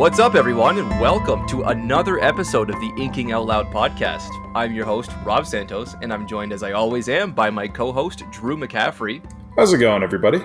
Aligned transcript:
What's 0.00 0.18
up, 0.18 0.34
everyone, 0.34 0.78
and 0.78 0.88
welcome 0.98 1.46
to 1.48 1.64
another 1.64 2.18
episode 2.24 2.70
of 2.70 2.76
the 2.76 2.90
Inking 2.96 3.32
Out 3.32 3.44
Loud 3.44 3.66
podcast. 3.66 4.30
I'm 4.54 4.72
your 4.72 4.86
host, 4.86 5.10
Rob 5.24 5.46
Santos, 5.46 5.94
and 6.00 6.10
I'm 6.10 6.26
joined, 6.26 6.54
as 6.54 6.62
I 6.62 6.72
always 6.72 7.10
am, 7.10 7.32
by 7.32 7.50
my 7.50 7.68
co 7.68 7.92
host, 7.92 8.22
Drew 8.30 8.56
McCaffrey. 8.56 9.22
How's 9.56 9.74
it 9.74 9.76
going, 9.76 10.02
everybody? 10.02 10.42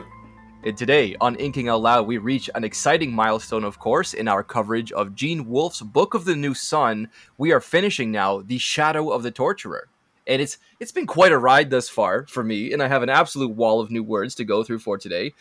And 0.65 0.75
today 0.75 1.15
on 1.21 1.37
Inking 1.37 1.69
Out 1.69 1.81
Loud, 1.81 2.05
we 2.05 2.17
reach 2.17 2.49
an 2.53 2.65
exciting 2.65 3.13
milestone, 3.13 3.63
of 3.63 3.79
course, 3.79 4.13
in 4.13 4.27
our 4.27 4.43
coverage 4.43 4.91
of 4.91 5.15
Gene 5.15 5.47
Wolfe's 5.47 5.79
Book 5.79 6.15
of 6.15 6.25
the 6.25 6.35
New 6.35 6.53
Sun. 6.53 7.09
We 7.37 7.53
are 7.53 7.61
finishing 7.61 8.11
now 8.11 8.41
The 8.41 8.57
Shadow 8.57 9.09
of 9.09 9.23
the 9.23 9.31
Torturer. 9.31 9.87
And 10.27 10.41
it's 10.41 10.57
it's 10.81 10.91
been 10.91 11.07
quite 11.07 11.31
a 11.31 11.37
ride 11.37 11.69
thus 11.69 11.87
far 11.87 12.27
for 12.27 12.43
me, 12.43 12.73
and 12.73 12.83
I 12.83 12.89
have 12.89 13.03
an 13.03 13.09
absolute 13.09 13.55
wall 13.55 13.79
of 13.79 13.89
new 13.89 14.03
words 14.03 14.35
to 14.35 14.43
go 14.43 14.65
through 14.65 14.79
for 14.79 14.97
today. 14.97 15.31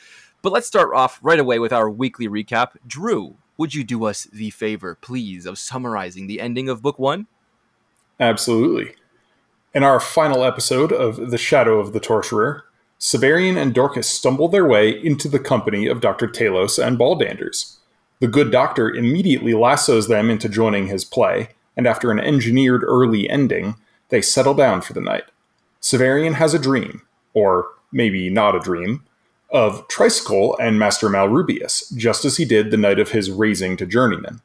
But 0.41 0.53
let's 0.53 0.69
start 0.69 0.95
off 0.95 1.19
right 1.20 1.41
away 1.41 1.59
with 1.59 1.73
our 1.73 1.91
weekly 1.91 2.28
recap. 2.28 2.77
Drew, 2.87 3.39
would 3.57 3.75
you 3.75 3.85
do 3.85 4.05
us 4.05 4.25
the 4.25 4.51
favor, 4.51 4.97
please, 5.01 5.47
of 5.47 5.59
summarizing 5.59 6.27
the 6.27 6.41
ending 6.41 6.69
of 6.69 6.83
book 6.83 6.99
one? 6.99 7.27
Absolutely. 8.19 8.95
In 9.75 9.83
our 9.83 9.99
final 9.99 10.45
episode 10.45 10.93
of 10.93 11.31
The 11.31 11.39
Shadow 11.39 11.81
of 11.81 11.93
the 11.93 12.01
Torturer, 12.01 12.65
Severian 13.01 13.57
and 13.57 13.75
Dorcas 13.75 14.09
stumble 14.09 14.48
their 14.48 14.67
way 14.67 14.91
into 14.91 15.29
the 15.29 15.39
company 15.39 15.87
of 15.87 16.01
Dr. 16.01 16.29
Talos 16.29 16.85
and 16.85 16.98
Baldanders. 16.98 17.77
The 18.20 18.28
good 18.28 18.51
doctor 18.53 18.91
immediately 18.91 19.53
lassos 19.53 20.09
them 20.09 20.31
into 20.31 20.48
joining 20.48 20.87
his 20.87 21.05
play, 21.05 21.48
and 21.77 21.87
after 21.87 22.11
an 22.11 22.21
engineered 22.21 22.84
early 22.84 23.28
ending, 23.28 23.75
they 24.09 24.23
settle 24.23 24.55
down 24.55 24.81
for 24.81 24.93
the 24.93 25.00
night. 25.00 25.25
Severian 25.83 26.34
has 26.34 26.55
a 26.55 26.59
dream, 26.59 27.03
or 27.34 27.67
maybe 27.93 28.31
not 28.31 28.55
a 28.55 28.61
dream, 28.61 29.05
of 29.55 29.86
Triskele 29.86 30.56
and 30.58 30.80
Master 30.80 31.08
Malrubius, 31.08 31.97
just 31.97 32.24
as 32.24 32.36
he 32.36 32.44
did 32.44 32.72
the 32.72 32.77
night 32.77 32.98
of 32.98 33.12
his 33.12 33.30
raising 33.30 33.77
to 33.77 33.86
journeyman. 33.86 34.41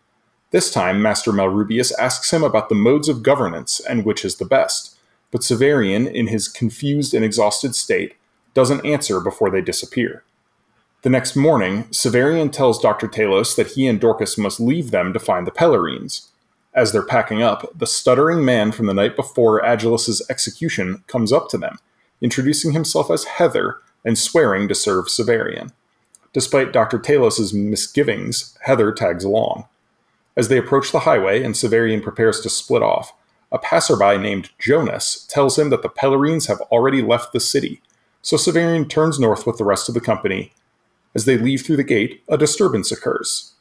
This 0.51 0.71
time, 0.71 1.01
Master 1.01 1.31
Malrubius 1.31 1.91
asks 1.97 2.31
him 2.31 2.43
about 2.43 2.69
the 2.69 2.75
modes 2.75 3.09
of 3.09 3.23
governance 3.23 3.79
and 3.79 4.05
which 4.05 4.23
is 4.23 4.35
the 4.35 4.45
best, 4.45 4.97
but 5.31 5.41
Severian, 5.41 6.11
in 6.11 6.27
his 6.27 6.47
confused 6.47 7.15
and 7.15 7.25
exhausted 7.25 7.75
state, 7.75 8.15
doesn't 8.53 8.85
answer 8.85 9.19
before 9.19 9.49
they 9.49 9.61
disappear. 9.61 10.23
The 11.01 11.09
next 11.09 11.35
morning, 11.35 11.85
Severian 11.85 12.51
tells 12.51 12.79
Dr. 12.79 13.07
Talos 13.07 13.55
that 13.55 13.71
he 13.71 13.87
and 13.87 13.99
Dorcas 13.99 14.37
must 14.37 14.59
leave 14.59 14.91
them 14.91 15.11
to 15.13 15.19
find 15.19 15.47
the 15.47 15.51
Pelerines. 15.51 16.27
As 16.75 16.91
they're 16.91 17.01
packing 17.01 17.41
up, 17.41 17.67
the 17.75 17.87
stuttering 17.87 18.45
man 18.45 18.71
from 18.71 18.85
the 18.85 18.93
night 18.93 19.15
before 19.15 19.61
Agilus's 19.61 20.21
execution 20.29 21.03
comes 21.07 21.31
up 21.31 21.49
to 21.49 21.57
them, 21.57 21.79
introducing 22.21 22.73
himself 22.73 23.09
as 23.09 23.25
Hethor 23.25 23.77
and 24.03 24.17
swearing 24.17 24.67
to 24.67 24.75
serve 24.75 25.05
Severian. 25.05 25.71
Despite 26.33 26.73
Dr. 26.73 26.99
Talos's 26.99 27.53
misgivings, 27.53 28.57
Hethor 28.65 28.95
tags 28.95 29.23
along. 29.23 29.65
As 30.37 30.47
they 30.47 30.57
approach 30.57 30.91
the 30.91 31.01
highway 31.01 31.43
and 31.43 31.55
Severian 31.55 32.01
prepares 32.01 32.39
to 32.41 32.49
split 32.49 32.83
off, 32.83 33.13
a 33.51 33.57
passerby 33.57 34.17
named 34.17 34.51
Jonas 34.59 35.25
tells 35.25 35.57
him 35.57 35.69
that 35.71 35.81
the 35.81 35.89
Pelerines 35.89 36.47
have 36.47 36.61
already 36.71 37.01
left 37.01 37.33
the 37.33 37.39
city, 37.39 37.81
so 38.21 38.37
Severian 38.37 38.87
turns 38.87 39.19
north 39.19 39.47
with 39.47 39.57
the 39.57 39.65
rest 39.65 39.89
of 39.89 39.95
the 39.95 40.01
company. 40.01 40.53
As 41.15 41.25
they 41.25 41.37
leave 41.37 41.63
through 41.65 41.77
the 41.77 41.83
gate, 41.83 42.23
a 42.29 42.37
disturbance 42.37 42.91
occurs, 42.91 43.53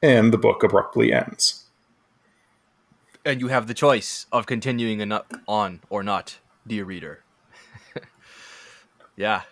and 0.00 0.32
the 0.32 0.38
book 0.38 0.62
abruptly 0.62 1.12
ends. 1.12 1.64
And 3.24 3.40
you 3.40 3.48
have 3.48 3.66
the 3.66 3.74
choice 3.74 4.26
of 4.30 4.46
continuing 4.46 5.12
on 5.48 5.80
or 5.90 6.02
not, 6.02 6.38
dear 6.66 6.84
reader. 6.84 7.24
yeah, 9.16 9.42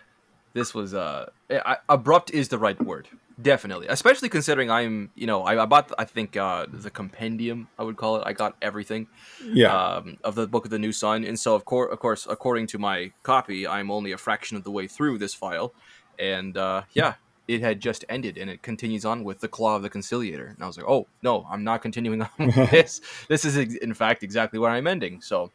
this 0.53 0.73
was 0.73 0.93
uh 0.93 1.29
I, 1.49 1.77
abrupt 1.89 2.31
is 2.31 2.49
the 2.49 2.57
right 2.57 2.79
word. 2.81 3.07
Definitely. 3.41 3.87
Especially 3.87 4.29
considering 4.29 4.69
i'm 4.69 5.09
you 5.15 5.27
know 5.27 5.43
i, 5.43 5.61
I 5.61 5.65
bought 5.65 5.91
i 5.97 6.05
think 6.05 6.37
uh 6.37 6.65
the 6.71 6.89
compendium 6.89 7.67
i 7.79 7.83
would 7.83 7.97
call 7.97 8.17
it. 8.17 8.23
I 8.25 8.33
got 8.33 8.55
everything 8.61 9.07
yeah. 9.43 9.95
um, 9.95 10.17
of 10.23 10.35
the 10.35 10.47
book 10.47 10.65
of 10.65 10.71
the 10.71 10.79
new 10.79 10.91
sun. 10.91 11.23
And 11.23 11.39
so 11.39 11.55
of 11.55 11.65
course 11.65 11.91
of 11.91 11.99
course 11.99 12.27
according 12.29 12.67
to 12.67 12.79
my 12.79 13.11
copy 13.23 13.67
i'm 13.67 13.89
only 13.89 14.11
a 14.11 14.17
fraction 14.17 14.57
of 14.57 14.63
the 14.63 14.71
way 14.71 14.87
through 14.87 15.17
this 15.17 15.33
file. 15.33 15.73
And 16.19 16.57
uh 16.57 16.83
yeah 16.93 17.15
it 17.47 17.61
had 17.61 17.79
just 17.79 18.05
ended 18.07 18.37
and 18.37 18.49
it 18.49 18.61
continues 18.61 19.03
on 19.03 19.23
with 19.23 19.39
the 19.39 19.47
claw 19.47 19.75
of 19.75 19.81
the 19.81 19.89
conciliator. 19.89 20.47
And 20.47 20.63
i 20.63 20.67
was 20.67 20.77
like 20.77 20.87
oh 20.87 21.07
no 21.23 21.47
i'm 21.49 21.63
not 21.63 21.81
continuing 21.81 22.21
on 22.39 22.47
with 22.47 22.55
this. 22.71 23.01
This 23.27 23.45
is 23.45 23.57
in 23.57 23.93
fact 23.93 24.23
exactly 24.23 24.59
where 24.59 24.71
i'm 24.71 24.87
ending. 24.87 25.21
So 25.21 25.51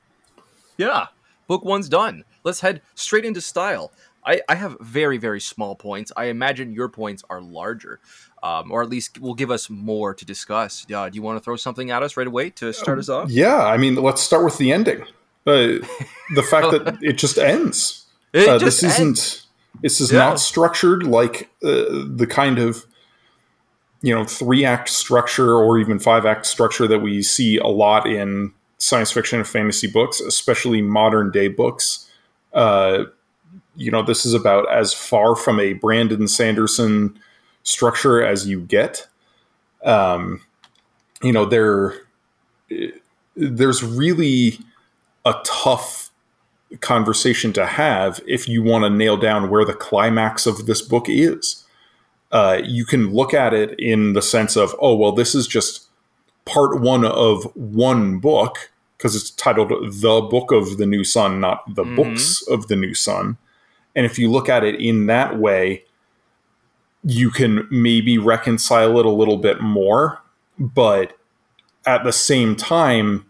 yeah 0.78 1.06
book 1.46 1.64
one's 1.64 1.88
done. 1.88 2.24
Let's 2.44 2.60
head 2.60 2.82
straight 2.94 3.24
into 3.24 3.40
style 3.40 3.92
I, 4.26 4.40
I 4.48 4.54
have 4.56 4.76
very 4.80 5.18
very 5.18 5.40
small 5.40 5.76
points. 5.76 6.12
I 6.16 6.24
imagine 6.26 6.72
your 6.72 6.88
points 6.88 7.22
are 7.30 7.40
larger, 7.40 8.00
um, 8.42 8.72
or 8.72 8.82
at 8.82 8.88
least 8.88 9.20
will 9.20 9.34
give 9.34 9.50
us 9.50 9.70
more 9.70 10.14
to 10.14 10.24
discuss. 10.24 10.86
Uh, 10.92 11.08
do 11.08 11.16
you 11.16 11.22
want 11.22 11.38
to 11.38 11.44
throw 11.44 11.56
something 11.56 11.90
at 11.90 12.02
us 12.02 12.16
right 12.16 12.26
away 12.26 12.50
to 12.50 12.72
start 12.72 12.98
us 12.98 13.08
off? 13.08 13.30
Yeah, 13.30 13.64
I 13.64 13.76
mean, 13.76 13.94
let's 13.94 14.20
start 14.22 14.44
with 14.44 14.58
the 14.58 14.72
ending. 14.72 15.02
Uh, 15.46 15.78
the 16.34 16.42
fact 16.50 16.72
that 16.72 16.98
it 17.02 17.14
just 17.18 17.38
ends. 17.38 18.06
It 18.32 18.48
uh, 18.48 18.58
just 18.58 18.80
this 18.80 18.98
ends. 18.98 19.20
isn't. 19.20 19.42
This 19.82 20.00
is 20.00 20.10
yeah. 20.10 20.18
not 20.18 20.40
structured 20.40 21.04
like 21.04 21.50
uh, 21.62 21.84
the 22.06 22.26
kind 22.28 22.58
of 22.58 22.84
you 24.02 24.14
know 24.14 24.24
three 24.24 24.64
act 24.64 24.88
structure 24.88 25.54
or 25.54 25.78
even 25.78 25.98
five 25.98 26.26
act 26.26 26.46
structure 26.46 26.86
that 26.88 27.00
we 27.00 27.22
see 27.22 27.58
a 27.58 27.66
lot 27.66 28.06
in 28.06 28.52
science 28.78 29.10
fiction 29.10 29.38
and 29.38 29.48
fantasy 29.48 29.86
books, 29.86 30.20
especially 30.20 30.82
modern 30.82 31.30
day 31.30 31.48
books. 31.48 32.10
Uh, 32.52 33.04
you 33.76 33.90
know, 33.90 34.02
this 34.02 34.24
is 34.24 34.34
about 34.34 34.70
as 34.72 34.92
far 34.92 35.36
from 35.36 35.60
a 35.60 35.74
Brandon 35.74 36.26
Sanderson 36.28 37.18
structure 37.62 38.24
as 38.24 38.46
you 38.46 38.60
get. 38.60 39.06
Um, 39.84 40.40
you 41.22 41.32
know, 41.32 41.44
there, 41.44 41.94
there's 43.36 43.82
really 43.82 44.58
a 45.24 45.34
tough 45.44 46.10
conversation 46.80 47.52
to 47.52 47.66
have 47.66 48.20
if 48.26 48.48
you 48.48 48.62
want 48.62 48.84
to 48.84 48.90
nail 48.90 49.16
down 49.16 49.50
where 49.50 49.64
the 49.64 49.74
climax 49.74 50.46
of 50.46 50.66
this 50.66 50.82
book 50.82 51.06
is. 51.08 51.64
Uh, 52.32 52.60
you 52.64 52.84
can 52.84 53.12
look 53.12 53.32
at 53.32 53.54
it 53.54 53.78
in 53.78 54.14
the 54.14 54.22
sense 54.22 54.56
of, 54.56 54.74
oh, 54.80 54.94
well, 54.94 55.12
this 55.12 55.34
is 55.34 55.46
just 55.46 55.86
part 56.44 56.80
one 56.80 57.04
of 57.04 57.44
one 57.54 58.18
book 58.18 58.70
because 58.96 59.14
it's 59.14 59.30
titled 59.30 59.68
The 59.68 60.26
Book 60.28 60.50
of 60.50 60.78
the 60.78 60.86
New 60.86 61.04
Sun, 61.04 61.40
not 61.40 61.62
The 61.74 61.84
mm-hmm. 61.84 61.96
Books 61.96 62.42
of 62.48 62.68
the 62.68 62.76
New 62.76 62.94
Sun. 62.94 63.36
And 63.96 64.06
if 64.06 64.18
you 64.18 64.30
look 64.30 64.48
at 64.48 64.62
it 64.62 64.78
in 64.78 65.06
that 65.06 65.38
way, 65.38 65.84
you 67.02 67.30
can 67.30 67.66
maybe 67.70 68.18
reconcile 68.18 68.98
it 68.98 69.06
a 69.06 69.10
little 69.10 69.38
bit 69.38 69.60
more. 69.60 70.20
But 70.58 71.16
at 71.86 72.04
the 72.04 72.12
same 72.12 72.54
time, 72.54 73.26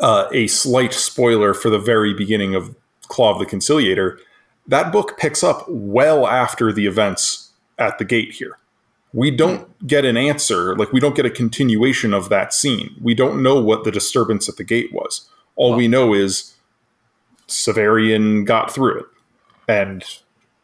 uh, 0.00 0.28
a 0.32 0.46
slight 0.46 0.92
spoiler 0.92 1.52
for 1.52 1.68
the 1.68 1.78
very 1.78 2.14
beginning 2.14 2.54
of 2.54 2.74
Claw 3.08 3.32
of 3.32 3.38
the 3.38 3.46
Conciliator, 3.46 4.20
that 4.66 4.92
book 4.92 5.18
picks 5.18 5.42
up 5.42 5.64
well 5.68 6.26
after 6.26 6.72
the 6.72 6.86
events 6.86 7.50
at 7.78 7.98
the 7.98 8.04
gate 8.04 8.32
here. 8.32 8.58
We 9.12 9.30
don't 9.30 9.86
get 9.86 10.04
an 10.04 10.16
answer, 10.16 10.76
like 10.76 10.92
we 10.92 11.00
don't 11.00 11.16
get 11.16 11.24
a 11.24 11.30
continuation 11.30 12.12
of 12.12 12.28
that 12.28 12.52
scene. 12.52 12.94
We 13.00 13.14
don't 13.14 13.42
know 13.42 13.58
what 13.58 13.84
the 13.84 13.90
disturbance 13.90 14.48
at 14.48 14.56
the 14.56 14.64
gate 14.64 14.92
was. 14.92 15.28
All 15.56 15.74
we 15.74 15.88
know 15.88 16.12
is 16.12 16.54
Severian 17.48 18.44
got 18.44 18.72
through 18.72 19.00
it, 19.00 19.06
and 19.68 20.04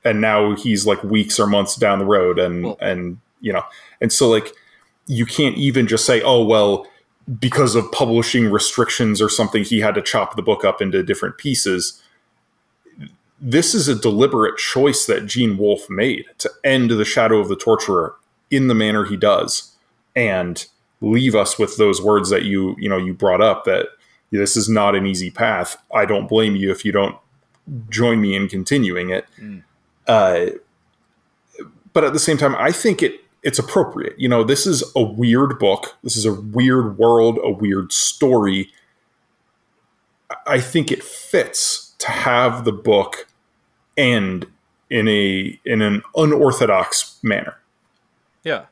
and 0.04 0.20
now 0.20 0.54
he's 0.54 0.86
like 0.86 1.02
weeks 1.02 1.40
or 1.40 1.46
months 1.46 1.76
down 1.76 1.98
the 1.98 2.04
road, 2.04 2.38
and 2.38 2.64
well, 2.64 2.78
and 2.80 3.18
you 3.40 3.52
know, 3.52 3.62
and 4.00 4.12
so 4.12 4.28
like 4.28 4.52
you 5.06 5.26
can't 5.26 5.56
even 5.56 5.86
just 5.86 6.04
say, 6.04 6.22
oh 6.22 6.44
well, 6.44 6.86
because 7.38 7.74
of 7.74 7.90
publishing 7.92 8.50
restrictions 8.50 9.20
or 9.20 9.28
something, 9.28 9.64
he 9.64 9.80
had 9.80 9.94
to 9.94 10.02
chop 10.02 10.36
the 10.36 10.42
book 10.42 10.64
up 10.64 10.80
into 10.82 11.02
different 11.02 11.38
pieces. 11.38 12.02
This 13.40 13.74
is 13.74 13.88
a 13.88 13.94
deliberate 13.94 14.56
choice 14.56 15.06
that 15.06 15.26
Gene 15.26 15.56
Wolfe 15.58 15.88
made 15.90 16.24
to 16.38 16.50
end 16.62 16.90
the 16.90 17.04
Shadow 17.04 17.38
of 17.38 17.48
the 17.48 17.56
Torturer 17.56 18.16
in 18.50 18.68
the 18.68 18.74
manner 18.74 19.04
he 19.04 19.16
does, 19.16 19.74
and 20.14 20.64
leave 21.00 21.34
us 21.34 21.58
with 21.58 21.76
those 21.76 22.00
words 22.00 22.30
that 22.30 22.44
you 22.44 22.76
you 22.78 22.88
know 22.88 22.98
you 22.98 23.14
brought 23.14 23.40
up 23.40 23.64
that 23.64 23.88
this 24.38 24.56
is 24.56 24.68
not 24.68 24.94
an 24.94 25.06
easy 25.06 25.30
path. 25.30 25.76
I 25.92 26.04
don't 26.04 26.28
blame 26.28 26.56
you 26.56 26.70
if 26.70 26.84
you 26.84 26.92
don't 26.92 27.16
join 27.88 28.20
me 28.20 28.34
in 28.34 28.48
continuing 28.48 29.10
it. 29.10 29.26
Mm. 29.40 29.62
Uh, 30.06 30.46
but 31.92 32.04
at 32.04 32.12
the 32.12 32.18
same 32.18 32.36
time, 32.36 32.54
I 32.56 32.72
think 32.72 33.02
it 33.02 33.20
it's 33.42 33.58
appropriate. 33.58 34.18
You 34.18 34.28
know, 34.28 34.42
this 34.42 34.66
is 34.66 34.82
a 34.96 35.02
weird 35.02 35.58
book. 35.58 35.96
This 36.02 36.16
is 36.16 36.24
a 36.24 36.32
weird 36.32 36.98
world, 36.98 37.38
a 37.42 37.50
weird 37.50 37.92
story. 37.92 38.70
I 40.46 40.60
think 40.60 40.90
it 40.90 41.04
fits 41.04 41.94
to 41.98 42.10
have 42.10 42.64
the 42.64 42.72
book 42.72 43.26
end 43.96 44.46
in 44.90 45.08
a 45.08 45.58
in 45.64 45.82
an 45.82 46.02
unorthodox 46.16 47.18
manner. 47.22 47.58
Yeah. 48.42 48.66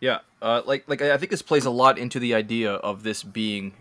Yeah, 0.00 0.18
uh, 0.42 0.60
like 0.66 0.84
like 0.86 1.00
I 1.00 1.16
think 1.16 1.30
this 1.30 1.40
plays 1.40 1.64
a 1.64 1.70
lot 1.70 1.98
into 1.98 2.18
the 2.18 2.34
idea 2.34 2.72
of 2.74 3.04
this 3.04 3.22
being 3.22 3.72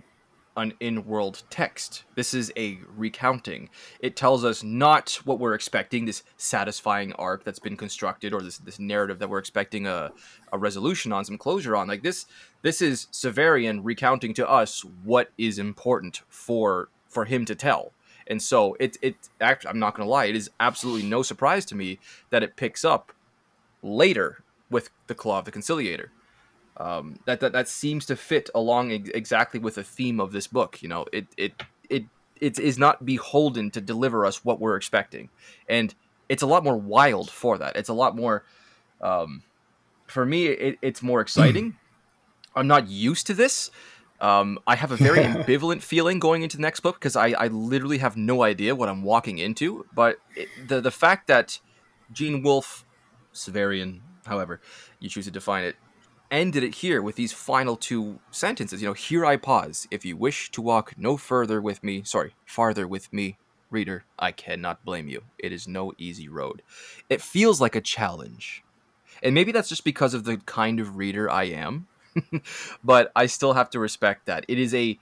an 0.56 0.74
in-world 0.80 1.44
text. 1.50 2.04
This 2.16 2.34
is 2.34 2.52
a 2.56 2.80
recounting. 2.96 3.70
It 4.00 4.16
tells 4.16 4.46
us 4.46 4.64
not 4.64 5.20
what 5.26 5.40
we're 5.40 5.54
expecting, 5.56 6.06
this 6.06 6.24
satisfying 6.38 7.14
arc 7.14 7.44
that's 7.44 7.60
been 7.60 7.78
constructed, 7.78 8.34
or 8.34 8.42
this 8.42 8.58
this 8.60 8.80
narrative 8.80 9.20
that 9.20 9.30
we're 9.30 9.40
expecting 9.40 9.88
a, 9.88 10.12
a 10.52 10.58
resolution 10.58 11.12
on, 11.12 11.26
some 11.26 11.38
closure 11.38 11.76
on. 11.76 11.88
Like 11.88 12.04
this, 12.04 12.26
this 12.62 12.82
is 12.82 13.08
Severian 13.12 13.82
recounting 13.84 14.34
to 14.36 14.50
us 14.50 14.86
what 15.04 15.32
is 15.38 15.58
important 15.58 16.22
for 16.30 16.90
for 17.08 17.26
him 17.26 17.46
to 17.46 17.56
tell. 17.56 17.94
And 18.28 18.42
so 18.42 18.76
it 18.80 18.98
it 19.02 19.16
actually, 19.42 19.72
I'm 19.72 19.80
not 19.80 19.96
gonna 19.96 20.10
lie, 20.10 20.26
it 20.26 20.36
is 20.36 20.50
absolutely 20.60 21.08
no 21.08 21.24
surprise 21.24 21.66
to 21.66 21.76
me 21.76 22.00
that 22.30 22.44
it 22.44 22.56
picks 22.56 22.86
up 22.86 23.12
later 23.82 24.44
with 24.70 24.90
the 25.08 25.16
Claw 25.16 25.40
of 25.40 25.46
the 25.46 25.52
Conciliator 25.52 26.12
um, 26.78 27.20
that, 27.26 27.40
that 27.42 27.54
that 27.54 27.68
seems 27.68 28.06
to 28.08 28.16
fit 28.16 28.50
along 28.56 28.92
ex- 28.92 29.10
exactly 29.10 29.60
with 29.60 29.76
the 29.76 29.84
theme 29.84 30.20
of 30.20 30.32
this 30.32 30.48
book. 30.48 30.82
You 30.82 30.90
know, 30.90 31.06
it 31.12 31.28
it 31.38 31.54
it 31.90 32.06
it 32.40 32.60
is 32.60 32.78
not 32.78 33.06
beholden 33.06 33.72
to 33.72 33.82
deliver 33.82 34.26
us 34.26 34.44
what 34.44 34.60
we're 34.60 34.76
expecting, 34.76 35.30
and 35.70 35.94
it's 36.30 36.42
a 36.42 36.48
lot 36.48 36.64
more 36.64 36.78
wild 36.78 37.30
for 37.30 37.58
that. 37.58 37.76
It's 37.76 37.90
a 37.90 37.94
lot 37.94 38.16
more. 38.16 38.44
Um, 39.02 39.44
for 40.08 40.26
me, 40.26 40.48
it, 40.48 40.78
it's 40.82 41.02
more 41.02 41.22
exciting. 41.22 41.76
I'm 42.56 42.68
not 42.68 42.88
used 42.88 43.28
to 43.28 43.34
this. 43.34 43.72
Um, 44.22 44.58
I 44.66 44.76
have 44.76 44.92
a 44.92 44.96
very 44.96 45.20
ambivalent 45.24 45.82
feeling 45.82 46.20
going 46.20 46.44
into 46.44 46.58
the 46.58 46.62
next 46.62 46.80
book 46.80 46.96
because 46.96 47.16
I, 47.16 47.30
I 47.32 47.48
literally 47.48 47.98
have 47.98 48.16
no 48.16 48.44
idea 48.44 48.76
what 48.76 48.90
I'm 48.90 49.04
walking 49.04 49.38
into. 49.38 49.86
But 49.94 50.18
it, 50.36 50.50
the 50.68 50.82
the 50.82 50.92
fact 50.92 51.28
that 51.28 51.60
Gene 52.12 52.42
Wolfe, 52.42 52.86
Severian, 53.34 54.00
however 54.26 54.62
you 55.00 55.10
choose 55.10 55.26
to 55.26 55.32
define 55.32 55.66
it, 55.66 55.76
ended 56.32 56.64
it 56.64 56.76
here 56.76 57.02
with 57.02 57.16
these 57.16 57.32
final 57.32 57.76
two 57.76 58.20
sentences. 58.32 58.82
You 58.82 58.90
know, 58.90 58.94
here 58.94 59.26
I 59.26 59.38
pause. 59.38 59.88
If 59.92 60.06
you 60.06 60.18
wish 60.18 60.52
to 60.52 60.62
walk 60.62 60.94
no 60.98 61.18
further 61.18 61.62
with 61.62 61.84
me, 61.84 62.04
sorry, 62.04 62.36
farther 62.46 62.88
with 62.88 63.12
me, 63.14 63.38
reader, 63.70 64.06
I 64.18 64.32
cannot 64.32 64.86
blame 64.86 65.08
you. 65.08 65.24
It 65.38 65.52
is 65.52 65.68
no 65.68 65.94
easy 65.98 66.30
road. 66.30 66.62
It 67.10 67.22
feels 67.22 67.60
like 67.60 67.76
a 67.76 67.82
challenge. 67.82 68.64
And 69.22 69.36
maybe 69.36 69.52
that's 69.52 69.70
just 69.70 69.84
because 69.84 70.14
of 70.14 70.24
the 70.24 70.38
kind 70.38 70.80
of 70.80 70.98
reader 70.98 71.30
I 71.30 71.46
am. 71.46 71.88
but 72.84 73.12
I 73.16 73.26
still 73.26 73.54
have 73.54 73.70
to 73.72 73.80
respect 73.80 74.28
that. 74.28 74.46
It 74.48 74.60
is 74.60 74.74
a 74.74 75.00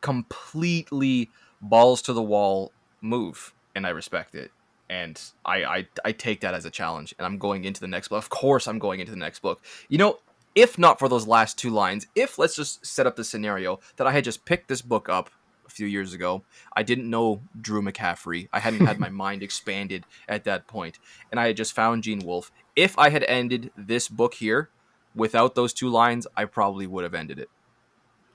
completely 0.00 1.30
balls 1.60 2.02
to 2.02 2.12
the 2.12 2.22
wall 2.22 2.72
move, 3.00 3.52
and 3.74 3.86
I 3.86 3.90
respect 3.90 4.34
it. 4.34 4.50
And 4.88 5.20
I, 5.44 5.64
I 5.64 5.88
I 6.04 6.12
take 6.12 6.40
that 6.40 6.52
as 6.52 6.64
a 6.64 6.70
challenge, 6.70 7.14
and 7.18 7.24
I'm 7.24 7.38
going 7.38 7.64
into 7.64 7.80
the 7.80 7.86
next 7.86 8.08
book. 8.08 8.18
Of 8.18 8.28
course, 8.28 8.66
I'm 8.66 8.78
going 8.78 9.00
into 9.00 9.12
the 9.12 9.18
next 9.18 9.40
book. 9.40 9.62
You 9.88 9.98
know, 9.98 10.18
if 10.54 10.78
not 10.78 10.98
for 10.98 11.08
those 11.08 11.26
last 11.26 11.58
two 11.58 11.70
lines, 11.70 12.06
if 12.14 12.38
let's 12.38 12.56
just 12.56 12.84
set 12.84 13.06
up 13.06 13.16
the 13.16 13.24
scenario 13.24 13.80
that 13.96 14.06
I 14.06 14.12
had 14.12 14.24
just 14.24 14.44
picked 14.44 14.68
this 14.68 14.82
book 14.82 15.08
up 15.08 15.30
a 15.66 15.70
few 15.70 15.86
years 15.86 16.12
ago, 16.12 16.42
I 16.74 16.82
didn't 16.82 17.08
know 17.08 17.42
Drew 17.60 17.82
McCaffrey. 17.82 18.48
I 18.52 18.58
hadn't 18.58 18.86
had 18.86 18.98
my 18.98 19.08
mind 19.24 19.42
expanded 19.42 20.04
at 20.28 20.44
that 20.44 20.66
point, 20.66 20.98
and 21.30 21.38
I 21.38 21.46
had 21.46 21.56
just 21.56 21.72
found 21.72 22.02
Gene 22.02 22.20
Wolfe. 22.20 22.50
If 22.74 22.98
I 22.98 23.10
had 23.10 23.24
ended 23.24 23.70
this 23.76 24.08
book 24.08 24.34
here 24.34 24.70
without 25.14 25.54
those 25.54 25.72
two 25.72 25.88
lines, 25.88 26.26
I 26.36 26.44
probably 26.44 26.86
would 26.86 27.04
have 27.04 27.14
ended 27.14 27.38
it. 27.38 27.48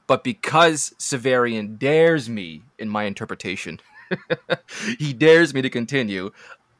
But 0.07 0.23
because 0.23 0.93
Severian 0.99 1.79
dares 1.79 2.29
me 2.29 2.63
in 2.77 2.89
my 2.89 3.03
interpretation, 3.03 3.79
he 4.99 5.13
dares 5.13 5.53
me 5.53 5.61
to 5.63 5.69
continue. 5.69 6.31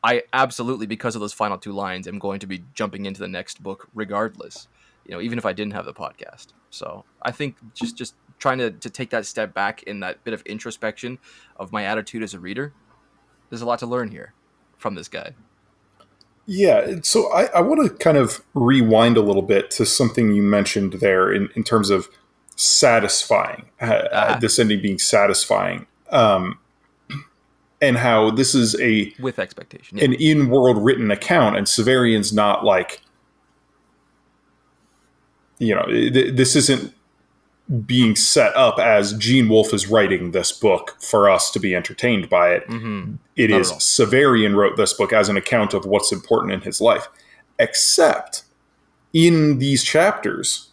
I 0.04 0.24
absolutely, 0.32 0.86
because 0.86 1.16
of 1.16 1.22
those 1.22 1.34
final 1.34 1.58
two 1.58 1.72
lines, 1.72 2.08
am 2.08 2.20
going 2.20 2.40
to 2.40 2.48
be 2.48 2.64
jumping 2.76 3.08
into 3.08 3.20
the 3.20 3.28
next 3.28 3.64
book 3.64 3.90
regardless 3.96 4.68
you 5.06 5.14
know, 5.14 5.22
even 5.22 5.38
if 5.38 5.46
I 5.46 5.54
didn't 5.54 5.74
have 5.74 5.86
the 5.86 5.94
podcast. 5.94 6.48
So 6.70 7.06
I 7.22 7.32
think 7.32 7.58
just 7.74 7.98
just 7.98 8.16
trying 8.38 8.58
to, 8.58 8.72
to 8.72 8.90
take 8.90 9.10
that 9.12 9.26
step 9.26 9.54
back 9.54 9.84
in 9.84 10.02
that 10.02 10.24
bit 10.24 10.34
of 10.34 10.42
introspection 10.42 11.20
of 11.56 11.72
my 11.72 11.84
attitude 11.84 12.22
as 12.22 12.34
a 12.34 12.40
reader, 12.40 12.74
there's 13.50 13.62
a 13.62 13.66
lot 13.66 13.80
to 13.80 13.86
learn 13.86 14.12
here 14.12 14.34
from 14.78 14.96
this 14.96 15.08
guy. 15.08 15.34
Yeah, 16.48 16.98
so 17.02 17.32
I, 17.34 17.46
I 17.46 17.62
want 17.62 17.88
to 17.88 17.96
kind 17.98 18.18
of 18.18 18.44
rewind 18.54 19.18
a 19.18 19.22
little 19.22 19.42
bit 19.42 19.72
to 19.72 19.86
something 19.86 20.34
you 20.34 20.44
mentioned 20.44 20.94
there 20.94 21.34
in, 21.34 21.50
in 21.56 21.64
terms 21.64 21.90
of 21.90 22.08
satisfying, 22.56 23.70
uh, 23.82 23.86
uh, 23.86 24.40
this 24.40 24.60
ending 24.60 24.82
being 24.82 25.00
satisfying, 25.00 25.88
um, 26.12 26.60
and 27.82 27.98
how 27.98 28.30
this 28.30 28.54
is 28.54 28.80
a 28.80 29.12
with 29.20 29.40
expectation, 29.40 29.98
yeah. 29.98 30.06
an 30.06 30.14
in-world 30.14 30.84
written 30.86 31.10
account, 31.10 31.58
and 31.58 31.66
Severian's 31.66 32.32
not 32.32 32.64
like 32.64 33.02
you 35.60 35.74
know, 35.76 35.86
th- 35.86 36.36
this 36.36 36.56
isn't 36.56 36.94
being 37.86 38.16
set 38.16 38.56
up 38.56 38.78
as 38.78 39.14
Gene 39.14 39.50
Wolfe 39.50 39.74
is 39.74 39.88
writing 39.88 40.32
this 40.32 40.52
book 40.52 40.96
for 41.02 41.30
us 41.30 41.50
to 41.52 41.60
be 41.60 41.76
entertained 41.76 42.30
by 42.30 42.54
it. 42.54 42.68
Mm-hmm. 42.68 43.16
it 43.36 43.50
is 43.50 43.72
Severian 43.72 44.56
wrote 44.56 44.78
this 44.78 44.94
book 44.94 45.12
as 45.12 45.30
an 45.30 45.38
account 45.38 45.74
of 45.74 45.86
what's 45.86 46.12
important 46.12 46.54
in 46.54 46.62
his 46.62 46.80
life. 46.80 47.08
Except 47.58 48.44
in 49.14 49.58
these 49.58 49.84
chapters, 49.84 50.70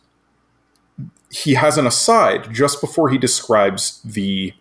he 1.30 1.54
has 1.54 1.78
an 1.78 1.86
aside 1.86 2.52
just 2.52 2.80
before 2.80 3.08
he 3.08 3.16
describes 3.16 4.02
the 4.02 4.52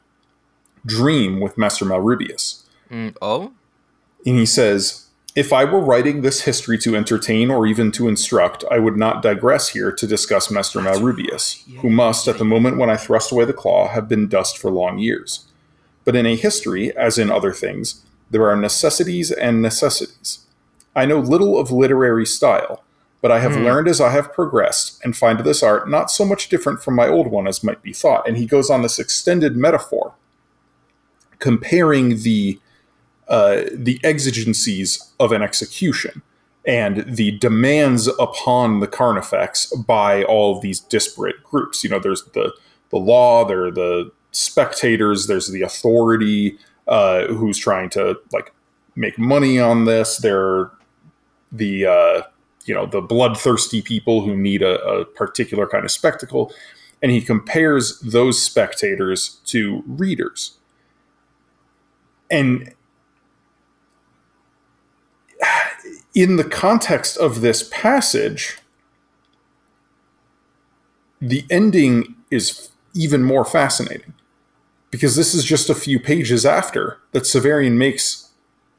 dream 0.86 1.42
with 1.42 1.58
Master 1.58 1.84
Malrubius. 1.84 2.64
Mm, 2.90 3.16
oh? 3.22 3.52
And 4.26 4.38
he 4.38 4.46
says, 4.46 5.08
if 5.36 5.54
I 5.54 5.64
were 5.64 5.80
writing 5.80 6.22
this 6.22 6.42
history 6.42 6.78
to 6.80 6.96
entertain 6.96 7.50
or 7.50 7.66
even 7.66 7.92
to 7.94 8.10
instruct, 8.10 8.66
I 8.70 8.80
would 8.80 8.98
not 8.98 9.22
digress 9.22 9.70
here 9.70 9.92
to 9.92 10.08
discuss 10.08 10.52
Master 10.52 10.80
Malrubius, 10.80 11.64
who 11.80 11.90
must, 11.90 12.28
at 12.28 12.38
the 12.38 12.46
moment 12.46 12.78
when 12.78 12.90
I 12.90 12.98
thrust 12.98 13.32
away 13.32 13.46
the 13.46 13.54
claw, 13.54 13.88
have 13.88 14.10
been 14.10 14.28
dust 14.28 14.58
for 14.58 14.70
long 14.70 15.00
years. 15.00 15.48
But 16.04 16.16
in 16.16 16.26
a 16.26 16.36
history, 16.36 16.96
as 16.98 17.18
in 17.18 17.32
other 17.32 17.54
things, 17.54 18.04
there 18.30 18.50
are 18.50 18.56
necessities 18.58 19.32
and 19.32 19.62
necessities. 19.62 20.46
I 20.96 21.06
know 21.06 21.20
little 21.20 21.58
of 21.58 21.72
literary 21.72 22.26
style, 22.26 22.84
but 23.22 23.32
I 23.32 23.40
have 23.40 23.54
mm. 23.54 23.64
learned 23.64 23.88
as 23.88 24.02
I 24.02 24.12
have 24.12 24.34
progressed 24.34 25.00
and 25.04 25.16
find 25.16 25.40
this 25.40 25.64
art 25.64 25.90
not 25.90 26.12
so 26.12 26.26
much 26.26 26.50
different 26.50 26.84
from 26.84 26.96
my 26.96 27.08
old 27.08 27.28
one 27.28 27.48
as 27.48 27.64
might 27.64 27.82
be 27.82 27.94
thought. 27.94 28.28
And 28.28 28.36
he 28.36 28.46
goes 28.46 28.70
on 28.70 28.82
this 28.82 29.00
extended 29.00 29.56
metaphor, 29.56 30.16
comparing 31.40 32.24
the 32.24 32.60
uh, 33.32 33.64
the 33.74 33.98
exigencies 34.04 35.14
of 35.18 35.32
an 35.32 35.42
execution 35.42 36.22
and 36.68 37.06
the 37.08 37.32
demands 37.40 38.08
upon 38.20 38.82
the 38.82 38.88
carnifex 38.88 39.68
by 39.68 40.24
all 40.26 40.54
of 40.54 40.62
these 40.62 40.82
disparate 40.82 41.42
groups. 41.42 41.82
You 41.82 41.90
know, 41.90 42.00
there's 42.00 42.26
the 42.34 42.54
the 42.90 42.98
law, 42.98 43.46
there 43.46 43.68
are 43.68 43.72
the 43.72 44.12
spectators, 44.32 45.28
there's 45.28 45.48
the 45.48 45.62
authority 45.62 46.58
uh, 46.90 47.28
who's 47.28 47.58
trying 47.58 47.90
to 47.92 48.20
like 48.34 48.54
make 48.98 49.18
money 49.18 49.58
on 49.58 49.86
this. 49.86 50.18
There 50.18 50.42
are 50.42 50.72
the 51.54 51.86
uh, 51.86 52.22
you 52.66 52.76
know 52.76 52.86
the 52.86 53.00
bloodthirsty 53.00 53.82
people 53.82 54.26
who 54.26 54.36
need 54.36 54.62
a, 54.62 54.78
a 54.84 55.06
particular 55.06 55.68
kind 55.68 55.86
of 55.86 55.92
spectacle, 55.92 56.52
and 57.02 57.14
he 57.14 57.22
compares 57.22 57.98
those 58.02 58.42
spectators 58.42 59.40
to 59.46 59.84
readers. 59.88 60.58
And 62.30 62.74
in 66.14 66.36
the 66.36 66.44
context 66.44 67.18
of 67.18 67.42
this 67.42 67.68
passage, 67.72 68.58
the 71.22 71.46
ending 71.50 72.16
is 72.30 72.70
even 72.94 73.24
more 73.24 73.46
fascinating 73.46 74.14
because 74.90 75.16
this 75.16 75.34
is 75.34 75.46
just 75.46 75.70
a 75.70 75.76
few 75.76 76.00
pages 76.00 76.46
after 76.46 76.98
that 77.12 77.24
Severian 77.24 77.74
makes. 77.74 78.30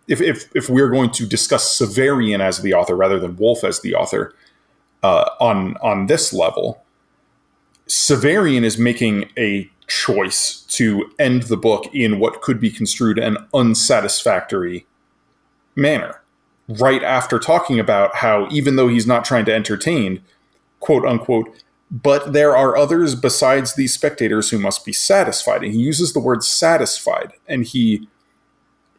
If, 0.08 0.20
if, 0.20 0.54
if 0.54 0.68
we're 0.68 0.90
going 0.90 1.10
to 1.12 1.26
discuss 1.26 1.78
Severian 1.78 2.40
as 2.40 2.60
the 2.60 2.74
author 2.74 2.96
rather 2.96 3.20
than 3.20 3.36
Wolfe 3.36 3.64
as 3.64 3.80
the 3.80 3.94
author 3.94 4.34
uh, 5.02 5.30
on 5.40 5.76
on 5.76 6.06
this 6.06 6.32
level, 6.32 6.84
Severian 7.86 8.64
is 8.64 8.76
making 8.76 9.30
a 9.38 9.70
choice 9.86 10.62
to 10.68 11.10
end 11.18 11.44
the 11.44 11.56
book 11.56 11.88
in 11.94 12.18
what 12.18 12.42
could 12.42 12.60
be 12.60 12.70
construed 12.70 13.18
an 13.18 13.36
unsatisfactory 13.54 14.86
manner 15.76 16.21
right 16.68 17.02
after 17.02 17.38
talking 17.38 17.78
about 17.78 18.16
how 18.16 18.48
even 18.50 18.76
though 18.76 18.88
he's 18.88 19.06
not 19.06 19.24
trying 19.24 19.44
to 19.46 19.54
entertain, 19.54 20.22
quote 20.80 21.04
unquote, 21.04 21.62
but 21.90 22.32
there 22.32 22.56
are 22.56 22.76
others 22.76 23.14
besides 23.14 23.74
these 23.74 23.92
spectators 23.92 24.50
who 24.50 24.58
must 24.58 24.84
be 24.84 24.92
satisfied. 24.92 25.62
And 25.62 25.74
he 25.74 25.80
uses 25.80 26.12
the 26.12 26.20
word 26.20 26.42
satisfied, 26.42 27.34
and 27.46 27.64
he, 27.64 28.08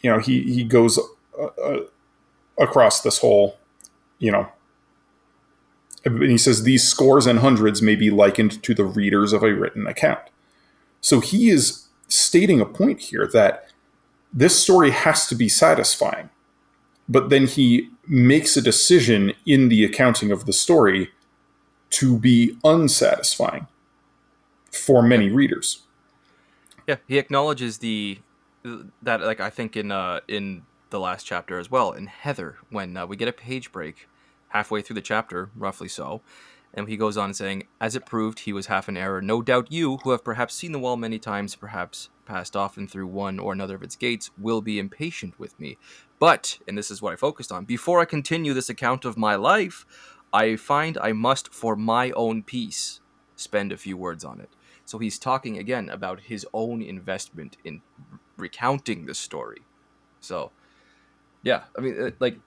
you 0.02 0.12
know, 0.12 0.20
he 0.20 0.44
he 0.44 0.64
goes 0.64 1.00
uh, 1.40 1.46
uh, 1.46 1.80
across 2.60 3.02
this 3.02 3.18
whole, 3.20 3.58
you 4.20 4.32
know, 4.32 4.48
and 6.06 6.22
he 6.24 6.38
says 6.38 6.64
these 6.64 6.88
scores 6.88 7.26
and 7.26 7.40
hundreds 7.40 7.82
may 7.82 7.96
be 7.96 8.10
likened 8.10 8.62
to 8.64 8.74
the 8.74 8.84
readers 8.84 9.34
of 9.34 9.44
a 9.44 9.54
written 9.54 9.88
account. 9.88 10.22
So 11.02 11.20
he 11.20 11.50
is 11.50 11.88
stating 12.08 12.62
a 12.62 12.66
point 12.66 13.00
here 13.00 13.28
that 13.34 13.70
this 14.32 14.62
story 14.62 14.92
has 14.92 15.28
to 15.28 15.36
be 15.36 15.50
satisfying 15.50 16.30
but 17.08 17.30
then 17.30 17.48
he 17.48 17.90
makes 18.08 18.58
a 18.58 18.62
decision 18.62 19.34
in 19.46 19.70
the 19.70 19.84
accounting 19.84 20.32
of 20.32 20.46
the 20.46 20.54
story 20.54 21.12
to 21.90 22.18
be 22.18 22.58
unsatisfying 22.64 23.68
for 24.72 25.02
many 25.02 25.30
readers. 25.30 25.84
Yeah, 26.88 26.98
he 27.08 27.18
acknowledges 27.18 27.78
the 27.78 28.20
that 29.02 29.22
like 29.22 29.40
I 29.40 29.50
think 29.50 29.76
in 29.76 29.92
uh 29.92 30.22
in 30.28 30.64
the 30.90 31.00
last 31.00 31.26
chapter 31.26 31.60
as 31.60 31.70
well 31.70 31.92
in 31.92 32.08
Hethor 32.08 32.56
when 32.70 32.96
uh, 32.96 33.06
we 33.06 33.16
get 33.16 33.28
a 33.28 33.34
page 33.34 33.72
break 33.72 34.08
halfway 34.50 34.82
through 34.82 34.94
the 34.94 35.02
chapter, 35.02 35.50
roughly 35.56 35.88
so, 35.88 36.22
and 36.74 36.88
he 36.88 36.98
goes 36.98 37.18
on 37.18 37.34
saying, 37.34 37.68
As 37.80 37.96
it 37.96 38.06
proved, 38.06 38.40
he 38.40 38.54
was 38.54 38.68
half 38.68 38.90
in 38.90 38.98
error. 38.98 39.22
No 39.22 39.42
doubt 39.42 39.72
you, 39.72 39.98
who 39.98 40.12
have 40.12 40.24
perhaps 40.24 40.56
seen 40.56 40.72
the 40.72 40.80
wall 40.80 40.98
many 40.98 41.20
times, 41.20 41.56
perhaps 41.56 42.10
passed 42.26 42.56
often 42.56 42.88
through 42.88 43.08
one 43.08 43.38
or 43.38 43.54
another 43.54 43.76
of 43.76 43.84
its 43.84 43.96
gates, 43.96 44.32
will 44.38 44.62
be 44.62 44.80
impatient 44.80 45.38
with 45.40 45.60
me. 45.60 45.78
But, 46.24 46.60
and 46.70 46.78
this 46.78 46.90
is 46.90 47.02
what 47.02 47.12
I 47.12 47.18
focused 47.18 47.52
on, 47.52 47.66
before 47.66 48.00
I 48.00 48.06
continue 48.06 48.54
this 48.54 48.70
account 48.70 49.04
of 49.04 49.18
my 49.18 49.36
life, 49.36 49.86
I 50.32 50.56
find 50.56 50.98
I 50.98 51.12
must, 51.12 51.54
for 51.54 51.76
my 51.76 52.12
own 52.12 52.44
peace, 52.44 53.02
spend 53.36 53.74
a 53.74 53.78
few 53.78 53.98
words 53.98 54.24
on 54.24 54.40
it. 54.40 54.50
So 54.86 55.00
he's 55.00 55.20
talking 55.20 55.58
again 55.58 55.90
about 55.90 56.22
his 56.22 56.48
own 56.54 56.82
investment 56.82 57.58
in 57.66 57.82
recounting 58.38 59.06
the 59.06 59.14
story. 59.14 59.64
So, 60.22 60.52
yeah, 61.44 61.64
I 61.78 61.82
mean, 61.82 62.02
uh, 62.02 62.12
like, 62.22 62.38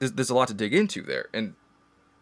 there's, 0.00 0.12
there's 0.12 0.28
a 0.28 0.34
lot 0.34 0.48
to 0.48 0.54
dig 0.54 0.74
into 0.74 1.00
there. 1.00 1.28
And 1.32 1.54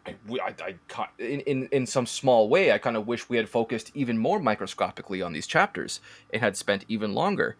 I, 0.06 0.14
I, 0.30 0.54
I, 0.96 1.06
in, 1.18 1.40
in, 1.40 1.68
in 1.72 1.84
some 1.84 2.06
small 2.06 2.48
way, 2.48 2.70
I 2.70 2.78
kind 2.78 2.96
of 2.96 3.08
wish 3.08 3.28
we 3.28 3.38
had 3.38 3.48
focused 3.48 3.90
even 3.94 4.18
more 4.18 4.38
microscopically 4.38 5.20
on 5.20 5.32
these 5.32 5.48
chapters 5.48 6.00
and 6.32 6.40
had 6.40 6.56
spent 6.56 6.84
even 6.86 7.12
longer 7.12 7.56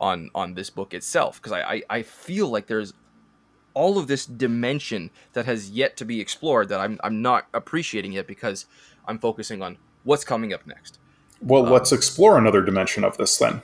on 0.00 0.30
on 0.34 0.54
this 0.54 0.70
book 0.70 0.92
itself 0.94 1.40
because 1.40 1.52
I, 1.52 1.60
I, 1.60 1.82
I 1.90 2.02
feel 2.02 2.48
like 2.48 2.66
there's 2.66 2.92
all 3.76 3.98
of 3.98 4.06
this 4.06 4.24
dimension 4.24 5.10
that 5.34 5.44
has 5.44 5.68
yet 5.68 5.98
to 5.98 6.04
be 6.06 6.18
explored 6.18 6.70
that 6.70 6.80
I'm, 6.80 6.98
I'm 7.04 7.20
not 7.20 7.46
appreciating 7.52 8.12
yet 8.12 8.26
because 8.26 8.64
I'm 9.06 9.18
focusing 9.18 9.60
on 9.60 9.76
what's 10.02 10.24
coming 10.24 10.54
up 10.54 10.66
next. 10.66 10.98
Well, 11.42 11.66
um, 11.66 11.72
let's 11.72 11.92
explore 11.92 12.38
another 12.38 12.62
dimension 12.62 13.04
of 13.04 13.18
this 13.18 13.36
then. 13.36 13.60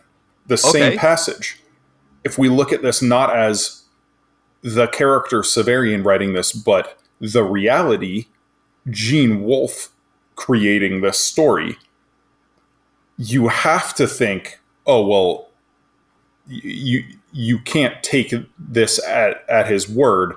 The 0.49 0.55
okay. 0.55 0.71
same 0.71 0.99
passage. 0.99 1.62
If 2.25 2.37
we 2.37 2.51
look 2.51 2.75
at 2.75 2.83
this 2.83 3.01
not 3.01 3.35
as 3.35 3.85
the 4.61 4.87
character 4.87 5.41
Severian 5.41 6.05
writing 6.05 6.35
this, 6.35 6.53
but 6.53 6.99
the 7.19 7.43
reality, 7.43 8.27
Gene 8.91 9.43
Wolfe 9.43 9.89
creating 10.35 11.01
this 11.01 11.19
story, 11.19 11.79
you 13.17 13.49
have 13.49 13.95
to 13.95 14.07
think, 14.07 14.61
oh 14.87 15.07
well, 15.07 15.49
you 16.47 17.05
you 17.33 17.59
can't 17.59 18.03
take 18.03 18.35
this 18.59 19.03
at, 19.05 19.45
at 19.49 19.69
his 19.69 19.89
word. 19.89 20.35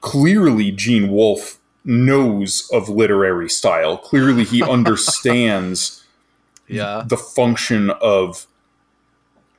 Clearly, 0.00 0.70
Gene 0.70 1.10
Wolfe 1.10 1.58
knows 1.84 2.68
of 2.72 2.88
literary 2.88 3.48
style. 3.48 3.96
Clearly, 3.96 4.44
he 4.44 4.62
understands 4.76 6.04
yeah. 6.68 7.04
the 7.06 7.16
function 7.16 7.90
of 7.90 8.46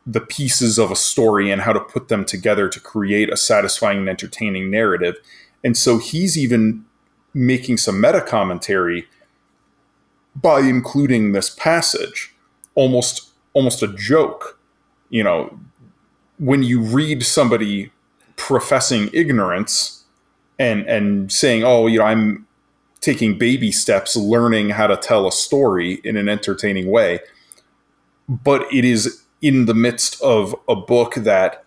the 0.05 0.21
pieces 0.21 0.79
of 0.79 0.91
a 0.91 0.95
story 0.95 1.51
and 1.51 1.61
how 1.61 1.73
to 1.73 1.79
put 1.79 2.07
them 2.07 2.25
together 2.25 2.67
to 2.67 2.79
create 2.79 3.31
a 3.31 3.37
satisfying 3.37 3.99
and 3.99 4.09
entertaining 4.09 4.69
narrative. 4.71 5.15
And 5.63 5.77
so 5.77 5.99
he's 5.99 6.37
even 6.37 6.85
making 7.33 7.77
some 7.77 8.01
meta 8.01 8.21
commentary 8.21 9.07
by 10.35 10.61
including 10.61 11.31
this 11.31 11.49
passage, 11.49 12.33
almost 12.75 13.29
almost 13.53 13.83
a 13.83 13.87
joke. 13.87 14.57
You 15.11 15.23
know, 15.23 15.59
when 16.39 16.63
you 16.63 16.81
read 16.81 17.23
somebody 17.23 17.91
professing 18.35 19.11
ignorance 19.13 20.03
and 20.57 20.87
and 20.87 21.31
saying, 21.31 21.63
"Oh, 21.63 21.85
you 21.85 21.99
know, 21.99 22.05
I'm 22.05 22.47
taking 23.01 23.37
baby 23.37 23.71
steps 23.71 24.15
learning 24.15 24.71
how 24.71 24.87
to 24.87 24.97
tell 24.97 25.27
a 25.27 25.31
story 25.31 26.01
in 26.03 26.17
an 26.17 26.27
entertaining 26.27 26.89
way," 26.89 27.19
but 28.27 28.65
it 28.73 28.83
is 28.83 29.21
in 29.41 29.65
the 29.65 29.73
midst 29.73 30.21
of 30.21 30.55
a 30.67 30.75
book 30.75 31.15
that 31.15 31.65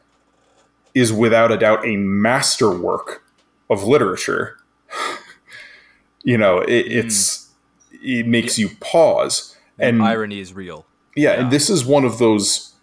is 0.95 1.13
without 1.13 1.51
a 1.51 1.57
doubt 1.57 1.85
a 1.85 1.97
masterwork 1.97 3.25
of 3.69 3.85
literature, 3.85 4.59
you 6.23 6.39
know, 6.39 6.61
it, 6.61 6.87
it's 6.87 7.51
hmm. 7.91 7.97
it 8.03 8.27
makes 8.27 8.59
you 8.59 8.71
pause. 8.81 9.57
And 9.79 10.03
irony 10.03 10.41
is 10.41 10.55
real. 10.55 10.87
Yeah, 11.17 11.35
yeah, 11.35 11.41
and 11.43 11.51
this 11.51 11.69
is 11.69 11.85
one 11.85 12.05
of 12.05 12.19
those. 12.19 12.74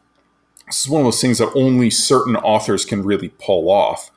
This 0.71 0.85
is 0.85 0.89
one 0.89 1.01
of 1.01 1.05
those 1.05 1.19
things 1.19 1.39
that 1.39 1.51
only 1.53 1.89
certain 1.89 2.37
authors 2.37 2.85
can 2.85 3.03
really 3.03 3.29
pull 3.39 3.69
off. 3.69 4.09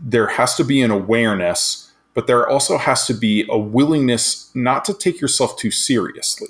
There 0.00 0.26
has 0.26 0.56
to 0.56 0.64
be 0.64 0.82
an 0.82 0.90
awareness, 0.90 1.92
but 2.12 2.26
there 2.26 2.48
also 2.48 2.76
has 2.76 3.06
to 3.06 3.14
be 3.14 3.46
a 3.48 3.56
willingness 3.56 4.50
not 4.52 4.84
to 4.86 4.94
take 4.94 5.20
yourself 5.20 5.56
too 5.56 5.70
seriously. 5.70 6.48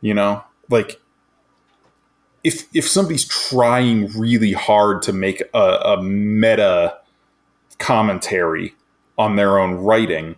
You 0.00 0.14
know, 0.14 0.44
like 0.70 0.98
if 2.42 2.66
if 2.72 2.88
somebody's 2.88 3.26
trying 3.26 4.06
really 4.18 4.52
hard 4.52 5.02
to 5.02 5.12
make 5.12 5.42
a, 5.52 5.58
a 5.58 6.02
meta 6.02 6.96
commentary 7.78 8.74
on 9.18 9.36
their 9.36 9.58
own 9.58 9.74
writing, 9.74 10.36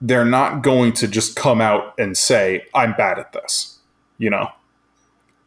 they're 0.00 0.24
not 0.24 0.62
going 0.62 0.92
to 0.92 1.08
just 1.08 1.34
come 1.34 1.60
out 1.60 1.94
and 1.98 2.16
say, 2.16 2.64
I'm 2.74 2.92
bad 2.94 3.18
at 3.18 3.32
this, 3.32 3.80
you 4.18 4.30
know? 4.30 4.50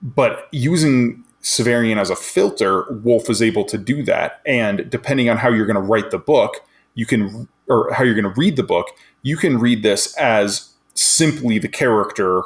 But 0.05 0.47
using 0.51 1.23
Severian 1.41 1.99
as 1.99 2.09
a 2.09 2.15
filter, 2.15 2.85
Wolfe 2.91 3.29
is 3.29 3.41
able 3.41 3.65
to 3.65 3.77
do 3.77 4.03
that. 4.03 4.41
And 4.45 4.89
depending 4.89 5.29
on 5.29 5.37
how 5.37 5.49
you're 5.49 5.65
going 5.65 5.75
to 5.75 5.81
write 5.81 6.11
the 6.11 6.19
book, 6.19 6.61
you 6.93 7.05
can, 7.05 7.47
or 7.67 7.91
how 7.91 8.03
you're 8.03 8.13
going 8.13 8.31
to 8.31 8.39
read 8.39 8.55
the 8.55 8.63
book, 8.63 8.87
you 9.23 9.35
can 9.35 9.57
read 9.57 9.83
this 9.83 10.15
as 10.15 10.69
simply 10.93 11.59
the 11.59 11.67
character 11.67 12.43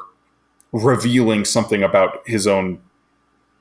revealing 0.71 1.45
something 1.45 1.83
about 1.83 2.27
his 2.27 2.47
own 2.47 2.81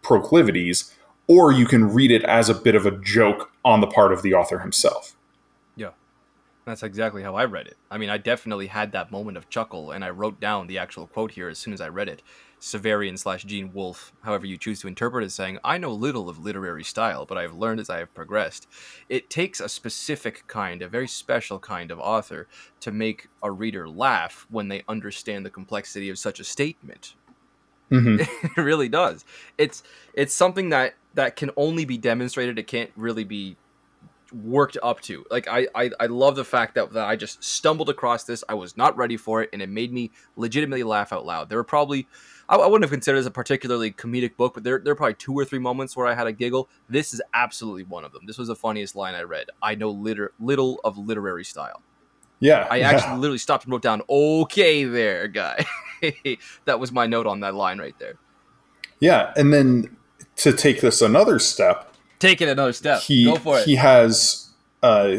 proclivities 0.03 0.95
or 1.29 1.53
you 1.53 1.67
can 1.67 1.93
read 1.93 2.11
it 2.11 2.25
as 2.25 2.49
a 2.49 2.55
bit 2.55 2.75
of 2.75 2.87
a 2.87 2.91
joke 2.91 3.53
on 3.65 3.81
the 3.81 3.87
part 3.87 4.13
of 4.13 4.23
the 4.23 4.35
author 4.35 4.61
himself. 4.61 5.15
Yeah. 5.77 5.91
That's 6.65 6.83
exactly 6.83 7.23
how 7.23 7.37
I 7.37 7.45
read 7.45 7.67
it. 7.67 7.77
I 7.91 7.99
mean, 7.99 8.09
I 8.11 8.17
definitely 8.17 8.67
had 8.67 8.93
that 8.93 9.13
moment 9.13 9.37
of 9.37 9.49
chuckle, 9.51 9.91
and 9.91 10.05
I 10.05 10.11
wrote 10.11 10.41
down 10.41 10.67
the 10.67 10.79
actual 10.79 11.07
quote 11.07 11.33
here 11.33 11.49
as 11.49 11.59
soon 11.59 11.75
as 11.75 11.81
I 11.81 11.89
read 11.89 12.09
it. 12.09 12.23
Severian 12.61 13.19
slash 13.19 13.45
Gene 13.45 13.73
Wolfe, 13.73 14.13
however 14.23 14.47
you 14.47 14.57
choose 14.57 14.81
to 14.81 14.89
interpret 14.89 15.25
it, 15.25 15.31
saying, 15.31 15.59
I 15.63 15.79
know 15.79 15.93
little 15.93 16.29
of 16.29 16.39
literary 16.39 16.85
style, 16.85 17.25
but 17.25 17.39
I 17.39 17.43
have 17.43 17.55
learned 17.55 17.81
as 17.81 17.91
I 17.91 17.99
have 17.99 18.15
progressed. 18.15 18.67
It 19.09 19.31
takes 19.31 19.61
a 19.61 19.69
specific 19.69 20.47
kind, 20.47 20.83
a 20.83 20.89
very 20.89 21.09
special 21.09 21.59
kind 21.59 21.91
of 21.91 22.01
author 22.01 22.49
to 22.81 22.91
make 22.91 23.29
a 23.43 23.51
reader 23.51 23.89
laugh 23.89 24.47
when 24.51 24.69
they 24.69 24.83
understand 24.89 25.47
the 25.47 25.51
complexity 25.51 26.11
of 26.11 26.19
such 26.19 26.41
a 26.41 26.45
statement. 26.45 27.15
Mm-hmm. 27.91 28.21
it 28.57 28.63
really 28.63 28.89
does. 28.89 29.25
It's 29.57 29.83
it's 30.13 30.35
something 30.35 30.69
that 30.71 30.95
that 31.15 31.37
can 31.37 31.51
only 31.57 31.85
be 31.85 31.97
demonstrated. 31.97 32.59
It 32.59 32.67
can't 32.67 32.91
really 32.97 33.25
be 33.25 33.57
worked 34.33 34.77
up 34.83 35.01
to. 35.03 35.25
Like 35.31 35.49
I, 35.49 35.67
I, 35.75 35.91
I 36.01 36.07
love 36.07 36.37
the 36.37 36.45
fact 36.45 36.75
that, 36.75 36.93
that 36.93 37.07
I 37.07 37.17
just 37.17 37.43
stumbled 37.43 37.89
across 37.89 38.25
this. 38.25 38.45
I 38.49 38.55
was 38.55 38.77
not 38.77 38.97
ready 38.97 39.17
for 39.17 39.43
it, 39.43 39.51
and 39.53 39.63
it 39.63 39.69
made 39.69 39.93
me 39.93 40.11
legitimately 40.37 40.83
laugh 40.83 41.13
out 41.13 41.25
loud. 41.25 41.49
There 41.49 41.59
were 41.59 41.65
probably 41.65 42.07
I, 42.49 42.57
I 42.57 42.67
wouldn't 42.67 42.85
have 42.85 42.91
considered 42.91 43.19
as 43.19 43.27
a 43.27 43.31
particularly 43.31 43.93
comedic 43.93 44.37
book, 44.37 44.55
but 44.55 44.65
there 44.65 44.79
there 44.79 44.93
are 44.93 44.97
probably 44.97 45.15
two 45.15 45.35
or 45.35 45.45
three 45.45 45.59
moments 45.59 45.97
where 45.97 46.07
I 46.07 46.15
had 46.15 46.27
a 46.27 46.33
giggle. 46.33 46.69
This 46.89 47.13
is 47.13 47.23
absolutely 47.35 47.85
one 47.85 48.05
of 48.05 48.13
them. 48.13 48.27
This 48.27 48.39
was 48.39 48.49
the 48.49 48.57
funniest 48.57 48.97
line 48.97 49.15
I 49.15 49.23
read. 49.23 49.47
I 49.63 49.75
know 49.75 49.91
liter- 49.91 50.33
little 50.41 50.81
of 50.85 50.99
literary 50.99 51.45
style. 51.45 51.83
Yeah, 52.41 52.67
I 52.71 52.77
yeah. 52.77 52.91
actually 52.91 53.19
literally 53.19 53.39
stopped 53.39 53.65
and 53.65 53.73
wrote 53.73 53.83
down, 53.83 54.03
"Okay, 54.09 54.85
there, 54.85 55.29
guy." 55.29 55.67
that 56.65 56.79
was 56.79 56.93
my 56.93 57.07
note 57.07 57.27
on 57.27 57.41
that 57.41 57.55
line 57.55 57.79
right 57.79 57.99
there. 57.99 58.15
Yeah, 59.01 59.33
and 59.37 59.53
then 59.53 59.97
to 60.37 60.53
take 60.53 60.81
this 60.81 61.03
another 61.03 61.39
step, 61.39 61.93
take 62.19 62.41
it 62.41 62.49
another 62.49 62.73
step. 62.73 63.01
He, 63.01 63.25
Go 63.25 63.37
for 63.37 63.59
it. 63.59 63.65
He 63.65 63.77
has 63.77 64.49
uh, 64.83 65.19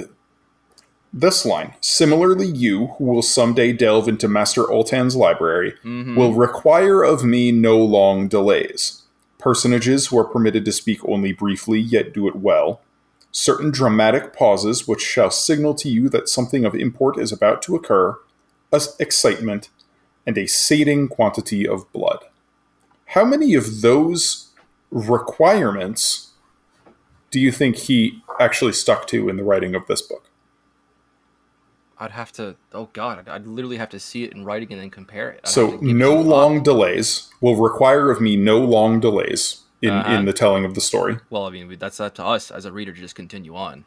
this 1.11 1.45
line. 1.45 1.73
Similarly, 1.81 2.47
you, 2.47 2.87
who 2.97 3.05
will 3.05 3.21
someday 3.21 3.73
delve 3.73 4.07
into 4.07 4.27
Master 4.27 4.71
Ultan's 4.71 5.15
library, 5.15 5.73
mm-hmm. 5.83 6.15
will 6.15 6.33
require 6.33 7.03
of 7.03 7.23
me 7.23 7.51
no 7.51 7.77
long 7.77 8.27
delays. 8.27 9.03
Personages 9.37 10.07
who 10.07 10.19
are 10.19 10.25
permitted 10.25 10.65
to 10.65 10.71
speak 10.71 10.99
only 11.05 11.31
briefly, 11.31 11.79
yet 11.79 12.13
do 12.13 12.27
it 12.27 12.35
well. 12.35 12.81
Certain 13.31 13.71
dramatic 13.71 14.33
pauses 14.33 14.87
which 14.87 15.01
shall 15.01 15.31
signal 15.31 15.73
to 15.75 15.89
you 15.89 16.09
that 16.09 16.29
something 16.29 16.65
of 16.65 16.75
import 16.75 17.17
is 17.17 17.31
about 17.31 17.61
to 17.61 17.75
occur, 17.75 18.17
excitement, 18.99 19.69
and 20.25 20.37
a 20.37 20.47
sating 20.47 21.07
quantity 21.07 21.67
of 21.67 21.91
blood. 21.93 22.25
How 23.05 23.25
many 23.25 23.55
of 23.55 23.81
those 23.81 24.49
requirements 24.91 26.28
do 27.31 27.39
you 27.39 27.51
think 27.51 27.75
he 27.75 28.21
actually 28.39 28.73
stuck 28.73 29.07
to 29.07 29.29
in 29.29 29.37
the 29.37 29.43
writing 29.43 29.75
of 29.75 29.87
this 29.87 30.01
book? 30.01 30.29
I'd 31.99 32.11
have 32.11 32.31
to. 32.33 32.55
Oh 32.73 32.89
God, 32.93 33.27
I'd, 33.27 33.45
literally 33.45 33.77
have 33.77 33.89
to 33.89 33.99
see 33.99 34.23
it 34.23 34.31
in 34.31 34.45
writing 34.45 34.71
and 34.71 34.81
then 34.81 34.89
compare 34.89 35.29
it. 35.29 35.41
I'd 35.43 35.49
so 35.49 35.77
no 35.81 36.15
long 36.15 36.63
delays 36.63 37.29
will 37.41 37.57
require 37.57 38.09
of 38.09 38.21
me 38.21 38.37
no 38.37 38.59
long 38.59 39.01
delays 39.01 39.63
in 39.81 39.91
uh-huh. 39.91 40.13
in 40.13 40.25
the 40.25 40.33
telling 40.33 40.63
of 40.63 40.75
the 40.75 40.81
story. 40.81 41.17
Well, 41.29 41.45
I 41.45 41.49
mean 41.49 41.75
that's 41.77 41.99
up 41.99 42.15
to 42.15 42.25
us 42.25 42.51
as 42.51 42.63
a 42.63 42.71
reader 42.71 42.93
to 42.93 42.99
just 42.99 43.15
continue 43.15 43.55
on. 43.55 43.85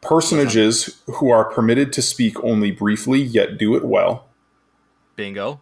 Personages 0.00 1.02
who 1.06 1.30
are 1.30 1.44
permitted 1.44 1.92
to 1.92 2.02
speak 2.02 2.42
only 2.42 2.70
briefly 2.70 3.20
yet 3.20 3.58
do 3.58 3.76
it 3.76 3.84
well. 3.84 4.26
Bingo. 5.14 5.60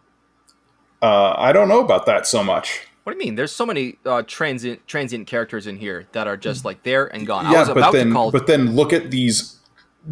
Uh, 1.01 1.33
I 1.37 1.51
don't 1.51 1.67
know 1.67 1.81
about 1.81 2.05
that 2.05 2.25
so 2.25 2.43
much. 2.43 2.87
What 3.03 3.13
do 3.13 3.19
you 3.19 3.25
mean? 3.25 3.35
There's 3.35 3.51
so 3.51 3.65
many 3.65 3.97
uh, 4.05 4.23
transient 4.27 4.87
transient 4.87 5.27
characters 5.27 5.65
in 5.65 5.77
here 5.77 6.07
that 6.11 6.27
are 6.27 6.37
just 6.37 6.65
like 6.65 6.83
there 6.83 7.07
and 7.07 7.25
gone. 7.25 7.45
I 7.47 7.51
yeah, 7.51 7.59
was 7.59 7.67
but 7.69 7.77
about 7.77 7.93
then 7.93 8.07
to 8.07 8.13
call 8.13 8.31
but 8.31 8.47
then 8.47 8.75
look 8.75 8.93
at 8.93 9.09
these 9.11 9.57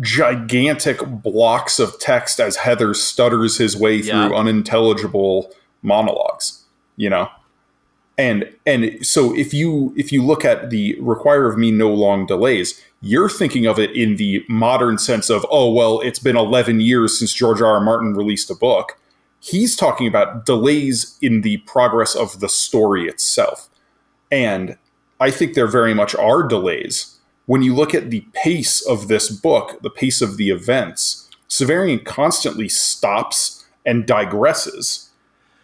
gigantic 0.01 0.99
blocks 1.05 1.79
of 1.79 1.99
text 1.99 2.39
as 2.39 2.57
Hethor 2.57 2.95
stutters 2.95 3.57
his 3.57 3.75
way 3.77 3.95
Yeah. 3.97 4.27
through 4.27 4.37
unintelligible 4.37 5.51
monologues, 5.81 6.65
you 6.95 7.09
know? 7.09 7.29
And 8.17 8.53
and 8.65 9.05
so 9.05 9.35
if 9.35 9.53
you 9.53 9.93
if 9.95 10.11
you 10.11 10.23
look 10.23 10.43
at 10.43 10.69
the 10.71 10.97
require 10.99 11.47
of 11.47 11.57
me 11.57 11.71
no 11.71 11.89
long 11.89 12.25
delays, 12.25 12.83
you're 13.01 13.29
thinking 13.29 13.65
of 13.65 13.79
it 13.79 13.91
in 13.95 14.17
the 14.17 14.43
modern 14.49 14.97
sense 14.97 15.29
of, 15.29 15.45
oh 15.49 15.71
well, 15.71 16.01
it's 16.01 16.19
been 16.19 16.35
11 16.35 16.81
years 16.81 17.17
since 17.17 17.33
George 17.33 17.61
R. 17.61 17.75
R. 17.75 17.79
Martin 17.79 18.13
released 18.15 18.51
a 18.51 18.55
book. 18.55 18.99
He's 19.39 19.75
talking 19.75 20.07
about 20.07 20.45
delays 20.45 21.17
in 21.21 21.41
the 21.41 21.57
progress 21.57 22.15
of 22.15 22.39
the 22.39 22.49
story 22.49 23.07
itself. 23.07 23.69
And 24.31 24.77
I 25.19 25.31
think 25.31 25.53
there 25.53 25.67
very 25.67 25.93
much 25.93 26.13
are 26.15 26.43
delays. 26.43 27.15
When 27.45 27.61
you 27.61 27.73
look 27.73 27.95
at 27.95 28.09
the 28.11 28.25
pace 28.33 28.81
of 28.81 29.07
this 29.07 29.29
book, 29.29 29.81
the 29.81 29.89
pace 29.89 30.21
of 30.21 30.37
the 30.37 30.49
events, 30.49 31.27
Severian 31.49 32.03
constantly 32.05 32.69
stops 32.69 33.65
and 33.85 34.05
digresses 34.05 35.07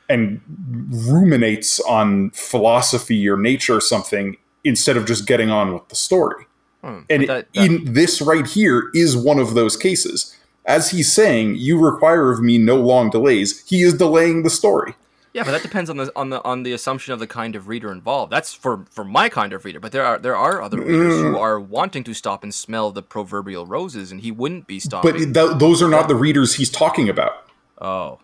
and 0.10 0.42
ruminates 0.90 1.80
on 1.82 2.32
philosophy 2.32 3.28
or 3.28 3.38
nature 3.38 3.76
or 3.78 3.82
something 3.82 4.38
instead 4.64 4.98
of 4.98 5.06
just 5.06 5.28
getting 5.28 5.50
on 5.50 5.74
with 5.74 5.88
the 5.90 5.96
story. 5.96 6.46
Hmm, 6.84 7.00
And 7.10 7.28
that- 7.28 7.48
that- 7.54 7.66
in 7.66 7.94
this 7.94 8.22
right 8.22 8.46
here 8.48 8.90
is 8.94 9.16
one 9.18 9.40
of 9.40 9.54
those 9.54 9.76
cases. 9.78 10.36
As 10.66 10.90
he's 10.92 11.12
saying, 11.14 11.56
you 11.58 11.78
require 11.80 12.32
of 12.32 12.42
me 12.42 12.58
no 12.58 12.76
long 12.76 13.10
delays, 13.10 13.64
he 13.68 13.82
is 13.84 13.94
delaying 13.94 14.44
the 14.44 14.50
story. 14.50 14.96
Yeah, 15.34 15.44
but 15.44 15.52
that 15.52 15.62
depends 15.64 15.90
on 15.90 15.98
the 15.98 16.12
on 16.16 16.30
the 16.30 16.42
on 16.46 16.64
the 16.64 16.72
assumption 16.72 17.14
of 17.14 17.20
the 17.20 17.28
kind 17.28 17.56
of 17.58 17.68
reader 17.68 17.92
involved. 17.92 18.32
That's 18.32 18.54
for 18.54 18.86
for 18.90 19.04
my 19.04 19.28
kind 19.28 19.52
of 19.52 19.66
reader. 19.66 19.82
But 19.82 19.92
there 19.92 20.06
are 20.06 20.18
there 20.18 20.36
are 20.36 20.62
other 20.62 20.78
readers 20.80 21.16
Mm. 21.16 21.32
who 21.34 21.38
are 21.38 21.60
wanting 21.60 22.04
to 22.06 22.14
stop 22.14 22.42
and 22.42 22.54
smell 22.54 22.92
the 22.92 23.04
proverbial 23.04 23.66
roses, 23.66 24.12
and 24.14 24.22
he 24.22 24.32
wouldn't 24.32 24.66
be 24.66 24.80
stopping. 24.80 25.12
But 25.12 25.34
th- 25.50 25.60
those 25.60 25.82
are 25.84 25.90
not 25.90 26.08
the 26.08 26.16
readers 26.16 26.56
he's 26.56 26.70
talking 26.72 27.10
about. 27.10 27.34
oh, 27.82 28.20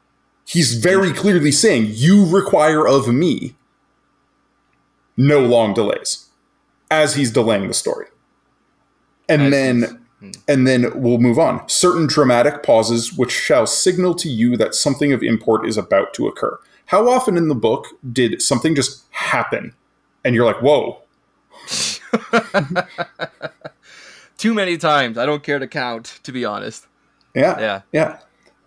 He's 0.45 0.75
very 0.75 1.12
clearly 1.12 1.51
saying, 1.51 1.88
You 1.89 2.25
require 2.25 2.88
of 2.88 3.07
me 3.10 3.55
no 5.17 5.39
long 5.41 5.74
delays 5.74 6.27
as 6.89 7.15
he's 7.15 7.31
delaying 7.31 7.67
the 7.67 7.74
story. 7.74 8.07
And 9.29 9.43
As 9.43 9.51
then 9.51 10.00
and 10.47 10.67
then 10.67 10.91
we'll 11.01 11.17
move 11.17 11.39
on. 11.39 11.67
Certain 11.67 12.07
dramatic 12.07 12.63
pauses 12.63 13.13
which 13.13 13.31
shall 13.31 13.65
signal 13.65 14.13
to 14.15 14.29
you 14.29 14.55
that 14.57 14.75
something 14.75 15.11
of 15.13 15.23
import 15.23 15.67
is 15.67 15.77
about 15.77 16.13
to 16.15 16.27
occur. 16.27 16.59
How 16.87 17.09
often 17.09 17.37
in 17.37 17.47
the 17.47 17.55
book 17.55 17.87
did 18.11 18.41
something 18.41 18.75
just 18.75 19.03
happen 19.11 19.73
and 20.23 20.35
you're 20.35 20.45
like, 20.45 20.61
whoa, 20.61 21.01
too 24.37 24.53
many 24.53 24.77
times. 24.77 25.17
I 25.17 25.25
don't 25.25 25.43
care 25.43 25.59
to 25.59 25.67
count, 25.67 26.19
to 26.23 26.31
be 26.31 26.45
honest. 26.45 26.87
yeah, 27.35 27.59
Yeah. 27.59 27.81
yeah. 27.91 28.17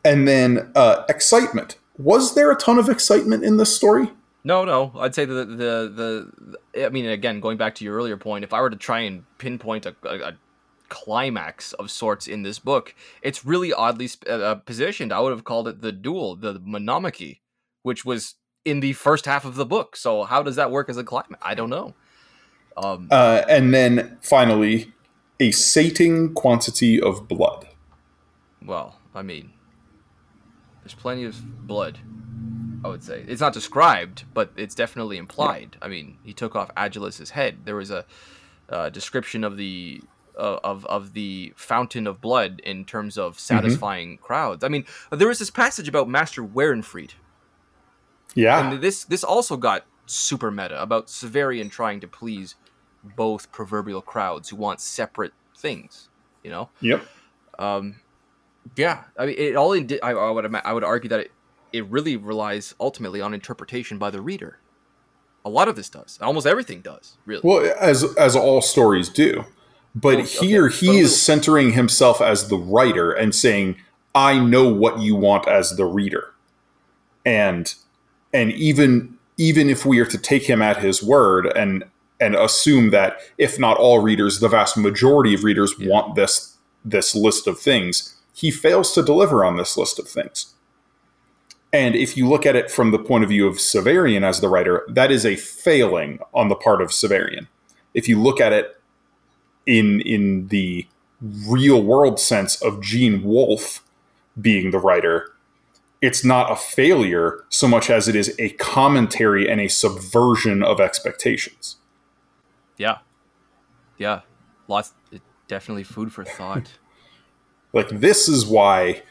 And 0.05 0.29
then 0.29 0.71
uh, 0.75 1.05
excitement. 1.09 1.77
Was 1.97 2.35
there 2.35 2.51
a 2.51 2.57
ton 2.57 2.79
of 2.79 2.89
excitement 2.89 3.45
in 3.45 3.57
this 3.57 3.75
story? 3.75 4.11
No, 4.43 4.65
no. 4.65 4.93
I'd 4.99 5.15
say 5.15 5.25
the, 5.25 5.47
the 5.47 6.29
the 6.75 6.85
I 6.85 6.91
mean, 6.91 7.07
again, 7.07 7.41
going 7.41 7.57
back 7.57 7.75
to 7.77 7.85
your 7.85 7.95
earlier 7.97 8.19
point, 8.19 8.45
if 8.45 8.53
I 8.53 8.61
were 8.61 8.69
to 8.69 8.77
try 8.77 9.01
and 9.01 9.25
pinpoint 9.39 9.87
a, 9.87 9.95
a, 10.03 10.29
a 10.29 10.33
climax 10.89 11.73
of 11.75 11.91
sorts 11.91 12.27
in 12.27 12.43
this 12.43 12.59
book, 12.59 12.95
it's 13.23 13.45
really 13.45 13.73
oddly 13.73 14.09
sp- 14.09 14.29
uh, 14.29 14.55
positioned. 14.57 15.13
I 15.13 15.21
would 15.21 15.31
have 15.33 15.45
called 15.45 15.69
it 15.69 15.81
the 15.81 15.93
duel, 15.93 16.37
the 16.37 16.55
monomachy, 16.61 17.41
which 17.83 18.05
was 18.05 18.35
in 18.65 18.81
the 18.81 18.93
first 18.95 19.27
half 19.27 19.45
of 19.45 19.57
the 19.57 19.67
book. 19.67 19.97
So 19.97 20.25
how 20.25 20.43
does 20.43 20.57
that 20.57 20.71
work 20.71 20.89
as 20.89 20.97
a 20.97 21.05
climax? 21.05 21.41
I 21.43 21.55
don't 21.55 21.71
know. 21.71 21.95
Um, 22.77 23.09
Uh, 23.11 23.43
and 23.49 23.73
then 23.73 24.19
finally, 24.21 24.93
a 25.41 25.51
sating 25.51 26.33
quantity 26.35 27.01
of 27.01 27.29
blood. 27.29 27.67
well, 28.65 28.99
I 29.15 29.23
mean, 29.23 29.53
there's 30.83 30.95
plenty 30.95 31.25
of 31.25 31.67
blood. 31.67 31.99
I 32.85 32.89
would 32.89 33.03
say 33.03 33.25
it's 33.27 33.41
not 33.41 33.53
described, 33.55 34.25
but 34.35 34.53
it's 34.57 34.75
definitely 34.75 35.17
implied. 35.17 35.77
I 35.81 35.89
mean, 35.89 36.19
he 36.23 36.33
took 36.35 36.55
off 36.55 36.71
Agilus's 36.77 37.31
head. 37.31 37.59
There 37.65 37.77
was 37.77 37.91
a 37.91 38.05
uh, 38.69 38.91
description 38.91 39.43
of 39.45 39.57
the 39.57 40.03
uh, 40.39 40.59
of 40.65 40.85
of 40.87 41.13
the 41.13 41.53
fountain 41.57 42.07
of 42.07 42.21
blood 42.21 42.61
in 42.65 42.85
terms 42.85 43.17
of 43.19 43.39
satisfying 43.39 44.19
crowds. 44.19 44.65
I 44.65 44.69
mean, 44.69 44.85
there 45.11 45.29
was 45.29 45.39
this 45.39 45.51
passage 45.51 45.89
about 45.89 46.09
Master 46.09 46.43
Warenfried, 46.43 47.11
Yeah. 48.35 48.71
and 48.71 48.81
this 48.81 49.05
this 49.05 49.25
also 49.25 49.57
got 49.57 49.85
super 50.07 50.51
meta 50.51 50.81
about 50.81 51.07
Severian 51.07 51.71
trying 51.71 52.01
to 52.01 52.07
please 52.09 52.57
both 53.17 53.53
proverbial 53.53 54.03
crowds 54.03 54.49
who 54.51 54.57
want 54.57 54.81
separate 54.81 55.33
things. 55.57 56.09
You 56.43 56.51
know. 56.51 56.69
Yep. 56.81 57.07
Um, 57.59 57.97
yeah, 58.77 59.05
I 59.19 59.27
mean, 59.27 59.35
it 59.39 59.57
all. 59.57 59.73
Indi- 59.73 60.03
I, 60.03 60.13
I 60.13 60.31
would 60.31 60.55
I 60.55 60.73
would 60.73 60.85
argue 60.85 61.09
that 61.11 61.21
it, 61.21 61.33
it 61.73 61.87
really 61.87 62.17
relies 62.17 62.75
ultimately 62.81 63.21
on 63.21 63.35
interpretation 63.35 63.99
by 63.99 64.11
the 64.11 64.21
reader. 64.21 64.59
A 65.45 65.51
lot 65.51 65.69
of 65.69 65.77
this 65.77 65.91
does. 65.91 66.19
Almost 66.23 66.47
everything 66.47 66.81
does. 66.81 67.19
Really. 67.27 67.43
Well, 67.45 67.71
as 67.79 68.03
as 68.17 68.35
all 68.35 68.63
stories 68.63 69.09
do. 69.11 69.45
But 69.95 70.17
oh, 70.17 70.21
okay, 70.23 70.47
here 70.47 70.67
but 70.69 70.75
a 70.75 70.77
he 70.79 70.87
little- 70.89 71.03
is 71.03 71.21
centering 71.23 71.73
himself 71.73 72.21
as 72.21 72.49
the 72.49 72.57
writer 72.59 73.13
and 73.13 73.35
saying, 73.35 73.77
"I 74.15 74.39
know 74.39 74.69
what 74.69 74.99
you 74.99 75.15
want 75.15 75.47
as 75.49 75.77
the 75.77 75.85
reader." 75.87 76.33
And 77.25 77.73
and 78.33 78.53
even 78.53 79.15
even 79.37 79.69
if 79.71 79.85
we 79.87 79.99
are 80.01 80.07
to 80.07 80.19
take 80.19 80.45
him 80.45 80.63
at 80.63 80.79
his 80.79 81.03
word 81.03 81.47
and 81.57 81.85
and 82.21 82.35
assume 82.37 82.91
that 82.91 83.19
if 83.39 83.59
not 83.59 83.77
all 83.77 83.99
readers, 84.01 84.39
the 84.41 84.49
vast 84.49 84.77
majority 84.77 85.35
of 85.35 85.43
readers 85.45 85.75
Yeah. 85.79 85.91
want 85.91 86.15
this 86.15 86.57
this 86.85 87.15
list 87.15 87.47
of 87.47 87.59
things, 87.59 88.15
he 88.35 88.51
fails 88.51 88.93
to 88.93 89.03
deliver 89.03 89.45
on 89.45 89.57
this 89.57 89.77
list 89.77 89.99
of 89.99 90.07
things. 90.09 90.55
And 91.73 91.97
if 91.97 92.17
you 92.17 92.29
look 92.29 92.45
at 92.47 92.55
it 92.55 92.71
from 92.71 92.91
the 92.93 92.99
point 92.99 93.25
of 93.25 93.31
view 93.31 93.49
of 93.49 93.57
Severian 93.57 94.23
as 94.23 94.41
the 94.41 94.49
writer, 94.49 94.85
that 94.89 95.11
is 95.11 95.25
a 95.27 95.35
failing 95.35 96.19
on 96.33 96.49
the 96.49 96.55
part 96.55 96.81
of 96.83 96.91
Severian. 96.91 97.49
If 97.95 98.09
you 98.09 98.21
look 98.21 98.41
at 98.41 98.53
it 98.53 98.77
in 99.67 100.01
in 100.03 100.49
the 100.49 100.87
real 101.21 101.83
world 101.83 102.21
sense 102.21 102.61
of 102.61 102.83
Gene 102.83 103.23
Wolfe 103.23 103.83
being 104.41 104.71
the 104.71 104.79
writer, 104.79 105.33
it's 106.03 106.25
not 106.25 106.51
a 106.51 106.57
failure 106.57 107.45
so 107.49 107.67
much 107.67 107.89
as 107.89 108.09
it 108.09 108.17
is 108.17 108.35
a 108.39 108.51
commentary 108.51 109.49
and 109.49 109.61
a 109.61 109.69
subversion 109.69 110.63
of 110.63 110.81
expectations. 110.81 111.77
yeah. 112.77 112.99
Yeah. 113.97 114.21
Lots. 114.69 114.93
Definitely 115.47 115.85
food 115.85 116.13
for 116.13 116.25
thought. 116.25 116.73
Like 117.73 117.89
this 117.89 118.29
is 118.29 118.47
why 118.47 119.03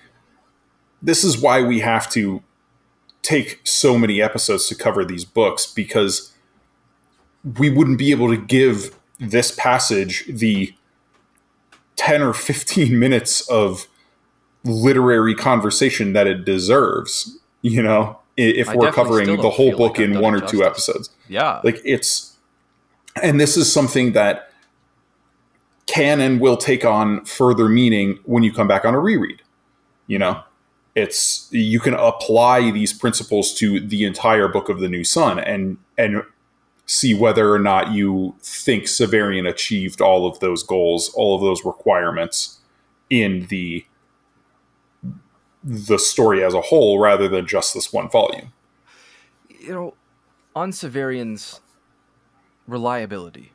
this 1.01 1.25
is 1.25 1.37
why 1.37 1.61
we 1.61 1.81
have 1.81 2.09
to 2.11 2.41
take 3.21 3.59
so 3.65 3.97
many 3.97 4.21
episodes 4.21 4.69
to 4.69 4.75
cover 4.75 5.03
these 5.03 5.25
books 5.25 5.67
because 5.67 6.31
we 7.59 7.69
wouldn't 7.69 7.97
be 7.97 8.11
able 8.11 8.29
to 8.29 8.37
give 8.37 8.97
this 9.29 9.51
passage 9.51 10.25
the 10.27 10.73
10 11.95 12.21
or 12.21 12.33
15 12.33 12.97
minutes 12.99 13.47
of 13.49 13.87
literary 14.63 15.35
conversation 15.35 16.13
that 16.13 16.27
it 16.27 16.45
deserves, 16.45 17.37
you 17.61 17.83
know, 17.83 18.19
if 18.37 18.69
I 18.69 18.75
we're 18.75 18.91
covering 18.91 19.35
the 19.37 19.49
whole 19.49 19.75
book 19.75 19.97
like 19.97 20.07
in 20.07 20.19
one 20.19 20.33
or 20.33 20.41
two 20.41 20.63
episodes. 20.63 21.09
Yeah. 21.27 21.61
like 21.63 21.79
it's 21.85 22.35
and 23.21 23.39
this 23.39 23.57
is 23.57 23.71
something 23.71 24.13
that 24.13 24.49
can 25.85 26.19
and 26.19 26.39
will 26.39 26.57
take 26.57 26.83
on 26.83 27.25
further 27.25 27.69
meaning 27.69 28.19
when 28.25 28.41
you 28.41 28.51
come 28.51 28.67
back 28.67 28.85
on 28.85 28.95
a 28.95 28.99
reread 28.99 29.43
you 30.07 30.19
know? 30.19 30.41
It's 30.95 31.47
you 31.51 31.79
can 31.79 31.95
apply 31.95 32.69
these 32.69 32.93
principles 32.93 33.53
to 33.55 33.79
the 33.79 34.05
entire 34.05 34.47
book 34.47 34.69
of 34.69 34.79
the 34.79 34.87
new 34.87 35.03
sun 35.03 35.39
and 35.39 35.77
and 35.97 36.21
see 36.85 37.13
whether 37.13 37.51
or 37.51 37.59
not 37.59 37.91
you 37.91 38.35
think 38.41 38.83
Severian 38.83 39.47
achieved 39.47 40.01
all 40.01 40.27
of 40.27 40.39
those 40.39 40.63
goals 40.63 41.09
all 41.15 41.35
of 41.35 41.41
those 41.41 41.63
requirements 41.65 42.59
in 43.09 43.45
the 43.47 43.85
the 45.63 45.97
story 45.97 46.43
as 46.43 46.53
a 46.53 46.61
whole 46.61 46.99
rather 46.99 47.29
than 47.29 47.47
just 47.47 47.73
this 47.73 47.93
one 47.93 48.09
volume. 48.09 48.51
You 49.47 49.71
know, 49.71 49.93
on 50.55 50.71
Severian's 50.71 51.61
reliability 52.67 53.53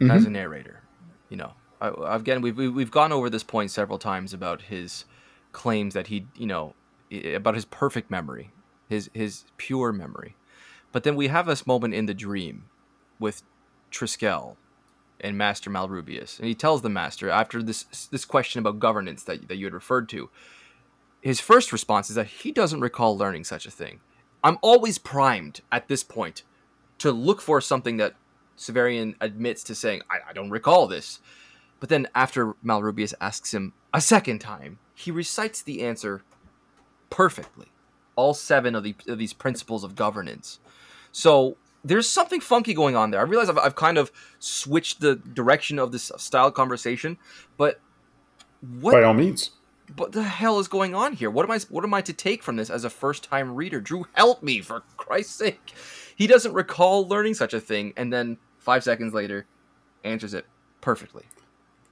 mm-hmm. 0.00 0.10
as 0.10 0.24
a 0.24 0.30
narrator, 0.30 0.82
you 1.28 1.36
know, 1.36 1.52
I, 1.80 2.16
again 2.16 2.40
we've 2.40 2.56
we- 2.56 2.68
we've 2.68 2.90
gone 2.90 3.12
over 3.12 3.28
this 3.28 3.44
point 3.44 3.70
several 3.70 3.98
times 3.98 4.32
about 4.32 4.62
his 4.62 5.04
claims 5.52 5.94
that 5.94 6.06
he, 6.06 6.26
you 6.36 6.46
know, 6.46 6.74
about 7.34 7.54
his 7.54 7.64
perfect 7.66 8.10
memory, 8.10 8.50
his 8.88 9.10
his 9.12 9.44
pure 9.58 9.92
memory, 9.92 10.36
but 10.92 11.04
then 11.04 11.16
we 11.16 11.28
have 11.28 11.46
this 11.46 11.66
moment 11.66 11.94
in 11.94 12.06
the 12.06 12.14
dream 12.14 12.64
with 13.18 13.42
Triskele 13.90 14.56
and 15.20 15.36
Master 15.36 15.70
Malrubius, 15.70 16.38
and 16.38 16.48
he 16.48 16.54
tells 16.54 16.82
the 16.82 16.88
Master 16.88 17.28
after 17.30 17.62
this 17.62 17.84
this 18.10 18.24
question 18.24 18.60
about 18.60 18.78
governance 18.78 19.24
that 19.24 19.48
that 19.48 19.56
you 19.56 19.66
had 19.66 19.74
referred 19.74 20.08
to, 20.10 20.30
his 21.20 21.40
first 21.40 21.72
response 21.72 22.08
is 22.08 22.16
that 22.16 22.26
he 22.26 22.52
doesn't 22.52 22.80
recall 22.80 23.16
learning 23.16 23.44
such 23.44 23.66
a 23.66 23.70
thing. 23.70 24.00
I'm 24.44 24.58
always 24.62 24.98
primed 24.98 25.60
at 25.72 25.88
this 25.88 26.04
point 26.04 26.42
to 26.98 27.10
look 27.10 27.40
for 27.40 27.60
something 27.60 27.96
that 27.96 28.14
Severian 28.56 29.14
admits 29.20 29.62
to 29.64 29.74
saying, 29.74 30.02
I, 30.10 30.30
I 30.30 30.32
don't 30.32 30.50
recall 30.50 30.86
this. 30.86 31.20
But 31.80 31.88
then 31.88 32.08
after 32.14 32.54
Malrubius 32.64 33.14
asks 33.20 33.54
him 33.54 33.72
a 33.94 34.00
second 34.00 34.40
time, 34.40 34.78
he 34.94 35.10
recites 35.10 35.62
the 35.62 35.82
answer 35.82 36.22
perfectly. 37.08 37.66
All 38.16 38.34
seven 38.34 38.74
of, 38.74 38.82
the, 38.82 38.96
of 39.06 39.18
these 39.18 39.32
principles 39.32 39.84
of 39.84 39.94
governance. 39.94 40.58
So 41.12 41.56
there's 41.84 42.08
something 42.08 42.40
funky 42.40 42.74
going 42.74 42.96
on 42.96 43.10
there. 43.10 43.20
I 43.20 43.24
realize 43.24 43.48
I've, 43.48 43.58
I've 43.58 43.76
kind 43.76 43.98
of 43.98 44.12
switched 44.38 45.00
the 45.00 45.16
direction 45.16 45.78
of 45.78 45.92
this 45.92 46.10
style 46.16 46.50
conversation, 46.50 47.18
but 47.56 47.80
what? 48.80 48.92
By 48.92 49.02
all 49.02 49.14
means. 49.14 49.50
What 49.96 50.12
the 50.12 50.22
hell 50.22 50.58
is 50.58 50.68
going 50.68 50.94
on 50.94 51.14
here? 51.14 51.30
What 51.30 51.44
am 51.44 51.50
I? 51.50 51.60
What 51.70 51.82
am 51.82 51.94
I 51.94 52.02
to 52.02 52.12
take 52.12 52.42
from 52.42 52.56
this 52.56 52.68
as 52.68 52.84
a 52.84 52.90
first-time 52.90 53.54
reader? 53.54 53.80
Drew, 53.80 54.06
help 54.12 54.42
me 54.42 54.60
for 54.60 54.82
Christ's 54.98 55.34
sake! 55.34 55.72
He 56.14 56.26
doesn't 56.26 56.52
recall 56.52 57.08
learning 57.08 57.34
such 57.34 57.54
a 57.54 57.60
thing, 57.60 57.94
and 57.96 58.12
then 58.12 58.36
five 58.58 58.84
seconds 58.84 59.14
later, 59.14 59.46
answers 60.04 60.34
it 60.34 60.44
perfectly. 60.82 61.24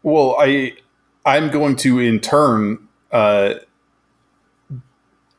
Well, 0.03 0.37
I 0.39 0.75
I'm 1.25 1.51
going 1.51 1.77
to 1.77 2.01
in 2.01 2.21
turn 2.21 2.87
uh, 3.13 3.55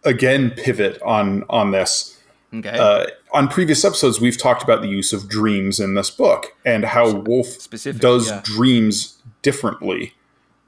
again 0.03 0.49
pivot 0.49 0.99
on 1.03 1.43
on 1.49 1.71
this. 1.71 2.19
Okay. 2.53 2.69
Uh, 2.69 3.05
on 3.33 3.47
previous 3.47 3.83
episodes, 3.83 4.19
we've 4.19 4.37
talked 4.37 4.63
about 4.63 4.81
the 4.81 4.87
use 4.87 5.13
of 5.13 5.29
dreams 5.29 5.79
in 5.79 5.95
this 5.95 6.09
book 6.09 6.55
and 6.65 6.85
how 6.85 7.11
Wolfe 7.11 7.61
Specific, 7.61 8.01
does 8.01 8.29
yeah. 8.29 8.41
dreams 8.43 9.21
differently. 9.41 10.13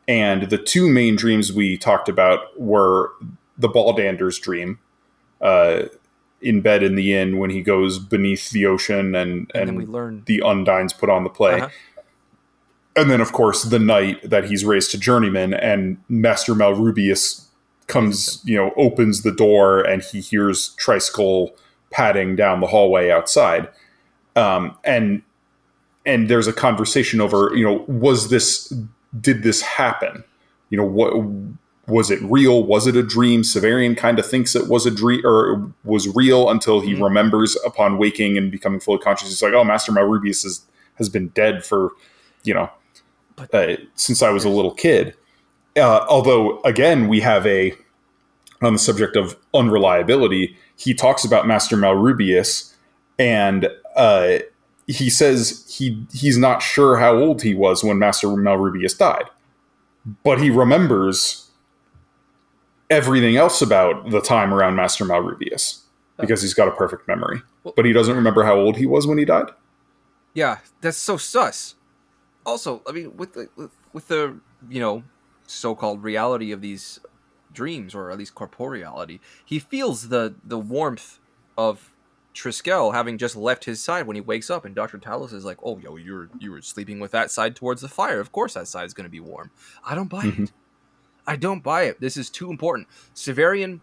And 0.07 0.49
the 0.49 0.57
two 0.57 0.89
main 0.89 1.15
dreams 1.15 1.53
we 1.53 1.77
talked 1.77 2.09
about 2.09 2.59
were 2.59 3.11
the 3.57 3.69
Baldander's 3.69 4.39
dream, 4.39 4.79
uh, 5.41 5.83
in 6.41 6.61
bed 6.61 6.83
in 6.83 6.95
the 6.95 7.13
inn 7.13 7.37
when 7.37 7.49
he 7.49 7.61
goes 7.61 7.99
beneath 7.99 8.51
the 8.51 8.65
ocean 8.65 9.13
and, 9.13 9.51
and, 9.53 9.69
and 9.69 9.77
we 9.77 9.85
learn 9.85 10.23
the 10.25 10.39
Undines 10.39 10.97
put 10.97 11.09
on 11.09 11.23
the 11.23 11.29
play. 11.29 11.61
Uh-huh. 11.61 11.69
And 12.95 13.11
then, 13.11 13.21
of 13.21 13.31
course, 13.31 13.63
the 13.63 13.79
night 13.79 14.29
that 14.29 14.45
he's 14.45 14.65
raised 14.65 14.91
to 14.91 14.97
journeyman 14.97 15.53
and 15.53 15.97
Master 16.09 16.53
Malrubius 16.53 17.45
comes, 17.87 18.41
you 18.45 18.55
know, 18.55 18.71
opens 18.75 19.21
the 19.21 19.31
door 19.31 19.81
and 19.81 20.01
he 20.01 20.21
hears 20.21 20.75
Triskele 20.77 21.51
padding 21.91 22.35
down 22.35 22.61
the 22.61 22.67
hallway 22.67 23.09
outside. 23.09 23.67
Um, 24.35 24.77
and 24.83 25.21
and 26.05 26.29
there's 26.29 26.47
a 26.47 26.53
conversation 26.53 27.21
over, 27.21 27.51
you 27.55 27.63
know, 27.63 27.85
was 27.87 28.29
this 28.29 28.73
did 29.19 29.43
this 29.43 29.61
happen? 29.61 30.23
You 30.69 30.77
know, 30.77 30.85
what 30.85 31.13
was 31.87 32.11
it 32.11 32.21
real? 32.21 32.63
Was 32.63 32.87
it 32.87 32.95
a 32.95 33.03
dream? 33.03 33.41
Severian 33.41 33.97
kind 33.97 34.19
of 34.19 34.25
thinks 34.25 34.55
it 34.55 34.67
was 34.67 34.85
a 34.85 34.91
dream 34.91 35.25
or 35.25 35.71
was 35.83 36.07
real 36.15 36.49
until 36.49 36.79
he 36.79 36.93
mm-hmm. 36.93 37.03
remembers 37.03 37.57
upon 37.65 37.97
waking 37.97 38.37
and 38.37 38.51
becoming 38.51 38.79
fully 38.79 38.99
conscious. 38.99 39.29
He's 39.29 39.41
like, 39.41 39.53
oh, 39.53 39.63
Master 39.63 39.91
Malrubius 39.91 40.45
is, 40.45 40.61
has 40.95 41.09
been 41.09 41.29
dead 41.29 41.65
for, 41.65 41.91
you 42.43 42.53
know, 42.53 42.69
uh, 43.53 43.75
since 43.95 44.21
I 44.21 44.29
was 44.29 44.45
a 44.45 44.49
little 44.49 44.73
kid. 44.73 45.15
Uh, 45.75 46.05
although, 46.07 46.61
again, 46.61 47.07
we 47.07 47.19
have 47.21 47.45
a, 47.47 47.73
on 48.61 48.73
the 48.73 48.79
subject 48.79 49.15
of 49.15 49.37
unreliability, 49.53 50.55
he 50.79 50.93
talks 50.93 51.25
about 51.25 51.45
Master 51.45 51.75
Malrubius 51.75 52.73
and 53.19 53.69
uh, 53.95 54.39
he 54.87 55.09
says 55.09 55.65
he 55.69 56.05
he's 56.13 56.37
not 56.37 56.61
sure 56.63 56.97
how 56.97 57.15
old 57.15 57.41
he 57.41 57.53
was 57.53 57.83
when 57.83 57.99
Master 57.99 58.27
Malrubius 58.27 58.97
died, 58.97 59.25
but 60.23 60.39
he 60.41 60.49
remembers 60.49 61.51
everything 62.89 63.35
else 63.35 63.61
about 63.61 64.09
the 64.09 64.21
time 64.21 64.53
around 64.53 64.75
Master 64.75 65.03
Malrubius 65.03 65.81
because 66.17 66.41
he's 66.41 66.53
got 66.53 66.67
a 66.67 66.71
perfect 66.71 67.07
memory. 67.07 67.41
But 67.75 67.85
he 67.85 67.93
doesn't 67.93 68.15
remember 68.15 68.43
how 68.43 68.55
old 68.55 68.77
he 68.77 68.85
was 68.85 69.05
when 69.05 69.17
he 69.17 69.25
died. 69.25 69.49
Yeah, 70.33 70.59
that's 70.81 70.97
so 70.97 71.17
sus. 71.17 71.75
Also, 72.45 72.81
I 72.87 72.93
mean, 72.93 73.17
with 73.17 73.33
the 73.33 73.49
with 73.91 74.07
the 74.07 74.39
you 74.69 74.79
know 74.79 75.03
so-called 75.45 76.03
reality 76.03 76.51
of 76.51 76.61
these 76.61 76.99
dreams, 77.53 77.95
or 77.95 78.11
at 78.11 78.17
least 78.17 78.35
corporeality, 78.35 79.19
he 79.45 79.59
feels 79.59 80.09
the 80.09 80.35
the 80.43 80.59
warmth 80.59 81.19
of 81.57 81.91
Triskele 82.33 82.93
having 82.93 83.17
just 83.17 83.35
left 83.35 83.65
his 83.65 83.83
side 83.83 84.07
when 84.07 84.15
he 84.15 84.21
wakes 84.21 84.49
up, 84.49 84.65
and 84.65 84.75
Doctor 84.75 84.97
Talos 84.97 85.33
is 85.33 85.45
like, 85.45 85.57
"Oh, 85.63 85.77
yo, 85.77 85.95
you're 85.95 86.29
you 86.39 86.51
were 86.51 86.61
sleeping 86.61 86.99
with 86.99 87.11
that 87.11 87.31
side 87.31 87.55
towards 87.55 87.81
the 87.81 87.87
fire. 87.87 88.19
Of 88.19 88.31
course, 88.31 88.53
that 88.53 88.67
side 88.67 88.85
is 88.85 88.93
going 88.93 89.05
to 89.05 89.11
be 89.11 89.19
warm." 89.19 89.51
I 89.83 89.95
don't 89.95 90.09
buy 90.09 90.25
mm-hmm. 90.25 90.43
it. 90.43 90.51
I 91.27 91.35
don't 91.35 91.63
buy 91.63 91.83
it. 91.83 91.99
This 91.99 92.17
is 92.17 92.29
too 92.29 92.49
important. 92.49 92.87
Severian, 93.13 93.81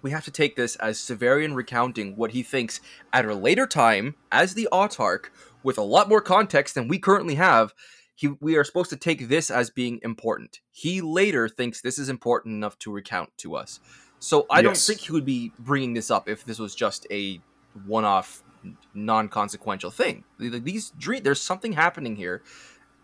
we 0.00 0.10
have 0.10 0.24
to 0.24 0.30
take 0.30 0.56
this 0.56 0.76
as 0.76 0.98
Severian 0.98 1.54
recounting 1.54 2.16
what 2.16 2.30
he 2.30 2.42
thinks 2.42 2.80
at 3.12 3.26
a 3.26 3.34
later 3.34 3.66
time 3.66 4.14
as 4.30 4.54
the 4.54 4.68
Autarch, 4.72 5.26
with 5.62 5.76
a 5.76 5.82
lot 5.82 6.08
more 6.08 6.20
context 6.20 6.74
than 6.74 6.88
we 6.88 6.98
currently 6.98 7.34
have. 7.34 7.74
He, 8.18 8.26
we 8.40 8.56
are 8.56 8.64
supposed 8.64 8.90
to 8.90 8.96
take 8.96 9.28
this 9.28 9.48
as 9.48 9.70
being 9.70 10.00
important. 10.02 10.58
He 10.72 11.00
later 11.00 11.48
thinks 11.48 11.80
this 11.80 12.00
is 12.00 12.08
important 12.08 12.54
enough 12.54 12.76
to 12.80 12.90
recount 12.90 13.30
to 13.38 13.54
us. 13.54 13.78
So 14.18 14.44
I 14.50 14.56
yes. 14.56 14.64
don't 14.64 14.76
think 14.76 15.06
he 15.06 15.12
would 15.12 15.24
be 15.24 15.52
bringing 15.56 15.94
this 15.94 16.10
up 16.10 16.28
if 16.28 16.44
this 16.44 16.58
was 16.58 16.74
just 16.74 17.06
a 17.12 17.40
one-off 17.86 18.42
non-consequential 18.92 19.92
thing. 19.92 20.24
These 20.40 20.90
dream 20.98 21.22
there's 21.22 21.40
something 21.40 21.74
happening 21.74 22.16
here. 22.16 22.42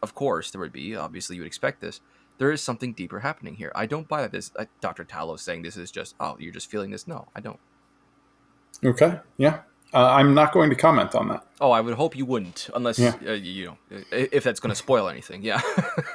Of 0.02 0.16
course 0.16 0.50
there 0.50 0.60
would 0.60 0.72
be. 0.72 0.96
Obviously 0.96 1.36
you 1.36 1.42
would 1.42 1.46
expect 1.46 1.80
this. 1.80 2.00
There 2.38 2.50
is 2.50 2.60
something 2.60 2.92
deeper 2.92 3.20
happening 3.20 3.54
here. 3.54 3.70
I 3.76 3.86
don't 3.86 4.08
buy 4.08 4.20
that 4.20 4.32
this 4.32 4.50
uh, 4.58 4.64
dr 4.80 5.04
talos 5.04 5.38
saying 5.38 5.62
this 5.62 5.76
is 5.76 5.92
just 5.92 6.16
oh 6.18 6.36
you're 6.40 6.52
just 6.52 6.68
feeling 6.68 6.90
this. 6.90 7.06
No 7.06 7.28
i 7.36 7.40
don't. 7.40 7.60
Okay 8.84 9.20
yeah 9.36 9.60
uh, 9.94 10.10
i'm 10.12 10.34
not 10.34 10.52
going 10.52 10.68
to 10.70 10.76
comment 10.76 11.14
on 11.14 11.28
that 11.28 11.46
oh 11.60 11.70
i 11.70 11.80
would 11.80 11.94
hope 11.94 12.16
you 12.16 12.26
wouldn't 12.26 12.68
unless 12.74 12.98
yeah. 12.98 13.14
uh, 13.26 13.32
you 13.32 13.66
know 13.66 14.02
if 14.10 14.44
that's 14.44 14.60
going 14.60 14.70
to 14.70 14.76
spoil 14.76 15.08
anything 15.08 15.42
yeah 15.42 15.60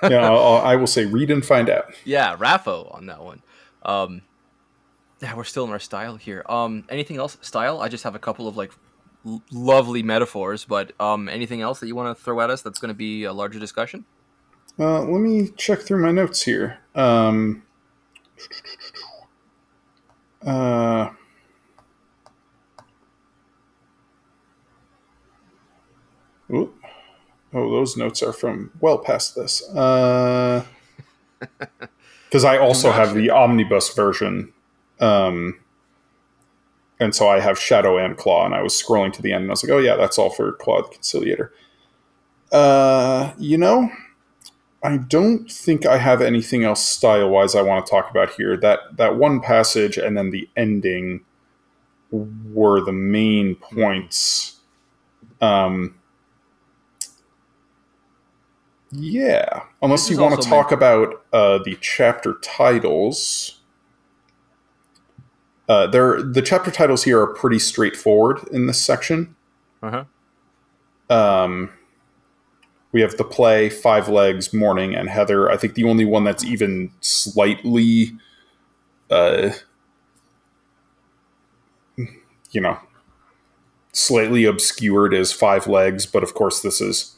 yeah 0.03 0.29
I'll, 0.29 0.57
I 0.57 0.75
will 0.75 0.87
say 0.87 1.05
read 1.05 1.31
and 1.31 1.45
find 1.45 1.69
out 1.69 1.93
yeah 2.05 2.35
RAFO 2.35 2.93
on 2.93 3.07
that 3.07 3.23
one 3.23 3.41
um 3.83 4.21
yeah, 5.21 5.35
we're 5.35 5.43
still 5.43 5.65
in 5.65 5.71
our 5.71 5.79
style 5.79 6.15
here. 6.15 6.43
Um, 6.47 6.85
anything 6.89 7.17
else? 7.17 7.37
Style? 7.41 7.81
I 7.81 7.89
just 7.89 8.03
have 8.03 8.15
a 8.15 8.19
couple 8.19 8.47
of 8.47 8.55
like 8.55 8.71
l- 9.25 9.41
lovely 9.51 10.01
metaphors, 10.01 10.65
but 10.65 10.93
um, 10.99 11.27
anything 11.27 11.61
else 11.61 11.79
that 11.81 11.87
you 11.87 11.95
want 11.95 12.17
to 12.17 12.23
throw 12.23 12.39
at 12.41 12.49
us 12.49 12.61
that's 12.61 12.79
going 12.79 12.89
to 12.89 12.95
be 12.97 13.25
a 13.25 13.33
larger 13.33 13.59
discussion? 13.59 14.05
Uh, 14.77 15.01
let 15.01 15.19
me 15.19 15.49
check 15.57 15.79
through 15.79 16.01
my 16.01 16.11
notes 16.11 16.43
here. 16.43 16.79
Um, 16.95 17.63
uh, 20.45 21.09
ooh, 26.51 26.73
oh, 27.53 27.71
those 27.71 27.97
notes 27.97 28.21
are 28.23 28.33
from 28.33 28.71
well 28.79 28.97
past 28.97 29.35
this. 29.35 29.61
Because 29.61 30.65
uh, 32.43 32.47
I 32.47 32.57
also 32.57 32.91
have 32.91 33.13
the 33.15 33.29
omnibus 33.29 33.93
version 33.93 34.53
um, 34.99 35.59
and 36.99 37.15
so 37.15 37.29
I 37.29 37.39
have 37.39 37.57
Shadow 37.57 37.97
and 37.97 38.17
Claw, 38.17 38.45
and 38.45 38.53
I 38.53 38.61
was 38.61 38.73
scrolling 38.73 39.13
to 39.13 39.21
the 39.21 39.31
end, 39.31 39.43
and 39.43 39.51
I 39.51 39.53
was 39.53 39.63
like, 39.63 39.71
oh 39.71 39.77
yeah, 39.77 39.95
that's 39.95 40.17
all 40.17 40.29
for 40.29 40.51
Claw 40.53 40.81
the 40.81 40.89
Conciliator. 40.89 41.53
Uh, 42.51 43.31
you 43.37 43.57
know, 43.57 43.89
I 44.83 44.97
don't 44.97 45.49
think 45.49 45.85
I 45.85 45.97
have 45.97 46.21
anything 46.21 46.63
else 46.63 46.83
style 46.83 47.29
wise 47.29 47.55
I 47.55 47.61
want 47.61 47.85
to 47.85 47.89
talk 47.89 48.09
about 48.09 48.31
here. 48.31 48.57
That 48.57 48.97
that 48.97 49.15
one 49.15 49.39
passage 49.39 49.97
and 49.97 50.17
then 50.17 50.31
the 50.31 50.49
ending 50.57 51.21
were 52.11 52.81
the 52.81 52.91
main 52.91 53.55
points. 53.55 54.57
Um, 55.41 55.95
yeah, 58.91 59.63
unless 59.81 60.09
you 60.09 60.19
want 60.19 60.41
to 60.41 60.47
talk 60.47 60.71
about 60.71 61.23
uh, 61.31 61.59
the 61.59 61.77
chapter 61.81 62.35
titles. 62.41 63.59
Uh, 65.67 65.85
there, 65.85 66.23
the 66.23 66.41
chapter 66.41 66.71
titles 66.71 67.03
here 67.03 67.21
are 67.21 67.33
pretty 67.33 67.59
straightforward 67.59 68.39
in 68.51 68.65
this 68.65 68.83
section. 68.83 69.35
Uh 69.83 70.03
huh. 71.09 71.15
Um, 71.15 71.71
we 72.91 73.01
have 73.01 73.17
the 73.17 73.23
play, 73.23 73.69
Five 73.69 74.09
Legs, 74.09 74.51
Morning, 74.53 74.95
and 74.95 75.09
Hethor. 75.09 75.51
I 75.51 75.57
think 75.57 75.75
the 75.75 75.83
only 75.83 76.05
one 76.05 76.23
that's 76.23 76.43
even 76.43 76.91
slightly, 77.01 78.13
uh, 79.11 79.51
you 81.97 82.61
know, 82.61 82.79
slightly 83.91 84.45
obscured 84.45 85.13
is 85.13 85.31
Five 85.31 85.67
Legs, 85.67 86.07
but 86.07 86.23
of 86.23 86.33
course, 86.33 86.61
this 86.61 86.81
is 86.81 87.15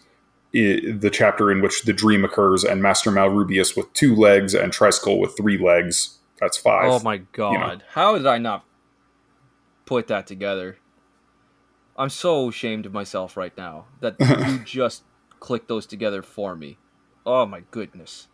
the 0.54 1.10
chapter 1.12 1.52
in 1.52 1.62
which 1.62 1.84
the 1.84 1.94
dream 1.94 2.26
occurs, 2.26 2.64
and 2.64 2.82
Master 2.82 3.12
Malrubius 3.12 3.76
with 3.78 3.92
two 3.94 4.16
legs 4.16 4.54
and 4.54 4.72
Triskele 4.72 5.20
with 5.20 5.36
three 5.38 5.58
legs 5.58 6.18
that's 6.40 6.58
five. 6.58 6.92
Oh 6.92 7.00
my 7.00 7.18
god! 7.18 7.52
You 7.54 7.60
know. 7.60 7.78
How 7.92 8.18
did 8.18 8.26
I 8.28 8.38
not 8.38 8.66
put 9.86 10.08
that 10.08 10.28
together? 10.28 10.78
I'm 11.98 12.10
so 12.10 12.50
ashamed 12.50 12.86
of 12.86 12.94
myself 12.94 13.38
right 13.38 13.56
now 13.58 13.86
that 14.00 14.16
you 14.20 14.60
just 14.66 15.04
clicked 15.40 15.68
those 15.68 15.86
together 15.86 16.22
for 16.22 16.56
me. 16.56 16.78
Oh 17.26 17.46
my 17.46 17.62
goodness. 17.72 18.28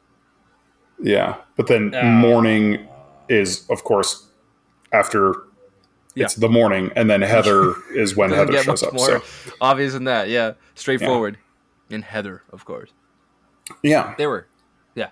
Yeah, 1.02 1.38
but 1.56 1.68
then 1.68 1.94
uh, 1.94 2.04
morning 2.04 2.88
is, 3.30 3.68
of 3.70 3.84
course, 3.84 4.30
after 4.94 5.34
Yeah. 6.16 6.26
it's 6.26 6.36
the 6.36 6.50
morning, 6.50 6.92
and 6.96 7.10
then 7.10 7.22
Hethor 7.22 7.76
is 7.96 8.16
when 8.16 8.30
Hethor 8.32 8.64
shows 8.64 8.84
up. 8.84 8.94
more 8.94 9.06
So 9.06 9.24
obvious 9.62 9.94
than 9.94 10.06
that. 10.06 10.30
Yeah, 10.30 10.54
straightforward. 10.76 11.38
And 11.90 12.04
Hethor, 12.04 12.42
of 12.52 12.66
course. 12.66 12.92
yeah. 13.84 14.14
They 14.18 14.28
were. 14.28 14.48
Yeah. 14.96 15.10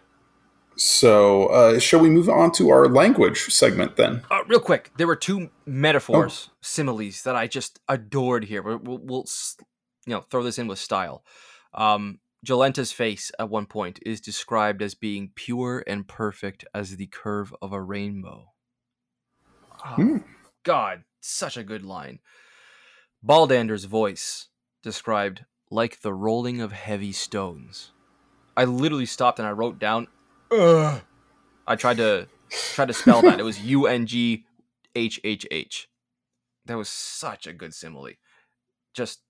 So 0.76 1.48
uh, 1.48 1.80
shall 1.80 2.02
we 2.02 2.10
move 2.10 2.28
on 2.30 2.52
to 2.54 2.70
our 2.70 2.88
language 2.90 3.46
segment 3.46 3.96
then? 3.96 4.24
Uh, 4.30 4.44
real 4.48 4.60
quick, 4.60 4.92
there 4.98 5.08
were 5.08 5.16
two 5.16 5.50
metaphors, 5.66 6.50
similes 6.62 7.22
that 7.24 7.36
I 7.36 7.48
just 7.48 7.80
adored 7.88 8.46
here. 8.46 8.62
We'll, 8.62 8.80
we'll, 8.80 9.00
we'll 9.04 9.26
you 10.06 10.14
know 10.14 10.22
throw 10.30 10.44
this 10.44 10.60
in 10.60 10.68
with 10.68 10.80
style. 10.80 11.24
Um, 11.74 12.20
Jolenta's 12.46 12.92
face 12.92 13.32
at 13.40 13.50
one 13.50 13.66
point 13.66 14.00
is 14.06 14.22
described 14.22 14.82
as 14.82 14.94
being 14.96 15.32
pure 15.34 15.84
and 15.88 16.08
perfect 16.08 16.66
as 16.74 16.98
the 16.98 17.08
curve 17.08 17.54
of 17.62 17.72
a 17.74 17.82
rainbow. 17.82 18.52
Oh, 19.86 19.90
Hmm. 19.96 20.18
God, 20.64 21.04
such 21.22 21.58
a 21.58 21.64
good 21.64 21.84
line. 21.84 22.20
Baldander's 23.26 23.86
voice 23.86 24.48
described 24.84 25.46
like 25.70 26.02
the 26.02 26.14
rolling 26.14 26.62
of 26.62 26.72
heavy 26.72 27.12
stones. 27.12 27.92
I 28.58 28.66
literally 28.66 29.06
stopped 29.06 29.40
and 29.40 29.48
I 29.48 29.52
wrote 29.52 29.80
down. 29.80 30.08
Ugh. 30.52 31.02
I 31.68 31.76
tried 31.76 31.98
to 31.98 32.28
tried 32.74 32.88
to 32.88 32.94
spell 32.94 33.22
that. 33.24 33.40
It 33.40 33.44
was 33.44 33.60
U 33.66 33.88
N 33.88 34.06
G 34.06 34.46
H 34.96 35.20
H 35.24 35.46
H. 35.52 35.90
That 36.66 36.78
was 36.78 36.90
such 36.90 37.48
a 37.48 37.54
good 37.54 37.74
simile. 37.74 38.12
Just 38.94 39.22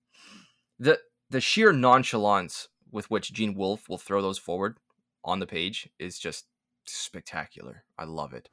the 0.78 1.00
the 1.30 1.40
sheer 1.40 1.72
nonchalance 1.72 2.68
with 2.90 3.10
which 3.10 3.32
Gene 3.32 3.54
Wolfe 3.54 3.88
will 3.88 3.98
throw 3.98 4.22
those 4.22 4.38
forward 4.38 4.78
on 5.24 5.40
the 5.40 5.46
page 5.46 5.88
is 5.98 6.18
just 6.18 6.46
spectacular. 6.84 7.84
I 7.98 8.04
love 8.04 8.32
it. 8.32 8.48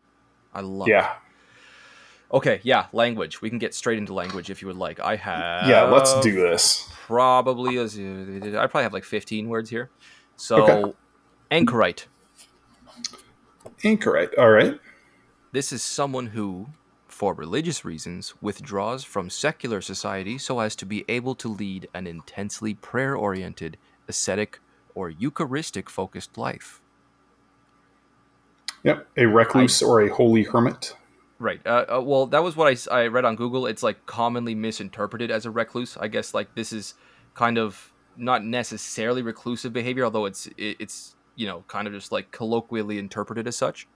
I 0.54 0.62
love 0.62 0.88
it. 0.88 1.08
Okay, 2.34 2.60
yeah, 2.64 2.88
language. 2.94 3.42
We 3.42 3.50
can 3.50 3.60
get 3.60 3.76
straight 3.76 4.00
into 4.00 4.14
language 4.14 4.50
if 4.50 4.62
you 4.62 4.68
would 4.68 4.78
like. 4.78 5.00
I 5.00 5.16
have 5.18 5.68
yeah. 5.70 5.84
Let's 5.84 6.20
do 6.22 6.34
this. 6.34 6.90
probably 7.06 7.78
as 7.78 7.98
I 7.98 8.66
probably 8.68 8.84
have 8.84 8.94
like 8.94 9.04
15 9.04 9.50
words 9.50 9.70
here. 9.70 9.92
So 10.36 10.64
Okay. 10.64 10.94
anchorite. 11.52 12.08
Anchorite. 13.84 14.38
All 14.38 14.50
right. 14.50 14.80
This 15.52 15.72
is 15.72 15.84
someone 15.84 16.28
who, 16.28 16.70
for 17.08 17.36
religious 17.36 17.86
reasons, 17.86 18.34
withdraws 18.42 19.04
from 19.04 19.30
secular 19.30 19.82
society 19.82 20.40
so 20.40 20.60
as 20.60 20.76
to 20.78 20.86
be 20.88 21.06
able 21.08 21.36
to 21.36 21.48
lead 21.48 21.88
an 21.94 22.08
intensely 22.08 22.74
prayer 22.74 23.16
oriented, 23.16 23.78
ascetic, 24.08 24.60
or 24.96 25.12
Eucharistic 25.12 25.88
focused 25.90 26.36
life. 26.38 26.82
Yep. 28.84 29.08
A 29.18 29.26
recluse 29.28 29.84
or 29.84 30.02
a 30.02 30.10
holy 30.10 30.44
hermit. 30.44 30.96
Right. 31.40 31.60
Uh, 31.66 31.86
uh, 31.96 32.02
well, 32.02 32.26
that 32.28 32.44
was 32.44 32.56
what 32.56 32.68
I, 32.92 32.96
I 32.96 33.08
read 33.08 33.26
on 33.26 33.36
Google. 33.36 33.66
It's 33.66 33.84
like 33.84 34.06
commonly 34.06 34.56
misinterpreted 34.56 35.32
as 35.32 35.46
a 35.46 35.52
recluse. 35.52 35.98
I 35.98 36.08
guess 36.08 36.34
like 36.34 36.56
this 36.56 36.72
is 36.72 36.94
kind 37.34 37.58
of 37.58 37.92
not 38.16 38.44
necessarily 38.44 39.22
reclusive 39.22 39.74
behavior, 39.74 40.06
although 40.06 40.26
it's 40.26 40.48
it, 40.58 40.78
it's 40.80 41.16
you 41.36 41.48
know 41.48 41.64
kind 41.68 41.88
of 41.88 41.94
just 41.94 42.12
like 42.12 42.32
colloquially 42.32 42.98
interpreted 42.98 43.48
as 43.48 43.56
such. 43.56 43.88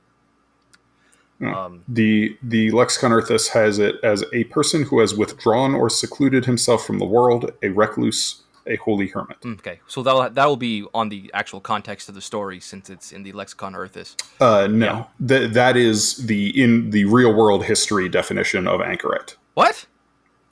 Hmm. 1.39 1.54
Um, 1.54 1.84
The 1.88 2.38
the 2.41 2.71
Lexicon 2.71 3.12
Urthus 3.12 3.50
has 3.50 3.80
it 3.80 3.95
as 4.04 4.23
a 4.34 4.45
person 4.45 4.84
who 4.84 5.00
has 5.00 5.13
withdrawn 5.13 5.76
or 5.76 5.89
secluded 5.89 6.45
himself 6.45 6.86
from 6.86 7.00
the 7.00 7.06
world, 7.06 7.52
a 7.62 7.69
recluse, 7.69 8.43
a 8.68 8.76
holy 8.78 9.08
hermit. 9.08 9.38
okay, 9.46 9.80
so 9.88 10.04
that 10.04 10.36
that 10.36 10.46
will 10.46 10.58
be 10.58 10.86
on 10.94 11.10
the 11.10 11.32
actual 11.34 11.60
context 11.60 12.10
of 12.10 12.16
the 12.16 12.22
story 12.22 12.60
since 12.60 12.90
it's 12.90 13.12
in 13.12 13.24
the 13.24 13.32
Lexicon 13.32 13.74
Urthus. 13.74 14.16
Uh, 14.40 14.68
no, 14.68 14.86
Yeah. 14.86 15.28
Th- 15.28 15.52
that 15.54 15.76
is 15.78 16.18
the 16.28 16.50
in 16.62 16.90
the 16.92 17.06
real 17.06 17.34
world 17.34 17.66
history 17.66 18.10
definition 18.10 18.68
of 18.68 18.82
anchorite. 18.82 19.36
What? 19.54 19.86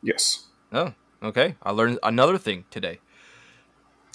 Yes. 0.02 0.46
Oh, 0.72 0.94
okay. 1.22 1.56
I 1.64 1.72
learned 1.72 2.00
another 2.04 2.38
thing 2.38 2.66
today. 2.72 3.00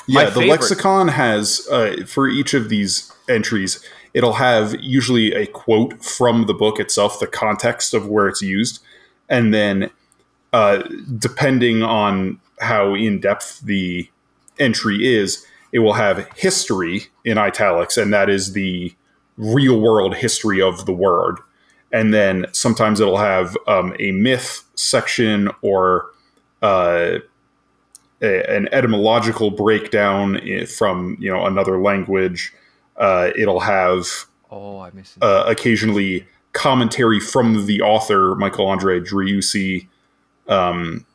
My 0.09 0.23
Yeah, 0.23 0.25
the 0.31 0.41
favorite- 0.41 0.51
lexicon 0.51 1.09
has 1.09 1.67
uh, 1.71 2.05
for 2.07 2.29
each 2.29 2.55
of 2.55 2.69
these 2.69 3.13
entries, 3.29 3.85
it'll 4.15 4.35
have 4.35 4.75
usually 4.81 5.33
a 5.35 5.47
quote 5.47 6.03
from 6.05 6.47
the 6.47 6.55
book 6.55 6.81
itself, 6.81 7.21
the 7.21 7.27
context 7.27 7.95
of 7.95 8.07
where 8.09 8.27
it's 8.29 8.43
used, 8.43 8.81
and 9.29 9.53
then 9.55 9.91
uh, 10.53 10.83
depending 11.19 11.83
on 11.83 12.41
how 12.61 12.94
in 12.94 13.20
depth 13.20 13.61
the 13.61 14.09
entry 14.59 15.07
is, 15.07 15.44
it 15.73 15.81
will 15.81 15.94
have 15.94 16.29
history 16.37 17.07
in 17.25 17.38
italics, 17.38 17.96
and 17.96 18.12
that 18.12 18.29
is 18.29 18.53
the 18.53 18.94
real 19.37 19.81
world 19.81 20.14
history 20.16 20.61
of 20.61 20.85
the 20.87 20.92
word. 20.92 21.37
And 21.92 22.12
then 22.14 22.46
sometimes 22.53 23.01
it'll 23.01 23.16
have 23.16 23.57
um, 23.66 23.94
a 23.99 24.12
myth 24.12 24.64
section 24.75 25.51
or 25.62 26.07
uh, 26.62 27.18
a, 28.23 28.57
an 28.57 28.68
etymological 28.73 29.51
breakdown 29.51 30.40
from 30.66 31.16
you 31.20 31.31
know 31.31 31.46
another 31.46 31.81
language. 31.81 32.53
Uh, 32.96 33.31
it'll 33.37 33.61
have 33.61 34.07
Oh, 34.51 34.81
I 34.81 34.90
missed 34.92 35.16
it. 35.16 35.23
uh, 35.23 35.44
occasionally 35.46 36.27
commentary 36.53 37.20
from 37.20 37.66
the 37.66 37.81
author 37.81 38.35
Michael 38.35 38.66
Andre 38.66 39.01
Driussi. 39.01 39.87
Um, 40.49 41.07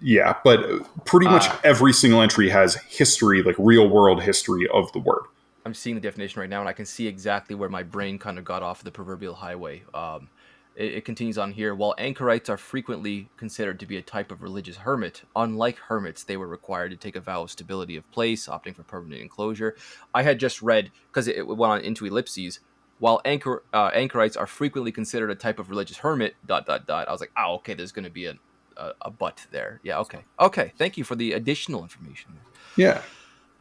yeah, 0.00 0.36
but 0.44 1.04
pretty 1.04 1.26
much 1.26 1.46
Ah. 1.48 1.60
every 1.64 1.92
single 1.92 2.20
entry 2.22 2.48
has 2.50 2.74
history, 2.88 3.42
like 3.42 3.56
real 3.58 3.88
world 3.88 4.22
history 4.22 4.68
of 4.72 4.92
the 4.92 4.98
word. 4.98 5.22
I'm 5.64 5.74
seeing 5.74 5.96
the 5.96 6.00
definition 6.02 6.40
right 6.40 6.50
now, 6.50 6.60
and 6.60 6.68
I 6.68 6.72
can 6.72 6.86
see 6.86 7.06
exactly 7.06 7.56
where 7.56 7.68
my 7.68 7.82
brain 7.82 8.18
kind 8.18 8.38
of 8.38 8.44
got 8.44 8.62
off 8.62 8.84
the 8.84 8.92
proverbial 8.92 9.34
highway. 9.34 9.82
Um, 9.92 10.28
it, 10.76 10.94
it 10.96 11.04
continues 11.04 11.38
on 11.38 11.52
here. 11.52 11.74
While 11.74 11.94
anchorites 11.98 12.48
are 12.48 12.56
frequently 12.56 13.28
considered 13.36 13.80
to 13.80 13.86
be 13.86 13.96
a 13.96 14.02
type 14.02 14.30
of 14.30 14.42
religious 14.42 14.76
hermit, 14.76 15.22
unlike 15.34 15.78
hermits, 15.78 16.22
they 16.22 16.36
were 16.36 16.46
required 16.46 16.90
to 16.92 16.96
take 16.96 17.16
a 17.16 17.20
vow 17.20 17.42
of 17.42 17.50
stability 17.50 17.96
of 17.96 18.08
place, 18.12 18.46
opting 18.46 18.76
for 18.76 18.84
permanent 18.84 19.22
enclosure. 19.22 19.74
I 20.14 20.22
had 20.22 20.38
just 20.38 20.62
read 20.62 20.92
because 21.08 21.26
it, 21.26 21.36
it 21.36 21.46
went 21.48 21.72
on 21.72 21.80
into 21.80 22.06
ellipses. 22.06 22.60
While 22.98 23.20
anchor 23.24 23.62
uh, 23.74 23.90
anchorites 23.92 24.36
are 24.36 24.46
frequently 24.46 24.92
considered 24.92 25.30
a 25.30 25.34
type 25.34 25.58
of 25.58 25.68
religious 25.68 25.98
hermit, 25.98 26.36
dot 26.46 26.64
dot 26.66 26.86
dot. 26.86 27.08
I 27.08 27.12
was 27.12 27.20
like, 27.20 27.32
oh, 27.36 27.56
okay, 27.56 27.74
there's 27.74 27.92
going 27.92 28.04
to 28.04 28.10
be 28.10 28.26
a, 28.26 28.34
a 28.76 28.92
a 29.02 29.10
but 29.10 29.46
there. 29.50 29.80
Yeah, 29.82 29.98
okay, 30.00 30.24
okay. 30.40 30.72
Thank 30.78 30.96
you 30.96 31.04
for 31.04 31.14
the 31.14 31.32
additional 31.32 31.82
information. 31.82 32.38
Yeah. 32.76 33.02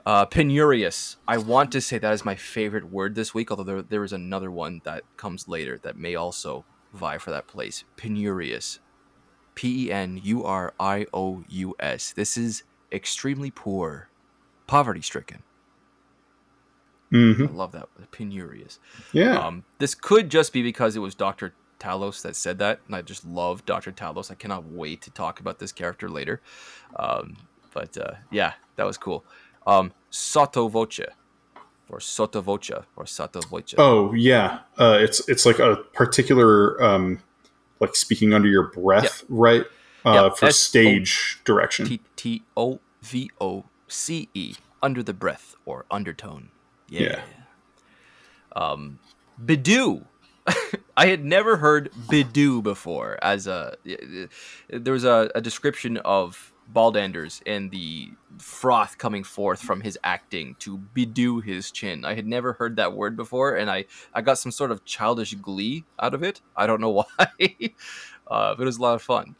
Uh, 0.05 0.25
penurious. 0.25 1.15
I 1.27 1.37
want 1.37 1.71
to 1.71 1.81
say 1.81 1.97
that 1.97 2.13
is 2.13 2.23
my 2.23 2.35
favorite 2.35 2.91
word 2.91 3.15
this 3.15 3.33
week, 3.33 3.49
although 3.49 3.63
there, 3.63 3.81
there 3.81 4.03
is 4.03 4.13
another 4.13 4.51
one 4.51 4.81
that 4.83 5.03
comes 5.17 5.47
later 5.47 5.79
that 5.81 5.97
may 5.97 6.13
also 6.13 6.63
vie 6.93 7.17
for 7.17 7.31
that 7.31 7.47
place. 7.47 7.83
Penurious. 7.97 8.79
P 9.55 9.87
E 9.87 9.91
N 9.91 10.19
U 10.23 10.43
R 10.43 10.73
I 10.79 11.07
O 11.13 11.43
U 11.47 11.75
S. 11.79 12.11
This 12.11 12.37
is 12.37 12.63
extremely 12.91 13.49
poor, 13.49 14.09
poverty 14.67 15.01
stricken. 15.01 15.41
hmm 17.09 17.45
I 17.47 17.51
love 17.51 17.71
that. 17.71 17.87
Penurious. 18.11 18.79
Yeah. 19.11 19.37
Um, 19.37 19.63
this 19.79 19.95
could 19.95 20.29
just 20.29 20.53
be 20.53 20.61
because 20.61 20.95
it 20.95 20.99
was 20.99 21.15
Dr. 21.15 21.53
Talos 21.79 22.21
that 22.21 22.35
said 22.35 22.59
that, 22.59 22.79
and 22.87 22.95
I 22.95 23.01
just 23.01 23.25
love 23.25 23.65
Dr. 23.65 23.91
Talos. 23.91 24.31
I 24.31 24.35
cannot 24.35 24.65
wait 24.65 25.01
to 25.03 25.11
talk 25.11 25.39
about 25.39 25.59
this 25.59 25.71
character 25.71 26.09
later. 26.09 26.41
Um, 26.95 27.37
but 27.73 27.97
uh, 27.97 28.13
yeah, 28.31 28.53
that 28.75 28.85
was 28.85 28.97
cool. 28.97 29.25
Um, 29.67 29.91
sotto 30.09 30.67
voce, 30.67 31.01
or 31.89 31.99
sotto 31.99 32.41
voce, 32.41 32.71
or 32.95 33.05
sotto 33.05 33.41
voce. 33.41 33.75
oh 33.77 34.13
yeah. 34.13 34.59
Uh, 34.77 34.97
it's 35.01 35.27
it's 35.27 35.45
like 35.45 35.59
a 35.59 35.77
particular 35.93 36.81
um, 36.83 37.19
like 37.79 37.95
speaking 37.95 38.33
under 38.33 38.47
your 38.47 38.63
breath, 38.71 39.23
right? 39.29 39.65
Uh, 40.05 40.29
for 40.29 40.51
stage 40.51 41.41
direction. 41.45 41.87
T 41.87 41.99
T 42.15 42.43
O 42.55 42.79
V 43.01 43.29
O 43.41 43.65
C 43.87 44.29
E, 44.33 44.55
under 44.81 45.01
the 45.03 45.13
breath 45.13 45.55
or 45.65 45.85
undertone. 45.89 46.49
Yeah. 46.87 47.01
Yeah. 47.01 47.21
Um, 48.55 48.99
Bidoo. 49.43 50.05
I 50.97 51.07
had 51.07 51.23
never 51.25 51.57
heard 51.57 51.91
Bidoo 52.09 52.61
before. 52.63 53.17
As 53.21 53.47
a 53.47 53.75
there 54.69 54.93
was 54.93 55.03
a, 55.03 55.29
a 55.35 55.41
description 55.41 55.97
of 55.97 56.51
Baldanders 56.73 57.41
and 57.45 57.69
the 57.71 58.09
froth 58.39 58.97
coming 58.97 59.23
forth 59.23 59.61
from 59.61 59.81
his 59.81 59.97
acting 60.03 60.55
to 60.59 60.77
bedew 60.77 61.39
his 61.39 61.69
chin. 61.71 62.03
I 62.05 62.15
had 62.15 62.25
never 62.27 62.53
heard 62.53 62.75
that 62.77 62.93
word 62.93 63.15
before, 63.15 63.55
and 63.55 63.69
I 63.69 63.85
I 64.13 64.21
got 64.21 64.37
some 64.37 64.51
sort 64.51 64.71
of 64.71 64.83
childish 64.85 65.33
glee 65.35 65.83
out 65.99 66.13
of 66.13 66.23
it. 66.23 66.41
I 66.55 66.65
don't 66.67 66.81
know 66.81 66.89
why, 67.01 67.05
uh, 68.27 68.55
but 68.55 68.61
it 68.61 68.65
was 68.65 68.77
a 68.77 68.81
lot 68.81 68.95
of 68.95 69.01
fun. 69.01 69.35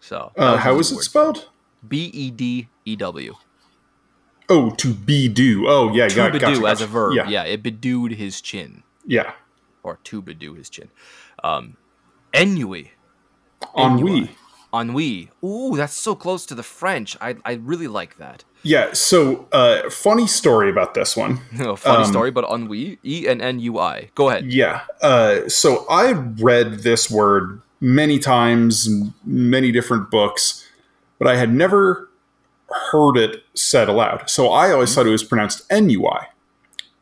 So 0.00 0.32
Uh, 0.36 0.52
was 0.52 0.60
how 0.60 0.78
is 0.78 0.92
it 0.92 0.98
spelled? 1.02 1.48
B 1.86 2.10
E 2.12 2.30
D 2.30 2.68
E 2.84 2.96
W. 2.96 3.34
Oh, 4.50 4.70
to 4.72 4.92
bedew. 4.92 5.64
Oh, 5.66 5.90
yeah, 5.94 6.06
To 6.08 6.14
got, 6.16 6.32
bedew 6.32 6.46
gotcha, 6.60 6.66
as 6.66 6.80
a 6.82 6.86
verb. 6.86 7.14
Yeah, 7.14 7.28
Yeah. 7.30 7.44
it 7.44 7.62
bedewed 7.62 8.12
his 8.12 8.42
chin, 8.42 8.82
yeah. 9.06 9.32
Or 9.84 9.98
to 10.04 10.20
bedew 10.20 10.54
his 10.54 10.68
chin. 10.68 10.88
Um, 11.44 11.76
ennui. 12.34 12.90
Ennui. 13.78 14.30
Ennui. 14.74 15.30
Ooh, 15.44 15.76
that's 15.76 15.94
so 15.94 16.14
close 16.16 16.44
to 16.46 16.54
the 16.54 16.62
French. 16.64 17.16
I, 17.20 17.36
I 17.44 17.52
really 17.54 17.86
like 17.86 18.16
that. 18.18 18.42
Yeah. 18.62 18.92
So, 18.92 19.46
uh, 19.52 19.88
funny 19.90 20.26
story 20.26 20.68
about 20.70 20.94
this 20.94 21.16
one. 21.16 21.36
Funny 21.76 22.04
Um, 22.04 22.04
story, 22.04 22.30
but 22.32 22.44
ennui. 22.50 22.98
E 23.04 23.28
N 23.28 23.40
N 23.40 23.60
U 23.60 23.78
I. 23.78 24.10
Go 24.14 24.30
ahead. 24.30 24.46
Yeah. 24.52 24.80
Uh, 25.00 25.48
so 25.48 25.86
I 25.88 26.12
read 26.12 26.80
this 26.80 27.10
word 27.10 27.60
many 27.80 28.18
times, 28.18 28.88
many 29.24 29.70
different 29.70 30.10
books, 30.10 30.66
but 31.18 31.28
I 31.28 31.36
had 31.36 31.52
never 31.52 32.08
heard 32.90 33.16
it 33.16 33.44
said 33.54 33.88
aloud. 33.88 34.28
So 34.28 34.48
I 34.50 34.72
always 34.72 34.92
thought 34.94 35.06
it 35.06 35.10
was 35.10 35.22
pronounced 35.22 35.70
NUI. 35.70 36.26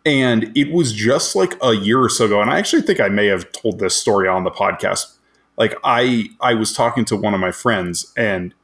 And 0.05 0.51
it 0.57 0.73
was 0.73 0.93
just 0.93 1.37
like 1.37 1.55
a 1.63 1.75
year 1.75 2.01
or 2.01 2.09
so 2.09 2.25
ago. 2.27 2.41
And 2.41 2.51
I 2.51 2.59
actually 2.59 2.83
think 2.83 3.01
I 3.01 3.09
may 3.09 3.27
have 3.27 3.53
told 3.53 3.79
this 3.79 3.97
story 3.97 4.27
on 4.29 4.45
the 4.45 4.51
podcast. 4.51 5.17
Like 5.57 5.75
I 5.85 6.29
I 6.41 6.55
was 6.55 6.73
talking 6.73 7.05
to 7.07 7.17
one 7.17 7.35
of 7.35 7.41
my 7.41 7.53
friends 7.53 8.13
and 8.17 8.55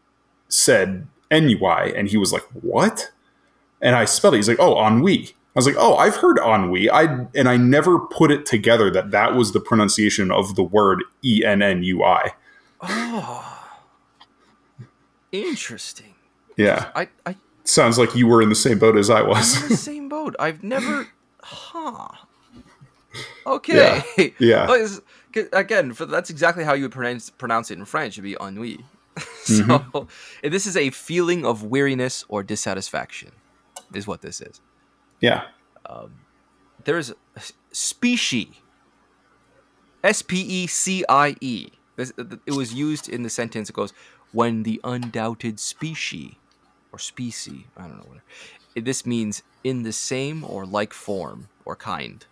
said 0.48 1.07
NUI, 1.31 1.94
and 1.94 2.09
he 2.09 2.16
was 2.16 2.33
like, 2.33 2.42
What? 2.53 3.12
And 3.81 3.94
I 3.94 4.05
spelled 4.07 4.35
it. 4.35 4.38
He's 4.38 4.48
like, 4.48 4.59
Oh, 4.59 4.85
ennui. 4.85 5.29
I 5.29 5.33
was 5.55 5.66
like, 5.66 5.77
Oh, 5.79 5.96
I've 5.96 6.16
heard 6.16 6.38
ennui. 6.38 6.90
I 6.90 7.27
and 7.37 7.48
I 7.48 7.57
never 7.57 7.98
put 8.01 8.31
it 8.33 8.46
together 8.46 8.90
that 8.90 9.11
that 9.12 9.35
was 9.35 9.53
the 9.53 9.61
pronunciation 9.61 10.33
of 10.33 10.57
the 10.57 10.62
word 10.62 11.05
E 11.22 11.44
N 11.44 11.62
N 11.62 11.83
U 11.85 12.03
I. 12.03 12.33
Oh, 12.81 13.68
interesting. 15.33 16.14
Yeah. 16.57 16.90
I, 16.94 17.09
I 17.27 17.37
Sounds 17.64 17.98
like 17.98 18.14
you 18.14 18.27
were 18.27 18.40
in 18.42 18.48
the 18.48 18.55
same 18.55 18.79
boat 18.79 18.96
as 18.96 19.11
I 19.11 19.20
in 19.20 19.24
the 19.27 19.31
was. 19.31 19.81
same 19.81 20.09
boat. 20.09 20.35
I've 20.38 20.62
never, 20.62 21.07
huh? 21.49 22.09
Okay. 23.47 24.03
Yeah. 24.39 24.67
But 24.71 24.81
it's- 24.81 25.01
again, 25.53 25.93
for, 25.95 26.05
that's 26.07 26.31
exactly 26.31 26.65
how 26.65 26.75
you 26.75 26.85
would 26.85 26.93
pronounce 26.93 27.31
pronounce 27.31 27.71
it 27.71 27.79
in 27.79 27.85
French. 27.85 28.15
It'd 28.15 28.25
be 28.25 28.37
ennui. 28.41 28.85
so 29.43 29.63
Mm-hmm. 29.65 30.49
this 30.51 30.67
is 30.67 30.77
a 30.77 30.91
feeling 30.91 31.45
of 31.45 31.63
weariness 31.65 32.25
or 32.29 32.43
dissatisfaction, 32.43 33.33
is 33.95 34.07
what 34.07 34.21
this 34.23 34.41
is. 34.41 34.61
yeah. 35.21 35.43
Um, 35.87 36.11
There's 36.85 37.11
a 37.11 37.41
species. 37.73 38.49
S 40.05 40.23
P 40.23 40.41
E 40.41 40.67
C 40.67 41.05
I 41.09 41.35
E. 41.41 41.69
This- 41.97 42.13
It 42.47 42.53
was 42.55 42.73
used 42.75 43.09
in 43.09 43.23
the 43.23 43.31
sentence. 43.31 43.69
It 43.71 43.75
goes, 43.75 43.93
"When 44.33 44.63
the 44.63 44.81
undoubted 44.85 45.59
species 45.59 46.35
or 46.93 46.99
species, 46.99 47.65
I 47.77 47.83
don't 47.89 47.99
know 47.99 48.07
what. 48.13 48.85
This 48.85 49.05
means 49.07 49.43
in 49.69 49.83
the 49.83 49.93
same 49.93 50.43
or 50.45 50.65
like 50.65 50.93
form 50.93 51.49
or 51.65 51.77
kind. 51.77 52.25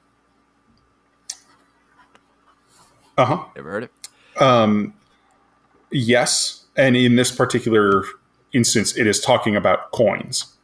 Uh 3.18 3.24
huh. 3.24 3.44
Ever 3.56 3.70
heard 3.70 3.84
it? 3.84 3.92
Um, 4.40 4.94
yes, 5.90 6.64
and 6.76 6.96
in 6.96 7.16
this 7.16 7.30
particular 7.34 8.04
instance, 8.52 8.96
it 8.96 9.06
is 9.06 9.20
talking 9.20 9.56
about 9.56 9.90
coins. 9.92 10.56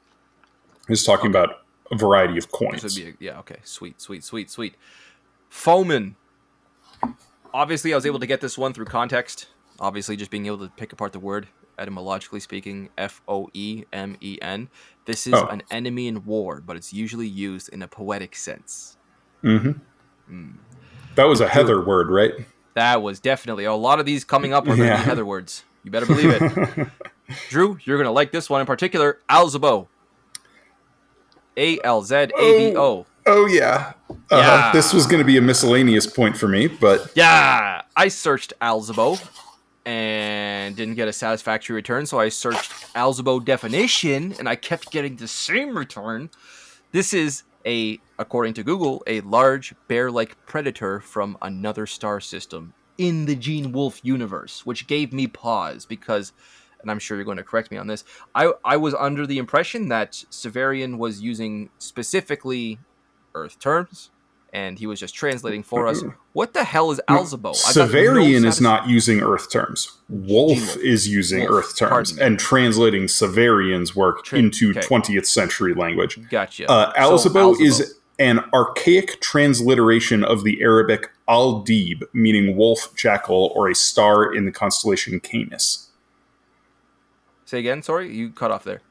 It's 0.88 1.04
talking 1.04 1.30
about 1.30 1.62
a 1.90 1.96
variety 1.96 2.36
of 2.38 2.50
coins. 2.50 2.94
be 2.94 3.08
a, 3.08 3.12
yeah. 3.20 3.38
Okay. 3.40 3.58
Sweet. 3.64 4.00
Sweet. 4.00 4.24
Sweet. 4.24 4.50
Sweet. 4.50 4.74
Foeman. 5.50 6.16
Obviously, 7.54 7.92
I 7.92 7.96
was 7.96 8.06
able 8.06 8.18
to 8.18 8.26
get 8.26 8.40
this 8.40 8.56
one 8.56 8.72
through 8.72 8.86
context. 8.86 9.48
Obviously, 9.78 10.16
just 10.16 10.30
being 10.30 10.46
able 10.46 10.58
to 10.58 10.68
pick 10.68 10.92
apart 10.92 11.12
the 11.12 11.20
word 11.20 11.48
etymologically 11.78 12.40
speaking, 12.40 12.88
F 12.96 13.20
O 13.28 13.48
E 13.52 13.84
M 13.92 14.16
E 14.20 14.38
N. 14.40 14.68
This 15.04 15.26
is 15.26 15.34
Oh. 15.34 15.46
an 15.46 15.62
enemy 15.70 16.06
in 16.08 16.24
war, 16.24 16.62
but 16.64 16.76
it's 16.76 16.92
usually 16.92 17.26
used 17.26 17.68
in 17.70 17.82
a 17.82 17.88
poetic 17.88 18.36
sense. 18.36 18.96
hmm 19.42 19.72
That 21.16 21.24
was 21.24 21.40
a 21.40 21.46
Hethor 21.48 21.84
word, 21.84 22.08
right? 22.10 22.32
That 22.74 23.02
was 23.02 23.20
definitely 23.20 23.64
a 23.64 23.74
lot 23.74 24.00
of 24.00 24.06
these 24.06 24.24
coming 24.24 24.52
up 24.54 24.64
are 24.64 24.76
going 24.76 24.78
to 24.78 24.84
be 24.84 25.10
Hethor 25.10 25.24
words. 25.26 25.64
You 25.84 25.90
better 25.90 26.06
believe 26.06 26.30
it. 26.30 26.88
Drew, 27.50 27.76
you're 27.84 27.96
going 27.98 28.06
to 28.06 28.12
like 28.12 28.30
this 28.32 28.48
one 28.48 28.60
in 28.60 28.66
particular. 28.66 29.18
Alzabo. 29.28 29.88
A 31.56 31.78
L 31.84 32.02
Z 32.02 32.14
A 32.14 32.28
B 32.70 32.76
O. 32.76 33.04
Oh 33.26 33.46
yeah. 33.46 33.92
Uh, 34.10 34.14
Yeah. 34.30 34.72
This 34.72 34.92
was 34.94 35.06
going 35.06 35.18
to 35.18 35.24
be 35.24 35.36
a 35.36 35.42
miscellaneous 35.42 36.06
point 36.06 36.36
for 36.36 36.48
me, 36.48 36.66
but 36.66 37.10
Yeah, 37.14 37.82
I 37.96 38.08
searched 38.08 38.54
Alzabo 38.62 39.20
and 39.84 40.21
didn't 40.70 40.94
get 40.94 41.08
a 41.08 41.12
satisfactory 41.12 41.74
return, 41.74 42.06
so 42.06 42.18
I 42.18 42.28
searched 42.28 42.70
Alzabo 42.94 43.44
definition 43.44 44.34
and 44.38 44.48
I 44.48 44.56
kept 44.56 44.90
getting 44.90 45.16
the 45.16 45.28
same 45.28 45.76
return. 45.76 46.30
This 46.92 47.14
is 47.14 47.44
a, 47.66 48.00
according 48.18 48.54
to 48.54 48.64
Google, 48.64 49.02
a 49.06 49.20
large 49.22 49.74
bear-like 49.88 50.36
predator 50.46 51.00
from 51.00 51.38
another 51.42 51.86
star 51.86 52.20
system 52.20 52.74
in 52.98 53.26
the 53.26 53.36
Gene 53.36 53.72
Wolfe 53.72 54.00
universe, 54.02 54.66
which 54.66 54.86
gave 54.86 55.12
me 55.12 55.26
pause 55.26 55.86
because 55.86 56.32
and 56.82 56.90
I'm 56.90 56.98
sure 56.98 57.16
you're 57.16 57.24
going 57.24 57.36
to 57.36 57.44
correct 57.44 57.70
me 57.70 57.76
on 57.76 57.86
this. 57.86 58.04
I 58.34 58.52
I 58.64 58.76
was 58.76 58.94
under 58.94 59.26
the 59.26 59.38
impression 59.38 59.88
that 59.88 60.12
Severian 60.30 60.98
was 60.98 61.22
using 61.22 61.70
specifically 61.78 62.78
Earth 63.34 63.58
terms, 63.58 64.10
and 64.52 64.78
he 64.78 64.86
was 64.86 65.00
just 65.00 65.14
translating 65.14 65.62
for 65.62 65.86
us. 65.86 66.02
What 66.34 66.52
the 66.52 66.64
hell 66.64 66.90
is 66.90 67.00
no 67.08 67.22
Severian 67.22 68.44
is 68.44 68.60
not 68.60 68.88
using 68.88 69.22
Earth 69.22 69.50
terms. 69.50 69.98
Wolfe 70.08 70.58
Wolfe. 70.58 70.76
is 70.76 71.08
using 71.08 71.40
Wolfe, 71.40 71.50
Earth 71.52 71.76
terms 71.76 72.18
and 72.18 72.38
translating 72.38 73.04
Severian's 73.04 73.96
work 73.96 74.32
into 74.32 74.70
okay. 74.70 74.80
20th 74.80 75.26
century 75.26 75.74
language. 75.74 76.18
Gotcha. 76.28 76.70
Uh, 76.70 76.92
So, 76.94 77.30
Alzabo 77.30 77.54
Alzabo. 77.54 77.60
is 77.60 77.98
an 78.18 78.40
archaic 78.52 79.20
transliteration 79.20 80.22
of 80.22 80.44
the 80.44 80.60
Arabic 80.62 81.10
Al 81.28 81.60
Dib, 81.60 82.04
meaning 82.12 82.56
wolf, 82.56 82.94
jackal, 82.94 83.52
or 83.56 83.70
a 83.70 83.74
star 83.74 84.32
in 84.34 84.44
the 84.44 84.52
constellation 84.52 85.18
Canis. 85.18 85.88
Say 87.46 87.58
again. 87.58 87.82
Sorry, 87.82 88.14
you 88.14 88.30
cut 88.30 88.50
off 88.50 88.64
there. 88.64 88.82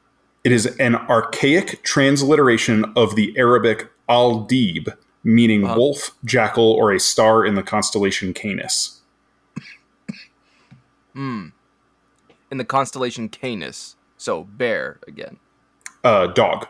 It 0.44 0.50
is 0.50 0.66
an 0.78 0.96
archaic 0.96 1.84
transliteration 1.84 2.84
of 2.96 3.14
the 3.14 3.32
Arabic 3.38 3.88
Al 4.08 4.40
Dib, 4.40 4.92
meaning 5.24 5.64
Uh-huh. 5.64 5.74
wolf, 5.76 6.10
jackal, 6.24 6.72
or 6.72 6.92
a 6.92 6.98
star 7.00 7.44
in 7.44 7.54
the 7.54 7.62
constellation 7.62 8.32
Canis. 8.34 9.00
Hmm. 11.14 11.48
In 12.50 12.58
the 12.58 12.64
constellation 12.64 13.28
Canis. 13.28 13.96
So 14.16 14.44
bear 14.44 14.98
again. 15.06 15.38
Uh, 16.04 16.28
dog. 16.28 16.66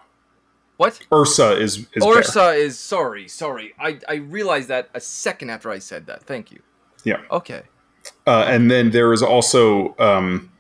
What? 0.76 1.00
Ursa 1.12 1.52
is, 1.60 1.86
is 1.92 2.02
bear. 2.04 2.18
Ursa 2.18 2.50
is 2.52 2.78
sorry, 2.78 3.28
sorry. 3.28 3.74
I 3.78 3.98
I 4.08 4.14
realized 4.16 4.68
that 4.68 4.88
a 4.94 5.00
second 5.00 5.50
after 5.50 5.70
I 5.70 5.78
said 5.78 6.06
that. 6.06 6.24
Thank 6.24 6.50
you. 6.50 6.60
Yeah. 7.04 7.20
Okay. 7.30 7.62
Uh, 8.26 8.44
and 8.48 8.70
then 8.70 8.90
there 8.90 9.12
is 9.12 9.22
also 9.22 9.94
um, 9.98 10.50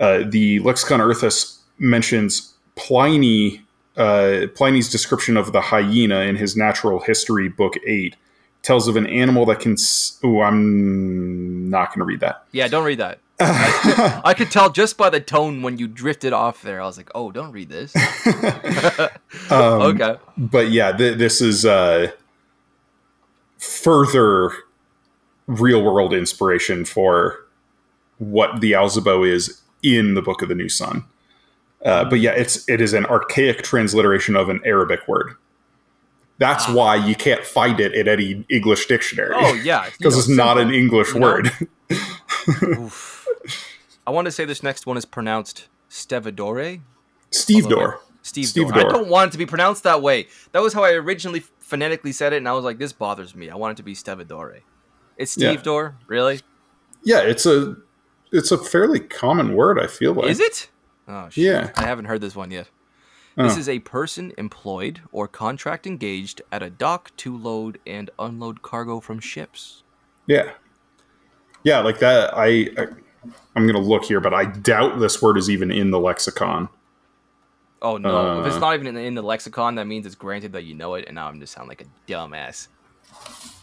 uh, 0.00 0.22
the 0.26 0.60
Lexicon 0.60 1.00
Urthus 1.00 1.58
mentions 1.78 2.54
Pliny. 2.76 3.65
Uh, 3.96 4.46
Pliny's 4.54 4.90
description 4.90 5.36
of 5.36 5.52
the 5.52 5.60
hyena 5.60 6.20
in 6.20 6.36
his 6.36 6.56
Natural 6.56 7.00
History, 7.00 7.48
Book 7.48 7.74
Eight, 7.86 8.16
tells 8.62 8.88
of 8.88 8.96
an 8.96 9.06
animal 9.06 9.46
that 9.46 9.60
can. 9.60 9.72
S- 9.72 10.18
oh, 10.22 10.42
I'm 10.42 11.70
not 11.70 11.88
going 11.88 12.00
to 12.00 12.04
read 12.04 12.20
that. 12.20 12.44
Yeah, 12.52 12.68
don't 12.68 12.84
read 12.84 12.98
that. 12.98 13.20
I 13.38 14.34
could 14.36 14.50
tell 14.50 14.70
just 14.70 14.96
by 14.96 15.10
the 15.10 15.20
tone 15.20 15.60
when 15.62 15.78
you 15.78 15.88
drifted 15.88 16.32
off 16.32 16.62
there. 16.62 16.80
I 16.80 16.86
was 16.86 16.96
like, 16.96 17.10
"Oh, 17.14 17.30
don't 17.30 17.52
read 17.52 17.68
this." 17.68 17.94
Um, 19.50 19.82
okay. 20.00 20.16
But 20.36 20.70
yeah, 20.70 20.92
th- 20.92 21.18
this 21.18 21.40
is 21.40 21.64
uh, 21.64 22.10
further 23.58 24.50
real 25.46 25.82
world 25.82 26.12
inspiration 26.12 26.84
for 26.84 27.46
what 28.18 28.60
the 28.60 28.72
Alzabo 28.72 29.28
is 29.28 29.60
in 29.82 30.14
the 30.14 30.22
Book 30.22 30.42
of 30.42 30.48
the 30.48 30.54
New 30.54 30.68
Sun. 30.68 31.04
Uh, 31.86 32.04
but 32.04 32.18
yeah, 32.20 32.32
it's 32.32 32.68
it 32.68 32.80
is 32.80 32.92
an 32.92 33.06
archaic 33.06 33.62
transliteration 33.62 34.34
of 34.36 34.48
an 34.48 34.60
Arabic 34.64 35.06
word. 35.06 35.36
That's 36.38 36.64
Ah. 36.68 36.74
why 36.74 36.96
you 36.96 37.14
can't 37.14 37.44
find 37.44 37.78
it 37.80 37.94
in 37.94 38.08
any 38.08 38.44
English 38.50 38.86
dictionary. 38.86 39.32
Oh 39.34 39.54
yeah, 39.54 39.88
because 39.98 40.18
it's 40.18 40.28
not 40.28 40.58
an. 40.58 40.74
English 40.74 41.14
word. 41.14 41.50
I 44.06 44.10
want 44.10 44.26
to 44.26 44.30
say 44.30 44.44
this 44.44 44.62
next 44.62 44.86
one 44.86 44.96
is 44.96 45.04
pronounced 45.04 45.68
Stevedore. 45.88 46.80
Steve 47.30 47.68
Door. 47.68 48.00
Steve, 48.22 48.46
Steve 48.48 48.68
Door. 48.72 48.78
I 48.88 48.92
don't 48.92 49.08
want 49.08 49.28
it 49.28 49.32
to 49.32 49.38
be 49.38 49.46
pronounced 49.46 49.82
that 49.84 50.02
way. 50.02 50.26
That 50.52 50.62
was 50.62 50.72
how 50.72 50.82
I 50.84 50.92
originally 50.92 51.40
phonetically 51.60 52.12
said 52.12 52.32
it, 52.32 52.38
and 52.38 52.48
I 52.48 52.52
was 52.52 52.64
like, 52.64 52.78
"This 52.78 52.92
bothers 52.92 53.34
me. 53.34 53.50
I 53.50 53.56
want 53.56 53.72
it 53.72 53.76
to 53.78 53.82
be 53.82 53.94
Stevedore." 53.94 54.60
It's 55.16 55.32
Steve 55.32 55.44
Yeah. 55.58 55.62
Door, 55.62 55.96
really? 56.08 56.40
Yeah, 57.04 57.20
it's 57.20 57.46
a 57.46 57.76
it's 58.32 58.50
a 58.50 58.58
fairly 58.58 59.00
common 59.00 59.54
word. 59.54 59.78
I 59.80 59.86
feel 59.86 60.12
like. 60.14 60.28
Is 60.28 60.40
it? 60.40 60.68
Oh 61.08 61.28
shit. 61.28 61.44
Yeah. 61.44 61.70
I 61.76 61.82
haven't 61.84 62.06
heard 62.06 62.20
this 62.20 62.34
one 62.36 62.50
yet. 62.50 62.68
This 63.36 63.56
Oh. 63.56 63.58
is 63.58 63.68
a 63.68 63.80
person 63.80 64.32
employed 64.38 65.02
or 65.12 65.28
contract 65.28 65.86
engaged 65.86 66.40
at 66.50 66.62
a 66.62 66.70
dock 66.70 67.14
to 67.18 67.36
load 67.36 67.78
and 67.86 68.10
unload 68.18 68.62
cargo 68.62 68.98
from 68.98 69.20
ships. 69.20 69.82
Yeah. 70.26 70.52
Yeah, 71.62 71.80
like 71.80 71.98
that. 71.98 72.32
I, 72.36 72.70
I 72.78 72.86
I'm 73.54 73.66
gonna 73.66 73.78
look 73.80 74.04
here, 74.04 74.20
but 74.20 74.32
I 74.32 74.44
doubt 74.46 74.98
this 75.00 75.20
word 75.20 75.36
is 75.36 75.50
even 75.50 75.70
in 75.70 75.90
the 75.90 75.98
lexicon. 76.00 76.68
Oh 77.82 77.98
no! 77.98 78.40
if 78.40 78.46
it's 78.46 78.56
Uh. 78.56 78.60
not 78.60 78.74
even 78.74 78.86
in 78.86 78.94
the, 78.94 79.00
in 79.02 79.14
the 79.14 79.22
lexicon, 79.22 79.74
that 79.74 79.86
means 79.86 80.06
it's 80.06 80.14
granted 80.14 80.52
that 80.52 80.64
you 80.64 80.74
know 80.74 80.94
it, 80.94 81.04
and 81.06 81.14
now 81.16 81.28
I'm 81.28 81.38
just 81.40 81.52
sound 81.52 81.68
like 81.68 81.82
a 81.82 81.84
dumbass. 82.10 82.68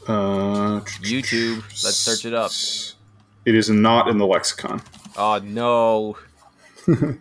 Uh, 0.07 0.81
YouTube, 1.01 1.61
let's 1.83 1.95
search 1.97 2.25
it 2.25 2.33
up. 2.33 2.51
It 3.45 3.55
is 3.55 3.69
not 3.69 4.07
in 4.07 4.17
the 4.19 4.25
lexicon. 4.27 4.81
Oh 5.17 5.39
no! 5.43 6.17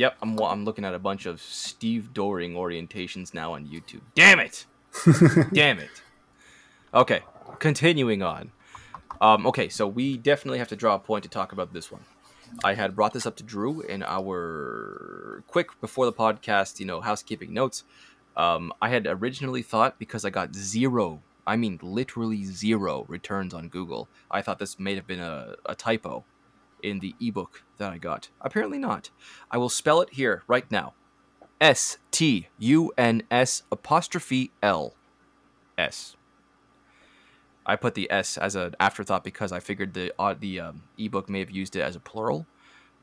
yep, 0.00 0.16
I'm 0.22 0.40
I'm 0.40 0.64
looking 0.64 0.86
at 0.86 0.94
a 0.94 0.98
bunch 0.98 1.26
of 1.26 1.42
Steve 1.42 2.14
Doring 2.14 2.54
orientations 2.54 3.34
now 3.34 3.52
on 3.52 3.66
YouTube. 3.66 4.00
Damn 4.14 4.40
it! 4.40 4.64
Damn 5.52 5.78
it! 5.78 6.02
Okay, 6.94 7.20
continuing 7.58 8.22
on. 8.22 8.50
Um, 9.20 9.46
okay, 9.46 9.68
so 9.68 9.86
we 9.86 10.16
definitely 10.16 10.58
have 10.58 10.68
to 10.68 10.76
draw 10.76 10.94
a 10.94 10.98
point 10.98 11.24
to 11.24 11.28
talk 11.28 11.52
about 11.52 11.74
this 11.74 11.92
one. 11.92 12.00
I 12.64 12.72
had 12.72 12.96
brought 12.96 13.12
this 13.12 13.26
up 13.26 13.36
to 13.36 13.42
Drew 13.42 13.82
in 13.82 14.02
our 14.02 15.44
quick 15.46 15.78
before 15.82 16.06
the 16.06 16.14
podcast, 16.14 16.80
you 16.80 16.86
know, 16.86 17.02
housekeeping 17.02 17.52
notes. 17.52 17.84
Um, 18.38 18.72
I 18.80 18.88
had 18.88 19.06
originally 19.06 19.62
thought 19.62 19.98
because 19.98 20.24
I 20.24 20.30
got 20.30 20.54
zero, 20.56 21.20
I 21.46 21.56
mean 21.56 21.78
literally 21.82 22.44
zero 22.44 23.04
returns 23.06 23.52
on 23.52 23.68
Google, 23.68 24.08
I 24.30 24.40
thought 24.40 24.58
this 24.58 24.78
may 24.78 24.94
have 24.94 25.06
been 25.06 25.20
a, 25.20 25.56
a 25.66 25.74
typo 25.74 26.24
in 26.82 27.00
the 27.00 27.14
ebook 27.20 27.62
that 27.78 27.92
I 27.92 27.98
got. 27.98 28.28
Apparently 28.40 28.78
not. 28.78 29.10
I 29.50 29.58
will 29.58 29.68
spell 29.68 30.00
it 30.00 30.14
here 30.14 30.42
right 30.46 30.70
now. 30.70 30.94
S 31.60 31.98
T 32.10 32.48
U 32.58 32.92
N 32.96 33.22
S 33.30 33.62
apostrophe 33.70 34.50
L 34.62 34.94
S. 35.76 36.16
I 37.66 37.76
put 37.76 37.94
the 37.94 38.10
S 38.10 38.38
as 38.38 38.56
an 38.56 38.74
afterthought 38.80 39.22
because 39.22 39.52
I 39.52 39.60
figured 39.60 39.94
the 39.94 40.12
uh, 40.18 40.34
the 40.38 40.60
um, 40.60 40.82
ebook 40.98 41.28
may 41.28 41.40
have 41.40 41.50
used 41.50 41.76
it 41.76 41.80
as 41.80 41.96
a 41.96 42.00
plural. 42.00 42.46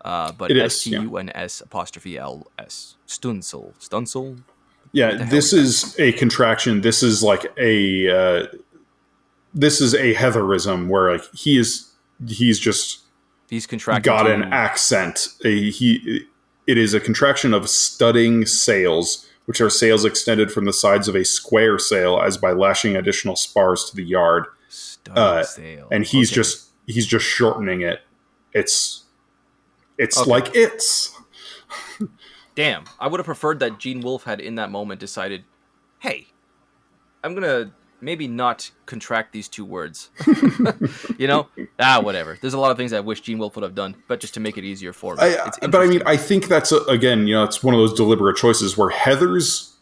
Uh, 0.03 0.31
but 0.31 0.55
S 0.55 0.83
T 0.83 0.91
U 0.91 1.17
N 1.17 1.29
S 1.35 1.61
apostrophe 1.61 2.17
L 2.17 2.47
S. 2.57 2.95
Stunsel. 3.07 3.73
Stunsel? 3.79 4.43
Yeah, 4.91 5.25
this 5.25 5.53
is 5.53 5.99
a 5.99 6.13
contraction. 6.13 6.81
This 6.81 7.03
is 7.03 7.21
like 7.21 7.51
a 7.57 8.09
uh, 8.09 8.47
this 9.53 9.81
is 9.81 9.93
a 9.93 10.13
Hethorism 10.13 10.89
where 10.89 11.11
like 11.13 11.33
he 11.33 11.59
is 11.59 11.91
he's 12.25 12.59
just 12.59 13.01
He's 13.49 13.65
contracted. 13.67 14.03
got 14.03 14.29
an 14.29 14.43
accent. 14.53 15.29
A, 15.45 15.69
he 15.71 16.25
it 16.67 16.77
is 16.77 16.93
a 16.93 16.99
contraction 16.99 17.53
of 17.53 17.69
studding 17.69 18.45
sails, 18.45 19.25
which 19.45 19.61
are 19.61 19.69
sails 19.69 20.03
extended 20.03 20.51
from 20.51 20.65
the 20.65 20.73
sides 20.73 21.07
of 21.07 21.15
a 21.15 21.23
square 21.23 21.79
sail 21.79 22.19
as 22.21 22.37
by 22.37 22.51
lashing 22.51 22.95
additional 22.97 23.35
spars 23.37 23.85
to 23.89 23.95
the 23.95 24.03
yard. 24.03 24.45
Uh, 25.09 25.43
sail. 25.43 25.87
And 25.91 26.03
he's 26.05 26.29
Okay. 26.29 26.35
just 26.35 26.67
he's 26.85 27.07
just 27.07 27.25
shortening 27.25 27.81
it. 27.81 28.01
It's 28.53 29.03
it's 29.97 30.17
Okay. 30.17 30.29
like 30.29 30.55
it's 30.55 31.13
Damn, 32.55 32.85
I 32.99 33.07
would 33.07 33.19
have 33.19 33.25
preferred 33.25 33.59
that 33.59 33.77
Gene 33.79 34.01
Wolfe 34.01 34.23
had 34.23 34.39
in 34.41 34.55
that 34.55 34.71
moment 34.71 34.99
decided, 34.99 35.43
hey, 35.99 36.27
I'm 37.23 37.33
gonna 37.35 37.71
maybe 38.01 38.27
not 38.27 38.71
contract 38.85 39.33
these 39.33 39.47
two 39.47 39.65
words. 39.65 40.09
you 41.17 41.27
know? 41.27 41.47
Ah, 41.79 41.99
whatever. 42.01 42.37
There's 42.39 42.53
a 42.53 42.59
lot 42.59 42.71
of 42.71 42.77
things 42.77 42.93
I 42.93 42.99
wish 42.99 43.21
Gene 43.21 43.37
Wolfe 43.37 43.55
would 43.55 43.63
have 43.63 43.75
done, 43.75 43.95
but 44.07 44.19
just 44.19 44.33
to 44.35 44.39
make 44.39 44.57
it 44.57 44.63
easier 44.63 44.93
for 44.93 45.15
me. 45.15 45.21
I, 45.21 45.49
but 45.67 45.81
I 45.81 45.87
mean. 45.87 46.01
I 46.05 46.17
think 46.17 46.47
that's 46.47 46.71
a, 46.71 46.77
again, 46.83 47.27
you 47.27 47.35
know, 47.35 47.43
it's 47.43 47.63
one 47.63 47.73
of 47.73 47.79
those 47.79 47.93
deliberate 47.93 48.37
choices 48.37 48.77
where 48.77 48.89
Hethor's 48.89 49.73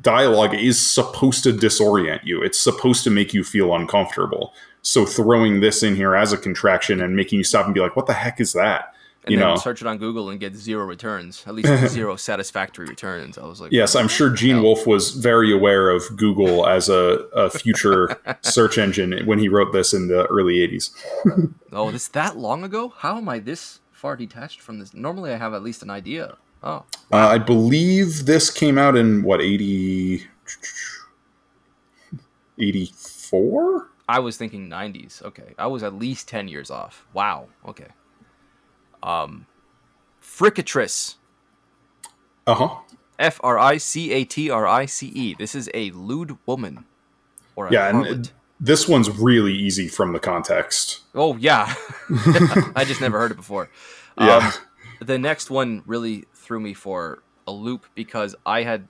dialogue 0.00 0.54
is 0.54 0.78
supposed 0.78 1.44
to 1.44 1.52
disorient 1.52 2.24
you. 2.24 2.42
It's 2.42 2.58
supposed 2.58 3.04
to 3.04 3.10
make 3.10 3.32
you 3.32 3.44
feel 3.44 3.74
uncomfortable. 3.74 4.52
So 4.82 5.04
throwing 5.04 5.60
this 5.60 5.82
in 5.82 5.96
here 5.96 6.14
as 6.14 6.32
a 6.32 6.38
contraction 6.38 7.00
and 7.00 7.14
making 7.14 7.38
you 7.38 7.44
stop 7.44 7.66
and 7.66 7.74
be 7.74 7.80
like, 7.80 7.96
"What 7.96 8.06
the 8.06 8.14
heck 8.14 8.40
is 8.40 8.52
that?" 8.54 8.94
And 9.24 9.32
you 9.32 9.38
then 9.38 9.48
know. 9.48 9.56
search 9.56 9.80
it 9.80 9.86
on 9.86 9.98
Google 9.98 10.30
and 10.30 10.38
get 10.40 10.54
zero 10.54 10.84
returns, 10.86 11.44
at 11.46 11.54
least 11.54 11.68
zero 11.92 12.16
satisfactory 12.16 12.86
returns. 12.86 13.36
I 13.38 13.44
was 13.46 13.60
like, 13.60 13.72
Yes, 13.72 13.94
I'm 13.94 14.08
sure 14.08 14.30
Gene? 14.30 14.62
Wolfe 14.62 14.86
was 14.86 15.10
very 15.10 15.52
aware 15.52 15.90
of 15.90 16.02
Google 16.16 16.66
as 16.66 16.88
a, 16.88 17.26
a 17.34 17.50
future 17.50 18.18
search 18.42 18.78
engine 18.78 19.26
when 19.26 19.38
he 19.38 19.48
wrote 19.48 19.72
this 19.72 19.92
in 19.92 20.08
the 20.08 20.26
early 20.26 20.56
'80s. 20.66 20.90
oh, 21.72 21.90
this 21.90 22.08
that 22.08 22.36
long 22.36 22.64
ago? 22.64 22.92
How 22.96 23.16
am 23.18 23.28
I 23.28 23.38
this 23.38 23.80
far 23.92 24.16
detached 24.16 24.60
from 24.60 24.78
this? 24.78 24.94
Normally, 24.94 25.32
I 25.32 25.36
have 25.36 25.52
at 25.54 25.62
least 25.62 25.82
an 25.82 25.90
idea. 25.90 26.36
Oh, 26.62 26.84
Uh, 27.12 27.16
I 27.28 27.38
believe 27.38 28.26
this 28.26 28.50
came 28.50 28.78
out 28.78 28.96
in 28.96 29.22
what 29.22 29.40
80 29.40 30.26
84? 32.58 33.90
I 34.08 34.18
was 34.20 34.36
thinking 34.36 34.68
90s. 34.68 35.22
Okay, 35.22 35.54
I 35.58 35.66
was 35.66 35.82
at 35.82 35.94
least 35.94 36.28
10 36.28 36.48
years 36.48 36.70
off. 36.70 37.04
Wow. 37.12 37.48
Okay. 37.66 37.86
Um, 39.02 39.46
Fricatrice. 40.22 41.16
Uh-huh. 42.46 42.76
F 43.18 43.40
R 43.42 43.58
I 43.58 43.76
C 43.76 44.12
A 44.12 44.24
T 44.24 44.50
R 44.50 44.66
I 44.66 44.86
C 44.86 45.06
E. 45.08 45.34
This 45.34 45.54
is 45.54 45.68
a 45.74 45.90
lewd 45.90 46.38
woman. 46.46 46.84
Or 47.56 47.66
a 47.66 47.72
Yeah, 47.72 47.88
and 47.88 48.30
this 48.60 48.88
one's 48.88 49.10
really 49.10 49.52
easy 49.52 49.88
from 49.88 50.12
the 50.12 50.20
context. 50.20 51.00
Oh 51.14 51.36
yeah, 51.36 51.74
I 52.76 52.84
just 52.86 53.00
never 53.00 53.18
heard 53.18 53.30
it 53.32 53.36
before. 53.36 53.70
Yeah. 54.20 54.38
Um, 54.38 54.52
the 55.06 55.16
next 55.16 55.48
one 55.48 55.84
really 55.86 56.24
threw 56.34 56.58
me 56.58 56.74
for 56.74 57.22
a 57.46 57.52
loop 57.52 57.86
because 57.94 58.34
I 58.44 58.64
had, 58.64 58.88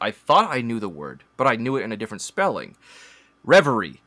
I 0.00 0.12
thought 0.12 0.48
I 0.48 0.60
knew 0.60 0.78
the 0.78 0.88
word, 0.88 1.24
but 1.36 1.48
I 1.48 1.56
knew 1.56 1.76
it 1.76 1.82
in 1.82 1.90
a 1.90 1.96
different 1.96 2.22
spelling. 2.22 2.76
Reverie. 3.42 4.00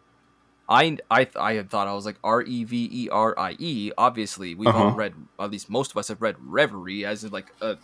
I 0.74 0.98
I 1.12 1.28
I 1.38 1.54
had 1.54 1.70
thought 1.70 1.88
I 1.88 1.94
was 1.94 2.06
like 2.06 2.20
R 2.24 2.42
E 2.42 2.64
V 2.66 2.90
E 2.92 3.10
R 3.12 3.38
I 3.40 3.56
E. 3.60 3.92
Obviously, 3.98 4.56
we've 4.56 4.76
all 4.76 4.88
Uh-huh. 4.90 4.96
read. 4.96 5.16
At 5.40 5.52
least 5.52 5.70
most 5.70 5.92
of 5.92 5.98
us 5.98 6.10
have 6.10 6.22
read 6.22 6.38
reverie 6.40 7.06
as 7.06 7.24
like 7.32 7.54
a 7.62 7.78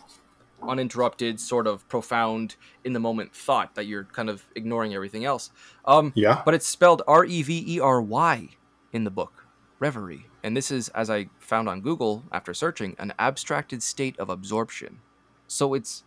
uninterrupted, 0.68 1.40
sort 1.40 1.66
of 1.66 1.88
profound, 1.88 2.56
in 2.84 2.92
the 2.92 3.00
moment 3.00 3.34
thought 3.34 3.74
that 3.76 3.86
you're 3.86 4.06
kind 4.12 4.30
of 4.30 4.44
ignoring 4.56 4.94
everything 4.94 5.24
else. 5.24 5.50
Um, 5.86 6.12
Yeah. 6.16 6.42
but 6.44 6.54
it's 6.54 6.68
spelled 6.68 7.02
R 7.08 7.24
E 7.24 7.42
V 7.42 7.76
E 7.76 7.80
R 7.80 8.02
Y 8.02 8.50
in 8.92 9.04
the 9.04 9.10
book, 9.10 9.46
reverie. 9.80 10.32
And 10.44 10.56
this 10.56 10.70
is, 10.70 10.88
as 10.90 11.10
I 11.10 11.30
found 11.40 11.68
on 11.68 11.82
Google 11.82 12.28
after 12.32 12.54
searching, 12.54 12.94
an 12.98 13.12
abstracted 13.18 13.82
state 13.82 14.18
of 14.18 14.30
absorption. 14.30 15.02
So 15.48 15.74
it's 15.74 16.04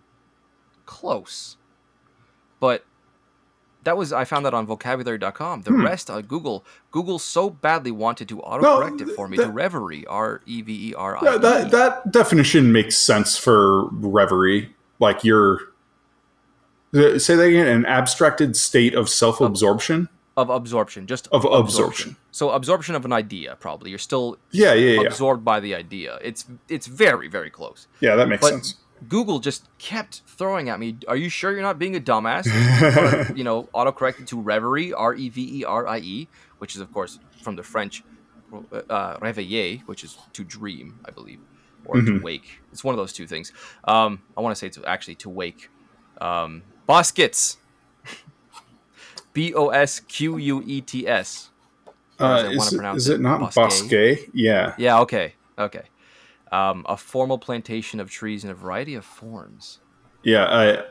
close. 0.85 1.57
But 2.59 2.85
that 3.83 3.97
was, 3.97 4.11
I 4.13 4.23
found 4.25 4.45
that 4.45 4.53
on 4.53 4.65
vocabulary.com. 4.65 5.61
The 5.63 5.71
Hmm. 5.71 5.83
rest 5.85 6.09
on 6.09 6.21
Google, 6.23 6.63
Google 6.91 7.19
so 7.19 7.49
badly 7.49 7.91
wanted 7.91 8.27
to 8.29 8.37
autocorrect 8.37 9.01
it 9.01 9.13
for 9.15 9.27
me 9.27 9.37
to 9.37 9.47
reverie, 9.49 10.05
R 10.07 10.41
E 10.45 10.61
V 10.61 10.89
E 10.89 10.93
R 10.93 11.17
I. 11.17 11.23
Yeah, 11.23 11.37
that 11.37 11.71
that 11.71 12.11
definition 12.11 12.71
makes 12.71 12.95
sense 12.97 13.37
for 13.37 13.87
reverie. 13.89 14.73
Like 14.99 15.23
you're 15.23 15.59
uh, 16.95 17.17
say 17.17 17.35
that 17.35 17.43
again, 17.43 17.67
an 17.67 17.85
abstracted 17.85 18.55
state 18.55 18.93
of 18.93 19.09
self-absorption. 19.09 20.09
of 20.37 20.49
absorption, 20.49 21.05
just 21.07 21.27
Of 21.31 21.43
absorption. 21.45 22.15
So 22.31 22.51
absorption 22.51 22.95
of 22.95 23.03
an 23.05 23.11
idea, 23.13 23.55
probably. 23.59 23.89
You're 23.89 23.99
still 23.99 24.37
Yeah, 24.51 24.73
yeah, 24.73 25.01
yeah. 25.01 25.07
absorbed 25.07 25.43
by 25.43 25.59
the 25.59 25.73
idea. 25.75 26.19
It's 26.21 26.45
it's 26.69 26.87
very 26.87 27.27
very 27.27 27.49
close. 27.49 27.87
Yeah, 27.99 28.15
that 28.15 28.27
makes 28.27 28.41
But 28.41 28.49
sense. 28.51 28.75
Google 29.07 29.39
just 29.39 29.69
kept 29.79 30.21
throwing 30.27 30.69
at 30.69 30.79
me. 30.79 30.97
Are 31.07 31.15
you 31.17 31.29
sure 31.29 31.51
you're 31.51 31.61
not 31.61 31.79
being 31.79 31.95
a 31.95 31.99
dumbass? 31.99 32.47
Or, 33.31 33.35
you 33.35 33.43
know, 33.43 33.69
autocorrected 33.73 34.27
to 34.27 34.39
reverie, 34.41 34.93
R 34.93 35.13
E 35.13 35.29
V 35.29 35.59
E 35.59 35.65
R 35.65 35.87
I 35.87 35.97
E, 35.99 36.29
which 36.59 36.75
is 36.75 36.81
of 36.81 36.91
course 36.91 37.19
from 37.43 37.55
the 37.55 37.63
French 37.63 38.03
uh, 38.89 39.17
réveiller, 39.17 39.81
which 39.87 40.03
is 40.03 40.15
to 40.33 40.43
dream, 40.43 40.99
I 41.05 41.11
believe, 41.11 41.39
or 41.85 41.95
to 41.95 42.11
Mhm. 42.11 42.21
wake. 42.21 42.61
It's 42.71 42.83
one 42.83 42.93
of 42.93 42.97
those 42.97 43.13
two 43.13 43.27
things. 43.27 43.51
Um, 43.83 44.23
I 44.37 44.41
want 44.41 44.55
to 44.55 44.59
say 44.59 44.67
it's 44.67 44.79
actually 44.85 45.15
to 45.15 45.29
wake. 45.29 45.69
Um, 46.21 46.63
Bosquets. 46.85 47.57
B 49.33 49.53
O 49.55 49.69
S 49.69 49.99
Q 49.99 50.37
U 50.37 50.61
E 50.65 50.81
T 50.81 51.07
S. 51.07 51.49
Uh, 52.19 52.25
as 52.25 52.43
I 52.43 52.77
wanna 52.77 52.95
is, 52.95 53.09
it, 53.09 53.15
it 53.15 53.21
not 53.21 53.39
Bosque? 53.39 53.55
bosque? 53.55 54.29
Yeah. 54.33 54.75
Yeah, 54.77 54.99
okay. 55.01 55.33
Okay. 55.57 55.83
Um, 56.53 56.85
a 56.87 56.95
formal 56.95 57.39
plantation 57.39 57.99
of 57.99 58.09
trees 58.11 58.43
in 58.43 58.49
a 58.51 58.53
variety 58.53 58.93
of 58.93 59.03
forms. 59.03 59.79
Yeah, 60.23 60.43
uh, 60.43 60.83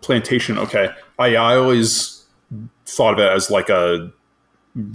plantation. 0.00 0.58
Okay, 0.58 0.88
I 1.18 1.36
I 1.36 1.56
always 1.56 2.24
thought 2.86 3.14
of 3.14 3.18
it 3.20 3.30
as 3.30 3.50
like 3.50 3.68
a 3.68 4.10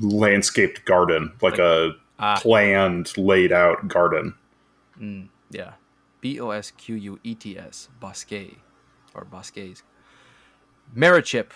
landscaped 0.01 0.83
garden, 0.85 1.31
like 1.41 1.59
a 1.59 1.91
Ah. 2.17 2.39
planned, 2.41 3.15
laid 3.17 3.51
out 3.51 3.87
garden. 3.87 4.33
Mm, 4.99 5.27
yeah. 5.51 5.73
B 6.21 6.39
O 6.39 6.49
S 6.49 6.71
Q 6.71 6.95
U 6.95 7.19
E 7.23 7.35
T 7.35 7.57
S. 7.57 7.89
Bosque. 7.99 8.57
Or 9.13 9.25
bosques. 9.25 9.83
Merychip. 10.95 11.51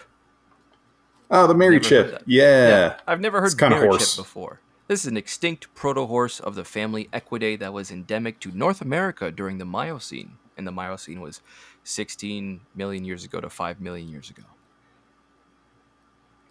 Oh, 1.32 1.48
the 1.48 1.54
Mary 1.54 1.76
Never 1.78 1.84
Chip. 1.86 2.12
that. 2.12 2.24
Yeah. 2.28 2.98
I've 3.08 3.20
never 3.22 3.42
heard 3.42 3.58
kinda 3.58 3.78
merychip 3.78 3.88
horse. 3.88 4.16
before. 4.18 4.60
This 4.90 5.02
is 5.02 5.06
an 5.06 5.18
extinct 5.18 5.74
proto 5.76 6.08
horse 6.08 6.40
of 6.40 6.56
the 6.56 6.66
family 6.66 7.10
Equidae 7.14 7.60
that 7.60 7.74
was 7.74 7.92
endemic 7.92 8.40
to 8.42 8.52
North 8.52 8.82
America 8.82 9.32
during 9.32 9.60
the 9.60 9.66
Miocene. 9.66 10.34
And 10.58 10.66
the 10.66 10.72
Miocene 10.72 11.22
was 11.22 11.42
16 11.84 12.62
million 12.76 13.06
years 13.06 13.24
ago 13.24 13.40
to 13.40 13.52
5 13.52 13.80
million 13.80 14.10
years 14.10 14.32
ago. 14.32 14.44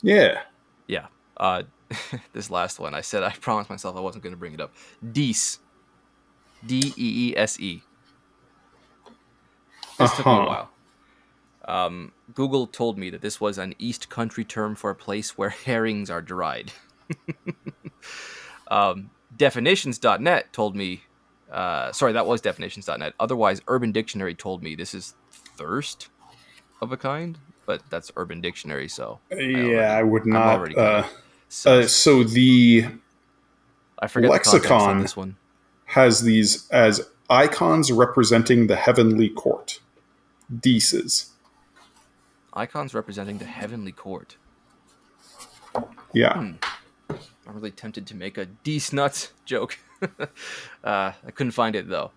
Yeah. 0.03 0.43
Yeah. 0.87 1.09
Uh, 1.37 1.65
this 2.33 2.49
last 2.49 2.79
one, 2.79 2.95
I 2.95 3.01
said 3.01 3.25
I 3.25 3.31
promised 3.33 3.71
myself 3.71 3.97
I 3.97 4.01
wasn't 4.01 4.23
going 4.23 4.35
to 4.35 4.39
bring 4.39 4.55
it 4.55 4.61
up. 4.61 4.73
Deese. 5.13 5.59
D 6.65 6.95
E 6.97 7.31
E 7.31 7.35
S 7.37 7.59
E. 7.61 7.83
This 9.99 10.17
took 10.17 10.27
me 10.27 10.33
a 10.33 10.37
Uh-huh. 10.37 10.47
while. 10.47 10.71
Um, 11.87 12.13
Google 12.35 12.69
told 12.69 12.99
me 12.99 13.11
that 13.11 13.21
this 13.21 13.41
was 13.41 13.59
an 13.59 13.75
East 13.79 14.09
Country 14.09 14.45
term 14.45 14.77
for 14.77 14.91
a 14.91 14.95
place 14.95 15.37
where 15.37 15.51
herrings 15.67 16.09
are 16.09 16.23
dried. 16.23 16.73
um, 18.69 19.11
definitions.net 19.37 20.53
told 20.53 20.77
me, 20.77 21.03
uh, 21.51 21.93
sorry, 21.93 22.13
that 22.13 22.27
was 22.27 22.41
definitions.net. 22.41 23.15
Otherwise, 23.19 23.61
Urban 23.69 23.93
Dictionary 23.93 24.35
told 24.35 24.63
me 24.63 24.75
this 24.75 24.95
is 24.95 25.15
thirst 25.33 26.09
of 26.81 26.93
a 26.93 26.97
kind, 26.97 27.39
but 27.67 27.83
that's 27.91 28.13
Urban 28.17 28.41
Dictionary, 28.41 28.89
so. 28.89 29.19
Yeah, 29.31 29.97
I 29.97 30.03
would 30.03 30.27
not. 30.27 30.59
already 30.59 30.77
Uh, 30.77 31.05
So, 31.49 31.81
uh, 31.81 31.87
so 31.87 32.25
the 32.25 32.87
I 33.99 34.07
forget 34.07 34.31
Lexicon 34.31 35.01
this 35.01 35.17
one. 35.17 35.37
Has 35.87 36.23
these 36.23 36.69
as 36.71 37.09
icons 37.31 37.91
representing 37.91 38.67
the 38.67 38.77
heavenly 38.77 39.31
court. 39.31 39.81
Deces. 40.55 41.31
Icons 42.53 42.95
representing 42.95 43.39
the 43.39 43.45
heavenly 43.45 43.93
court. 43.93 44.37
Yeah. 46.13 46.35
Hmm. 46.35 46.53
I'm 47.49 47.55
really 47.55 47.71
tempted 47.71 48.07
to 48.09 48.15
make 48.15 48.37
a 48.37 48.45
Dees 48.45 48.93
nuts 48.93 49.33
joke. 49.47 49.79
uh, 50.03 50.29
I 50.85 51.31
couldn't 51.35 51.53
find 51.53 51.75
it 51.75 51.89
though. 51.89 52.11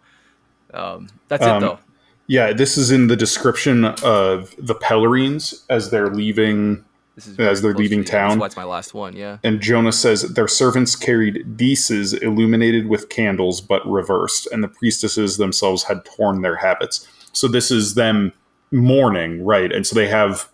Um, 0.74 1.08
that's 1.30 1.44
Um, 1.46 1.58
it 1.58 1.68
though. 1.68 1.80
Yeah, 2.28 2.54
this 2.54 2.78
is 2.78 2.92
in 2.92 3.08
the 3.08 3.16
description 3.16 3.86
of 3.86 4.54
the 4.58 4.76
Pelerines 4.76 5.64
as 5.70 5.90
they're 5.90 6.10
leaving 6.10 6.86
This 7.16 7.28
is 7.28 7.40
as 7.40 7.62
they're 7.62 7.74
close 7.74 7.80
to 7.80 7.90
leaving 7.90 8.04
the. 8.06 8.40
That's 8.40 8.56
my 8.56 8.64
last 8.64 8.94
one. 8.94 9.16
Yeah. 9.16 9.38
And 9.44 9.60
Jonah 9.62 9.92
says 9.92 10.22
their 10.34 10.48
servants 10.48 10.96
carried 10.96 11.58
deces 11.58 12.22
illuminated 12.22 12.88
with 12.88 13.10
candles, 13.10 13.60
but 13.62 13.86
reversed, 13.90 14.48
and 14.52 14.64
the 14.64 14.68
priestesses 14.70 15.38
themselves 15.38 15.84
had 15.84 16.06
torn 16.06 16.42
their 16.42 16.58
habits. 16.58 17.08
So 17.34 17.48
this 17.48 17.72
is 17.72 17.96
them 17.96 18.34
mourning, 18.72 19.44
right? 19.44 19.72
And 19.72 19.86
so 19.88 19.96
they 19.96 20.08
have 20.08 20.50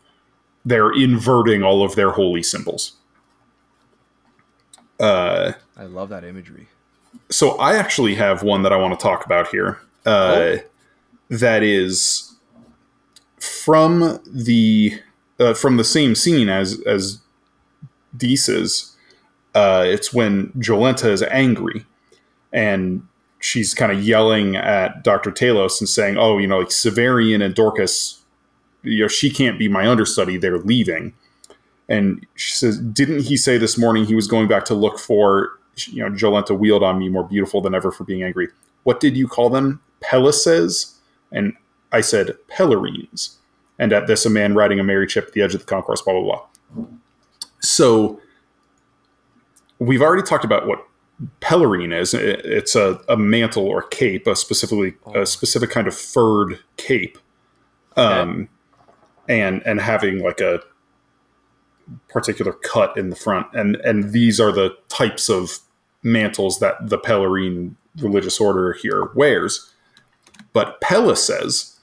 they're 0.66 0.92
inverting 0.92 1.64
all 1.64 1.84
of 1.84 1.96
their 1.96 2.12
holy 2.12 2.44
symbols. 2.44 2.94
Uh, 5.00 5.54
I 5.78 5.84
love 5.86 6.10
that 6.10 6.24
imagery. 6.24 6.68
so 7.30 7.52
I 7.60 7.76
actually 7.76 8.16
have 8.16 8.44
one 8.44 8.64
that 8.64 8.74
I 8.74 8.78
want 8.78 8.98
to 9.00 9.04
talk 9.04 9.26
about 9.26 9.48
here. 9.50 9.80
Uh, 10.06 10.58
That 11.30 11.62
is 11.62 12.34
from 13.40 14.20
the 14.26 15.00
uh, 15.40 15.54
from 15.54 15.78
the 15.78 15.84
same 15.84 16.16
scene 16.16 16.50
as 16.50 16.82
as 16.86 17.20
Deese's. 18.16 18.96
Uh, 19.54 19.84
it's 19.86 20.14
when 20.14 20.48
Jolenta 20.54 21.10
is 21.10 21.24
angry, 21.24 21.86
and 22.54 23.06
she's 23.40 23.74
kind 23.74 23.92
of 23.92 24.04
yelling 24.04 24.56
at 24.56 25.04
Doctor 25.04 25.32
Talos 25.32 25.80
and 25.82 25.90
saying, 25.90 26.18
"Oh, 26.18 26.38
you 26.38 26.48
know, 26.48 26.60
like 26.60 26.70
Severian 26.70 27.44
and 27.44 27.54
Dorcas, 27.54 28.22
you 28.84 29.02
know, 29.02 29.08
she 29.08 29.30
can't 29.30 29.60
be 29.60 29.68
my 29.68 29.88
understudy. 29.88 30.38
They're 30.38 30.60
leaving." 30.60 31.14
And 31.90 32.26
she 32.36 32.54
says, 32.54 32.80
"Didn't 32.80 33.22
he 33.22 33.38
say 33.38 33.58
this 33.58 33.78
morning 33.78 34.06
he 34.06 34.16
was 34.16 34.28
going 34.28 34.48
back 34.48 34.66
to 34.66 34.74
look 34.74 35.00
for 35.00 35.52
you 35.88 36.04
know 36.04 36.10
Jolenta 36.10 36.58
wheeled 36.58 36.84
on 36.84 37.00
me 37.00 37.10
more 37.10 37.24
beautiful 37.24 37.62
than 37.62 37.74
ever 37.74 37.92
for 37.92 38.04
being 38.04 38.24
angry? 38.24 38.48
What 38.84 39.00
did 39.00 39.16
you 39.16 39.28
call 39.28 39.50
them? 39.50 39.82
Pellises?" 40.02 40.94
And 41.32 41.54
I 41.92 42.02
said, 42.02 42.36
Pelerines. 42.50 43.36
And 43.80 43.94
at 43.94 44.08
this, 44.08 44.26
a 44.26 44.30
man 44.30 44.56
riding 44.56 44.80
a 44.80 44.84
merychip 44.84 45.28
at 45.28 45.34
the 45.34 45.42
edge 45.42 45.54
of 45.54 45.62
the 45.62 45.66
concourse, 45.66 46.02
blah, 46.02 46.14
blah, 46.14 46.24
blah. 46.74 46.86
So 47.60 48.20
we've 49.80 50.02
already 50.02 50.24
talked 50.24 50.46
about 50.46 50.68
what 50.68 50.86
Pelerine 51.42 51.98
is. 51.98 52.14
It's 52.14 52.76
a, 52.76 53.00
a 53.08 53.18
mantle 53.18 53.66
or 53.66 53.84
cape, 53.84 54.28
a 54.28 54.36
specifically 54.36 54.96
Oh. 55.06 55.22
a 55.22 55.26
specific 55.26 55.70
kind 55.70 55.88
of 55.88 55.96
furred 55.96 56.60
cape. 56.78 57.18
Um, 57.96 58.50
and 59.28 59.62
and 59.66 59.82
having 59.82 60.20
like 60.20 60.40
a 60.40 60.62
particular 62.10 62.54
cut 62.54 62.98
in 62.98 63.10
the 63.10 63.16
front. 63.16 63.48
And 63.54 63.76
and 63.78 64.12
these 64.12 64.40
are 64.40 64.52
the 64.52 64.76
types 64.90 65.30
of 65.30 65.60
mantles 66.04 66.60
that 66.60 66.76
the 66.82 66.98
Pelerine 66.98 67.76
religious 68.00 68.40
order 68.40 68.74
here 68.74 69.10
wears. 69.16 69.72
But 70.54 70.80
Pellises 70.82 71.76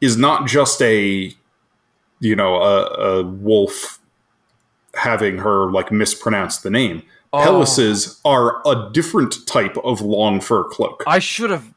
is 0.00 0.16
not 0.16 0.46
just 0.46 0.80
a 0.82 1.32
you 2.20 2.36
know 2.36 2.56
a, 2.62 2.84
a 2.86 3.22
Wolfe 3.22 3.98
having 4.94 5.38
her 5.38 5.70
like 5.70 5.92
mispronounce 5.92 6.58
the 6.58 6.70
name. 6.70 7.02
Oh. 7.32 7.38
Pellises 7.44 8.20
are 8.24 8.62
a 8.66 8.90
different 8.92 9.46
type 9.46 9.76
of 9.84 10.00
long 10.00 10.40
fur 10.40 10.64
cloak. 10.64 11.04
I 11.06 11.18
should 11.18 11.50
have 11.50 11.74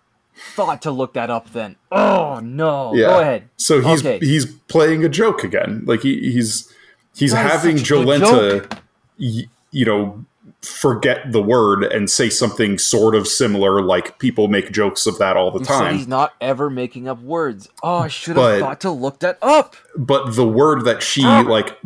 thought 0.54 0.82
to 0.84 0.92
look 0.92 1.14
that 1.14 1.30
up 1.30 1.52
then. 1.52 1.76
Oh 1.92 2.40
no. 2.42 2.94
Yeah. 2.94 3.08
Go 3.08 3.20
ahead. 3.20 3.50
So 3.58 3.82
he's 3.82 4.06
Okay. 4.06 4.20
he's 4.26 4.46
playing 4.46 5.04
a 5.04 5.10
joke 5.10 5.44
again. 5.44 5.84
Like 5.86 6.02
he, 6.02 6.32
he's 6.32 6.74
he's 7.20 7.32
That 7.34 7.50
having 7.52 7.78
such 7.78 7.92
a 7.92 8.04
good 8.04 8.22
Jolenta, 8.22 8.80
y- 9.20 9.44
you 9.72 9.86
know, 9.86 10.26
forget 10.62 11.32
the 11.32 11.42
word 11.42 11.84
and 11.84 12.10
say 12.10 12.30
something 12.30 12.78
sort 12.78 13.16
of 13.16 13.28
similar. 13.28 13.82
Like 13.82 14.18
people 14.20 14.48
make 14.48 14.72
jokes 14.72 15.06
of 15.06 15.18
that 15.20 15.38
all 15.38 15.52
the 15.52 15.60
You 15.60 15.66
time. 15.66 15.96
he's 15.96 16.08
not 16.08 16.34
ever 16.42 16.70
making 16.70 17.08
up 17.08 17.22
words. 17.22 17.70
Oh, 17.84 18.00
I 18.00 18.08
should 18.08 18.36
have 18.38 18.60
thought 18.60 18.82
to 18.82 18.92
look 18.92 19.20
that 19.20 19.38
up. 19.42 19.76
but 19.96 20.36
the 20.36 20.48
word 20.48 20.86
that 20.86 21.02
she 21.04 21.24
Ah. 21.26 21.42
like 21.42 21.78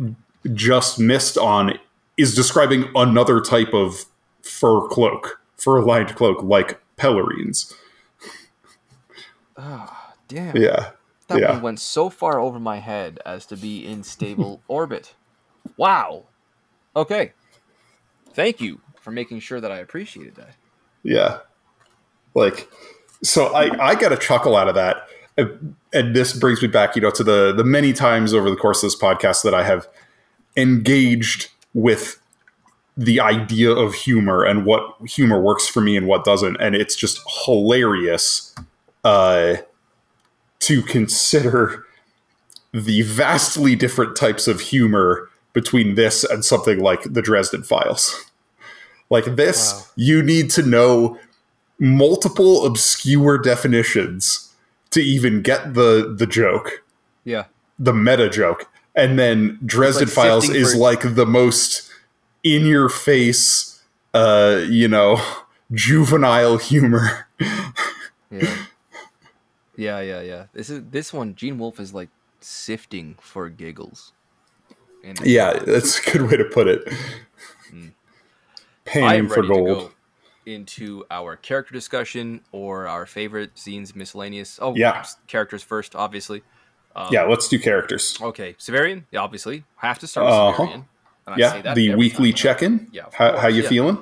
just 0.54 0.98
missed 0.98 1.36
on 1.38 1.78
is 2.16 2.34
describing 2.34 2.86
another 2.94 3.40
type 3.40 3.72
of 3.74 4.06
fur 4.42 4.86
cloak, 4.88 5.40
fur 5.56 5.80
lined 5.82 6.14
cloak, 6.16 6.42
like 6.42 6.80
Pelerines. 6.96 7.72
Oh, 9.56 9.88
damn. 10.28 10.56
Yeah, 10.56 10.90
That 11.28 11.40
yeah. 11.40 11.52
one 11.52 11.62
went 11.62 11.80
so 11.80 12.10
far 12.10 12.38
over 12.40 12.58
my 12.58 12.78
head 12.78 13.18
as 13.24 13.46
to 13.46 13.56
be 13.56 13.86
in 13.86 14.02
stable 14.02 14.60
orbit. 14.68 15.14
Wow. 15.76 16.24
Okay. 16.96 17.32
Thank 18.32 18.60
you 18.60 18.80
for 19.00 19.10
making 19.10 19.40
sure 19.40 19.60
that 19.60 19.70
I 19.70 19.78
appreciated 19.78 20.34
that. 20.36 20.54
yeah. 21.02 21.38
Like, 22.34 22.68
so 23.22 23.54
I 23.54 23.90
I 23.90 23.94
got 23.94 24.12
a 24.12 24.16
chuckle 24.16 24.56
out 24.56 24.68
of 24.68 24.74
that, 24.74 25.08
and 25.36 26.16
this 26.16 26.32
brings 26.36 26.60
me 26.60 26.68
back, 26.68 26.96
you 26.96 27.02
know, 27.02 27.10
to 27.10 27.22
the 27.22 27.52
the 27.52 27.64
many 27.64 27.92
times 27.92 28.34
over 28.34 28.50
the 28.50 28.56
course 28.56 28.82
of 28.82 28.88
this 28.88 29.00
podcast 29.00 29.44
that 29.44 29.54
I 29.54 29.62
have 29.62 29.88
engaged 30.56 31.50
with 31.72 32.20
the 32.96 33.20
idea 33.20 33.70
of 33.70 33.94
humor 33.94 34.44
and 34.44 34.64
what 34.64 34.96
humor 35.06 35.40
works 35.40 35.66
for 35.68 35.80
me 35.80 35.96
and 35.96 36.06
what 36.06 36.24
doesn't, 36.24 36.56
and 36.56 36.74
it's 36.74 36.96
just 36.96 37.20
hilarious 37.44 38.54
uh, 39.04 39.56
to 40.60 40.82
consider 40.82 41.84
the 42.72 43.02
vastly 43.02 43.76
different 43.76 44.16
types 44.16 44.48
of 44.48 44.60
humor 44.60 45.30
between 45.54 45.94
this 45.94 46.22
and 46.24 46.44
something 46.44 46.78
like 46.80 47.02
the 47.04 47.22
Dresden 47.22 47.62
Files. 47.62 48.30
Like 49.08 49.36
this, 49.36 49.72
Wow. 49.72 49.82
you 49.96 50.22
need 50.22 50.50
to 50.50 50.62
know 50.62 51.18
multiple 51.78 52.66
obscure 52.66 53.38
definitions 53.38 54.52
to 54.90 55.00
even 55.02 55.40
get 55.42 55.74
the 55.74 56.14
the 56.16 56.26
joke, 56.26 56.82
Yeah. 57.24 57.44
the 57.78 57.92
meta 57.94 58.28
joke. 58.28 58.66
And 58.94 59.18
then 59.18 59.58
Dresden 59.64 60.04
like 60.06 60.14
Files 60.14 60.48
is 60.48 60.72
for- 60.72 60.78
like 60.78 61.14
the 61.14 61.26
most 61.26 61.90
in 62.44 62.66
your 62.66 62.88
face, 62.88 63.80
uh, 64.12 64.60
you 64.68 64.86
know, 64.88 65.20
juvenile 65.72 66.58
humor. 66.58 67.26
Yeah. 68.30 68.56
yeah, 69.76 70.00
yeah, 70.00 70.20
yeah. 70.20 70.46
This 70.52 70.70
is 70.70 70.82
this 70.90 71.12
one, 71.12 71.34
Gene 71.34 71.58
Wolfe 71.58 71.78
is 71.80 71.92
like 71.94 72.08
sifting 72.40 73.16
for 73.20 73.48
giggles. 73.48 74.12
And 75.04 75.20
Yeah, 75.20 75.52
that's 75.58 75.98
a 75.98 76.10
good 76.10 76.22
way 76.22 76.36
to 76.36 76.44
put 76.44 76.66
it. 76.66 76.82
Mm. 77.72 77.92
Am 78.94 79.28
for 79.28 79.42
gold. 79.42 79.66
go 79.66 79.90
into 80.46 81.04
our 81.10 81.36
character 81.36 81.72
discussion 81.72 82.40
or 82.52 82.86
our 82.86 83.06
favorite 83.06 83.58
scenes 83.58 83.94
miscellaneous. 83.94 84.58
Oh, 84.60 84.74
Yeah. 84.74 85.04
characters 85.26 85.62
first, 85.62 85.94
obviously. 85.94 86.42
Um, 86.96 87.08
Yeah, 87.10 87.24
let's 87.24 87.48
do 87.48 87.58
characters. 87.58 88.16
Okay, 88.20 88.54
Severian, 88.54 89.04
yeah, 89.10 89.20
obviously. 89.20 89.64
Have 89.76 89.98
to 90.00 90.06
start 90.06 90.26
with 90.26 90.34
Uh-huh. 90.34 90.62
Severian. 90.64 90.84
And 91.26 91.34
I 91.34 91.36
say 91.36 91.40
Yeah, 91.56 91.62
that 91.62 91.74
the 91.74 91.94
weekly 91.94 92.30
time. 92.32 92.36
check-in. 92.36 92.88
Yeah, 92.92 93.06
How, 93.12 93.36
how 93.38 93.48
you 93.48 93.62
yeah. 93.62 93.68
feeling? 93.68 93.98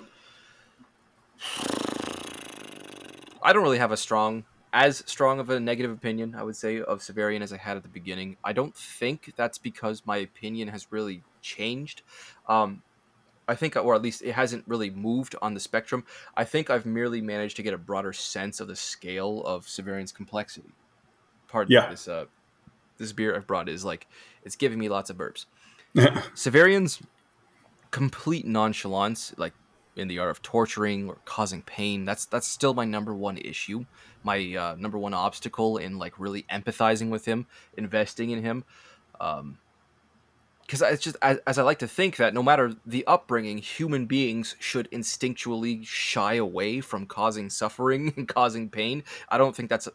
I 3.43 3.53
don't 3.53 3.63
really 3.63 3.79
have 3.79 3.93
a 3.93 3.97
strong, 3.97 4.45
as 4.73 5.03
strong 5.07 5.39
of 5.39 5.51
a 5.51 5.61
negative 5.61 5.91
opinion, 5.91 6.35
I 6.35 6.43
would 6.43 6.57
say, 6.57 6.81
of 6.81 7.01
Severian 7.01 7.43
as 7.43 7.53
I 7.53 7.59
had 7.59 7.77
at 7.77 7.83
the 7.83 7.89
beginning. 7.89 8.37
I 8.43 8.53
don't 8.53 8.75
think 8.75 9.33
that's 9.37 9.59
because 9.59 10.03
my 10.07 10.19
opinion 10.19 10.69
has 10.69 10.87
really 10.91 11.23
changed. 11.43 12.03
Um, 12.49 12.83
I 13.49 13.55
think, 13.55 13.77
or 13.77 13.95
at 13.95 14.03
least 14.03 14.23
it 14.23 14.33
hasn't 14.33 14.65
really 14.67 14.89
moved 14.89 15.35
on 15.43 15.53
the 15.53 15.61
spectrum. 15.61 16.05
I 16.37 16.45
think 16.45 16.71
I've 16.71 16.87
merely 16.87 17.21
managed 17.21 17.57
to 17.57 17.63
get 17.63 17.75
a 17.75 17.79
broader 17.79 18.13
sense 18.13 18.61
of 18.61 18.69
the 18.69 18.77
scale 18.77 19.43
of 19.45 19.67
Severian's 19.67 20.13
complexity. 20.13 20.71
Pardon 21.49 21.73
Yeah. 21.73 21.91
this. 21.91 22.09
Uh, 22.09 22.27
this 22.99 23.13
beer 23.13 23.35
I've 23.35 23.47
brought 23.47 23.69
is 23.69 23.85
like 23.85 24.07
it's 24.45 24.57
giving 24.57 24.79
me 24.79 24.89
lots 24.89 25.11
of 25.11 25.17
burps. 25.17 25.47
Severian's 26.35 27.03
complete 27.91 28.47
nonchalance, 28.47 29.35
like 29.37 29.53
in 29.97 30.09
the 30.09 30.19
art 30.19 30.31
of 30.31 30.43
torturing 30.43 31.09
or 31.09 31.19
causing 31.25 31.63
pain, 31.63 32.05
that's 32.05 32.25
that's 32.27 32.47
still 32.47 32.75
my 32.75 32.85
number 32.85 33.15
one 33.15 33.39
issue. 33.39 33.85
My 34.23 34.55
uh, 34.55 34.77
number 34.79 34.99
one 34.99 35.15
obstacle 35.15 35.77
in 35.79 35.99
like 35.99 36.19
really 36.19 36.45
empathizing 36.45 37.11
with 37.11 37.25
him, 37.25 37.47
investing 37.77 38.31
in 38.31 38.43
him. 38.43 38.65
Um, 39.21 39.59
because 40.73 40.81
it's 40.81 41.03
just 41.03 41.17
as, 41.21 41.39
as 41.47 41.59
I 41.59 41.63
like 41.63 41.81
to 41.81 41.89
think 41.89 42.17
that 42.17 42.33
no 42.33 42.43
matter 42.43 42.73
the 42.87 43.07
upbringing, 43.07 43.59
human 43.59 44.07
beings 44.07 44.57
should 44.59 44.91
instinctually 44.91 45.87
shy 45.87 46.35
away 46.35 46.81
from 46.81 47.05
causing 47.05 47.51
suffering 47.51 48.15
and 48.17 48.27
causing 48.27 48.71
pain. 48.71 49.05
I 49.29 49.37
don't 49.37 49.55
think 49.55 49.69
that's 49.69 49.89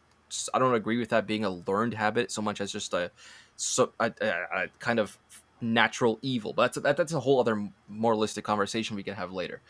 I 0.54 0.60
don't 0.60 0.76
agree 0.76 1.00
with 1.00 1.10
that 1.10 1.26
being 1.26 1.46
a 1.46 1.50
learned 1.50 1.96
habit 1.96 2.32
so 2.32 2.42
much 2.42 2.62
as 2.62 2.72
just 2.72 2.94
a 2.94 3.12
so 3.56 3.92
a, 4.00 4.12
a, 4.22 4.28
a 4.28 4.68
kind 4.80 5.00
of 5.00 5.18
natural 5.62 6.20
evil. 6.22 6.54
But 6.54 6.64
that's 6.64 6.78
a, 6.78 6.80
that, 6.82 6.98
that's 6.98 7.14
a 7.14 7.20
whole 7.20 7.40
other 7.40 7.70
moralistic 7.88 8.44
conversation 8.44 8.96
we 8.96 9.04
can 9.04 9.16
have 9.16 9.32
later. 9.32 9.62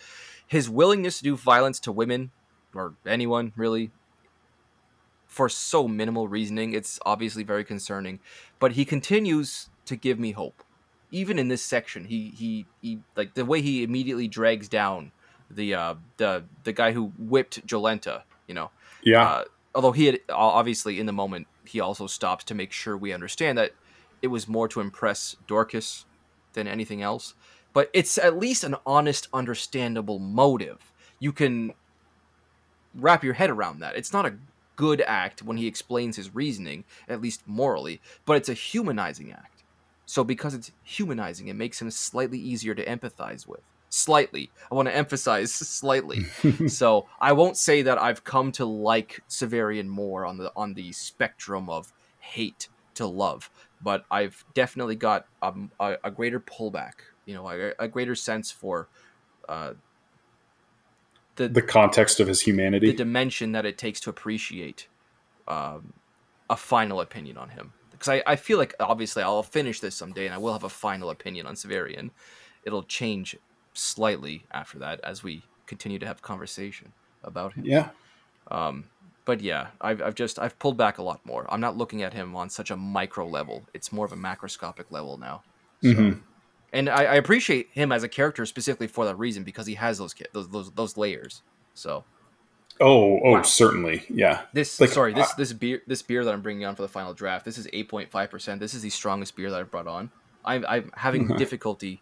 His 0.46 0.70
willingness 0.70 1.18
to 1.18 1.24
do 1.24 1.36
violence 1.36 1.80
to 1.82 1.92
women 1.92 2.32
or 2.74 2.96
anyone 3.06 3.54
really 3.56 3.92
for 5.26 5.50
so 5.50 5.88
minimal 5.88 6.28
reasoning, 6.28 6.74
it's 6.74 7.00
obviously 7.06 7.44
very 7.44 7.64
concerning. 7.64 8.20
But 8.60 8.74
he 8.74 8.86
continues 8.86 9.70
to 9.86 9.96
give 9.96 10.20
me 10.20 10.32
hope. 10.32 10.64
Even 11.12 11.38
in 11.38 11.48
this 11.48 11.62
section, 11.62 12.06
he 12.06 12.34
he, 12.38 12.66
he 12.82 13.00
like 13.16 13.34
the 13.34 13.46
way 13.46 13.62
he 13.62 13.84
immediately 13.84 14.28
drags 14.28 14.68
down 14.68 15.12
the 15.50 15.74
uh, 15.74 15.96
the 16.18 16.44
the 16.64 16.74
guy 16.74 16.92
who 16.92 17.14
whipped 17.18 17.66
Jolenta, 17.66 18.24
you 18.48 18.54
know. 18.54 18.72
Yeah. 19.04 19.24
Uh, 19.24 19.44
although 19.76 19.92
he 19.92 20.08
had 20.08 20.20
obviously 20.30 21.00
in 21.00 21.06
the 21.06 21.14
moment 21.14 21.48
he 21.66 21.80
also 21.80 22.08
stops 22.08 22.44
to 22.46 22.56
make 22.56 22.72
sure 22.72 22.98
we 22.98 23.14
understand 23.14 23.58
that 23.58 23.72
it 24.22 24.28
was 24.28 24.48
more 24.48 24.68
to 24.70 24.82
impress 24.82 25.36
Dorcas 25.48 26.06
than 26.54 26.68
anything 26.68 27.02
else. 27.02 27.34
But 27.74 27.90
it's 27.94 28.18
at 28.18 28.38
least 28.38 28.64
an 28.64 28.76
honest, 28.86 29.28
understandable 29.34 30.20
motive. 30.20 30.92
You 31.20 31.32
can 31.32 31.74
wrap 32.96 33.24
your 33.24 33.34
head 33.34 33.50
around 33.50 33.80
that. 33.80 33.96
It's 33.96 34.14
not 34.14 34.26
a 34.26 34.38
good 34.76 35.02
act 35.02 35.44
when 35.44 35.58
he 35.58 35.68
explains 35.68 36.16
his 36.16 36.34
reasoning, 36.34 36.86
at 37.08 37.22
least 37.22 37.42
morally, 37.46 38.02
but 38.26 38.38
it's 38.38 38.50
a 38.50 38.54
humanizing 38.54 39.32
act. 39.32 39.64
So 40.06 40.24
because 40.24 40.54
it's 40.54 40.72
humanizing, 40.84 41.50
it 41.50 41.56
makes 41.56 41.82
him 41.82 41.92
slightly 41.92 42.40
easier 42.40 42.74
to 42.74 42.86
empathize 42.86 43.46
with. 43.46 43.62
Slightly. 43.90 44.52
I 44.72 44.76
want 44.76 44.88
to 44.88 44.96
emphasize 44.96 45.52
slightly. 45.54 46.24
so 46.68 47.08
I 47.20 47.34
won't 47.34 47.58
say 47.58 47.82
that 47.82 48.02
I've 48.02 48.24
come 48.24 48.52
to 48.54 48.66
like 48.66 49.22
Severian 49.30 49.88
more 49.88 50.26
on 50.26 50.38
the 50.38 50.52
on 50.56 50.74
the 50.74 50.92
spectrum 50.94 51.70
of 51.70 51.94
hate 52.20 52.70
to 52.96 53.06
love, 53.06 53.50
but 53.82 54.06
I've 54.10 54.44
definitely 54.54 54.96
got 54.96 55.28
a, 55.42 55.54
a, 55.80 55.98
a 56.06 56.12
greater 56.12 56.40
pullback. 56.40 56.94
You 57.26 57.36
know, 57.36 57.50
a, 57.50 57.74
a 57.80 57.88
greater 57.88 58.16
sense 58.16 58.52
for 58.52 58.88
uh, 59.50 59.74
the 61.36 61.48
the 61.48 61.62
context 61.62 62.20
of 62.20 62.28
his 62.28 62.42
humanity, 62.42 62.88
the 62.88 62.98
dimension 62.98 63.52
that 63.54 63.66
it 63.66 63.78
takes 63.78 64.00
to 64.02 64.10
appreciate 64.10 64.88
um, 65.48 65.94
a 66.50 66.58
final 66.58 67.02
opinion 67.02 67.38
on 67.38 67.50
him. 67.50 67.74
Because 67.92 68.10
I, 68.10 68.24
I 68.28 68.36
feel 68.36 68.58
like 68.58 68.76
obviously 68.80 69.24
I'll 69.24 69.44
finish 69.44 69.80
this 69.80 69.96
someday 69.96 70.26
and 70.26 70.34
I 70.34 70.38
will 70.38 70.54
have 70.54 70.64
a 70.64 70.70
final 70.70 71.10
opinion 71.10 71.48
on 71.48 71.56
Severian. 71.56 72.12
It'll 72.64 72.84
change 72.84 73.36
slightly 73.74 74.46
after 74.52 74.78
that 74.80 75.00
as 75.04 75.24
we 75.24 75.44
continue 75.66 76.00
to 76.00 76.06
have 76.06 76.22
conversation 76.22 76.94
about 77.24 77.54
him. 77.54 77.66
Yeah. 77.66 77.90
Um, 78.52 78.86
but 79.28 79.42
yeah, 79.42 79.68
I've, 79.82 80.02
I've 80.02 80.16
just 80.16 80.40
I've 80.40 80.58
pulled 80.58 80.78
back 80.78 81.00
a 81.00 81.04
lot 81.04 81.24
more. 81.26 81.46
I'm 81.54 81.60
not 81.60 81.76
looking 81.76 82.02
at 82.02 82.14
him 82.14 82.34
on 82.34 82.50
such 82.50 82.72
a 82.72 82.78
micro 82.78 83.28
level. 83.28 83.66
It's 83.74 83.92
more 83.92 84.06
of 84.06 84.14
a 84.14 84.16
macroscopic 84.16 84.86
level 84.90 85.18
now. 85.18 85.44
So, 85.84 85.90
mm-hmm. 85.90 86.20
And 86.72 86.90
I, 86.90 87.04
I, 87.04 87.16
appreciate 87.16 87.68
him 87.72 87.92
as 87.92 88.04
a 88.04 88.08
character 88.08 88.46
specifically 88.46 88.88
for 88.88 89.06
that 89.06 89.16
reason 89.16 89.44
because 89.44 89.68
he 89.68 89.76
has 89.76 89.98
those 89.98 90.16
those 90.32 90.50
those, 90.50 90.72
those 90.72 90.98
layers. 90.98 91.44
So. 91.74 92.06
Oh, 92.80 93.20
oh, 93.24 93.32
wow. 93.32 93.42
certainly, 93.42 94.06
yeah. 94.08 94.44
This 94.54 94.80
like, 94.80 94.92
sorry, 94.92 95.14
this 95.14 95.34
this 95.34 95.52
beer 95.52 95.82
this 95.88 96.02
beer 96.02 96.24
that 96.24 96.34
I'm 96.34 96.42
bringing 96.42 96.66
on 96.66 96.76
for 96.76 96.84
the 96.84 96.88
final 96.88 97.14
draft. 97.14 97.44
This 97.44 97.58
is 97.58 97.68
8.5 97.68 98.30
percent. 98.30 98.60
This 98.62 98.74
is 98.74 98.82
the 98.82 98.90
strongest 98.90 99.36
beer 99.36 99.52
that 99.52 99.60
I've 99.60 99.72
brought 99.72 99.88
on. 99.88 100.10
I'm 100.46 100.66
I'm 100.70 100.92
having 100.96 101.26
uh-huh. 101.26 101.38
difficulty 101.38 102.02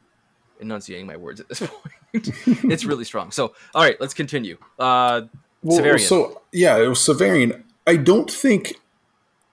enunciating 0.59 1.07
my 1.07 1.17
words 1.17 1.39
at 1.39 1.49
this 1.49 1.59
point. 2.13 2.29
it's 2.71 2.85
really 2.85 3.03
strong. 3.03 3.31
So, 3.31 3.53
all 3.73 3.81
right, 3.81 3.99
let's 3.99 4.13
continue. 4.13 4.57
Uh, 4.77 5.23
well, 5.65 5.79
Severian. 5.79 5.99
so 5.99 6.41
yeah, 6.51 6.77
it 6.77 6.87
was 6.87 6.99
Severian. 6.99 7.63
I 7.87 7.97
don't 7.97 8.31
think, 8.31 8.75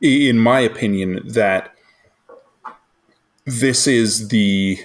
in 0.00 0.38
my 0.38 0.60
opinion, 0.60 1.20
that 1.24 1.74
this 3.46 3.86
is 3.86 4.28
the 4.28 4.78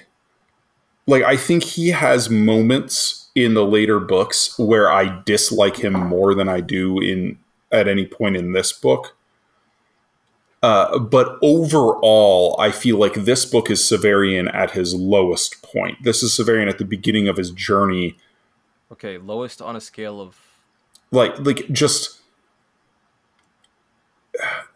like 1.06 1.24
I 1.24 1.38
think 1.38 1.64
he 1.64 1.90
has 1.90 2.30
moments 2.30 3.30
in 3.36 3.54
the 3.54 3.66
later 3.66 4.00
books 4.00 4.58
where 4.58 4.90
I 4.92 5.22
dislike 5.26 5.78
him 5.78 5.94
more 5.94 6.34
than 6.34 6.50
I 6.50 6.62
do 6.62 7.00
in 7.00 7.38
at 7.72 7.88
any 7.88 8.06
point 8.06 8.38
in 8.38 8.54
this 8.54 8.72
book. 8.72 9.16
Uh, 10.64 10.98
but 10.98 11.38
overall, 11.42 12.56
I 12.58 12.72
feel 12.72 12.98
like 12.98 13.14
this 13.14 13.46
book 13.46 13.70
is 13.70 13.82
Severian 13.82 14.52
at 14.56 14.72
his 14.72 14.96
lowest 14.96 15.62
point. 15.62 16.04
This 16.04 16.24
is 16.24 16.32
Severian 16.32 16.68
at 16.68 16.78
the 16.78 16.86
beginning 16.86 17.28
of 17.28 17.38
his 17.38 17.52
journey. 17.52 18.18
Okay, 18.92 19.18
lowest 19.18 19.62
on 19.62 19.76
a 19.76 19.82
scale 19.82 20.20
of 20.20 20.47
like 21.12 21.38
like 21.40 21.72
just 21.72 22.22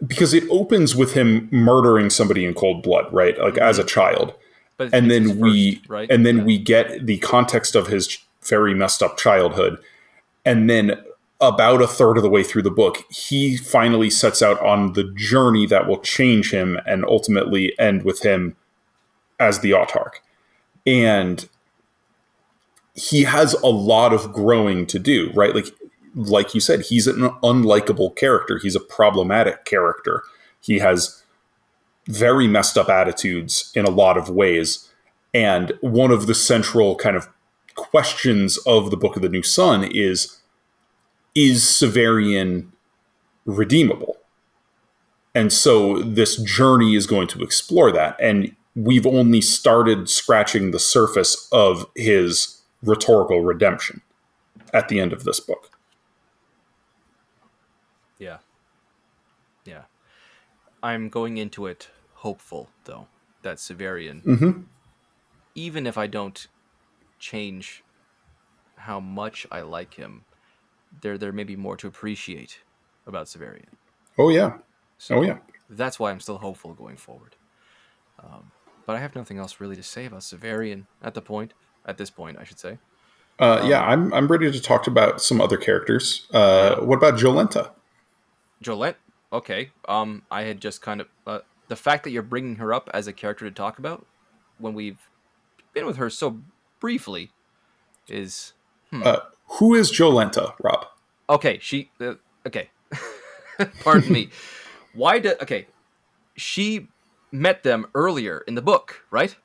because 0.06 0.34
it 0.34 0.44
opens 0.50 0.96
with 0.96 1.14
him 1.14 1.48
murdering 1.52 2.10
somebody 2.10 2.44
in 2.44 2.54
cold 2.54 2.82
blood, 2.82 3.12
right? 3.14 3.38
Like 3.40 3.54
mm-hmm. 3.54 3.64
as 3.64 3.78
a 3.78 3.84
child 3.84 4.34
and 4.92 5.12
then 5.12 5.40
we 5.40 5.76
first, 5.76 5.90
right? 5.90 6.12
and 6.12 6.26
then 6.26 6.38
yeah. 6.38 6.44
we 6.44 6.58
get 6.58 7.06
the 7.06 7.18
context 7.20 7.76
of 7.76 7.88
his 7.88 8.18
very 8.44 8.74
messed 8.74 9.04
up 9.04 9.18
childhood 9.18 9.78
and 10.46 10.70
then 10.70 10.96
about 11.40 11.82
a 11.82 11.88
third 11.88 12.18
of 12.18 12.24
the 12.24 12.30
way 12.30 12.44
through 12.44 12.62
the 12.62 12.72
book 12.72 13.04
he 13.10 13.58
finally 13.58 14.10
sets 14.10 14.42
out 14.42 14.60
on 14.62 14.94
the 14.94 15.04
journey 15.16 15.66
that 15.66 15.88
will 15.88 16.00
change 16.00 16.52
him 16.52 16.80
and 16.86 17.06
ultimately 17.06 17.78
end 17.80 18.04
with 18.04 18.24
him 18.24 18.56
as 19.40 19.60
the 19.60 19.72
autarch 19.72 20.16
and 20.86 21.48
he 22.94 23.24
has 23.24 23.54
a 23.56 23.68
lot 23.68 24.14
of 24.14 24.34
growing 24.34 24.86
to 24.86 25.00
do 25.00 25.32
right 25.36 25.56
like 25.56 25.68
like 26.16 26.54
you 26.54 26.60
said 26.60 26.82
he's 26.82 27.08
an 27.08 27.30
unlikable 27.44 28.16
character 28.16 28.60
he's 28.62 28.76
a 28.76 28.80
problematic 28.80 29.66
character 29.66 30.24
he 30.60 30.80
has 30.80 31.22
very 32.08 32.48
messed 32.48 32.78
up 32.78 32.90
attitudes 32.90 33.72
in 33.76 33.86
a 33.86 33.90
lot 33.90 34.18
of 34.18 34.30
ways. 34.30 34.90
And 35.34 35.74
one 35.82 36.12
of 36.12 36.28
the 36.28 36.36
central 36.36 36.96
kind 36.96 37.16
of 37.16 37.30
questions 37.76 38.58
of 38.60 38.92
the 38.92 38.98
Book 38.98 39.16
of 39.16 39.22
the 39.22 39.30
New 39.30 39.44
Sun 39.44 39.84
is 39.84 40.38
is 41.34 41.64
Severian 41.64 42.68
redeemable? 43.46 44.18
And 45.34 45.54
so 45.54 46.00
this 46.00 46.36
journey 46.36 46.96
is 46.96 47.08
going 47.08 47.30
to 47.30 47.42
explore 47.42 47.90
that. 47.94 48.18
And 48.20 48.54
we've 48.76 49.08
only 49.08 49.40
started 49.40 50.10
scratching 50.10 50.72
the 50.72 50.80
surface 50.80 51.48
of 51.54 51.86
his 51.96 52.62
rhetorical 52.84 53.42
redemption 53.42 54.02
at 54.74 54.90
the 54.90 55.00
end 55.00 55.14
of 55.14 55.24
this 55.24 55.40
book. 55.40 55.72
Yeah. 58.20 58.40
Yeah. 59.64 59.84
I'm 60.84 61.10
going 61.10 61.38
into 61.38 61.68
it 61.68 61.90
hopeful, 62.16 62.70
though, 62.86 63.08
that 63.42 63.58
Severian, 63.58 64.24
mm-hmm. 64.24 64.62
even 65.56 65.88
if 65.88 65.98
I 65.98 66.08
don't 66.08 66.48
change 67.20 67.84
how 68.76 69.00
much 69.00 69.46
I 69.52 69.62
like 69.62 69.94
him, 69.94 70.26
there 71.02 71.18
there 71.18 71.32
may 71.32 71.44
be 71.44 71.56
more 71.56 71.78
to 71.78 71.88
appreciate 71.88 72.60
about 73.06 73.28
Severian. 73.28 73.74
Oh 74.18 74.30
yeah. 74.30 74.58
So 74.98 75.18
oh 75.18 75.22
yeah. 75.22 75.38
That's 75.70 76.00
why 76.00 76.12
I'm 76.12 76.20
still 76.20 76.40
hopeful 76.40 76.74
going 76.74 76.98
forward. 76.98 77.36
Um, 78.22 78.52
but 78.86 78.96
I 78.96 79.00
have 79.00 79.16
nothing 79.16 79.38
else 79.38 79.60
really 79.60 79.76
to 79.76 79.84
say 79.84 80.06
about 80.06 80.22
Severian 80.22 80.86
at 81.02 81.14
the 81.14 81.22
point. 81.22 81.54
At 81.86 81.98
this 81.98 82.10
point, 82.10 82.38
I 82.40 82.44
should 82.44 82.60
say. 82.60 82.78
Uh, 83.40 83.60
um, 83.62 83.70
yeah, 83.70 83.82
I'm 83.82 84.14
I'm 84.14 84.28
ready 84.28 84.52
to 84.52 84.62
talk 84.62 84.88
about 84.88 85.22
some 85.22 85.42
other 85.42 85.58
characters. 85.58 86.28
Uh, 86.34 86.76
what 86.78 86.98
about 86.98 87.16
Jolenta? 87.16 87.72
Jolent, 88.64 88.96
okay. 89.32 89.72
Um, 89.88 90.24
I 90.32 90.44
had 90.44 90.62
just 90.62 90.82
kind 90.82 91.02
of 91.02 91.08
uh, 91.26 91.40
the 91.68 91.76
fact 91.76 92.04
that 92.04 92.12
you're 92.12 92.24
bringing 92.24 92.58
her 92.58 92.74
up 92.74 92.90
as 92.94 93.08
a 93.08 93.14
character 93.14 93.46
to 93.46 93.52
talk 93.52 93.80
about 93.80 94.06
when 94.58 94.74
we've 94.74 95.10
been 95.74 95.86
with 95.86 95.98
her 95.98 96.10
so 96.10 96.42
briefly 96.80 97.32
is 98.08 98.54
hmm. 98.90 99.04
uh, 99.04 99.18
who 99.48 99.76
is 99.76 99.92
Jolenta, 99.92 100.54
Rob? 100.62 100.86
Okay, 101.30 101.60
she. 101.62 101.92
Uh, 102.00 102.16
okay, 102.46 102.70
pardon 103.84 104.12
me. 104.12 104.30
Why 104.94 105.20
did 105.20 105.42
okay? 105.42 105.68
She 106.36 106.88
met 107.32 107.64
them 107.64 107.88
earlier 107.96 108.44
in 108.48 108.56
the 108.56 108.62
book, 108.62 109.06
right? 109.10 109.36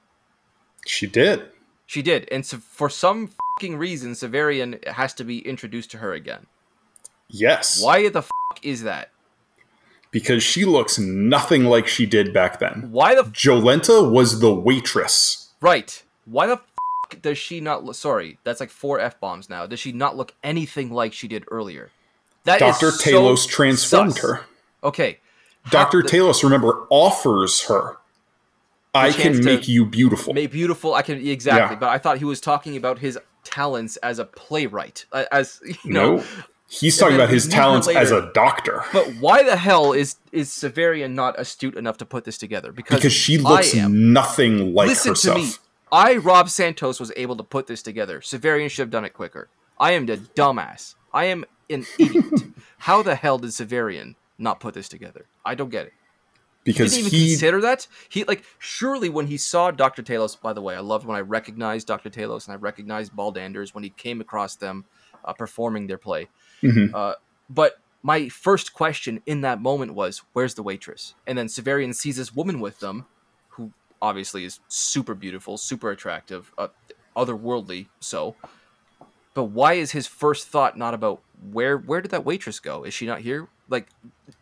She 0.86 1.06
did. 1.06 1.50
She 1.86 2.02
did, 2.02 2.28
and 2.32 2.44
so 2.44 2.58
for 2.58 2.90
some 2.90 3.30
fucking 3.58 3.76
reason, 3.76 4.12
Severian 4.12 4.86
has 4.88 5.14
to 5.14 5.24
be 5.24 5.38
introduced 5.46 5.92
to 5.92 5.98
her 5.98 6.12
again. 6.12 6.46
Yes. 7.28 7.82
Why 7.82 8.08
the 8.08 8.22
fuck 8.22 8.58
is 8.62 8.82
that? 8.82 9.10
Because 10.10 10.42
she 10.42 10.64
looks 10.64 10.98
nothing 10.98 11.64
like 11.64 11.86
she 11.86 12.06
did 12.06 12.32
back 12.32 12.58
then. 12.58 12.88
Why 12.90 13.14
the 13.14 13.22
f- 13.22 13.32
Jolenta 13.32 14.10
was 14.10 14.40
the 14.40 14.54
waitress. 14.54 15.50
Right. 15.60 16.02
Why 16.24 16.46
the 16.46 16.54
f- 16.54 17.22
does 17.22 17.38
she 17.38 17.60
not 17.60 17.84
look 17.84 17.94
sorry, 17.94 18.38
that's 18.44 18.60
like 18.60 18.70
four 18.70 18.98
F 19.00 19.20
bombs 19.20 19.48
now. 19.48 19.66
Does 19.66 19.80
she 19.80 19.92
not 19.92 20.16
look 20.16 20.34
anything 20.42 20.90
like 20.90 21.12
she 21.12 21.28
did 21.28 21.44
earlier? 21.50 21.90
That 22.44 22.60
Dr. 22.60 22.90
Talos 22.90 23.38
so 23.38 23.50
transformed 23.50 24.14
sus. 24.14 24.22
her. 24.22 24.40
Okay. 24.84 25.18
Dr. 25.70 26.02
The, 26.02 26.08
Talos, 26.08 26.44
remember, 26.44 26.86
offers 26.90 27.64
her 27.64 27.98
I 28.96 29.12
can 29.12 29.44
make 29.44 29.68
you 29.68 29.84
beautiful. 29.86 30.34
Make 30.34 30.52
beautiful. 30.52 30.94
I 30.94 31.02
can 31.02 31.24
exactly. 31.26 31.74
Yeah. 31.74 31.80
But 31.80 31.88
I 31.90 31.98
thought 31.98 32.18
he 32.18 32.24
was 32.24 32.40
talking 32.40 32.76
about 32.76 32.98
his 32.98 33.18
talents 33.44 33.96
as 33.98 34.18
a 34.18 34.24
playwright. 34.24 35.04
As 35.30 35.60
you 35.84 35.92
know, 35.92 36.16
no. 36.16 36.24
He's 36.68 36.98
talking 36.98 37.14
about 37.14 37.30
his 37.30 37.44
we 37.44 37.50
meet 37.50 37.54
her 37.54 37.62
talents 37.62 37.88
as 37.88 38.10
a 38.10 38.30
doctor 38.34 38.84
But 38.92 39.06
why 39.20 39.42
the 39.44 39.56
hell 39.56 39.92
is 39.92 40.16
is 40.32 40.50
Severian 40.50 41.12
not 41.12 41.38
astute 41.38 41.76
enough 41.76 41.96
to 41.98 42.06
put 42.06 42.24
this 42.24 42.38
together? 42.38 42.72
Because 42.72 42.96
because 42.98 43.12
she 43.12 43.38
looks 43.38 43.74
nothing 43.74 44.74
like 44.74 44.88
herself. 44.88 45.06
Listen 45.16 45.32
herself. 45.32 45.36
to 45.36 45.42
me. 45.42 45.52
I, 45.92 46.16
Rob 46.16 46.50
Santos, 46.50 46.98
was 46.98 47.12
able 47.16 47.36
to 47.36 47.44
put 47.44 47.68
this 47.68 47.82
together. 47.82 48.20
Severian 48.20 48.68
should 48.68 48.82
have 48.82 48.90
done 48.90 49.04
it 49.04 49.14
quicker. 49.14 49.48
I 49.78 49.92
am 49.92 50.06
the 50.06 50.16
dumbass. 50.16 50.96
I 51.12 51.26
am 51.26 51.44
an 51.70 51.86
idiot. 51.98 52.24
How 52.78 53.02
the 53.02 53.14
hell 53.14 53.38
did 53.38 53.50
Severian 53.50 54.16
not 54.38 54.60
put 54.60 54.74
this 54.74 54.88
together? 54.88 55.26
I 55.44 55.54
don't 55.54 55.70
get 55.70 55.86
it. 55.86 55.92
Because 56.64 56.92
he 56.92 57.02
didn't 57.02 57.14
even 57.14 57.18
he 57.20 57.30
consider 57.30 57.60
that. 57.60 57.86
He 58.08 58.24
like 58.24 58.42
surely 58.58 59.08
when 59.08 59.28
he 59.28 59.36
saw 59.36 59.70
Doctor 59.70 60.02
Talos. 60.02 60.40
By 60.40 60.52
the 60.52 60.60
way, 60.60 60.74
I 60.74 60.80
loved 60.80 61.06
when 61.06 61.16
I 61.16 61.20
recognized 61.20 61.86
Doctor 61.86 62.10
Talos 62.10 62.46
and 62.46 62.54
I 62.54 62.56
recognized 62.56 63.12
Baldanders 63.12 63.72
when 63.72 63.84
he 63.84 63.90
came 63.90 64.20
across 64.20 64.56
them 64.56 64.84
uh, 65.24 65.32
performing 65.32 65.86
their 65.86 65.98
play. 65.98 66.28
Mhm. 66.62 66.94
Uh, 66.94 67.14
but 67.48 67.78
my 68.02 68.28
first 68.28 68.72
question 68.72 69.22
in 69.26 69.40
that 69.40 69.60
moment 69.60 69.94
was, 69.94 70.22
"Where's 70.32 70.54
the 70.54 70.62
waitress?" 70.62 71.14
And 71.26 71.36
then 71.36 71.46
Severian 71.46 71.94
sees 71.94 72.16
this 72.16 72.34
woman 72.34 72.60
with 72.60 72.80
them, 72.80 73.06
who 73.50 73.72
obviously 74.00 74.44
is 74.44 74.60
super 74.68 75.14
beautiful, 75.14 75.56
super 75.56 75.90
attractive, 75.90 76.52
uh, 76.58 76.68
otherworldly. 77.16 77.88
So, 78.00 78.36
but 79.34 79.44
why 79.44 79.74
is 79.74 79.92
his 79.92 80.06
first 80.06 80.48
thought 80.48 80.76
not 80.78 80.94
about 80.94 81.22
where 81.52 81.76
where 81.76 82.00
did 82.00 82.10
that 82.10 82.24
waitress 82.24 82.60
go? 82.60 82.84
Is 82.84 82.94
she 82.94 83.06
not 83.06 83.20
here? 83.20 83.48
Like, 83.68 83.88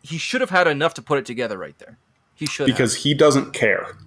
he 0.01 0.17
should 0.17 0.41
have 0.41 0.51
had 0.51 0.67
enough 0.67 0.93
to 0.95 1.01
put 1.01 1.17
it 1.17 1.25
together 1.25 1.57
right 1.57 1.77
there. 1.79 1.97
He 2.35 2.45
should 2.45 2.67
have. 2.67 2.77
because 2.77 2.97
he 2.97 3.13
doesn't 3.13 3.53
care. 3.53 3.97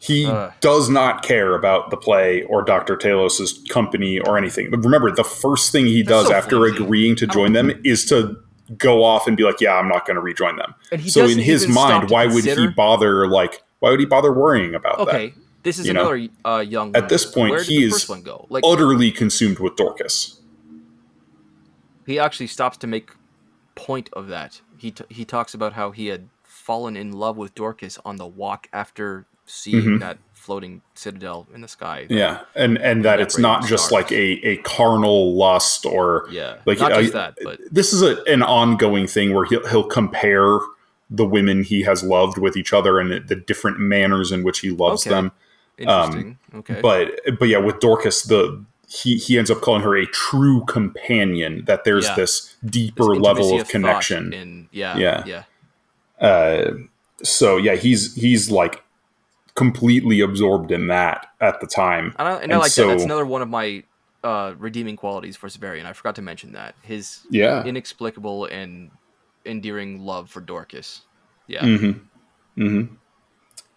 He 0.00 0.26
Ugh. 0.26 0.52
does 0.60 0.88
not 0.88 1.22
care 1.22 1.54
about 1.56 1.90
the 1.90 1.96
play 1.96 2.42
or 2.44 2.62
Dr. 2.62 2.96
Talos's 2.96 3.64
company 3.68 4.20
or 4.20 4.38
anything. 4.38 4.70
But 4.70 4.78
remember, 4.84 5.10
the 5.10 5.24
first 5.24 5.72
thing 5.72 5.86
he 5.86 6.02
That's 6.02 6.08
does 6.08 6.26
so 6.28 6.34
after 6.34 6.56
flimsy. 6.58 6.84
agreeing 6.84 7.16
to 7.16 7.26
join 7.26 7.52
them 7.52 7.72
is 7.84 8.04
to 8.06 8.36
go 8.76 9.02
off 9.02 9.26
and 9.26 9.36
be 9.36 9.42
like, 9.42 9.60
"Yeah, 9.60 9.74
I'm 9.74 9.88
not 9.88 10.06
going 10.06 10.14
to 10.14 10.20
rejoin 10.20 10.56
them." 10.56 10.74
So 11.06 11.26
in 11.26 11.38
his 11.38 11.66
mind, 11.66 12.10
why 12.10 12.26
would 12.26 12.44
he 12.44 12.68
bother? 12.68 13.26
Like, 13.26 13.62
why 13.80 13.90
would 13.90 13.98
he 13.98 14.06
bother 14.06 14.32
worrying 14.32 14.74
about 14.74 14.98
that? 14.98 15.08
Okay, 15.08 15.34
this 15.64 15.80
is 15.80 15.86
you 15.86 15.90
another 15.90 16.28
uh, 16.44 16.58
young. 16.60 16.94
At 16.94 17.08
this 17.08 17.24
point, 17.26 17.60
he 17.62 17.82
is? 17.84 18.08
Like? 18.48 18.62
Utterly 18.64 19.10
consumed 19.10 19.58
with 19.58 19.74
Dorcas. 19.74 20.40
he 22.06 22.18
actually 22.20 22.46
stops 22.46 22.76
to 22.78 22.86
make 22.86 23.10
point 23.74 24.10
of 24.12 24.28
that. 24.28 24.60
He 24.76 24.92
t- 24.92 25.04
he 25.08 25.24
talks 25.24 25.54
about 25.54 25.72
how 25.72 25.90
he 25.90 26.06
had 26.06 26.28
fallen 26.44 26.96
in 26.96 27.12
love 27.12 27.36
with 27.36 27.54
Dorcas 27.56 27.98
on 28.04 28.16
the 28.16 28.26
walk 28.26 28.68
after 28.72 29.26
seeing 29.48 29.82
Mhm. 29.82 30.00
that 30.00 30.18
floating 30.34 30.80
citadel 30.94 31.46
in 31.54 31.60
the 31.60 31.68
sky. 31.68 32.06
Yeah, 32.08 32.40
and 32.54 32.78
and 32.78 33.04
that 33.04 33.20
it's 33.20 33.36
not 33.38 33.66
just 33.66 33.90
like 33.92 34.10
a 34.12 34.40
a 34.46 34.56
carnal 34.58 35.34
lust 35.36 35.84
or 35.84 36.26
yeah. 36.30 36.56
Like, 36.66 36.78
not 36.78 36.92
uh, 36.92 37.00
just 37.02 37.12
that, 37.14 37.34
but 37.42 37.58
this 37.70 37.92
is 37.92 38.00
a, 38.02 38.22
an 38.24 38.42
ongoing 38.42 39.06
thing 39.06 39.34
where 39.34 39.44
he'll, 39.44 39.66
he'll 39.68 39.84
compare 39.84 40.58
the 41.10 41.24
women 41.26 41.62
he 41.64 41.82
has 41.82 42.02
loved 42.02 42.38
with 42.38 42.56
each 42.56 42.72
other 42.72 42.98
and 43.00 43.26
the 43.28 43.34
different 43.36 43.78
manners 43.78 44.30
in 44.32 44.42
which 44.42 44.60
he 44.60 44.70
loves 44.70 45.06
Okay. 45.06 45.14
them. 45.14 45.32
interesting. 45.78 46.38
okay, 46.54 46.74
um, 46.76 46.80
But 46.82 47.20
but 47.38 47.48
yeah, 47.48 47.58
with 47.58 47.80
Dorcas, 47.80 48.22
the 48.22 48.64
he 48.88 49.16
he 49.16 49.36
ends 49.38 49.50
up 49.50 49.60
calling 49.60 49.82
her 49.82 49.94
a 49.96 50.06
true 50.06 50.64
companion. 50.66 51.64
That 51.66 51.84
there's 51.84 52.06
Yeah. 52.06 52.14
this 52.14 52.40
This 52.62 52.70
deeper 52.72 53.14
intimacy 53.14 53.20
level 53.26 53.54
of 53.54 53.60
thought 53.66 53.68
connection. 53.70 54.32
In, 54.32 54.68
yeah, 54.72 54.96
Yeah. 54.96 55.22
yeah, 55.26 55.42
Uh, 56.26 56.70
so 57.22 57.56
yeah, 57.58 57.74
he's 57.74 58.14
he's 58.14 58.50
like 58.50 58.82
completely 59.58 60.20
absorbed 60.20 60.70
in 60.70 60.86
that 60.86 61.26
at 61.40 61.60
the 61.60 61.66
time. 61.66 62.14
And 62.18 62.28
I, 62.28 62.32
and 62.42 62.52
I 62.52 62.56
like 62.58 62.70
so- 62.70 62.86
that. 62.86 62.92
That's 62.94 63.04
another 63.04 63.26
one 63.26 63.42
of 63.42 63.48
my 63.48 63.82
uh, 64.24 64.54
redeeming 64.58 64.96
qualities 64.96 65.36
for 65.36 65.48
Severian. 65.48 65.84
I 65.84 65.92
forgot 65.92 66.14
to 66.16 66.22
mention 66.22 66.52
that 66.52 66.74
his 66.82 67.26
Yeah. 67.30 67.64
inexplicable 67.64 68.46
and 68.46 68.90
endearing 69.44 70.00
love 70.00 70.30
for 70.30 70.40
Dorcas. 70.40 71.02
Yeah, 71.46 71.62
Mm-hmm. 71.62 72.62
Mm-hmm. 72.62 72.94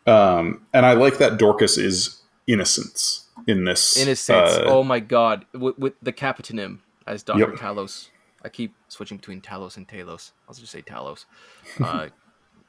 Um, 0.09 0.65
and 0.73 0.86
I 0.86 0.93
like 0.93 1.17
that 1.19 1.38
Dorcas 1.38 1.77
is 1.77 2.21
innocence 2.47 3.27
in 3.47 3.65
this. 3.65 3.97
innocence. 3.97 4.51
uh, 4.57 4.63
oh 4.65 4.84
my 4.84 4.99
god, 4.99 5.45
with, 5.53 5.77
with 5.77 5.93
the 6.01 6.11
Capitanim 6.11 6.79
as 7.07 7.23
Doctor 7.23 7.49
Yep. 7.51 7.59
Talos. 7.59 8.09
I 8.43 8.49
keep 8.49 8.73
switching 8.88 9.17
between 9.17 9.39
Talos 9.41 9.77
and 9.77 9.88
Talos. 9.88 10.32
I'll 10.49 10.55
just 10.55 10.71
say 10.71 10.82
Talos. 10.82 11.25
Uh, 11.79 12.07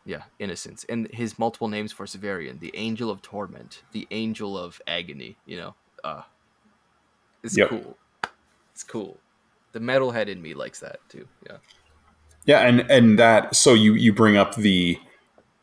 yeah, 0.05 0.23
innocence, 0.39 0.85
and 0.89 1.09
his 1.13 1.39
multiple 1.39 1.69
names 1.69 1.93
for 1.93 2.07
Severian: 2.07 2.61
the 2.61 2.73
Angel 2.75 3.11
of 3.11 3.23
Torment, 3.23 3.83
the 3.93 4.07
Angel 4.11 4.59
of 4.59 4.81
Agony. 4.87 5.37
You 5.47 5.57
know, 5.59 5.75
uh, 6.05 6.23
it's 7.43 7.57
Yep. 7.57 7.69
cool. 7.71 7.97
It's 8.73 8.83
cool. 8.83 9.19
The 9.73 9.81
metalhead 9.81 10.29
in 10.29 10.43
me 10.43 10.55
likes 10.55 10.81
that 10.81 10.99
too. 11.09 11.29
Yeah. 11.47 11.57
Yeah, 12.45 12.61
and 12.67 12.81
and 12.91 13.19
that 13.19 13.55
so 13.55 13.75
you 13.75 13.95
you 13.95 14.13
bring 14.13 14.37
up 14.37 14.57
the 14.57 14.99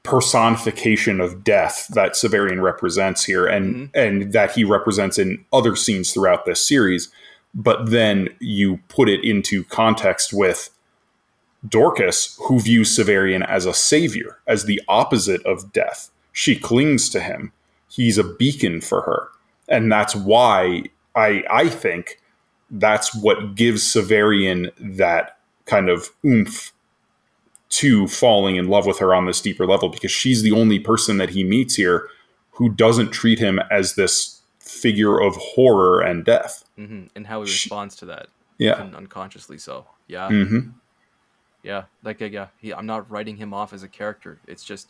personification 0.03 1.19
of 1.19 1.43
death 1.43 1.87
that 1.93 2.13
Severian 2.13 2.61
represents 2.61 3.25
here, 3.25 3.45
and 3.45 3.89
and 3.93 4.31
that 4.33 4.51
he 4.53 4.63
represents 4.63 5.17
in 5.17 5.45
other 5.51 5.75
scenes 5.75 6.13
throughout 6.13 6.45
this 6.45 6.65
series. 6.65 7.09
But 7.53 7.89
then 7.89 8.29
you 8.39 8.79
put 8.87 9.09
it 9.09 9.23
into 9.23 9.63
context 9.65 10.31
with 10.33 10.69
Dorcas, 11.67 12.37
who 12.43 12.59
views 12.59 12.89
Severian 12.97 13.45
as 13.47 13.65
a 13.65 13.73
savior, 13.73 14.39
as 14.47 14.65
the 14.65 14.81
opposite 14.87 15.45
of 15.45 15.71
death. 15.73 16.09
She 16.31 16.55
clings 16.55 17.09
to 17.09 17.19
him. 17.19 17.51
He's 17.89 18.17
a 18.17 18.23
beacon 18.23 18.81
for 18.81 19.01
her, 19.01 19.27
and 19.67 19.91
that's 19.91 20.15
why 20.15 20.83
I 21.15 21.43
I 21.49 21.67
think 21.69 22.21
that's 22.71 23.13
what 23.15 23.55
gives 23.55 23.83
Severian 23.83 24.71
that 24.79 25.37
kind 25.65 25.89
of 25.89 26.09
oomph 26.25 26.71
to 27.69 28.07
falling 28.07 28.55
in 28.55 28.67
love 28.67 28.85
with 28.85 28.99
her 28.99 29.13
on 29.13 29.25
this 29.25 29.41
deeper 29.41 29.65
level 29.67 29.89
because 29.89 30.11
she's 30.11 30.41
the 30.41 30.51
only 30.51 30.79
person 30.79 31.17
that 31.17 31.29
he 31.31 31.43
meets 31.43 31.75
here 31.75 32.07
who 32.51 32.69
doesn't 32.69 33.11
treat 33.11 33.37
him 33.39 33.59
as 33.71 33.95
this 33.95 34.41
figure 34.59 35.19
of 35.19 35.35
horror 35.35 35.99
and 36.01 36.25
death. 36.25 36.63
hmm 36.75 37.03
And 37.15 37.27
how 37.27 37.41
he 37.43 37.47
Sh- 37.49 37.65
responds 37.65 37.95
to 37.97 38.05
that, 38.05 38.27
Yeah. 38.57 38.73
unconsciously. 38.95 39.57
So 39.59 39.85
yeah, 40.07 40.29
hmm 40.29 40.59
yeah. 41.63 41.83
Like 42.03 42.19
yeah, 42.21 42.47
he, 42.57 42.73
I'm 42.73 42.85
not 42.85 43.09
writing 43.09 43.37
him 43.37 43.53
off 43.53 43.73
as 43.73 43.83
a 43.83 43.87
character. 43.87 44.39
It's 44.47 44.63
just 44.63 44.89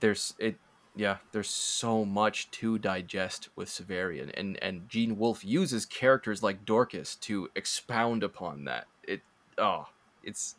there's 0.00 0.34
it. 0.38 0.56
Yeah, 0.98 1.18
there's 1.32 1.50
so 1.50 2.06
much 2.06 2.50
to 2.52 2.78
digest 2.78 3.50
with 3.54 3.68
Severian, 3.68 4.30
and 4.34 4.58
and 4.62 4.88
Gene 4.88 5.18
Wolfe 5.18 5.44
uses 5.44 5.84
characters 5.84 6.42
like 6.42 6.64
Dorcas 6.64 7.16
to 7.16 7.48
expound 7.54 8.22
upon 8.22 8.64
that. 8.64 8.86
It 9.02 9.20
oh, 9.58 9.86
it's 10.22 10.54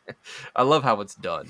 I 0.56 0.62
love 0.62 0.84
how 0.84 1.00
it's 1.00 1.14
done. 1.16 1.48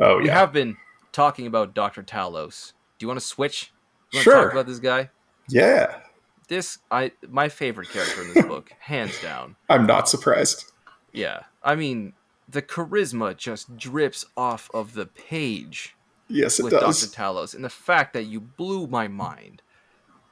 Oh 0.00 0.18
We 0.18 0.26
yeah. 0.26 0.34
have 0.34 0.52
been 0.52 0.76
talking 1.12 1.46
about 1.46 1.74
Doctor 1.74 2.02
Talos. 2.02 2.72
Do 2.98 3.04
you 3.04 3.08
want 3.08 3.20
to 3.20 3.26
switch? 3.26 3.72
Sure. 4.12 4.44
Talk 4.44 4.52
about 4.52 4.66
this 4.66 4.78
guy. 4.80 5.10
yeah. 5.48 6.00
This 6.48 6.78
I 6.90 7.12
my 7.28 7.48
favorite 7.50 7.90
character 7.90 8.22
in 8.22 8.32
this 8.34 8.44
book, 8.46 8.72
hands 8.80 9.20
down. 9.20 9.56
I'm 9.68 9.86
not 9.86 10.08
surprised. 10.08 10.64
Yeah, 11.12 11.40
I 11.62 11.74
mean 11.74 12.14
the 12.48 12.62
charisma 12.62 13.36
just 13.36 13.76
drips 13.76 14.24
off 14.36 14.70
of 14.72 14.94
the 14.94 15.06
page 15.06 15.94
Yes, 16.28 16.58
it 16.58 16.64
with 16.64 16.72
does. 16.72 17.00
Doctor 17.00 17.16
Talos, 17.16 17.54
and 17.54 17.64
the 17.64 17.70
fact 17.70 18.12
that 18.12 18.24
you 18.24 18.40
blew 18.40 18.86
my 18.86 19.08
mind 19.08 19.62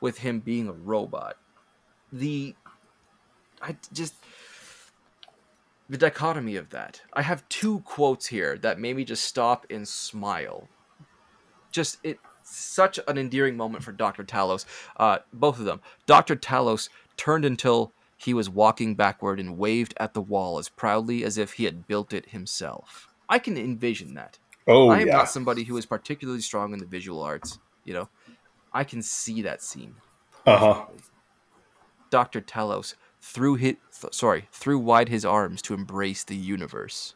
with 0.01 0.19
him 0.19 0.41
being 0.41 0.69
a 0.69 0.73
robot. 0.73 1.37
The 2.13 2.55
I 3.63 3.77
just 3.93 4.15
the 5.89 5.97
dichotomy 5.97 6.57
of 6.57 6.71
that. 6.71 7.01
I 7.13 7.23
have 7.23 7.49
two 7.49 7.81
quotes 7.81 8.27
here 8.27 8.59
that 8.59 8.79
made 8.79 8.97
me 8.97 9.05
just 9.05 9.25
stop 9.25 9.67
and 9.71 9.87
smile. 9.87 10.69
Just 11.71 11.99
it 12.03 12.19
such 12.43 13.01
an 13.09 13.19
endearing 13.19 13.57
moment 13.57 13.83
for 13.83 13.93
Dr. 13.93 14.23
Talos. 14.23 14.67
Uh, 14.97 15.19
both 15.33 15.59
of 15.59 15.65
them. 15.65 15.81
Dr. 16.07 16.37
Talos 16.37 16.89
turned 17.17 17.45
until 17.45 17.93
he 18.17 18.33
was 18.33 18.49
walking 18.49 18.95
backward 18.95 19.39
and 19.39 19.59
waved 19.59 19.95
at 19.99 20.15
the 20.15 20.21
wall 20.21 20.59
as 20.59 20.69
proudly 20.69 21.23
as 21.23 21.37
if 21.37 21.55
he 21.55 21.65
had 21.65 21.87
built 21.87 22.13
it 22.13 22.31
himself. 22.31 23.09
I 23.29 23.39
can 23.39 23.57
envision 23.57 24.15
that. 24.15 24.39
oh 24.67 24.89
I 24.89 25.01
am 25.01 25.09
yeah. 25.09 25.17
not 25.17 25.31
somebody 25.31 25.65
who 25.65 25.77
is 25.77 25.87
particularly 25.87 26.41
strong 26.41 26.73
in 26.73 26.79
the 26.79 26.87
visual 26.87 27.23
arts, 27.23 27.59
you 27.85 27.93
know. 27.93 28.09
I 28.73 28.85
can 28.85 29.03
see 29.03 29.43
that 29.43 29.63
scene. 29.63 29.97
Uh 30.45 30.59
huh. 30.59 30.85
Dr. 32.11 32.41
Talos 32.41 32.95
threw 33.21 33.57
his, 33.57 33.77
th- 34.01 34.15
sorry, 34.15 34.49
threw 34.53 34.79
wide 34.79 35.09
his 35.09 35.25
arms 35.25 35.61
to 35.63 35.75
embrace 35.75 36.25
the 36.25 36.37
universe. 36.37 37.15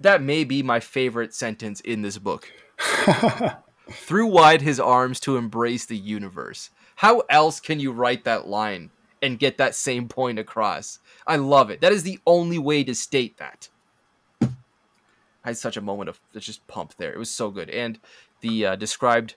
That 0.00 0.22
may 0.22 0.44
be 0.44 0.62
my 0.62 0.80
favorite 0.80 1.32
sentence 1.32 1.80
in 1.80 2.02
this 2.02 2.18
book. 2.18 2.50
threw 3.90 4.26
wide 4.26 4.62
his 4.62 4.80
arms 4.80 5.20
to 5.20 5.36
embrace 5.36 5.86
the 5.86 5.96
universe. 5.96 6.70
How 7.02 7.24
else 7.28 7.58
can 7.58 7.80
you 7.80 7.90
write 7.90 8.22
that 8.22 8.46
line 8.46 8.90
and 9.20 9.36
get 9.36 9.58
that 9.58 9.74
same 9.74 10.06
point 10.06 10.38
across? 10.38 11.00
I 11.26 11.34
love 11.34 11.68
it. 11.68 11.80
That 11.80 11.90
is 11.90 12.04
the 12.04 12.20
only 12.28 12.60
way 12.60 12.84
to 12.84 12.94
state 12.94 13.38
that. 13.38 13.68
I 14.40 14.48
had 15.42 15.58
such 15.58 15.76
a 15.76 15.80
moment 15.80 16.10
of 16.10 16.20
just 16.38 16.64
pump 16.68 16.94
there. 16.98 17.12
It 17.12 17.18
was 17.18 17.28
so 17.28 17.50
good. 17.50 17.68
And 17.70 17.98
the 18.40 18.66
uh, 18.66 18.76
described 18.76 19.34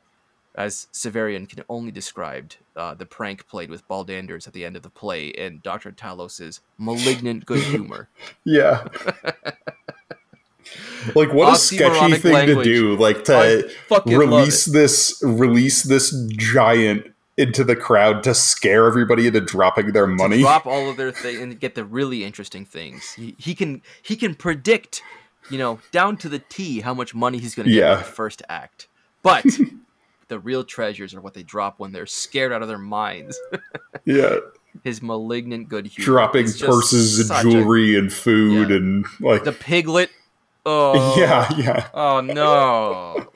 as 0.53 0.85
Severian 0.93 1.49
can 1.49 1.63
only 1.67 1.89
described 1.89 2.57
uh, 2.75 2.93
the 2.93 3.07
prank 3.07 3.47
played 3.47 3.71
with 3.71 3.87
Baldanders 3.87 4.45
at 4.45 4.53
the 4.53 4.63
end 4.63 4.75
of 4.75 4.83
the 4.83 4.91
play 4.91 5.33
and 5.33 5.63
Dr. 5.63 5.91
Talos's 5.91 6.61
malignant 6.77 7.47
good 7.47 7.63
humor. 7.63 8.09
Yeah. 8.43 8.87
like 11.15 11.33
what 11.33 11.55
a 11.55 11.57
sketchy 11.57 12.13
thing 12.13 12.33
language. 12.33 12.63
to 12.67 12.71
do 12.71 12.95
like 12.97 13.23
to 13.23 13.67
release 14.05 14.65
this 14.65 15.19
release 15.23 15.81
this 15.81 16.13
giant 16.27 17.14
into 17.37 17.63
the 17.63 17.75
crowd 17.75 18.23
to 18.23 18.33
scare 18.33 18.85
everybody 18.87 19.27
into 19.27 19.41
dropping 19.41 19.91
their 19.91 20.07
money. 20.07 20.39
Drop 20.41 20.65
all 20.65 20.89
of 20.89 20.97
their 20.97 21.11
things 21.23 21.39
and 21.39 21.59
get 21.59 21.75
the 21.75 21.83
really 21.85 22.23
interesting 22.23 22.65
things. 22.65 23.11
He, 23.13 23.35
he 23.37 23.53
can 23.55 23.81
he 24.01 24.15
can 24.15 24.35
predict, 24.35 25.01
you 25.49 25.57
know, 25.57 25.79
down 25.91 26.17
to 26.17 26.29
the 26.29 26.39
T 26.39 26.79
how 26.81 26.93
much 26.93 27.13
money 27.13 27.37
he's 27.37 27.53
going 27.55 27.67
to 27.67 27.73
get 27.73 27.79
Yeah. 27.79 27.91
in 27.93 27.97
the 27.99 28.03
first 28.05 28.41
act. 28.47 28.87
But 29.21 29.45
the 30.29 30.39
real 30.39 30.63
treasures 30.63 31.13
are 31.13 31.21
what 31.21 31.33
they 31.33 31.43
drop 31.43 31.79
when 31.79 31.91
they're 31.91 32.05
scared 32.05 32.51
out 32.53 32.61
of 32.61 32.67
their 32.67 32.77
minds. 32.77 33.39
yeah. 34.05 34.37
His 34.83 35.01
malignant 35.01 35.69
good 35.69 35.87
humor. 35.87 36.05
Dropping 36.05 36.45
purses 36.51 37.19
and 37.19 37.27
such 37.29 37.45
a- 37.45 37.49
jewelry 37.51 37.97
and 37.97 38.11
food 38.11 38.69
Yeah. 38.69 38.75
and 38.77 39.05
like 39.19 39.43
the 39.43 39.51
piglet. 39.51 40.09
Oh 40.65 41.15
Yeah, 41.19 41.53
yeah. 41.57 41.87
Oh 41.93 42.21
no, 42.21 43.29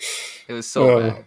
it 0.47 0.53
was 0.53 0.67
so 0.67 0.97
Uh, 0.99 1.09
bad. 1.13 1.25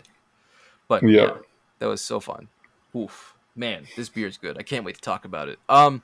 But 0.89 1.03
yeah. 1.05 1.23
yeah. 1.23 1.31
that 1.79 1.87
was 1.87 2.01
so 2.01 2.19
fun. 2.19 2.49
Oof, 2.97 3.35
man, 3.57 3.87
this 3.97 4.09
beer's 4.09 4.37
good. 4.37 4.59
I 4.59 4.63
can't 4.63 4.85
wait 4.85 4.97
to 4.97 5.01
talk 5.01 5.25
about 5.25 5.49
it. 5.49 5.59
Um, 5.69 6.03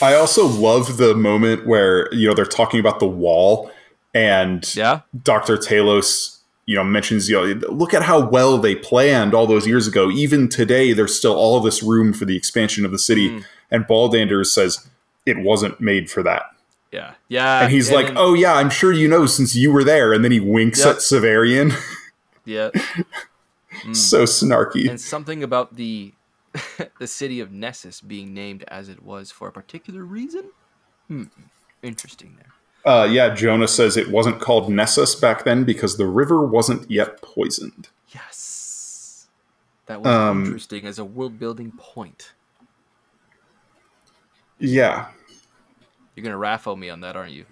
I 0.00 0.14
also 0.14 0.46
love 0.46 0.96
the 0.96 1.14
moment 1.14 1.66
where, 1.66 2.12
you 2.14 2.26
know, 2.28 2.34
they're 2.34 2.44
talking 2.44 2.80
about 2.80 2.98
the 2.98 3.06
wall 3.06 3.70
and 4.14 4.74
yeah, 4.76 5.00
Dr. 5.22 5.56
Talos, 5.56 6.38
you 6.66 6.76
know, 6.76 6.84
mentions, 6.84 7.28
you 7.28 7.36
know, 7.54 7.68
look 7.68 7.94
at 7.94 8.02
how 8.02 8.20
well 8.28 8.58
they 8.58 8.74
planned 8.74 9.32
all 9.34 9.46
those 9.46 9.66
years 9.66 9.86
ago. 9.86 10.10
Even 10.10 10.48
today, 10.48 10.92
there's 10.92 11.16
still 11.16 11.34
all 11.34 11.60
this 11.60 11.82
room 11.82 12.12
for 12.12 12.24
the 12.24 12.36
expansion 12.36 12.84
of 12.84 12.90
the 12.92 12.98
city. 12.98 13.30
Mm. 13.30 13.44
And 13.70 13.84
Baldanders 13.86 14.46
says 14.46 14.86
it 15.24 15.38
wasn't 15.38 15.80
made 15.80 16.10
for 16.10 16.22
that. 16.24 16.42
yeah, 16.90 17.14
yeah. 17.28 17.62
And 17.62 17.72
he's 17.72 17.90
like, 17.90 18.08
then- 18.08 18.18
oh, 18.18 18.34
yeah, 18.34 18.54
I'm 18.54 18.68
sure 18.70 18.92
you 18.92 19.08
know 19.08 19.24
since 19.24 19.54
you 19.56 19.72
were 19.72 19.84
there. 19.84 20.12
And 20.12 20.22
then 20.22 20.32
he 20.32 20.40
winks 20.40 20.80
Yep. 20.80 20.88
at 20.88 20.96
Severian. 20.96 21.72
yeah. 22.44 22.68
Mm. 23.82 23.96
so 23.96 24.24
snarky. 24.24 24.88
and 24.88 25.00
something 25.00 25.42
about 25.42 25.76
the 25.76 26.12
the 26.98 27.06
city 27.06 27.40
of 27.40 27.50
Nessus 27.50 28.00
being 28.00 28.34
named 28.34 28.64
as 28.68 28.88
it 28.88 29.02
was 29.02 29.30
for 29.30 29.48
a 29.48 29.52
particular 29.52 30.04
reason. 30.04 30.50
Hmm. 31.08 31.24
Interesting 31.82 32.36
there. 32.36 32.52
Uh, 32.84 33.04
yeah, 33.04 33.34
Jonah 33.34 33.68
says 33.68 33.96
it 33.96 34.10
wasn't 34.10 34.40
called 34.40 34.68
Nessus 34.70 35.14
back 35.14 35.44
then 35.44 35.64
because 35.64 35.96
the 35.96 36.06
river 36.06 36.44
wasn't 36.44 36.90
yet 36.90 37.22
poisoned. 37.22 37.88
Yes, 38.14 39.28
that 39.86 40.00
was 40.02 40.08
Um, 40.08 40.44
interesting 40.44 40.84
as 40.86 40.98
a 40.98 41.04
world 41.04 41.38
building 41.38 41.72
point. 41.76 42.32
Yeah. 44.58 45.08
You're 46.14 46.24
gonna 46.24 46.36
RAFO 46.36 46.76
me 46.78 46.90
on 46.90 47.00
that, 47.00 47.16
aren't 47.16 47.32
you? 47.32 47.46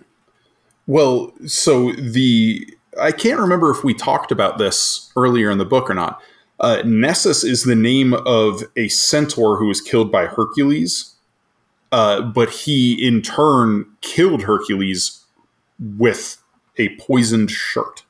Well, 0.87 1.33
so 1.47 1.93
the 1.93 2.77
I 2.99 3.13
can't 3.13 3.39
remember 3.41 3.71
if 3.71 3.85
we 3.85 3.95
talked 3.95 4.33
about 4.33 4.59
this 4.59 5.13
earlier 5.17 5.51
in 5.51 5.59
the 5.59 5.65
book 5.65 5.89
or 5.91 5.95
not. 5.95 6.21
Uh, 6.59 6.83
Nessus 6.85 7.45
is 7.45 7.63
the 7.65 7.75
name 7.77 8.13
of 8.13 8.63
a 8.77 8.89
centaur 8.89 9.57
who 9.57 9.67
was 9.67 9.81
killed 9.81 10.11
by 10.13 10.27
Hercules, 10.27 11.15
uh, 11.93 12.21
but 12.21 12.51
he 12.51 13.07
in 13.07 13.23
turn 13.23 13.87
killed 14.03 14.43
Hercules 14.43 15.25
with 15.79 16.37
a 16.77 16.95
poisoned 16.97 17.51
shirt. 17.51 18.03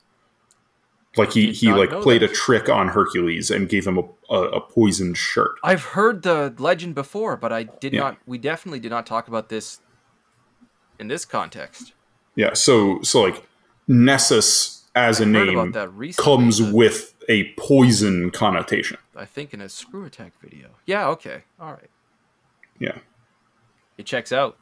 Like 1.16 1.33
he 1.33 1.53
he 1.53 1.72
like 1.72 1.91
played 1.91 2.22
that. 2.22 2.31
a 2.31 2.35
trick 2.35 2.68
on 2.68 2.89
Hercules 2.89 3.51
and 3.51 3.68
gave 3.68 3.87
him 3.87 3.99
a, 3.99 4.05
a, 4.35 4.43
a 4.51 4.61
poisoned 4.61 5.16
shirt. 5.18 5.53
I've 5.62 5.83
heard 5.85 6.22
the 6.22 6.55
legend 6.59 6.95
before, 6.95 7.37
but 7.37 7.53
I 7.53 7.64
did 7.64 7.93
Yeah. 7.93 8.01
not. 8.01 8.18
We 8.26 8.39
definitely 8.39 8.78
did 8.81 8.91
not 8.91 9.07
talk 9.07 9.26
about 9.28 9.49
this 9.49 9.81
in 11.01 11.09
this 11.09 11.24
context. 11.24 11.93
Yeah, 12.37 12.55
so 12.55 13.03
so 13.03 13.22
like 13.22 13.45
Nessus 13.91 14.84
as 14.95 15.20
a 15.20 15.24
I 15.24 15.26
heard 15.26 15.72
name 15.74 16.12
comes 16.16 16.61
but 16.61 16.72
with 16.74 17.14
a 17.28 17.53
poison 17.55 18.30
connotation. 18.30 18.99
I 19.16 19.24
think 19.24 19.53
in 19.53 19.61
a 19.61 19.64
ScrewAttack 19.66 20.30
video. 20.43 20.68
Yeah. 20.86 21.09
Okay. 21.09 21.43
All 21.61 21.72
right. 21.72 21.91
Yeah, 22.78 22.99
It 23.99 24.07
checks 24.07 24.32
out. 24.32 24.57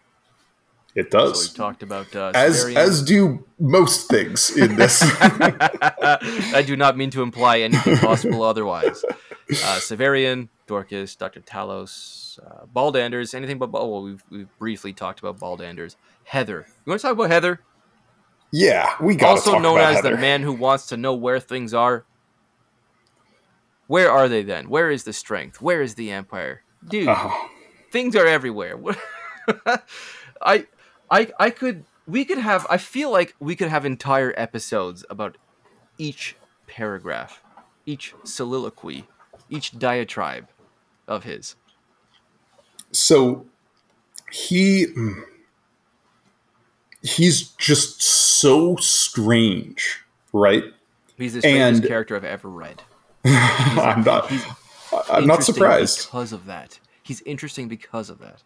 it 0.96 1.12
So 1.12 1.18
we 1.18 1.28
does. 1.28 1.52
talked 1.52 1.82
about 1.84 2.16
uh, 2.16 2.32
as 2.34 2.64
Severian- 2.64 2.76
as 2.76 3.02
do 3.02 3.44
most 3.60 4.08
things 4.08 4.56
in 4.56 4.74
this. 4.76 5.00
I 5.20 6.64
do 6.66 6.74
not 6.76 6.96
mean 6.96 7.10
to 7.10 7.22
imply 7.22 7.60
anything 7.60 7.96
possible 7.98 8.42
otherwise. 8.42 9.04
Uh, 9.04 9.78
Severian, 9.78 10.48
Dorcas, 10.66 11.14
Dr. 11.16 11.40
Talos, 11.40 12.38
uh, 12.44 12.66
Baldanders, 12.74 13.34
anything 13.34 13.58
but 13.58 13.70
well, 13.70 14.02
we've, 14.02 14.24
we've 14.30 14.58
briefly 14.58 14.92
talked 14.92 15.20
about 15.20 15.38
Baldanders. 15.38 15.94
Hethor. 16.32 16.64
You 16.66 16.90
want 16.90 17.00
to 17.00 17.06
talk 17.06 17.12
about 17.12 17.30
Hethor? 17.30 17.58
Yeah, 18.50 18.94
we 19.00 19.14
got 19.14 19.30
also 19.30 19.58
known 19.58 19.78
as 19.78 20.02
the 20.02 20.16
man 20.16 20.42
who 20.42 20.52
wants 20.52 20.86
to 20.86 20.96
know 20.96 21.14
where 21.14 21.40
things 21.40 21.74
are. 21.74 22.04
Where 23.86 24.10
are 24.10 24.28
they 24.28 24.42
then? 24.42 24.68
Where 24.68 24.90
is 24.90 25.04
the 25.04 25.12
strength? 25.12 25.62
Where 25.62 25.80
is 25.80 25.94
the 25.94 26.10
empire? 26.10 26.62
Dude, 26.86 27.08
Oh, 27.08 27.48
things 27.90 28.14
are 28.16 28.26
everywhere. 28.26 28.78
I 30.42 30.66
I 31.10 31.32
I 31.38 31.50
could 31.50 31.84
we 32.06 32.24
could 32.24 32.38
have 32.38 32.66
I 32.70 32.76
feel 32.76 33.10
like 33.10 33.34
we 33.40 33.56
could 33.56 33.68
have 33.68 33.84
entire 33.84 34.32
episodes 34.36 35.04
about 35.10 35.36
each 35.96 36.36
paragraph, 36.66 37.42
each 37.86 38.14
soliloquy, 38.24 39.06
each 39.48 39.78
diatribe 39.78 40.48
of 41.06 41.24
his. 41.24 41.56
so 42.92 43.46
he 44.30 44.84
hmm. 44.84 45.20
He's 47.08 47.48
just 47.58 48.02
so 48.02 48.76
strange, 48.76 50.00
right? 50.32 50.64
He's 51.16 51.34
the 51.34 51.40
strangest 51.40 51.82
And- 51.82 51.88
character 51.88 52.16
I've 52.16 52.24
ever 52.24 52.48
read. 52.48 52.82
I'm 53.24 54.04
not. 54.04 54.28
He's 54.30 54.44
I'm 55.10 55.26
not 55.26 55.42
surprised. 55.44 56.06
because 56.06 56.32
of 56.32 56.46
that. 56.46 56.78
He's 57.02 57.20
interesting 57.22 57.68
because 57.68 58.10
of 58.10 58.20
that. 58.20 58.42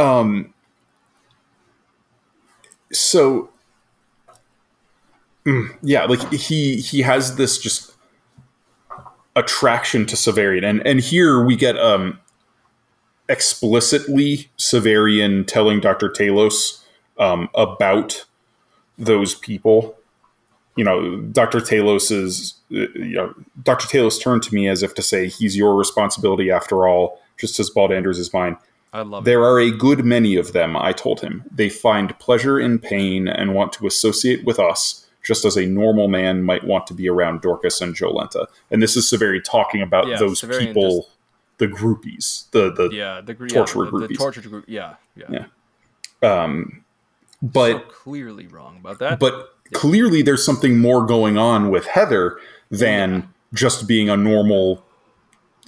Um. 0.00 0.54
So. 2.92 3.50
Mm, 5.46 5.76
yeah, 5.82 6.04
like 6.04 6.32
he 6.32 6.76
he 6.76 7.02
has 7.02 7.36
this 7.36 7.58
just 7.58 7.94
attraction 9.36 10.04
to 10.06 10.16
Severian, 10.16 10.64
and 10.64 10.84
and 10.86 11.00
here 11.00 11.44
we 11.44 11.54
get 11.56 11.78
um 11.78 12.18
explicitly 13.28 14.50
Severian 14.58 15.46
telling 15.46 15.80
Doctor 15.80 16.08
Talos 16.08 16.82
um, 17.18 17.48
about 17.54 18.24
those 18.98 19.34
people. 19.34 19.96
You 20.76 20.84
know, 20.84 21.16
Doctor 21.20 21.58
Talos 21.58 22.10
is 22.12 22.54
uh, 22.72 22.86
you 22.94 23.14
know 23.16 23.34
Doctor 23.62 23.86
Talos 23.88 24.20
turned 24.22 24.42
to 24.44 24.54
me 24.54 24.68
as 24.68 24.82
if 24.82 24.94
to 24.94 25.02
say 25.02 25.28
he's 25.28 25.56
your 25.56 25.74
responsibility 25.76 26.50
after 26.50 26.86
all, 26.86 27.20
just 27.36 27.58
as 27.58 27.68
Bald 27.70 27.90
Baldanders 27.90 28.18
is 28.18 28.32
mine. 28.32 28.56
I 28.92 29.02
love 29.02 29.22
it. 29.22 29.26
There 29.26 29.42
are 29.42 29.58
a 29.60 29.70
good 29.70 30.04
many 30.04 30.36
of 30.36 30.52
them, 30.52 30.76
I 30.76 30.92
told 30.92 31.20
him. 31.20 31.44
They 31.50 31.68
find 31.68 32.16
pleasure 32.20 32.58
in 32.58 32.78
pain 32.78 33.28
and 33.28 33.54
want 33.54 33.72
to 33.74 33.86
associate 33.86 34.44
with 34.44 34.58
us, 34.58 35.06
just 35.22 35.44
as 35.44 35.56
a 35.58 35.66
normal 35.66 36.08
man 36.08 36.42
might 36.42 36.64
want 36.64 36.86
to 36.86 36.94
be 36.94 37.08
around 37.08 37.42
Dorcas 37.42 37.80
and 37.82 37.94
Jolenta. 37.94 38.46
And 38.70 38.80
this 38.82 38.96
is 38.96 39.10
Severi 39.10 39.42
talking 39.42 39.82
about 39.82 40.06
Yeah, 40.06 40.16
those 40.18 40.40
Severian 40.40 40.68
people, 40.68 40.96
just- 41.02 41.08
the 41.58 41.66
groupies, 41.66 42.48
the 42.52 42.72
the 42.72 42.88
Yeah, 42.90 43.20
the 43.20 43.34
torture 43.34 43.84
yeah, 43.84 43.90
the, 43.90 43.98
the 43.98 44.06
groupies. 44.14 44.16
torture 44.16 44.40
group. 44.42 44.64
Yeah, 44.68 44.94
yeah. 45.16 45.44
Yeah. 46.22 46.42
um 46.44 46.84
but 47.42 47.72
so 47.72 47.78
clearly 47.90 48.46
wrong 48.46 48.76
about 48.80 48.98
that. 48.98 49.18
but 49.18 49.54
clearly 49.72 50.22
there's 50.22 50.44
something 50.44 50.78
more 50.78 51.04
going 51.06 51.36
on 51.38 51.70
with 51.70 51.86
Hethor 51.86 52.36
than 52.70 53.28
just 53.54 53.86
being 53.88 54.08
a 54.08 54.16
normal, 54.16 54.84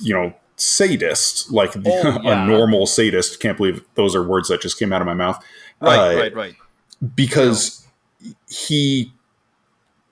you 0.01 0.13
know, 0.15 0.35
sadist, 0.57 1.51
like 1.53 1.75
Oh, 1.87 2.21
yeah. 2.23 2.45
a 2.45 2.47
normal 2.47 2.87
sadist. 2.87 3.41
Can't 3.41 3.57
believe 3.57 3.85
those 3.95 4.15
are 4.17 4.23
words 4.23 4.49
that 4.49 4.61
just 4.61 4.79
came 4.79 4.93
out 4.93 5.01
of 5.01 5.07
my 5.07 5.15
mouth. 5.15 5.43
right, 5.81 5.99
Uh, 6.17 6.19
right, 6.19 6.35
right. 6.35 6.55
because 7.15 7.87
he 8.49 9.13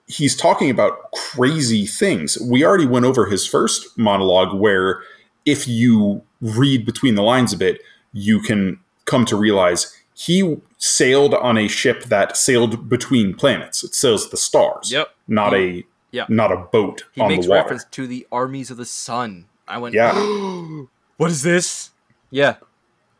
he's 0.07 0.35
talking 0.35 0.71
about 0.71 1.11
crazy 1.11 1.85
things. 1.85 2.37
We 2.41 2.65
already 2.65 2.87
went 2.87 3.05
over 3.05 3.27
his 3.27 3.45
first 3.45 3.95
monologue 3.97 4.59
where 4.59 5.01
if 5.45 5.67
you 5.67 6.23
read 6.41 6.83
between 6.85 7.13
the 7.13 7.21
lines 7.21 7.53
a 7.53 7.57
bit, 7.57 7.81
you 8.11 8.41
can 8.41 8.79
come 9.05 9.25
to 9.25 9.35
realize 9.35 9.95
he 10.21 10.57
sailed 10.77 11.33
on 11.33 11.57
a 11.57 11.67
ship 11.69 12.03
that 12.05 12.35
sailed 12.35 12.89
between 12.89 13.33
planets. 13.33 13.83
It 13.85 13.95
sails 13.95 14.29
the 14.29 14.37
stars. 14.37 14.91
Yep. 14.91 15.07
Not 15.27 15.53
He- 15.53 15.59
a 15.59 15.85
yeah. 16.11 16.25
not 16.27 16.51
a 16.51 16.57
boat 16.57 17.03
He 17.13 17.21
on 17.21 17.29
makes 17.29 17.45
the 17.45 17.51
water. 17.51 17.61
reference 17.61 17.85
to 17.91 18.05
the 18.07 18.27
armies 18.31 18.69
of 18.71 18.77
the 18.77 18.85
sun. 18.85 19.45
I 19.67 19.77
went, 19.77 19.93
Yeah. 19.95 20.13
what 21.17 21.31
is 21.31 21.43
this? 21.43 21.91
Yeah, 22.31 22.55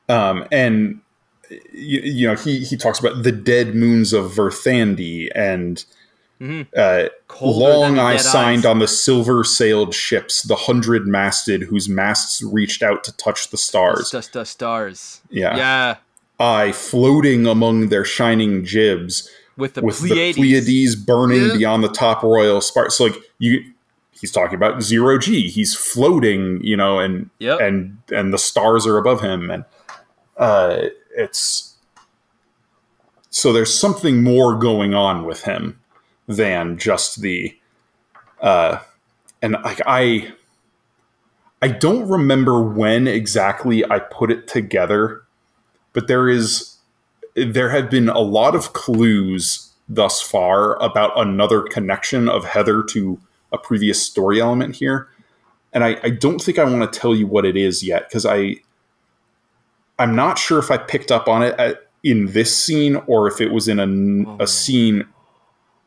um, 0.07 0.45
and 0.51 0.99
you, 1.73 2.01
you 2.01 2.27
know 2.27 2.35
he 2.35 2.59
he 2.59 2.75
talks 2.77 2.99
about 2.99 3.23
the 3.23 3.31
dead 3.31 3.73
moons 3.75 4.11
of 4.13 4.31
Verthandi 4.33 5.29
and 5.33 5.83
Mhm. 6.41 6.67
Uh, 6.75 7.09
long 7.41 7.99
I 7.99 8.15
signed 8.15 8.59
ice. 8.65 8.65
on 8.71 8.79
the 8.79 8.87
silver 8.87 9.43
sailed 9.43 9.93
ships, 9.93 10.41
the 10.43 10.55
hundred 10.55 11.05
masted 11.05 11.63
whose 11.63 11.89
masts 11.89 12.41
reached 12.41 12.81
out 12.81 13.03
to 13.05 13.11
touch 13.17 13.49
the 13.49 13.57
stars. 13.57 14.09
Dust, 14.09 14.31
dust, 14.33 14.51
stars. 14.53 15.21
Yeah. 15.29 15.57
Yeah. 15.57 15.95
I 16.39 16.71
floating 16.71 17.45
among 17.47 17.89
their 17.89 18.05
shining 18.05 18.63
jibs 18.63 19.29
With 19.57 19.73
the 19.73 19.81
with 19.81 19.97
Pleiades. 19.97 20.35
the 20.37 20.41
Pleiades 20.41 20.95
burning 20.95 21.41
Yeah. 21.47 21.53
beyond 21.57 21.83
the 21.83 21.89
top 21.89 22.23
royal 22.23 22.61
spark. 22.61 22.91
So 22.91 23.05
like 23.05 23.15
you 23.39 23.63
he's 24.11 24.31
talking 24.31 24.55
about 24.55 24.81
zero 24.81 25.17
G. 25.17 25.49
He's 25.49 25.75
floating, 25.75 26.61
you 26.63 26.75
know, 26.77 26.99
and 26.99 27.29
Yep. 27.39 27.59
and 27.61 27.97
and 28.11 28.33
the 28.33 28.37
stars 28.37 28.85
are 28.87 28.97
above 28.97 29.21
him 29.21 29.49
and 29.51 29.65
uh 30.37 30.83
it's 31.17 31.75
so 33.29 33.51
there's 33.53 33.73
something 33.73 34.23
more 34.23 34.55
going 34.57 34.93
on 34.93 35.25
with 35.25 35.43
him 35.43 35.79
than 36.27 36.77
just 36.77 37.21
the 37.21 37.55
uh 38.41 38.79
and 39.41 39.53
like 39.63 39.81
I 39.85 40.31
I 41.61 41.67
don't 41.67 42.07
remember 42.07 42.61
when 42.61 43.07
exactly 43.07 43.83
I 43.91 43.99
put 43.99 44.31
it 44.31 44.47
together, 44.47 45.23
but 45.93 46.07
there 46.07 46.29
is 46.29 46.75
there 47.35 47.69
have 47.69 47.89
been 47.89 48.09
a 48.09 48.19
lot 48.19 48.55
of 48.55 48.73
clues 48.73 49.71
thus 49.87 50.21
far 50.21 50.75
about 50.83 51.11
another 51.19 51.61
connection 51.63 52.27
of 52.29 52.43
Hethor 52.45 52.87
to 52.89 53.19
a 53.51 53.57
previous 53.57 54.05
story 54.05 54.39
element 54.41 54.75
here. 54.75 55.07
And 55.73 55.83
I, 55.83 55.97
I 56.03 56.09
don't 56.09 56.39
think 56.39 56.59
I 56.59 56.63
want 56.63 56.91
to 56.91 56.99
tell 56.99 57.15
you 57.15 57.27
what 57.27 57.45
it 57.45 57.55
is 57.55 57.83
yet 57.83 58.09
because 58.09 58.25
I 58.25 58.55
I'm 59.97 60.15
not 60.15 60.37
sure 60.37 60.59
if 60.59 60.71
I 60.71 60.77
picked 60.77 61.11
up 61.11 61.27
on 61.27 61.43
it 61.43 61.55
at, 61.59 61.87
in 62.03 62.31
this 62.31 62.55
scene 62.55 62.95
or 63.07 63.27
if 63.27 63.41
it 63.41 63.51
was 63.51 63.67
in 63.67 63.79
a, 63.79 64.29
Oh. 64.29 64.37
a 64.39 64.47
scene 64.47 65.05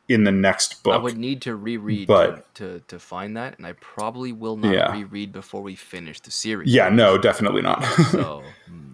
in 0.09 0.23
the 0.25 0.31
next 0.31 0.83
book. 0.83 0.93
I 0.93 0.97
would 0.97 1.17
need 1.17 1.41
to 1.43 1.55
reread 1.55 2.07
But- 2.07 2.53
to, 2.55 2.79
to, 2.79 2.79
to 2.89 2.99
find 2.99 3.35
that, 3.37 3.57
and 3.57 3.65
I 3.65 3.73
probably 3.73 4.31
will 4.31 4.57
not 4.57 4.73
Yeah. 4.73 4.91
reread 4.91 5.31
before 5.31 5.61
we 5.61 5.75
finish 5.75 6.19
the 6.19 6.29
series. 6.31 6.73
yeah, 6.73 6.89
no, 6.89 7.17
definitely 7.17 7.61
not. 7.61 7.83
So, 8.11 8.43
hmm, 8.69 8.92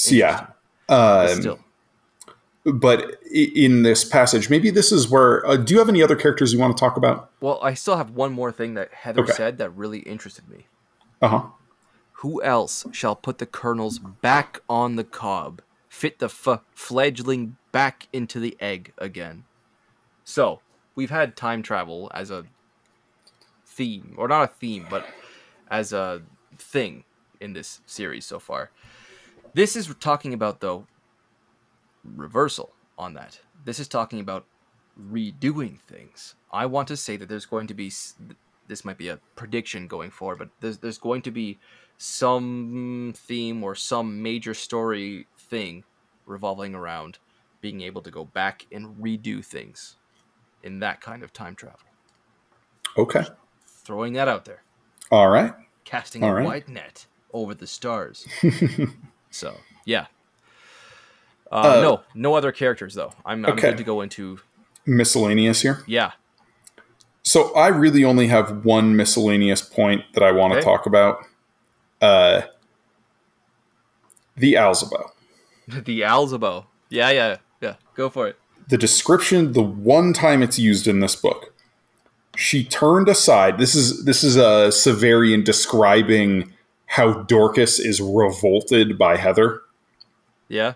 so 0.00 0.14
yeah. 0.14 0.46
but 0.88 1.30
Um, 1.32 1.40
still. 1.40 1.58
but 2.64 3.22
in 3.32 3.82
this 3.82 4.04
passage, 4.04 4.50
maybe 4.50 4.70
this 4.70 4.92
is 4.92 5.08
where. 5.10 5.46
Uh, 5.46 5.56
do 5.56 5.72
you 5.74 5.78
have 5.78 5.88
any 5.88 6.02
other 6.02 6.16
characters 6.16 6.52
you 6.52 6.58
want 6.58 6.76
to 6.76 6.80
talk 6.80 6.96
about? 6.96 7.30
Well, 7.40 7.58
I 7.62 7.74
still 7.74 7.96
have 7.96 8.10
one 8.10 8.32
more 8.32 8.52
thing 8.52 8.74
that 8.74 8.92
Hethor 8.92 9.20
Okay. 9.20 9.32
said 9.32 9.58
that 9.58 9.70
really 9.76 10.00
interested 10.00 10.48
me. 10.48 10.66
Uh 11.22 11.28
huh. 11.28 11.42
Who 12.14 12.42
else 12.42 12.86
shall 12.92 13.16
put 13.16 13.38
the 13.38 13.46
kernels 13.46 13.98
back 13.98 14.60
on 14.68 14.96
the 14.96 15.04
cob, 15.04 15.62
fit 15.88 16.18
the 16.18 16.26
f- 16.26 16.60
fledgling 16.74 17.56
back 17.72 18.08
into 18.12 18.38
the 18.40 18.56
egg 18.60 18.92
again? 18.98 19.44
So, 20.24 20.60
we've 20.94 21.10
had 21.10 21.34
time 21.36 21.62
travel 21.62 22.10
as 22.14 22.30
a 22.30 22.44
theme, 23.66 24.14
or 24.18 24.28
not 24.28 24.42
a 24.50 24.52
theme, 24.52 24.86
but 24.90 25.06
as 25.70 25.92
a 25.92 26.22
thing 26.58 27.04
in 27.40 27.54
this 27.54 27.80
series 27.86 28.26
so 28.26 28.38
far. 28.38 28.70
This 29.54 29.76
is 29.76 29.92
talking 30.00 30.32
about, 30.34 30.60
though, 30.60 30.86
reversal 32.04 32.70
on 32.98 33.14
that. 33.14 33.40
This 33.64 33.78
is 33.78 33.88
talking 33.88 34.20
about 34.20 34.46
redoing 34.98 35.80
things. 35.80 36.34
I 36.52 36.66
want 36.66 36.88
to 36.88 36.96
say 36.96 37.16
that 37.16 37.28
there's 37.28 37.46
going 37.46 37.66
to 37.68 37.74
be 37.74 37.90
this 38.66 38.84
might 38.84 38.98
be 38.98 39.08
a 39.08 39.20
prediction 39.36 39.88
going 39.88 40.10
forward, 40.10 40.38
but 40.38 40.48
there's 40.60 40.78
there's 40.78 40.98
going 40.98 41.22
to 41.22 41.30
be 41.30 41.58
some 41.98 43.12
theme 43.16 43.62
or 43.62 43.74
some 43.74 44.22
major 44.22 44.54
story 44.54 45.26
thing 45.38 45.84
revolving 46.26 46.74
around 46.74 47.18
being 47.60 47.80
able 47.82 48.02
to 48.02 48.10
go 48.10 48.24
back 48.24 48.66
and 48.72 48.96
redo 48.96 49.44
things 49.44 49.96
in 50.62 50.78
that 50.80 51.00
kind 51.00 51.22
of 51.22 51.32
time 51.32 51.54
travel. 51.54 51.78
Okay. 52.96 53.24
Throwing 53.84 54.12
that 54.14 54.28
out 54.28 54.44
there, 54.44 54.64
All 55.10 55.28
right. 55.28 55.52
casting 55.84 56.24
All 56.24 56.30
a 56.30 56.34
right. 56.34 56.44
wide 56.44 56.68
net 56.68 57.06
over 57.32 57.54
the 57.54 57.66
stars. 57.66 58.26
so 59.30 59.56
yeah. 59.84 60.06
Uh, 61.52 61.56
Uh, 61.78 61.80
no, 61.82 62.00
no 62.14 62.34
other 62.34 62.52
characters 62.52 62.94
though. 62.94 63.12
I'm, 63.24 63.44
I'm 63.44 63.52
okay. 63.52 63.70
good 63.70 63.78
to 63.78 63.84
go 63.84 64.00
into 64.02 64.38
Miscellaneous 64.86 65.60
here. 65.62 65.82
yeah. 65.86 66.12
So 67.22 67.54
I 67.54 67.68
really 67.68 68.02
only 68.02 68.28
have 68.28 68.64
one 68.64 68.96
miscellaneous 68.96 69.60
point 69.60 70.02
that 70.14 70.22
I 70.22 70.32
want 70.32 70.52
to 70.54 70.58
Okay. 70.58 70.64
talk 70.64 70.86
about. 70.86 71.18
Uh, 72.00 72.42
the 74.36 74.54
Alzabo. 74.54 75.10
the 75.68 76.00
Alzabo. 76.00 76.64
Yeah, 76.88 77.10
yeah, 77.10 77.36
yeah. 77.60 77.74
Go 77.94 78.08
for 78.08 78.26
it. 78.28 78.36
the 78.68 78.78
description 78.78 79.52
the 79.52 79.62
one 79.62 80.12
time 80.12 80.42
it's 80.42 80.58
used 80.58 80.86
in 80.86 81.00
this 81.00 81.16
book 81.16 81.52
she 82.36 82.62
turned 82.62 83.08
aside 83.08 83.58
this 83.58 83.74
is 83.74 84.04
this 84.04 84.22
is 84.22 84.36
a 84.36 84.70
severian 84.70 85.42
describing 85.44 86.52
how 86.94 87.12
dorcas 87.22 87.78
is 87.78 88.00
revolted 88.00 88.98
by 88.98 89.16
Hethor 89.16 89.60
Yeah. 90.48 90.74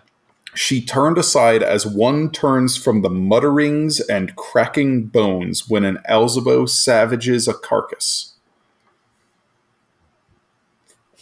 she 0.53 0.81
turned 0.81 1.17
aside 1.17 1.61
as 1.61 1.85
one 1.85 2.31
turns 2.31 2.77
from 2.77 3.01
the 3.01 3.09
mutterings 3.09 3.99
and 3.99 4.35
cracking 4.35 5.07
bones 5.07 5.67
when 5.69 5.83
an 5.83 5.99
alzabo 6.09 6.67
savages 6.69 7.47
a 7.47 7.53
carcass 7.53 8.33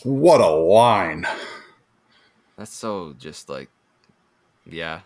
what 0.03 0.41
a 0.41 0.49
line 0.49 1.25
That's 2.57 2.73
so 2.73 3.15
just 3.17 3.49
like, 3.49 3.69
yeah. 4.65 5.01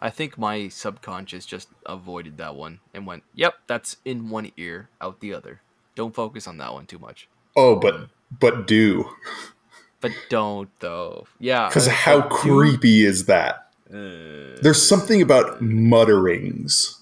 I 0.00 0.10
think 0.10 0.38
my 0.38 0.68
subconscious 0.68 1.44
just 1.44 1.68
avoided 1.86 2.38
that 2.38 2.54
one 2.56 2.80
and 2.94 3.06
went, 3.06 3.24
"Yep, 3.34 3.54
that's 3.66 3.98
in 4.04 4.30
one 4.30 4.50
ear, 4.56 4.88
out 5.00 5.20
the 5.20 5.34
other." 5.34 5.60
Don't 5.94 6.14
focus 6.14 6.46
on 6.48 6.56
that 6.58 6.72
one 6.72 6.86
too 6.86 6.98
much. 6.98 7.28
oh 7.56 7.76
but 7.76 7.94
um, 7.94 8.10
but 8.40 8.66
do 8.66 9.08
But 10.00 10.12
don't 10.28 10.68
though. 10.80 11.26
Yeah. 11.38 11.68
because 11.68 11.86
how 11.86 12.20
but 12.22 12.30
do- 12.30 12.36
creepy 12.36 13.04
is 13.04 13.26
that 13.26 13.68
Uh, 13.92 14.56
There's 14.62 14.80
something 14.82 15.20
about 15.20 15.60
mutterings. 15.60 16.98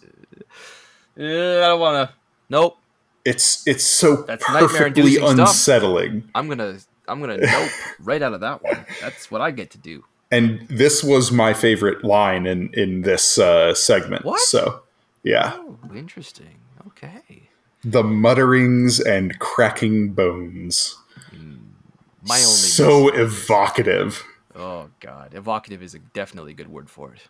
uh, 1.19 1.23
I 1.23 1.69
don't 1.69 1.81
want 1.81 2.09
to. 2.09 2.15
Nope. 2.49 2.77
It's 3.25 3.67
it's 3.67 3.85
so 3.85 4.23
That's 4.23 4.45
perfectly 4.45 5.03
nightmare-inducing 5.03 5.23
stuff. 5.37 5.39
unsettling. 5.49 6.29
I'm 6.35 6.49
gonna. 6.49 6.79
I'm 7.07 7.21
gonna 7.21 7.37
nope 7.39 7.71
right 8.01 8.23
out 8.23 8.33
of 8.33 8.41
that 8.41 8.63
one. 8.63 8.85
That's 9.01 9.31
what 9.31 9.41
I 9.41 9.51
get 9.51 9.71
to 9.73 9.79
do. 9.79 10.05
And 10.33 10.67
this 10.69 11.03
was 11.05 11.31
my 11.33 11.53
favorite 11.55 12.03
line 12.05 12.47
in 12.47 12.71
in 12.75 13.03
this 13.03 13.39
uh, 13.39 13.75
segment. 13.75 14.25
What? 14.25 14.41
So 14.41 14.83
yeah, 15.23 15.53
Oh, 15.57 15.77
interesting. 15.95 16.57
Okay. 16.89 17.49
the 17.85 18.03
mutterings 18.03 19.01
and 19.01 19.39
cracking 19.39 20.13
bones. 20.13 20.97
My 22.23 22.37
only. 22.37 22.47
so 22.47 23.09
evocative. 23.09 24.25
Oh 24.55 24.91
god, 25.01 25.35
evocative 25.35 25.83
is 25.83 25.95
a 25.95 25.99
definitely 25.99 26.53
a 26.53 26.57
good 26.57 26.69
word 26.69 26.91
for 26.91 27.15
it. 27.15 27.23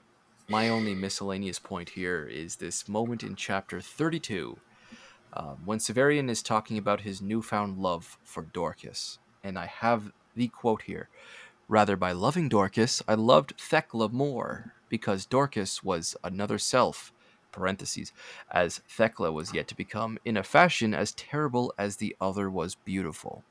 My 0.48 0.68
only 0.68 0.94
miscellaneous 0.94 1.58
point 1.58 1.90
here 1.90 2.26
is 2.26 2.56
this 2.56 2.88
moment 2.88 3.22
in 3.22 3.36
chapter 3.36 3.80
32 3.80 4.58
um, 5.32 5.58
when 5.64 5.78
Severian 5.78 6.28
is 6.28 6.42
talking 6.42 6.76
about 6.76 7.02
his 7.02 7.22
newfound 7.22 7.78
love 7.78 8.18
for 8.24 8.42
Dorcas. 8.42 9.18
And 9.44 9.58
I 9.58 9.66
have 9.66 10.12
the 10.34 10.48
quote 10.48 10.82
here. 10.82 11.08
Rather, 11.68 11.96
by 11.96 12.12
loving 12.12 12.48
Dorcas, 12.48 13.00
I 13.06 13.14
loved 13.14 13.54
Thecla 13.56 14.08
more, 14.08 14.74
because 14.88 15.24
Dorcas 15.24 15.84
was 15.84 16.16
another 16.24 16.58
self, 16.58 17.12
parentheses, 17.52 18.12
as 18.50 18.80
Thecla 18.88 19.30
was 19.30 19.54
yet 19.54 19.68
to 19.68 19.76
become, 19.76 20.18
in 20.24 20.36
a 20.36 20.42
fashion 20.42 20.92
as 20.94 21.12
terrible 21.12 21.72
as 21.78 21.96
the 21.96 22.16
other 22.20 22.50
was 22.50 22.74
beautiful. 22.74 23.44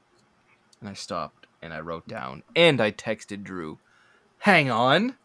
And 0.79 0.89
I 0.89 0.93
stopped 0.93 1.47
and 1.61 1.73
I 1.73 1.79
wrote 1.81 2.07
down, 2.07 2.43
and 2.55 2.79
I 2.79 2.91
texted 2.91 3.43
Drew, 3.43 3.79
Hang 4.39 4.71
on. 4.71 5.15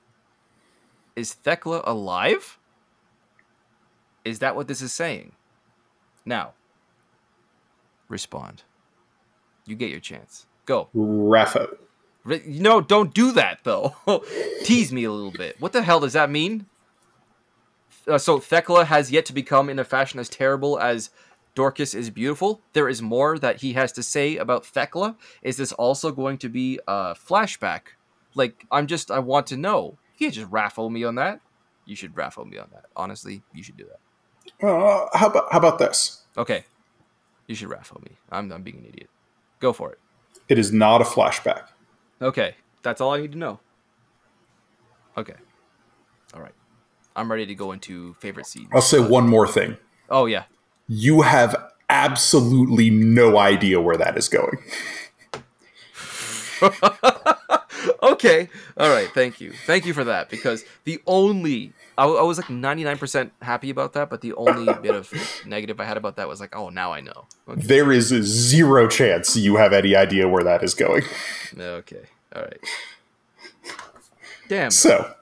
Is 1.14 1.32
Thecla 1.32 1.82
alive? 1.84 2.58
Is 4.24 4.40
that 4.40 4.56
what 4.56 4.66
this 4.66 4.82
is 4.82 4.92
saying? 4.92 5.32
Now, 6.24 6.54
respond. 8.08 8.64
You 9.66 9.76
get 9.76 9.90
your 9.90 10.00
chance. 10.00 10.46
Go. 10.66 10.88
RAFO. 10.94 11.76
No, 12.46 12.80
don't 12.80 13.14
do 13.14 13.32
that 13.32 13.60
though. 13.64 13.94
Tease 14.64 14.92
me 14.92 15.04
a 15.04 15.12
little 15.12 15.30
bit. 15.30 15.60
What 15.60 15.72
the 15.72 15.82
hell 15.82 16.00
does 16.00 16.14
that 16.14 16.30
mean? 16.30 16.66
Uh, 18.08 18.18
so 18.18 18.38
Thecla 18.38 18.86
has 18.86 19.12
yet 19.12 19.26
to 19.26 19.32
become 19.32 19.68
in 19.68 19.78
a 19.78 19.84
fashion 19.84 20.18
as 20.18 20.28
terrible 20.28 20.78
as 20.78 21.10
Dorcas 21.54 21.94
is 21.94 22.10
beautiful. 22.10 22.60
There 22.72 22.88
is 22.88 23.00
more 23.00 23.38
that 23.38 23.60
he 23.60 23.74
has 23.74 23.92
to 23.92 24.02
say 24.02 24.36
about 24.36 24.66
Thecla. 24.66 25.16
Is 25.42 25.56
this 25.56 25.72
also 25.72 26.10
going 26.10 26.38
to 26.38 26.48
be 26.48 26.80
a 26.88 27.14
flashback? 27.14 27.80
Like, 28.34 28.66
I'm 28.70 28.86
just, 28.86 29.10
I 29.10 29.20
want 29.20 29.46
to 29.48 29.56
know. 29.56 29.96
You 30.16 30.26
can't 30.26 30.34
just 30.34 30.50
raffle 30.50 30.90
me 30.90 31.04
on 31.04 31.14
that. 31.16 31.40
You 31.86 31.94
should 31.94 32.16
raffle 32.16 32.44
me 32.44 32.58
on 32.58 32.68
that. 32.72 32.86
Honestly, 32.96 33.42
you 33.52 33.62
should 33.62 33.76
do 33.76 33.84
that. 33.84 34.66
Uh, 34.66 35.08
how 35.12 35.28
about 35.28 35.52
how 35.52 35.58
about 35.58 35.78
this? 35.78 36.22
Okay. 36.36 36.64
You 37.46 37.54
should 37.54 37.68
raffle 37.68 38.00
me. 38.02 38.12
I'm, 38.30 38.50
I'm 38.50 38.62
being 38.62 38.78
an 38.78 38.86
idiot. 38.86 39.10
Go 39.60 39.72
for 39.72 39.92
it. 39.92 39.98
It 40.48 40.58
is 40.58 40.72
not 40.72 41.00
a 41.00 41.04
flashback. 41.04 41.68
Okay, 42.20 42.56
that's 42.82 43.00
all 43.00 43.12
I 43.12 43.20
need 43.20 43.32
to 43.32 43.38
know. 43.38 43.60
Okay. 45.16 45.34
All 46.34 46.40
right. 46.40 46.54
I'm 47.16 47.30
ready 47.30 47.46
to 47.46 47.54
go 47.54 47.72
into 47.72 48.14
favorite 48.14 48.46
scenes. 48.46 48.68
I'll 48.72 48.80
say 48.82 48.98
one 48.98 49.28
more 49.28 49.46
thing. 49.46 49.76
Oh 50.10 50.26
yeah. 50.26 50.44
You 50.88 51.22
have 51.22 51.56
absolutely 51.88 52.90
no 52.90 53.38
idea 53.38 53.80
where 53.80 53.96
that 53.96 54.16
is 54.16 54.28
going. 54.28 54.58
okay. 58.02 58.48
All 58.76 58.90
right. 58.90 59.08
Thank 59.12 59.40
you. 59.40 59.52
Thank 59.66 59.86
you 59.86 59.94
for 59.94 60.04
that 60.04 60.30
because 60.30 60.64
the 60.84 61.00
only 61.06 61.72
I, 61.96 62.06
I 62.06 62.22
was 62.22 62.38
like 62.38 62.48
99% 62.48 63.30
happy 63.42 63.70
about 63.70 63.92
that, 63.92 64.10
but 64.10 64.20
the 64.20 64.32
only 64.34 64.72
bit 64.82 64.94
of 64.94 65.12
negative 65.46 65.80
I 65.80 65.84
had 65.84 65.96
about 65.96 66.16
that 66.16 66.28
was 66.28 66.40
like, 66.40 66.56
oh, 66.56 66.68
now 66.68 66.92
I 66.92 67.00
know. 67.00 67.26
Okay. 67.48 67.60
There 67.60 67.92
is 67.92 68.08
zero 68.08 68.88
chance 68.88 69.36
you 69.36 69.56
have 69.56 69.72
any 69.72 69.94
idea 69.94 70.28
where 70.28 70.42
that 70.44 70.62
is 70.62 70.74
going. 70.74 71.02
Okay. 71.56 72.02
All 72.34 72.42
right. 72.42 72.58
Damn. 74.48 74.70
So. 74.70 75.14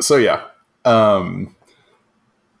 So 0.00 0.16
yeah. 0.16 0.44
Um 0.84 1.55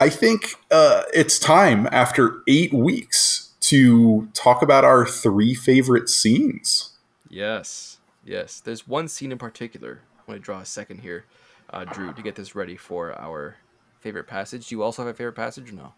I 0.00 0.08
think 0.10 0.54
uh 0.70 1.02
it's 1.14 1.38
time 1.38 1.88
after 1.92 2.42
8 2.46 2.72
weeks 2.72 3.54
to 3.60 4.28
talk 4.32 4.62
about 4.62 4.84
our 4.84 5.06
three 5.06 5.54
favorite 5.54 6.08
scenes. 6.08 6.92
Yes. 7.28 7.98
Yes. 8.24 8.60
There's 8.60 8.86
one 8.86 9.08
scene 9.08 9.32
in 9.32 9.38
particular. 9.38 10.02
I'm 10.18 10.24
going 10.26 10.38
to 10.38 10.44
draw 10.44 10.60
a 10.60 10.64
second 10.64 11.00
here 11.00 11.24
uh, 11.70 11.84
Drew, 11.84 12.12
to 12.12 12.22
get 12.22 12.34
this 12.34 12.54
ready 12.54 12.76
for 12.76 13.18
our 13.20 13.56
favorite 14.00 14.26
passage. 14.26 14.68
Do 14.68 14.74
you 14.74 14.82
also 14.82 15.02
have 15.04 15.12
a 15.12 15.16
favorite 15.16 15.34
passage 15.34 15.70
or 15.70 15.74
no? 15.74 15.92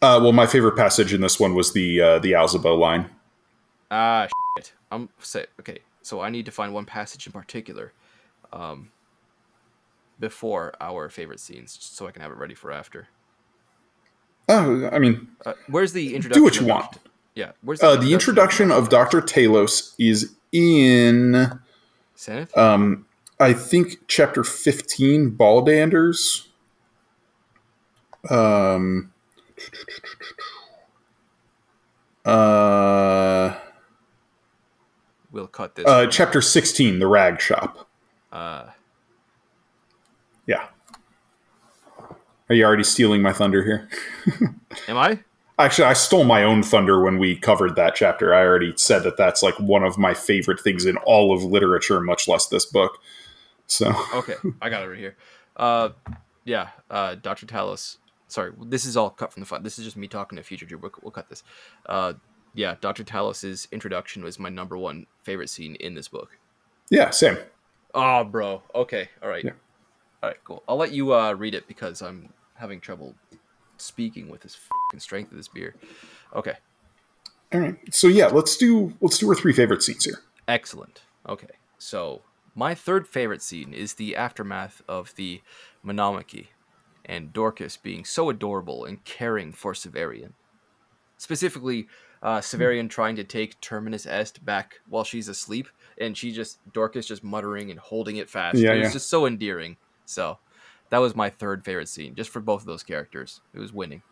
Uh, 0.00 0.18
well, 0.20 0.32
my 0.32 0.46
favorite 0.46 0.76
passage 0.76 1.14
in 1.14 1.20
this 1.20 1.38
one 1.38 1.54
was 1.54 1.72
the 1.72 2.00
uh, 2.00 2.18
the 2.18 2.32
Alzabo 2.32 2.76
line. 2.76 3.08
Ah, 3.90 4.26
shit. 4.56 4.72
I'm 4.90 5.08
say 5.20 5.46
okay. 5.60 5.78
So 6.02 6.20
I 6.20 6.30
need 6.30 6.46
to 6.46 6.50
find 6.50 6.74
one 6.74 6.84
passage 6.84 7.26
in 7.26 7.32
particular, 7.32 7.92
um, 8.52 8.90
before 10.18 10.74
our 10.80 11.08
favorite 11.08 11.38
scenes, 11.38 11.78
so 11.80 12.08
I 12.08 12.10
can 12.10 12.22
have 12.22 12.32
it 12.32 12.38
ready 12.38 12.54
for 12.54 12.72
after. 12.72 13.06
Oh, 14.48 14.88
I 14.92 14.98
mean, 14.98 15.28
uh, 15.46 15.54
where's 15.68 15.92
the 15.92 16.14
introduction? 16.14 16.40
Do 16.40 16.44
what 16.44 16.60
you 16.60 16.66
want. 16.66 16.98
Yeah, 17.34 17.52
where's 17.62 17.80
the, 17.80 17.86
uh, 17.86 17.92
introduction, 17.92 18.08
the 18.08 18.14
introduction 18.14 18.70
of 18.72 18.88
Doctor 18.88 19.20
Talos 19.20 19.94
is 19.98 20.34
in 20.52 21.60
Senate. 22.14 22.56
Um, 22.56 23.06
I 23.40 23.52
think 23.52 24.06
chapter 24.06 24.44
15, 24.44 25.32
Baldanders. 25.32 26.46
Um, 28.30 29.12
uh, 32.24 33.56
we'll 35.32 35.48
cut 35.48 35.74
this. 35.74 35.86
Uh, 35.86 36.06
chapter 36.06 36.40
16, 36.40 36.98
The 36.98 37.06
Rag 37.06 37.40
Shop. 37.40 37.88
Uh, 38.30 38.66
yeah. 40.46 40.66
Are 42.52 42.54
you 42.54 42.66
already 42.66 42.84
stealing 42.84 43.22
my 43.22 43.32
thunder 43.32 43.64
here? 43.64 43.88
Am 44.86 44.98
I? 44.98 45.20
Actually, 45.58 45.86
I 45.86 45.94
stole 45.94 46.24
my 46.24 46.42
own 46.42 46.62
thunder 46.62 47.02
when 47.02 47.18
we 47.18 47.34
covered 47.34 47.76
that 47.76 47.94
chapter. 47.94 48.34
I 48.34 48.44
already 48.44 48.74
said 48.76 49.04
that 49.04 49.16
that's 49.16 49.42
like 49.42 49.58
one 49.58 49.82
of 49.82 49.96
my 49.96 50.12
favorite 50.12 50.60
things 50.60 50.84
in 50.84 50.98
all 50.98 51.34
of 51.34 51.42
literature, 51.42 51.98
much 52.02 52.28
less 52.28 52.48
this 52.48 52.66
book. 52.66 52.98
So 53.68 53.94
okay, 54.14 54.34
I 54.60 54.68
got 54.68 54.82
it 54.82 54.88
right 54.88 54.98
here. 54.98 55.16
Uh, 55.56 55.90
yeah, 56.44 56.68
uh, 56.90 57.14
Doctor 57.14 57.46
Talos. 57.46 57.96
Sorry, 58.28 58.52
this 58.60 58.84
is 58.84 58.98
all 58.98 59.08
cut 59.08 59.32
from 59.32 59.40
the 59.40 59.46
file. 59.46 59.62
This 59.62 59.78
is 59.78 59.86
just 59.86 59.96
me 59.96 60.06
talking 60.06 60.36
to 60.36 60.42
future 60.42 60.66
Drew. 60.66 60.76
We'll, 60.76 60.92
we'll 61.00 61.10
cut 61.10 61.30
this. 61.30 61.42
Uh, 61.86 62.12
yeah, 62.52 62.74
Doctor 62.82 63.02
Talos's 63.02 63.66
introduction 63.72 64.22
was 64.22 64.38
my 64.38 64.50
number 64.50 64.76
one 64.76 65.06
favorite 65.22 65.48
scene 65.48 65.74
in 65.76 65.94
this 65.94 66.08
book. 66.08 66.36
Yeah, 66.90 67.08
same. 67.08 67.38
Oh, 67.94 68.24
bro. 68.24 68.60
Okay, 68.74 69.08
all 69.22 69.30
right, 69.30 69.42
yeah. 69.42 69.52
all 70.22 70.28
right, 70.28 70.44
cool. 70.44 70.62
I'll 70.68 70.76
let 70.76 70.92
you 70.92 71.14
uh, 71.14 71.32
read 71.32 71.54
it 71.54 71.66
because 71.66 72.02
I'm 72.02 72.28
having 72.62 72.80
trouble 72.80 73.14
speaking 73.76 74.28
with 74.28 74.40
this 74.40 74.56
strength 74.98 75.32
of 75.32 75.36
this 75.36 75.48
beer. 75.48 75.74
Okay. 76.34 76.54
All 77.52 77.60
right. 77.60 77.76
So 77.90 78.06
yeah, 78.06 78.28
let's 78.28 78.56
do 78.56 78.94
let's 79.00 79.18
do 79.18 79.28
our 79.28 79.34
three 79.34 79.52
favorite 79.52 79.82
scenes 79.82 80.04
here. 80.04 80.20
Excellent. 80.48 81.02
Okay. 81.28 81.48
So 81.76 82.22
my 82.54 82.74
third 82.74 83.08
favorite 83.08 83.42
scene 83.42 83.74
is 83.74 83.94
the 83.94 84.14
aftermath 84.14 84.80
of 84.88 85.14
the 85.16 85.42
Monomachy 85.84 86.46
and 87.04 87.32
Dorcas 87.32 87.76
being 87.76 88.04
so 88.04 88.30
adorable 88.30 88.84
and 88.84 89.04
caring 89.04 89.52
for 89.52 89.72
Severian. 89.72 90.32
Specifically, 91.18 91.88
uh, 92.22 92.38
Severian 92.38 92.88
trying 92.88 93.16
to 93.16 93.24
take 93.24 93.60
Terminus 93.60 94.06
Est 94.06 94.44
back 94.44 94.80
while 94.88 95.02
she's 95.02 95.26
asleep, 95.26 95.66
and 95.98 96.16
she 96.16 96.30
just 96.30 96.60
Dorcas 96.72 97.06
just 97.06 97.24
muttering 97.24 97.72
and 97.72 97.80
holding 97.80 98.16
it 98.16 98.30
fast. 98.30 98.58
Yeah, 98.58 98.74
it 98.74 98.78
was 98.78 98.88
yeah. 98.88 98.92
just 98.92 99.10
so 99.10 99.26
endearing. 99.26 99.76
So 100.04 100.38
that 100.92 100.98
was 100.98 101.16
my 101.16 101.30
third 101.30 101.64
favorite 101.64 101.88
scene, 101.88 102.14
just 102.14 102.28
for 102.28 102.40
both 102.40 102.60
of 102.60 102.66
those 102.66 102.82
characters. 102.82 103.40
It 103.54 103.58
was 103.58 103.72
winning. 103.72 104.02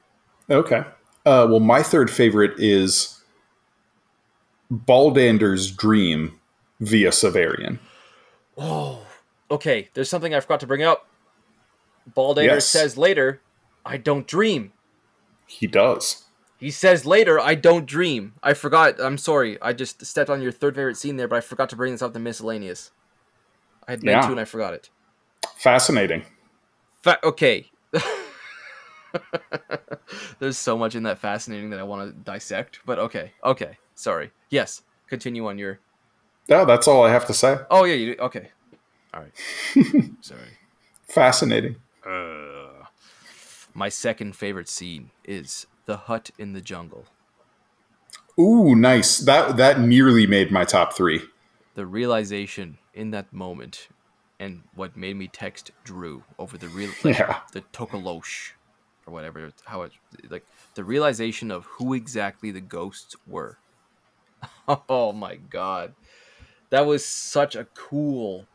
Okay. 0.49 0.79
Uh, 1.27 1.47
well, 1.51 1.61
my 1.61 1.83
third 1.83 2.11
favorite 2.11 2.59
is 2.59 3.23
Baldanders' 4.73 5.77
dream 5.77 6.41
via 6.81 7.11
Severian. 7.11 7.79
Oh, 8.57 9.07
okay. 9.51 9.91
There's 9.93 10.09
something 10.09 10.35
I 10.35 10.41
forgot 10.41 10.61
to 10.61 10.67
bring 10.67 10.83
up. 10.83 11.07
Baldander 12.17 12.45
yes. 12.47 12.67
says 12.67 12.97
later, 12.97 13.43
"I 13.85 13.99
don't 13.99 14.27
dream." 14.27 14.73
He 15.47 15.67
does. 15.67 16.25
He 16.59 16.71
says 16.71 17.05
later, 17.05 17.39
"I 17.39 17.57
don't 17.57 17.85
dream." 17.85 18.33
I 18.43 18.55
forgot. 18.55 18.99
I'm 18.99 19.19
sorry. 19.19 19.61
I 19.61 19.75
just 19.75 20.07
stepped 20.07 20.31
on 20.31 20.41
your 20.41 20.51
third 20.51 20.77
favorite 20.77 20.97
scene 20.97 21.17
there, 21.17 21.29
but 21.29 21.37
I 21.37 21.41
forgot 21.43 21.69
to 21.71 21.77
bring 21.77 21.93
this 21.93 22.01
up 22.01 22.17
in 22.17 22.23
miscellaneous. 22.23 22.91
I 23.87 23.91
had 23.91 24.03
meant 24.03 24.23
yeah. 24.23 24.27
to, 24.29 24.31
and 24.33 24.41
I 24.41 24.47
forgot 24.47 24.73
it. 24.73 24.89
Fascinating. 25.59 26.25
Fa- 27.03 27.25
okay. 27.25 27.71
There's 30.39 30.59
so 30.59 30.79
much 30.79 30.95
in 30.95 31.03
that 31.05 31.19
fascinating 31.19 31.71
that 31.71 31.81
I 31.81 31.83
want 31.83 32.09
to 32.09 32.17
dissect, 32.23 32.81
but 32.87 32.99
okay, 32.99 33.33
okay. 33.45 33.79
Sorry. 33.95 34.31
Yes, 34.51 34.83
continue 35.09 35.47
on 35.47 35.59
your 35.59 35.81
yeah, 36.51 36.65
that's 36.65 36.89
all 36.89 37.05
I 37.05 37.11
have 37.11 37.27
to 37.27 37.35
say. 37.35 37.59
Oh 37.71 37.85
yeah, 37.85 37.95
you 37.95 38.15
do. 38.17 38.23
okay. 38.23 38.51
All 39.15 39.23
right. 39.23 39.33
Sorry. 40.21 40.59
Fascinating. 41.05 41.77
Uh, 42.05 42.87
my 43.73 43.89
second 43.89 44.35
favorite 44.35 44.69
scene 44.69 45.11
is 45.25 45.69
the 45.87 45.97
hut 45.97 46.31
in 46.39 46.53
the 46.53 46.61
jungle. 46.61 47.05
Ooh, 48.39 48.75
nice. 48.75 49.19
That 49.19 49.57
that 49.59 49.81
nearly 49.81 50.27
made 50.27 50.51
my 50.51 50.65
top 50.65 50.93
three. 50.93 51.23
The 51.75 51.87
realization 51.87 52.79
in 52.95 53.13
that 53.13 53.33
moment, 53.33 53.87
and 54.41 54.63
what 54.75 54.97
made 54.97 55.17
me 55.17 55.29
text 55.29 55.71
Drew 55.85 56.25
over 56.39 56.57
the 56.59 56.69
real, 56.69 56.91
like, 57.05 57.19
yeah. 57.19 57.41
the 57.53 57.61
Tokolosh, 57.73 58.53
or 59.07 59.13
whatever, 59.13 59.53
how 59.67 59.83
it 59.83 59.93
like 60.29 60.45
the 60.75 60.83
realization 60.83 61.53
of 61.53 61.67
who 61.67 61.95
exactly 61.95 62.51
the 62.51 62.61
ghosts 62.61 63.15
were. 63.29 63.59
Oh 64.89 65.13
my 65.13 65.35
god, 65.35 65.95
that 66.71 66.87
was 66.87 67.05
such 67.05 67.57
a 67.57 67.67
cool, 67.75 68.47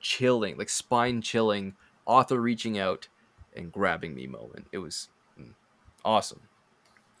chilling, 0.00 0.56
like 0.56 0.70
spine 0.70 1.20
chilling, 1.20 1.74
author 2.06 2.40
reaching 2.40 2.78
out 2.78 3.08
and 3.54 3.70
grabbing 3.70 4.14
me 4.14 4.26
moment. 4.26 4.66
It 4.72 4.78
was 4.78 5.08
mm, 5.38 5.52
awesome. 6.04 6.40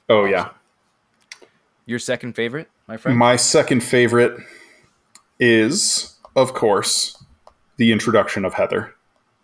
Oh 0.08 0.22
awesome. 0.22 0.30
yeah. 0.32 0.48
Your 1.84 1.98
second 1.98 2.32
favorite, 2.32 2.68
my 2.88 2.96
friend? 2.96 3.18
My 3.18 3.36
second 3.36 3.82
favorite 3.82 4.40
is, 5.38 6.16
of 6.34 6.54
course, 6.54 7.19
the 7.80 7.92
introduction 7.92 8.44
of 8.44 8.52
Hethor. 8.52 8.92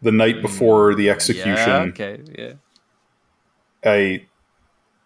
The 0.02 0.12
night 0.12 0.42
before 0.42 0.94
the 0.94 1.08
execution. 1.08 1.56
Yeah, 1.56 1.78
okay, 1.88 2.20
yeah. 2.38 2.52
I 3.82 4.26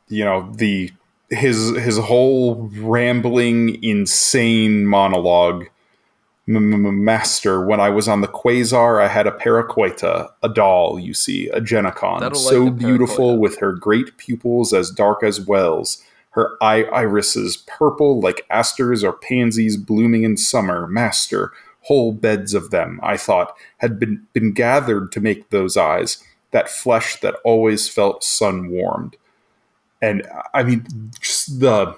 you 0.09 0.25
know, 0.25 0.53
the 0.53 0.91
his 1.31 1.77
his 1.77 1.97
whole 1.97 2.69
rambling, 2.75 3.83
insane 3.85 4.85
monologue 4.85 5.67
master. 6.49 7.65
When 7.65 7.79
I 7.79 7.89
was 7.89 8.09
on 8.09 8.21
the 8.21 8.27
Quasar, 8.27 9.01
I 9.01 9.07
had 9.07 9.29
a 9.29 9.31
Paraquita, 9.31 10.31
a 10.43 10.49
doll, 10.49 10.99
you 10.99 11.15
see, 11.15 11.49
a 11.51 11.61
Genacon, 11.61 12.35
so 12.35 12.65
like 12.65 12.77
beautiful 12.77 13.39
with 13.39 13.61
her 13.61 13.73
great 13.73 14.17
pupils 14.17 14.73
as 14.73 14.91
dark 14.91 15.23
as 15.23 15.41
wells, 15.41 16.03
her 16.31 16.57
eye 16.61 16.83
irises 16.93 17.59
purple 17.69 18.21
like 18.21 18.45
asters 18.51 19.05
or 19.05 19.13
pansies 19.13 19.77
blooming 19.77 20.25
in 20.25 20.37
summer. 20.37 20.89
Master, 20.89 21.53
whole 21.83 22.13
beds 22.13 22.55
of 22.55 22.71
them, 22.71 23.01
I 23.03 23.17
thought, 23.17 23.57
had 23.79 23.99
been, 23.99 24.27
been 24.33 24.53
gathered 24.53 25.13
to 25.13 25.21
make 25.21 25.51
those 25.51 25.77
eyes, 25.77 26.23
that 26.51 26.69
flesh 26.69 27.21
that 27.21 27.37
always 27.45 27.89
felt 27.89 28.25
sun 28.25 28.71
warmed. 28.71 29.17
And 30.03 30.27
I 30.55 30.63
mean, 30.63 30.87
just 31.21 31.61
the 31.61 31.95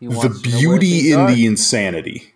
the 0.00 0.40
beauty 0.42 1.12
in 1.12 1.20
are. 1.20 1.30
the 1.30 1.46
insanity. 1.46 2.34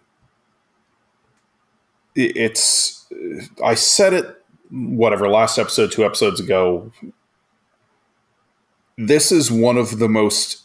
It's 2.14 3.06
I 3.62 3.74
said 3.74 4.14
it 4.14 4.42
whatever 4.70 5.28
last 5.28 5.58
episode, 5.58 5.92
two 5.92 6.04
episodes 6.04 6.40
ago. 6.40 6.90
This 8.96 9.30
is 9.30 9.50
one 9.50 9.76
of 9.76 9.98
the 9.98 10.08
most 10.08 10.62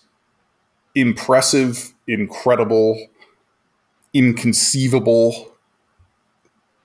impressive, 0.96 1.94
incredible, 2.08 3.08
inconceivable 4.14 5.54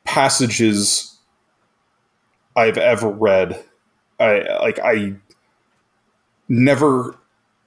passages 0.05 1.19
I've 2.55 2.79
ever 2.79 3.11
read 3.11 3.63
I 4.19 4.41
like 4.61 4.79
I 4.83 5.15
never 6.49 7.17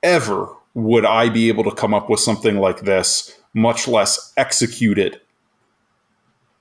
ever 0.01 0.49
would 0.73 1.05
I 1.05 1.29
be 1.29 1.49
able 1.49 1.63
to 1.65 1.75
come 1.75 1.93
up 1.93 2.09
with 2.09 2.19
something 2.19 2.57
like 2.57 2.81
this, 2.81 3.37
much 3.53 3.87
less 3.87 4.33
execute 4.37 4.97
it 4.97 5.25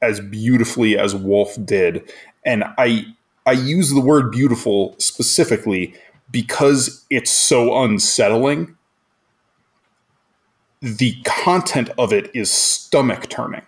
as 0.02 0.20
beautifully 0.20 0.98
as 0.98 1.14
Wolfe 1.14 1.56
did. 1.64 2.10
And 2.44 2.64
I 2.76 3.06
I 3.46 3.52
use 3.52 3.90
the 3.90 4.00
word 4.00 4.30
beautiful 4.30 4.94
specifically 4.98 5.94
because 6.30 7.04
it's 7.10 7.30
so 7.30 7.82
unsettling. 7.82 8.76
The 10.80 11.16
content 11.24 11.90
of 11.98 12.12
it 12.12 12.30
is 12.34 12.50
stomach 12.50 13.28
turning. 13.28 13.62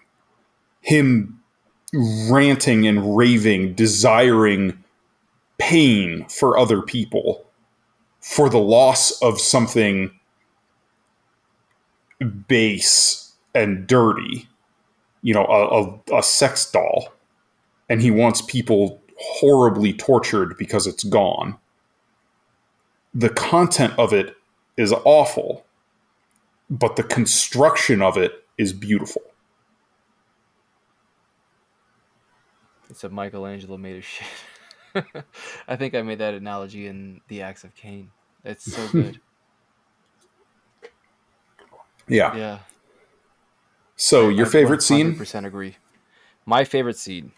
Him 0.81 1.41
ranting 1.93 2.87
and 2.87 3.17
raving, 3.17 3.75
desiring 3.75 4.85
pain 5.59 6.27
for 6.29 6.57
other 6.57 6.83
people 6.83 7.45
for 8.21 8.49
the 8.49 8.59
loss 8.59 9.21
of 9.23 9.41
something 9.41 10.11
base 12.49 13.33
and 13.55 13.87
dirty, 13.87 14.49
you 15.23 15.35
know, 15.35 15.47
a, 15.47 16.15
a, 16.15 16.19
a, 16.19 16.23
sex 16.23 16.71
doll, 16.71 17.13
and 17.89 18.03
he 18.03 18.11
wants 18.11 18.43
people 18.43 19.01
horribly 19.19 19.93
tortured 19.93 20.57
because 20.59 20.87
it's 20.87 21.05
gone. 21.05 21.57
The 23.15 23.31
content 23.31 23.95
of 23.99 24.13
it 24.13 24.37
is 24.77 24.93
awful, 24.93 25.65
but 26.71 26.95
the 26.95 27.03
construction 27.03 28.01
of 28.01 28.17
it 28.17 28.45
is 28.57 28.73
beautiful. 28.73 29.23
It's 32.89 33.03
a 33.05 33.09
Michelangelo 33.09 33.77
made 33.77 33.99
of 33.99 34.05
shit. 34.05 34.27
I 35.69 35.77
think 35.77 35.95
I 35.95 36.03
made 36.03 36.19
that 36.19 36.35
analogy 36.35 36.87
in 36.87 37.21
The 37.29 37.43
Acts 37.43 37.65
of 37.65 37.75
Cain. 37.75 38.11
It's 38.45 38.73
so 38.73 38.89
good. 38.93 39.21
yeah. 42.09 42.37
Yeah. 42.37 42.59
So, 43.97 44.29
your 44.29 44.47
I 44.47 44.51
favorite 44.51 44.83
scene? 44.83 45.17
Percent 45.17 45.47
agree. 45.47 45.77
My 46.47 46.65
favorite 46.65 46.97
scene, 46.97 47.33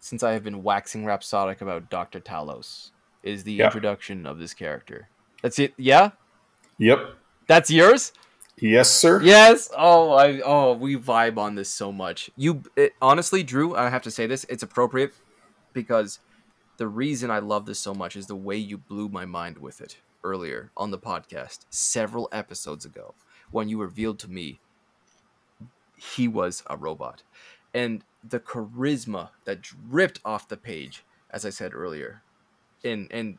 since 0.00 0.22
I 0.22 0.32
have 0.32 0.44
been 0.44 0.62
waxing 0.62 1.04
rhapsodic 1.04 1.60
about 1.60 1.90
Doctor 1.90 2.20
Talos, 2.20 2.90
is 3.22 3.44
the 3.44 3.54
yeah. 3.54 3.66
introduction 3.66 4.24
of 4.26 4.38
this 4.38 4.54
character. 4.54 5.08
That's 5.42 5.58
it. 5.58 5.74
Yeah. 5.76 6.10
Yep. 6.78 7.16
That's 7.52 7.70
yours. 7.70 8.14
Yes, 8.56 8.90
sir. 8.90 9.20
Yes. 9.20 9.70
Oh, 9.76 10.12
I 10.12 10.40
oh, 10.40 10.72
we 10.72 10.96
vibe 10.96 11.36
on 11.36 11.54
this 11.54 11.68
so 11.68 11.92
much. 11.92 12.30
You 12.34 12.62
it, 12.76 12.94
honestly, 13.02 13.42
Drew, 13.42 13.76
I 13.76 13.90
have 13.90 14.00
to 14.04 14.10
say 14.10 14.26
this, 14.26 14.46
it's 14.48 14.62
appropriate 14.62 15.12
because 15.74 16.20
the 16.78 16.88
reason 16.88 17.30
I 17.30 17.40
love 17.40 17.66
this 17.66 17.78
so 17.78 17.92
much 17.92 18.16
is 18.16 18.26
the 18.26 18.34
way 18.34 18.56
you 18.56 18.78
blew 18.78 19.10
my 19.10 19.26
mind 19.26 19.58
with 19.58 19.82
it 19.82 19.98
earlier 20.24 20.70
on 20.78 20.92
the 20.92 20.98
podcast, 20.98 21.66
several 21.68 22.26
episodes 22.32 22.86
ago, 22.86 23.12
when 23.50 23.68
you 23.68 23.78
revealed 23.78 24.18
to 24.20 24.30
me 24.30 24.58
he 25.98 26.26
was 26.26 26.62
a 26.70 26.76
robot. 26.78 27.22
And 27.74 28.02
the 28.26 28.40
charisma 28.40 29.28
that 29.44 29.60
dripped 29.60 30.20
off 30.24 30.48
the 30.48 30.56
page, 30.56 31.04
as 31.28 31.44
I 31.44 31.50
said 31.50 31.74
earlier, 31.74 32.22
in 32.82 33.08
in 33.08 33.36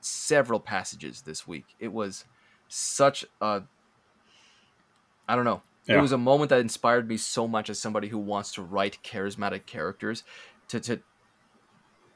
several 0.00 0.60
passages 0.60 1.22
this 1.22 1.48
week. 1.48 1.64
It 1.80 1.92
was 1.92 2.26
such 2.70 3.24
a 3.40 3.62
I 5.28 5.36
don't 5.36 5.44
know. 5.44 5.62
Yeah. 5.86 5.98
It 5.98 6.00
was 6.00 6.12
a 6.12 6.18
moment 6.18 6.50
that 6.50 6.60
inspired 6.60 7.08
me 7.08 7.16
so 7.16 7.46
much 7.46 7.68
as 7.68 7.78
somebody 7.78 8.08
who 8.08 8.18
wants 8.18 8.52
to 8.54 8.62
write 8.62 8.98
charismatic 9.02 9.66
characters 9.66 10.24
to 10.68 10.80
to 10.80 11.00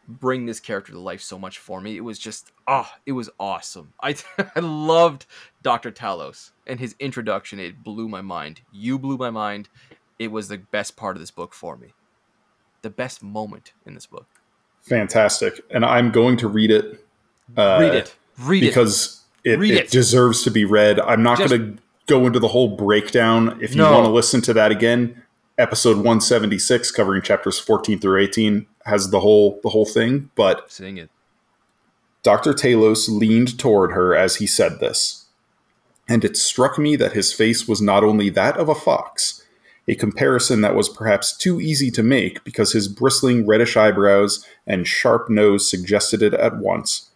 bring 0.06 0.46
this 0.46 0.60
character 0.60 0.92
to 0.92 0.98
life 0.98 1.20
so 1.20 1.38
much 1.38 1.58
for 1.58 1.80
me. 1.80 1.96
It 1.96 2.02
was 2.02 2.18
just 2.18 2.52
ah, 2.66 2.90
oh, 2.92 2.98
it 3.04 3.12
was 3.12 3.30
awesome. 3.38 3.92
I 4.02 4.16
I 4.56 4.60
loved 4.60 5.26
Dr. 5.62 5.90
Talos 5.90 6.50
and 6.66 6.80
his 6.80 6.94
introduction. 6.98 7.58
It 7.58 7.82
blew 7.82 8.08
my 8.08 8.22
mind. 8.22 8.60
You 8.72 8.98
blew 8.98 9.16
my 9.16 9.30
mind. 9.30 9.68
It 10.18 10.30
was 10.30 10.48
the 10.48 10.58
best 10.58 10.96
part 10.96 11.16
of 11.16 11.20
this 11.20 11.32
book 11.32 11.52
for 11.52 11.76
me. 11.76 11.94
The 12.82 12.90
best 12.90 13.22
moment 13.22 13.72
in 13.84 13.94
this 13.94 14.06
book. 14.06 14.26
Fantastic. 14.82 15.60
And 15.70 15.84
I'm 15.84 16.12
going 16.12 16.36
to 16.38 16.48
read 16.48 16.70
it. 16.70 17.04
Uh, 17.56 17.78
read 17.80 17.94
it. 17.94 18.14
Read 18.38 18.60
because 18.60 18.66
it. 18.66 18.70
Because 18.70 19.23
it, 19.44 19.62
it, 19.62 19.90
deserves 19.90 20.42
to 20.44 20.50
be 20.50 20.64
read. 20.64 20.98
I'm 21.00 21.22
not 21.22 21.38
going 21.38 21.50
to 21.50 21.82
go 22.06 22.26
into 22.26 22.38
the 22.38 22.48
whole 22.48 22.76
breakdown. 22.76 23.58
If 23.62 23.72
you 23.74 23.82
no. 23.82 23.92
want 23.92 24.06
to 24.06 24.12
listen 24.12 24.40
to 24.42 24.52
that 24.54 24.70
again, 24.70 25.22
episode 25.58 25.96
176 25.96 26.90
covering 26.90 27.22
chapters 27.22 27.58
14 27.58 27.98
through 27.98 28.22
18 28.22 28.66
has 28.86 29.10
the 29.10 29.20
whole 29.20 29.60
the 29.62 29.70
whole 29.70 29.86
thing, 29.86 30.30
but 30.34 30.70
sing 30.70 30.96
it. 30.96 31.10
Dr. 32.22 32.54
Talos 32.54 33.08
leaned 33.08 33.58
toward 33.58 33.92
her 33.92 34.14
as 34.14 34.36
he 34.36 34.46
said 34.46 34.80
this, 34.80 35.26
and 36.08 36.24
it 36.24 36.36
struck 36.36 36.78
me 36.78 36.96
that 36.96 37.12
his 37.12 37.32
face 37.32 37.68
was 37.68 37.82
not 37.82 38.02
only 38.02 38.30
that 38.30 38.56
of 38.56 38.68
a 38.68 38.74
fox, 38.74 39.42
a 39.86 39.94
comparison 39.94 40.62
that 40.62 40.74
was 40.74 40.88
perhaps 40.88 41.36
too 41.36 41.60
easy 41.60 41.90
to 41.90 42.02
make 42.02 42.42
because 42.44 42.72
his 42.72 42.88
bristling 42.88 43.46
reddish 43.46 43.76
eyebrows 43.76 44.46
and 44.66 44.86
sharp 44.86 45.28
nose 45.28 45.68
suggested 45.68 46.22
it 46.22 46.32
at 46.34 46.56
once, 46.56 47.10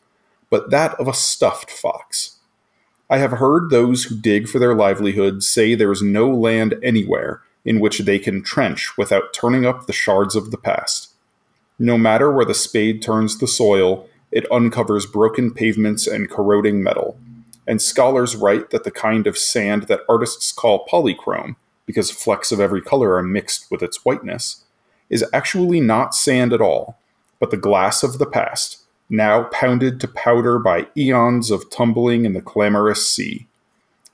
but 0.50 0.70
that 0.70 0.94
of 1.00 1.08
a 1.08 1.14
stuffed 1.14 1.70
fox. 1.70 2.38
I 3.10 3.18
have 3.18 3.32
heard 3.32 3.70
those 3.70 4.04
who 4.04 4.16
dig 4.16 4.48
for 4.48 4.58
their 4.58 4.74
livelihood 4.74 5.42
say 5.42 5.74
there 5.74 5.92
is 5.92 6.02
no 6.02 6.30
land 6.30 6.74
anywhere 6.82 7.42
in 7.64 7.80
which 7.80 8.00
they 8.00 8.18
can 8.18 8.42
trench 8.42 8.96
without 8.96 9.32
turning 9.32 9.66
up 9.66 9.86
the 9.86 9.92
shards 9.92 10.36
of 10.36 10.50
the 10.50 10.58
past. 10.58 11.12
No 11.78 11.96
matter 11.96 12.30
where 12.30 12.44
the 12.44 12.54
spade 12.54 13.02
turns 13.02 13.38
the 13.38 13.46
soil, 13.46 14.08
it 14.30 14.50
uncovers 14.50 15.06
broken 15.06 15.52
pavements 15.52 16.06
and 16.06 16.30
corroding 16.30 16.82
metal. 16.82 17.18
And 17.66 17.80
scholars 17.80 18.36
write 18.36 18.70
that 18.70 18.84
the 18.84 18.90
kind 18.90 19.26
of 19.26 19.38
sand 19.38 19.84
that 19.84 20.00
artists 20.08 20.52
call 20.52 20.86
polychrome, 20.86 21.56
because 21.86 22.10
flecks 22.10 22.52
of 22.52 22.60
every 22.60 22.82
color 22.82 23.14
are 23.14 23.22
mixed 23.22 23.70
with 23.70 23.82
its 23.82 24.04
whiteness, 24.04 24.64
is 25.08 25.24
actually 25.32 25.80
not 25.80 26.14
sand 26.14 26.52
at 26.52 26.60
all, 26.60 26.98
but 27.38 27.50
the 27.50 27.56
glass 27.56 28.02
of 28.02 28.18
the 28.18 28.26
past, 28.26 28.84
now 29.10 29.44
pounded 29.44 30.01
to 30.01 30.09
powder 30.09 30.59
by 30.59 30.86
eons 30.97 31.51
of 31.51 31.70
tumbling 31.70 32.24
in 32.24 32.35
the 32.35 32.43
clamorous 32.43 33.09
sea. 33.09 33.47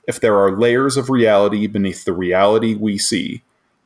If 0.07 0.19
there 0.19 0.37
are 0.37 0.55
layers 0.55 0.97
of 0.97 1.09
reality 1.09 1.67
beneath 1.67 2.05
the 2.05 2.13
reality 2.13 2.75
we 2.75 2.97
see, 2.97 3.41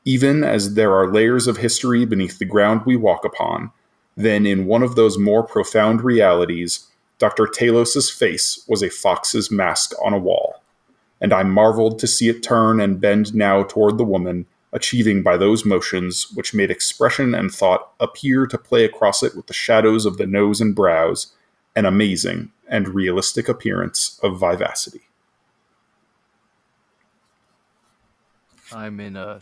even 0.05 0.43
as 0.43 0.75
there 0.75 0.93
are 0.93 1.11
layers 1.11 1.47
of 1.47 1.57
history 1.57 2.05
beneath 2.05 2.39
the 2.39 2.45
ground 2.45 2.81
we 2.85 2.95
walk 2.95 3.25
upon, 3.25 3.71
then 4.15 4.45
in 4.45 4.65
one 4.65 4.83
of 4.83 4.95
those 4.95 5.17
more 5.17 5.43
profound 5.43 6.01
realities, 6.01 6.87
Dr. 7.19 7.47
Talos's 7.47 8.09
face 8.09 8.63
was 8.67 8.83
a 8.83 8.89
fox's 8.89 9.49
mask 9.49 9.93
on 10.03 10.13
a 10.13 10.19
wall. 10.19 10.61
And 11.21 11.33
I 11.33 11.43
marveled 11.43 11.99
to 11.99 12.07
see 12.07 12.29
it 12.29 12.43
turn 12.43 12.79
and 12.79 13.01
bend 13.01 13.33
now 13.33 13.63
toward 13.63 13.97
the 13.97 14.05
woman 14.05 14.45
achieving 14.71 15.23
by 15.23 15.37
those 15.37 15.65
motions 15.65 16.31
which 16.35 16.53
made 16.53 16.69
expression 16.69 17.33
and 17.33 17.51
thought 17.51 17.91
appear 17.99 18.45
to 18.45 18.57
play 18.57 18.85
across 18.85 19.23
it 19.23 19.35
with 19.35 19.47
the 19.47 19.53
shadows 19.53 20.05
of 20.05 20.17
the 20.17 20.27
nose 20.27 20.61
and 20.61 20.75
brows, 20.75 21.33
an 21.75 21.85
amazing 21.85 22.51
and 22.67 22.89
realistic 22.89 23.49
appearance 23.49 24.19
of 24.21 24.39
vivacity. 24.39 25.01
I'm 28.71 28.99
in 28.99 29.15
a 29.15 29.41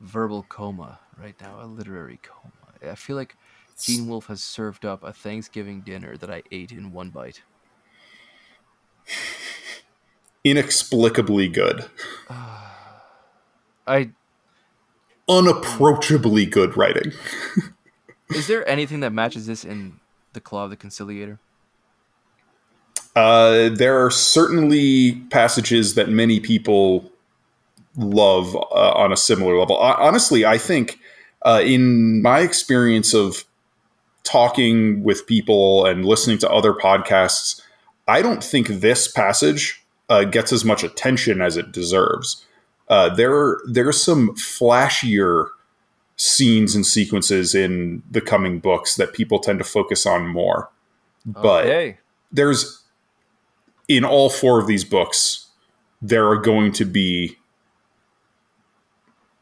verbal 0.00 0.46
coma 0.48 0.98
right 1.20 1.38
now, 1.40 1.58
a 1.60 1.66
literary 1.66 2.18
coma. 2.22 2.52
I 2.90 2.94
feel 2.94 3.16
like 3.16 3.36
Gene 3.78 4.08
Wolfe 4.08 4.26
has 4.26 4.42
served 4.42 4.86
up 4.86 5.02
a 5.02 5.12
Thanksgiving 5.12 5.82
dinner 5.82 6.16
that 6.16 6.30
I 6.30 6.42
ate 6.50 6.72
in 6.72 6.92
one 6.92 7.10
bite. 7.10 7.42
Inexplicably 10.44 11.48
good. 11.48 11.84
Ah. 12.30 12.71
I 13.86 14.10
unapproachably 15.28 16.46
good 16.46 16.76
writing. 16.76 17.12
is 18.30 18.46
there 18.46 18.68
anything 18.68 19.00
that 19.00 19.12
matches 19.12 19.46
this 19.46 19.64
in 19.64 20.00
the 20.32 20.40
Claw 20.40 20.64
of 20.64 20.70
the 20.70 20.76
Conciliator? 20.76 21.38
Uh, 23.14 23.68
there 23.68 24.04
are 24.04 24.10
certainly 24.10 25.16
passages 25.30 25.94
that 25.94 26.08
many 26.08 26.40
people 26.40 27.10
love 27.96 28.56
uh, 28.56 28.92
on 28.92 29.12
a 29.12 29.16
similar 29.16 29.58
level. 29.58 29.76
Uh, 29.76 29.96
honestly, 29.98 30.46
I 30.46 30.56
think 30.56 30.98
uh, 31.42 31.60
in 31.64 32.22
my 32.22 32.40
experience 32.40 33.12
of 33.12 33.44
talking 34.24 35.02
with 35.02 35.26
people 35.26 35.84
and 35.84 36.06
listening 36.06 36.38
to 36.38 36.50
other 36.50 36.72
podcasts, 36.72 37.60
I 38.08 38.22
don't 38.22 38.42
think 38.42 38.68
this 38.68 39.08
passage 39.08 39.82
uh, 40.08 40.24
gets 40.24 40.52
as 40.52 40.64
much 40.64 40.82
attention 40.82 41.42
as 41.42 41.56
it 41.56 41.72
deserves. 41.72 42.46
Uh, 42.92 43.08
there 43.08 43.56
there's 43.64 44.02
some 44.02 44.34
flashier 44.34 45.46
scenes 46.16 46.74
and 46.74 46.84
sequences 46.84 47.54
in 47.54 48.02
the 48.10 48.20
coming 48.20 48.58
books 48.58 48.96
that 48.96 49.14
people 49.14 49.38
tend 49.38 49.58
to 49.58 49.64
focus 49.64 50.04
on 50.04 50.26
more. 50.26 50.70
But 51.24 51.64
okay. 51.64 51.98
there's 52.30 52.82
in 53.88 54.04
all 54.04 54.28
four 54.28 54.60
of 54.60 54.66
these 54.66 54.84
books, 54.84 55.46
there 56.02 56.28
are 56.28 56.36
going 56.36 56.70
to 56.72 56.84
be 56.84 57.38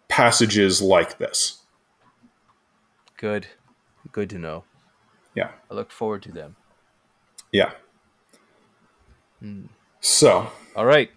passages 0.06 0.80
like 0.80 1.18
this. 1.18 1.58
Good. 3.16 3.48
Good 4.12 4.30
to 4.30 4.38
know. 4.38 4.62
Yeah. 5.34 5.50
I 5.68 5.74
look 5.74 5.90
forward 5.90 6.22
to 6.22 6.30
them. 6.30 6.54
Yeah. 7.50 7.72
Hmm. 9.40 9.64
So, 9.98 10.52
All 10.76 10.86
right. 10.86 11.10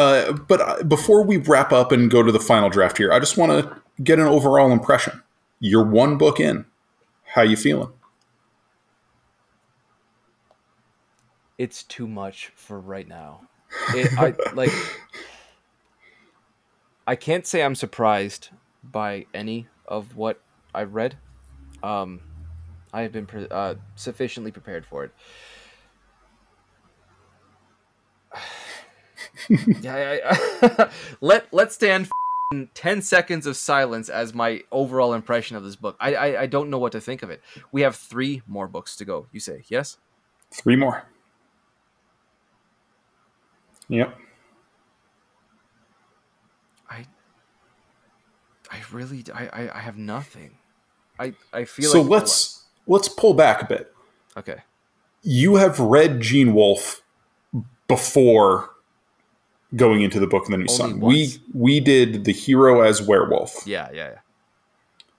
Uh, 0.00 0.32
but 0.32 0.60
uh, 0.60 0.82
before 0.84 1.22
we 1.22 1.36
wrap 1.36 1.72
up 1.72 1.92
and 1.92 2.10
go 2.10 2.22
to 2.22 2.32
the 2.32 2.40
final 2.40 2.70
draft 2.70 2.96
here, 2.96 3.12
I 3.12 3.18
just 3.18 3.36
want 3.36 3.52
to 3.52 3.82
get 4.02 4.18
an 4.18 4.26
overall 4.26 4.72
impression. 4.72 5.22
You're 5.58 5.84
one 5.84 6.16
book 6.16 6.40
in. 6.40 6.64
How 7.34 7.42
you 7.42 7.56
feeling? 7.56 7.92
It's 11.58 11.82
too 11.82 12.08
much 12.08 12.50
for 12.56 12.80
right 12.80 13.06
now. 13.06 13.42
It, 13.94 14.18
I 14.18 14.34
like. 14.54 14.72
I 17.06 17.14
can't 17.14 17.46
say 17.46 17.62
I'm 17.62 17.74
surprised 17.74 18.48
by 18.82 19.26
any 19.34 19.68
of 19.86 20.16
what 20.16 20.40
I've 20.74 20.94
read. 20.94 21.18
Um, 21.82 22.20
I 22.92 23.02
have 23.02 23.12
been 23.12 23.26
pre- 23.26 23.48
uh, 23.50 23.74
sufficiently 23.96 24.50
prepared 24.50 24.86
for 24.86 25.04
it. 25.04 25.12
yeah, 29.80 30.20
I, 30.22 30.80
I, 30.84 30.90
let 31.20 31.46
let's 31.52 31.74
stand 31.74 32.06
f***ing 32.06 32.68
ten 32.74 33.02
seconds 33.02 33.46
of 33.46 33.56
silence 33.56 34.08
as 34.08 34.34
my 34.34 34.62
overall 34.72 35.12
impression 35.14 35.56
of 35.56 35.64
this 35.64 35.76
book. 35.76 35.96
I, 36.00 36.14
I 36.14 36.40
I 36.42 36.46
don't 36.46 36.70
know 36.70 36.78
what 36.78 36.92
to 36.92 37.00
think 37.00 37.22
of 37.22 37.30
it. 37.30 37.40
We 37.72 37.82
have 37.82 37.96
three 37.96 38.42
more 38.46 38.68
books 38.68 38.96
to 38.96 39.04
go. 39.04 39.26
You 39.32 39.40
say 39.40 39.62
yes? 39.68 39.98
Three 40.52 40.76
more. 40.76 41.04
Yep. 43.88 44.16
I 46.88 47.06
I 48.70 48.78
really 48.92 49.24
I 49.34 49.46
I, 49.52 49.70
I 49.76 49.80
have 49.80 49.96
nothing. 49.96 50.58
I 51.18 51.34
I 51.52 51.64
feel 51.64 51.90
So 51.90 52.02
like 52.02 52.10
let's 52.10 52.64
let's 52.86 53.08
pull 53.08 53.34
back 53.34 53.62
a 53.62 53.66
bit. 53.66 53.92
okay. 54.36 54.62
You 55.22 55.56
have 55.56 55.78
read 55.78 56.20
Gene 56.20 56.54
Wolfe 56.54 57.02
before 57.88 58.70
going 59.76 60.02
into 60.02 60.18
the 60.18 60.26
book 60.26 60.44
of 60.44 60.50
the 60.50 60.56
new 60.58 60.66
Only 60.68 60.74
sun. 60.74 61.00
once. 61.00 61.14
We 61.14 61.42
we 61.54 61.80
did 61.80 62.24
the 62.24 62.32
hero 62.32 62.80
as 62.80 63.02
werewolf. 63.02 63.66
Yeah, 63.66 63.88
yeah, 63.92 64.08
yeah. 64.10 64.18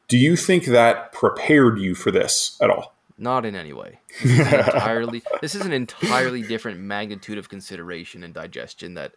Do 0.07 0.17
you 0.17 0.35
think 0.35 0.65
that 0.65 1.13
prepared 1.13 1.79
you 1.79 1.95
for 1.95 2.11
this 2.11 2.57
at 2.61 2.69
all? 2.69 2.93
Not 3.17 3.45
in 3.45 3.55
any 3.55 3.71
way. 3.71 3.99
This 4.21 4.33
is 4.33 4.39
an 4.39 4.59
entirely 4.75 5.23
this 5.41 5.55
is 5.55 5.65
an 5.65 5.73
entirely 5.73 6.41
different 6.41 6.79
magnitude 6.79 7.37
of 7.37 7.49
consideration 7.49 8.23
and 8.23 8.33
digestion 8.33 8.95
that 8.95 9.13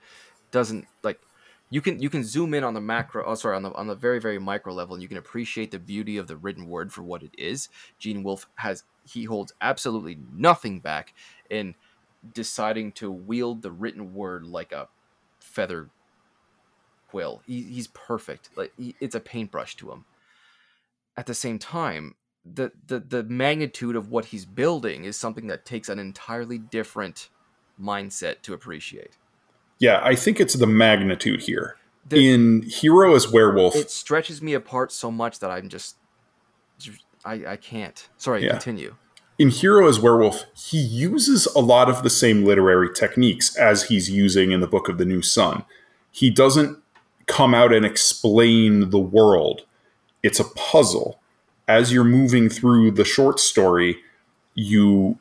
doesn't 0.50 0.86
like 1.02 1.20
you 1.70 1.80
can 1.80 1.98
you 2.00 2.08
can 2.08 2.22
zoom 2.22 2.54
in 2.54 2.62
on 2.62 2.74
the 2.74 2.80
macro 2.80 3.24
oh 3.26 3.34
sorry 3.34 3.56
on 3.56 3.62
the 3.62 3.72
on 3.72 3.88
the 3.88 3.94
very 3.94 4.20
very 4.20 4.38
micro 4.38 4.72
level 4.72 4.94
and 4.94 5.02
you 5.02 5.08
can 5.08 5.16
appreciate 5.16 5.70
the 5.70 5.78
beauty 5.78 6.16
of 6.16 6.28
the 6.28 6.36
written 6.36 6.68
word 6.68 6.92
for 6.92 7.02
what 7.02 7.22
it 7.22 7.32
is. 7.36 7.68
Gene 7.98 8.22
Wolfe 8.22 8.46
has 8.56 8.84
he 9.04 9.24
holds 9.24 9.52
absolutely 9.60 10.18
nothing 10.32 10.80
back 10.80 11.14
in 11.50 11.74
deciding 12.32 12.92
to 12.92 13.10
wield 13.10 13.62
the 13.62 13.72
written 13.72 14.14
word 14.14 14.44
like 14.46 14.70
a 14.70 14.88
feather 15.54 15.88
quill. 17.08 17.42
He, 17.46 17.62
he's 17.62 17.86
perfect. 17.88 18.50
Like 18.56 18.72
he, 18.76 18.94
it's 19.00 19.14
a 19.14 19.20
paintbrush 19.20 19.76
to 19.76 19.92
him. 19.92 20.04
At 21.16 21.26
the 21.26 21.34
same 21.34 21.58
time, 21.60 22.16
the, 22.44 22.72
the 22.86 22.98
the 22.98 23.22
magnitude 23.22 23.96
of 23.96 24.10
what 24.10 24.26
he's 24.26 24.44
building 24.44 25.04
is 25.04 25.16
something 25.16 25.46
that 25.46 25.64
takes 25.64 25.88
an 25.88 25.98
entirely 25.98 26.58
different 26.58 27.28
mindset 27.80 28.42
to 28.42 28.52
appreciate. 28.52 29.12
Yeah, 29.78 30.00
I 30.02 30.14
think 30.14 30.40
it's 30.40 30.54
the 30.54 30.66
magnitude 30.66 31.42
here. 31.42 31.76
The- 32.08 32.32
In 32.34 32.62
Hero 32.62 33.14
as 33.14 33.30
Werewolf, 33.32 33.76
It 33.76 33.90
stretches 33.90 34.42
me 34.42 34.54
apart 34.54 34.92
so 34.92 35.10
much 35.10 35.38
that 35.38 35.50
I'm 35.50 35.68
just 35.68 35.96
I 37.24 37.46
I 37.46 37.56
can't. 37.56 38.08
Sorry, 38.18 38.44
Yeah. 38.44 38.50
continue. 38.50 38.96
In 39.38 39.50
Hero 39.50 39.88
as 39.88 39.98
Werewolf, 39.98 40.44
he 40.54 40.78
uses 40.78 41.46
a 41.46 41.60
lot 41.60 41.88
of 41.88 42.02
the 42.02 42.10
same 42.10 42.44
literary 42.44 42.92
techniques 42.92 43.56
as 43.56 43.84
he's 43.84 44.10
using 44.10 44.52
in 44.52 44.60
the 44.60 44.66
Book 44.66 44.88
of 44.88 44.98
the 44.98 45.04
New 45.04 45.22
Sun. 45.22 45.64
He 46.12 46.30
doesn't 46.30 46.78
come 47.26 47.54
out 47.54 47.72
and 47.72 47.84
explain 47.84 48.90
the 48.90 48.98
world. 48.98 49.62
It's 50.22 50.40
a 50.40 50.44
puzzle. 50.44 51.20
As 51.66 51.92
you're 51.92 52.04
moving 52.04 52.48
through 52.48 52.92
the 52.92 53.04
short 53.04 53.40
story, 53.40 53.98
you 54.54 55.18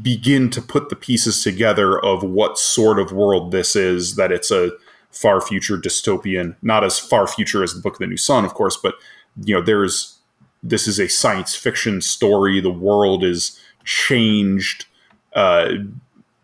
begin 0.00 0.48
to 0.50 0.62
put 0.62 0.88
the 0.88 0.96
pieces 0.96 1.42
together 1.42 2.02
of 2.02 2.22
what 2.22 2.58
sort 2.58 2.98
of 2.98 3.12
world 3.12 3.50
this 3.50 3.76
is, 3.76 4.14
that 4.16 4.32
it's 4.32 4.50
a 4.50 4.70
far 5.10 5.40
future 5.40 5.76
dystopian, 5.76 6.56
not 6.62 6.82
as 6.84 6.98
far 6.98 7.26
future 7.26 7.62
as 7.62 7.74
the 7.74 7.80
Book 7.82 7.94
of 7.94 7.98
the 7.98 8.06
New 8.06 8.16
Sun, 8.16 8.44
of 8.44 8.54
course, 8.54 8.76
but 8.76 8.94
you 9.44 9.54
know, 9.54 9.60
there's 9.60 10.18
this 10.64 10.88
is 10.88 10.98
a 10.98 11.08
science 11.08 11.54
fiction 11.54 12.00
story. 12.00 12.58
The 12.58 12.70
world 12.70 13.22
is 13.22 13.60
changed. 13.84 14.86
Uh, 15.34 15.74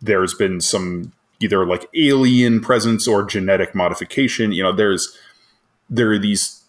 there's 0.03 0.35
been 0.35 0.61
some 0.61 1.13
either 1.41 1.65
like 1.67 1.89
alien 1.95 2.61
presence 2.61 3.09
or 3.09 3.25
genetic 3.25 3.75
modification. 3.75 4.53
You 4.53 4.63
know, 4.63 4.73
there's 4.73 5.17
there 5.89 6.13
are 6.13 6.19
these 6.19 6.63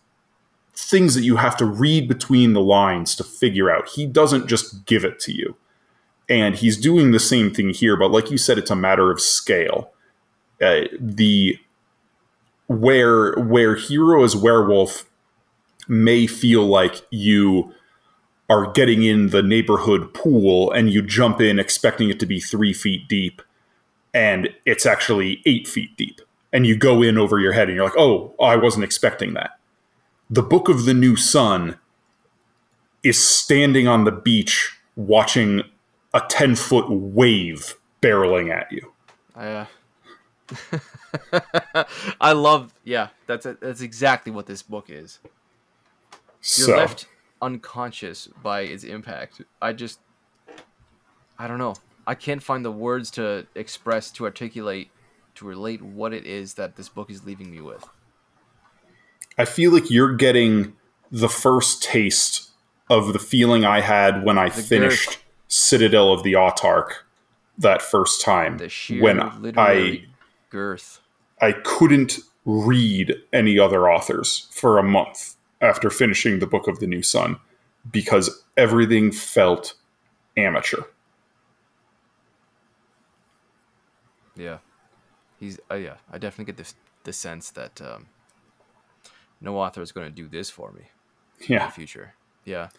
things 0.74 1.14
that 1.14 1.24
you 1.24 1.36
have 1.36 1.58
to 1.58 1.66
read 1.66 2.08
between 2.08 2.54
the 2.54 2.62
lines 2.62 3.16
to 3.16 3.24
figure 3.24 3.70
out. 3.70 3.90
He 3.90 4.06
doesn't 4.06 4.48
just 4.48 4.86
give 4.86 5.04
it 5.04 5.20
to 5.20 5.34
you. 5.34 5.56
And 6.30 6.56
he's 6.56 6.78
doing 6.78 7.12
the 7.12 7.20
same 7.20 7.54
thing 7.54 7.72
here, 7.72 7.98
but 7.98 8.10
like 8.10 8.32
you 8.32 8.38
said, 8.38 8.58
it's 8.58 8.72
a 8.72 8.76
matter 8.76 9.12
of 9.12 9.20
scale. 9.20 9.92
Uh, 10.62 10.84
the 10.98 11.60
where 12.68 13.34
where 13.34 13.76
hero 13.76 14.24
is 14.24 14.36
werewolf 14.36 15.06
may 15.92 16.26
feel 16.26 16.66
like 16.66 17.06
you 17.10 17.74
are 18.50 18.72
getting 18.72 19.04
in 19.04 19.28
the 19.28 19.44
neighborhood 19.44 20.14
pool 20.14 20.72
and 20.72 20.90
you 20.90 21.02
jump 21.02 21.42
in 21.42 21.60
expecting 21.60 22.10
it 22.10 22.18
to 22.18 22.26
be 22.26 22.40
three 22.40 22.72
feet 22.72 23.10
deep 23.10 23.42
and 24.14 24.48
it's 24.66 24.86
actually 24.86 25.42
eight 25.46 25.68
feet 25.68 25.96
deep. 25.98 26.22
And 26.54 26.66
you 26.66 26.78
go 26.78 27.02
in 27.02 27.18
over 27.18 27.40
your 27.40 27.52
head 27.52 27.68
and 27.68 27.76
you're 27.76 27.84
like 27.84 27.98
oh 27.98 28.34
i 28.42 28.56
wasn't 28.56 28.86
expecting 28.86 29.34
that. 29.34 29.60
The 30.30 30.42
book 30.42 30.70
of 30.70 30.86
the 30.86 30.94
new 30.94 31.18
sun 31.18 31.78
is 33.04 33.22
standing 33.22 33.86
on 33.86 34.06
the 34.06 34.12
beach 34.14 34.78
watching 34.96 35.64
a 36.14 36.22
10 36.22 36.56
foot 36.56 36.90
wave 36.90 37.76
barreling 38.02 38.50
at 38.50 38.72
you. 38.72 38.94
I, 39.36 39.68
uh, 41.34 41.84
I 42.22 42.32
love 42.32 42.74
yeah, 42.86 43.10
that's 43.28 43.46
that's 43.60 43.82
exactly 43.82 44.32
what 44.32 44.46
this 44.46 44.64
book 44.64 44.90
is. 44.90 45.20
You're 46.42 46.68
so 46.68 46.78
left 46.78 47.08
unconscious 47.42 48.28
by 48.42 48.62
its 48.62 48.84
impact. 48.84 49.42
I 49.62 49.74
just 49.74 50.00
I 51.38 51.48
don't 51.48 51.60
know. 51.60 51.76
I 52.06 52.16
can't 52.16 52.42
find 52.42 52.66
the 52.66 52.72
words 52.72 53.12
to 53.12 53.48
express 53.56 54.12
to 54.12 54.26
articulate 54.26 54.92
to 55.36 55.46
relate 55.46 55.82
what 55.82 56.14
it 56.14 56.26
is 56.26 56.56
that 56.56 56.76
this 56.76 56.90
book 56.90 57.10
is 57.10 57.26
leaving 57.26 57.52
me 57.52 57.62
with. 57.62 57.88
I 59.38 59.46
feel 59.46 59.72
like 59.72 59.90
you're 59.90 60.16
getting 60.16 60.74
the 61.12 61.30
first 61.30 61.84
taste 61.84 62.50
of 62.90 63.14
the 63.14 63.20
feeling 63.20 63.64
I 63.66 63.82
had 63.82 64.24
when 64.24 64.38
I 64.38 64.50
The 64.50 64.62
finished 64.62 65.10
girth. 65.10 65.24
Citadel 65.48 66.14
of 66.14 66.24
the 66.24 66.34
Autarch 66.34 66.92
that 67.58 67.82
first 67.82 68.22
time. 68.22 68.58
The 68.58 68.70
sheer 68.70 69.02
when 69.02 69.42
literary 69.42 70.10
girth. 70.50 71.02
I 71.40 71.48
I 71.48 71.52
couldn't 71.54 72.20
read 72.46 73.16
any 73.32 73.60
other 73.60 73.90
authors 73.90 74.48
for 74.52 74.78
a 74.78 74.84
month 74.84 75.36
after 75.62 75.90
finishing 75.90 76.40
the 76.40 76.48
Book 76.48 76.68
of 76.68 76.80
the 76.80 76.88
New 76.88 77.04
Sun 77.04 77.38
because 77.92 78.44
everything 78.58 79.12
felt 79.12 79.76
amateur. 80.38 80.82
Yeah, 84.36 84.60
he's. 85.40 85.60
Uh, 85.70 85.76
yeah, 85.76 85.96
I 86.12 86.18
definitely 86.18 86.54
get 86.54 86.58
the 86.58 86.74
the 87.04 87.14
sense 87.14 87.52
that 87.52 87.82
um, 87.82 88.08
no 89.42 89.58
author 89.58 89.82
is 89.82 89.92
going 89.92 90.08
to 90.08 90.12
do 90.14 90.28
this 90.28 90.50
for 90.50 90.72
me 90.72 90.84
in 91.40 91.54
Yeah. 91.56 91.66
the 91.68 91.72
future. 91.72 92.14
Yeah. 92.46 92.70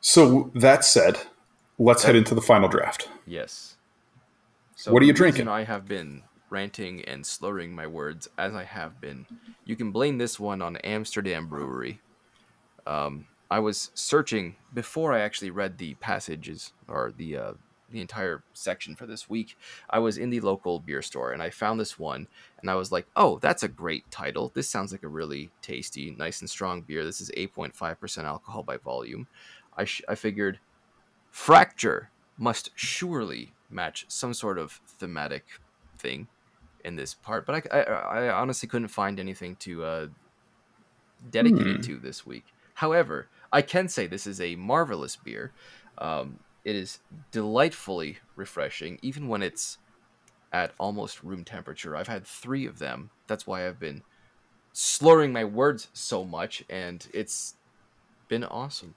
So 0.00 0.50
that 0.54 0.84
said, 0.84 1.18
let's 1.78 2.04
head 2.04 2.14
into 2.16 2.34
the 2.34 2.42
final 2.42 2.68
draft. 2.68 3.08
Yes. 3.26 3.76
So 4.76 4.92
What 4.92 5.02
are 5.02 5.06
you 5.06 5.12
drinking? 5.14 5.48
I 5.48 5.64
have 5.64 5.86
been 5.88 6.22
ranting 6.50 7.04
and 7.04 7.24
slurring 7.26 7.74
my 7.74 7.86
words 7.86 8.28
as 8.38 8.54
I 8.54 8.64
have 8.64 9.00
been. 9.00 9.26
You 9.64 9.76
can 9.76 9.90
blame 9.90 10.18
this 10.18 10.38
one 10.38 10.62
on 10.62 10.76
Amsterdam 10.76 11.48
Brewery. 11.48 12.00
Um, 12.86 13.26
I 13.50 13.58
was 13.60 13.90
searching 13.94 14.56
before 14.72 15.12
I 15.12 15.20
actually 15.20 15.50
read 15.50 15.78
the 15.78 15.94
passages 15.94 16.72
or 16.88 17.12
the 17.16 17.36
uh, 17.36 17.52
the 17.88 18.00
entire 18.00 18.42
section 18.52 18.96
for 18.96 19.06
this 19.06 19.30
week. 19.30 19.56
I 19.88 20.00
was 20.00 20.18
in 20.18 20.30
the 20.30 20.40
local 20.40 20.80
beer 20.80 21.02
store 21.02 21.32
and 21.32 21.40
I 21.40 21.50
found 21.50 21.78
this 21.78 21.98
one 21.98 22.26
and 22.60 22.68
I 22.68 22.74
was 22.74 22.90
like, 22.90 23.06
"Oh, 23.14 23.38
that's 23.38 23.62
a 23.62 23.68
great 23.68 24.10
title. 24.10 24.50
This 24.54 24.68
sounds 24.68 24.90
like 24.92 25.04
a 25.04 25.08
really 25.08 25.50
tasty, 25.62 26.14
nice 26.18 26.40
and 26.40 26.50
strong 26.50 26.80
beer. 26.82 27.04
This 27.04 27.20
is 27.20 27.30
8.5% 27.36 28.24
alcohol 28.24 28.62
by 28.62 28.76
volume." 28.76 29.28
I 29.76 29.84
sh- 29.84 30.02
I 30.08 30.14
figured 30.14 30.58
fracture 31.30 32.10
must 32.38 32.70
surely 32.74 33.52
match 33.70 34.06
some 34.08 34.34
sort 34.34 34.58
of 34.58 34.80
thematic 34.86 35.44
thing 35.98 36.28
in 36.86 36.94
this 36.94 37.14
part, 37.14 37.44
but 37.44 37.66
I, 37.72 37.78
I, 37.78 37.82
I 37.82 38.32
honestly 38.32 38.68
couldn't 38.68 38.88
find 38.88 39.18
anything 39.18 39.56
to 39.56 39.84
uh, 39.84 40.06
dedicate 41.28 41.66
it 41.66 41.82
to 41.82 41.98
this 41.98 42.24
week. 42.24 42.44
However, 42.74 43.28
I 43.52 43.60
can 43.60 43.88
say 43.88 44.06
this 44.06 44.26
is 44.26 44.40
a 44.40 44.54
marvelous 44.54 45.16
beer. 45.16 45.52
Um, 45.98 46.38
it 46.64 46.76
is 46.76 47.00
delightfully 47.32 48.18
refreshing, 48.36 48.98
even 49.02 49.26
when 49.28 49.42
it's 49.42 49.78
at 50.52 50.72
almost 50.78 51.24
room 51.24 51.44
temperature. 51.44 51.96
I've 51.96 52.06
had 52.06 52.24
three 52.24 52.66
of 52.66 52.78
them. 52.78 53.10
That's 53.26 53.46
why 53.46 53.66
I've 53.66 53.80
been 53.80 54.02
slurring 54.72 55.32
my 55.32 55.44
words 55.44 55.88
so 55.92 56.24
much, 56.24 56.64
and 56.70 57.06
it's 57.12 57.54
been 58.28 58.44
awesome. 58.44 58.94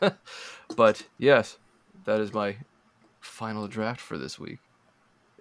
but 0.76 1.06
yes, 1.16 1.56
that 2.04 2.20
is 2.20 2.34
my 2.34 2.56
final 3.20 3.66
draft 3.66 4.00
for 4.00 4.18
this 4.18 4.38
week. 4.38 4.58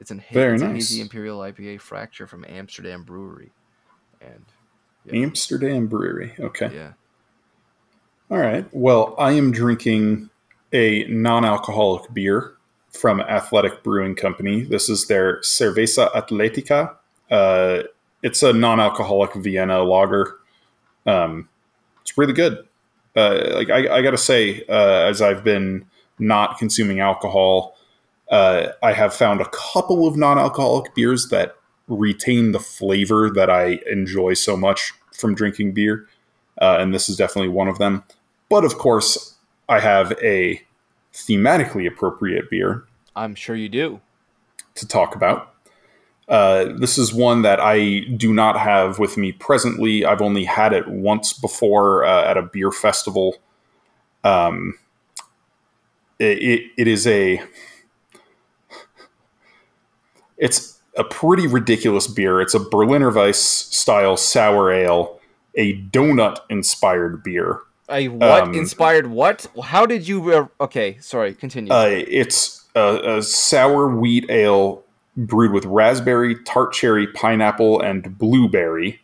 It's 0.04 0.12
an, 0.12 0.22
Very 0.34 0.56
it's 0.56 0.62
nice. 0.62 0.70
an 0.70 0.76
hazy 0.76 1.00
imperial 1.00 1.40
IPA 1.40 1.80
fracture 1.80 2.28
from 2.28 2.44
Amsterdam 2.50 3.04
Brewery, 3.04 3.54
and 4.20 4.44
Amsterdam 5.14 5.88
Brewery. 5.88 6.34
Okay. 6.42 6.70
yeah, 6.76 6.92
All 8.30 8.38
right. 8.38 8.68
Well, 8.74 9.16
I 9.18 9.32
am 9.32 9.54
drinking 9.54 10.30
a 10.74 11.06
non-alcoholic 11.06 12.14
beer 12.14 12.56
from 12.92 13.22
Athletic 13.22 13.82
Brewing 13.82 14.14
Company. 14.14 14.64
This 14.64 14.90
is 14.90 15.08
their 15.08 15.40
Cerveza 15.40 16.12
Atletica. 16.12 16.96
Uh, 17.32 17.84
it's 18.24 18.44
a 18.44 18.52
non-alcoholic 18.52 19.34
Vienna 19.36 19.84
lager. 19.84 20.36
Um, 21.06 21.48
it's 22.02 22.18
really 22.18 22.34
good. 22.34 22.68
Uh, 23.16 23.52
like 23.54 23.70
I, 23.70 24.00
I 24.00 24.02
got 24.02 24.12
to 24.12 24.18
say, 24.18 24.66
uh, 24.68 25.08
as 25.08 25.22
I've 25.22 25.46
been 25.46 25.86
not 26.20 26.58
consuming 26.58 27.00
alcohol, 27.00 27.78
uh, 28.32 28.70
I 28.82 28.94
have 28.94 29.14
found 29.14 29.42
a 29.42 29.50
couple 29.50 30.08
of 30.08 30.18
non-alcoholic 30.18 30.96
beers 30.96 31.30
that 31.30 31.56
retain 31.88 32.52
the 32.52 32.60
flavor 32.60 33.30
that 33.30 33.50
I 33.50 33.80
enjoy 33.92 34.34
so 34.34 34.56
much 34.56 34.94
from 35.14 35.36
drinking 35.36 35.74
beer, 35.74 36.08
uh, 36.62 36.78
and 36.80 36.94
this 36.94 37.10
is 37.10 37.18
definitely 37.18 37.50
one 37.50 37.68
of 37.68 37.78
them. 37.78 38.04
But 38.50 38.64
of 38.64 38.78
course, 38.78 39.36
I 39.70 39.80
have 39.80 40.14
a 40.24 40.62
thematically 41.14 41.88
appropriate 41.88 42.50
beer 42.50 42.86
I'm 43.16 43.36
sure 43.36 43.56
you 43.56 43.70
do. 43.70 44.02
to 44.76 44.88
talk 44.88 45.16
about. 45.16 45.54
Uh, 46.28 46.74
this 46.78 46.98
is 46.98 47.14
one 47.14 47.42
that 47.42 47.60
I 47.60 48.00
do 48.16 48.34
not 48.34 48.58
have 48.58 48.98
with 48.98 49.18
me 49.18 49.34
presently. 49.34 50.06
I've 50.06 50.22
only 50.22 50.46
had 50.46 50.74
it 50.74 50.88
once 50.88 51.34
before 51.34 52.06
uh, 52.06 52.26
at 52.26 52.38
a 52.38 52.42
beer 52.42 52.72
festival. 52.72 53.36
Um, 54.24 54.80
it, 56.20 56.42
it, 56.42 56.72
it 56.78 56.88
is 56.88 57.06
a 57.06 57.42
it's 60.38 60.80
a 60.98 61.04
pretty 61.04 61.48
ridiculous 61.48 62.08
beer. 62.08 62.42
It's 62.42 62.54
a 62.54 62.60
Berliner 62.60 63.12
Weiss 63.12 63.38
style 63.40 64.18
sour 64.18 64.72
ale, 64.72 65.20
a 65.56 65.82
donut 65.82 66.40
inspired 66.50 67.24
beer. 67.24 67.60
A 67.90 68.08
what 68.08 68.44
Um, 68.44 68.54
inspired 68.54 69.08
what? 69.08 69.48
How 69.64 69.86
did 69.86 70.08
you? 70.08 70.32
Uh, 70.32 70.48
okay, 70.62 70.98
sorry. 71.00 71.34
Continue. 71.34 71.72
Uh, 71.74 71.88
it's 71.90 72.64
a, 72.76 73.18
a 73.18 73.22
sour 73.22 73.88
wheat 73.96 74.26
ale 74.30 74.84
brewed 75.18 75.52
with 75.52 75.66
raspberry, 75.66 76.36
tart 76.44 76.74
cherry, 76.74 77.08
pineapple, 77.08 77.80
and 77.82 78.18
blueberry. 78.18 79.00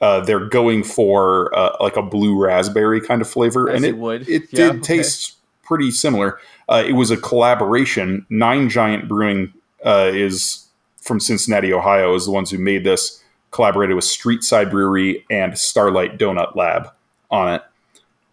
Uh, 0.00 0.20
they're 0.20 0.46
going 0.48 0.82
for 0.82 1.56
uh, 1.56 1.76
like 1.80 1.96
a 1.96 2.02
blue 2.02 2.36
raspberry 2.40 3.00
kind 3.00 3.22
of 3.22 3.28
flavor, 3.28 3.70
As 3.70 3.76
and 3.76 3.84
it 3.84 3.96
would. 3.96 4.28
it 4.28 4.42
Yeah, 4.50 4.66
did 4.66 4.70
okay. 4.70 4.80
taste 4.80 5.36
pretty 5.62 5.90
similar. 5.90 6.38
Uh, 6.68 6.82
it 6.86 6.92
was 6.92 7.10
a 7.10 7.16
collaboration. 7.16 8.26
Nine 8.28 8.68
Giant 8.68 9.08
Brewing 9.08 9.52
uh, 9.84 10.10
is 10.12 10.66
from 11.00 11.20
Cincinnati, 11.20 11.72
Ohio, 11.72 12.14
is 12.14 12.26
the 12.26 12.30
ones 12.30 12.50
who 12.50 12.58
made 12.58 12.84
this. 12.84 13.22
Collaborated 13.50 13.94
with 13.94 14.06
Streetside 14.06 14.70
Brewery 14.70 15.26
and 15.30 15.58
Starlight 15.58 16.18
Donut 16.18 16.56
Lab 16.56 16.88
on 17.30 17.52
it. 17.54 17.62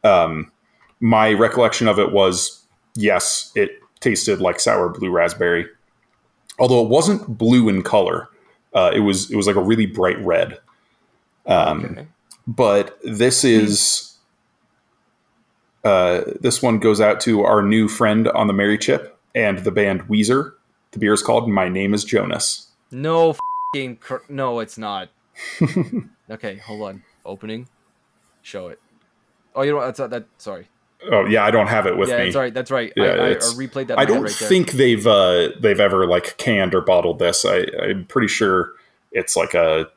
Um, 0.08 0.50
my 1.02 1.34
recollection 1.34 1.90
of 1.90 2.00
it 2.00 2.14
was 2.14 2.66
yes, 2.96 3.52
it 3.56 3.82
tasted 4.00 4.40
like 4.40 4.60
sour 4.60 4.90
blue 4.90 5.12
raspberry, 5.12 5.66
although 6.58 6.84
it 6.84 6.90
wasn't 6.90 7.38
blue 7.38 7.68
in 7.70 7.82
color. 7.82 8.30
Uh, 8.74 8.92
it 8.94 9.00
was 9.00 9.30
it 9.32 9.36
was 9.36 9.48
like 9.48 9.56
a 9.56 9.62
really 9.62 9.86
bright 9.86 10.24
red. 10.24 10.60
Um, 11.46 11.86
okay. 11.86 12.08
but 12.48 13.00
this 13.04 13.44
is 13.44 14.18
uh, 15.84 16.22
this 16.40 16.62
one 16.62 16.80
goes 16.80 17.02
out 17.02 17.20
to 17.22 17.44
our 17.44 17.62
new 17.62 17.88
friend 17.88 18.28
on 18.30 18.48
the 18.48 18.54
Merychip 18.54 19.12
and 19.34 19.60
the 19.60 19.72
band 19.72 20.02
Weezer. 20.04 20.54
The 20.92 21.00
beer 21.00 21.14
is 21.14 21.22
called 21.22 21.50
"My 21.50 21.70
Name 21.70 21.94
Is 21.94 22.04
Jonas." 22.04 22.68
No 22.92 23.36
fing 23.74 23.98
cr- 23.98 24.18
no, 24.28 24.60
it's 24.60 24.78
not. 24.78 25.10
okay, 26.30 26.58
hold 26.58 26.82
on. 26.82 27.04
Opening. 27.26 27.68
Show 28.42 28.68
it. 28.68 28.80
Oh, 29.56 29.62
you 29.62 29.72
know 29.72 29.78
what? 29.78 29.96
That's 29.96 30.10
that. 30.10 30.26
Sorry. 30.38 30.68
Oh 31.12 31.26
yeah, 31.26 31.46
I 31.46 31.52
don't 31.52 31.68
have 31.68 31.86
it 31.86 31.98
with 31.98 32.10
yeah, 32.10 32.18
me. 32.18 32.24
that's 32.26 32.36
right. 32.36 32.54
That's 32.54 32.72
right. 32.72 32.92
Yeah, 32.96 33.04
I, 33.04 33.16
I, 33.16 33.30
I 33.32 33.36
replayed 33.36 33.88
that. 33.88 34.00
I 34.00 34.06
don't 34.06 34.24
right 34.24 34.32
think 34.32 34.72
they've 34.72 35.06
uh, 35.06 35.50
they've 35.62 35.80
ever 35.80 36.06
like 36.06 36.38
canned 36.38 36.76
or 36.76 36.82
bottled 36.82 37.20
this. 37.20 37.46
I, 37.46 37.66
I'm 37.82 38.06
pretty 38.06 38.28
sure 38.28 38.74
it's 39.12 39.36
like 39.36 39.54
a 39.54 39.88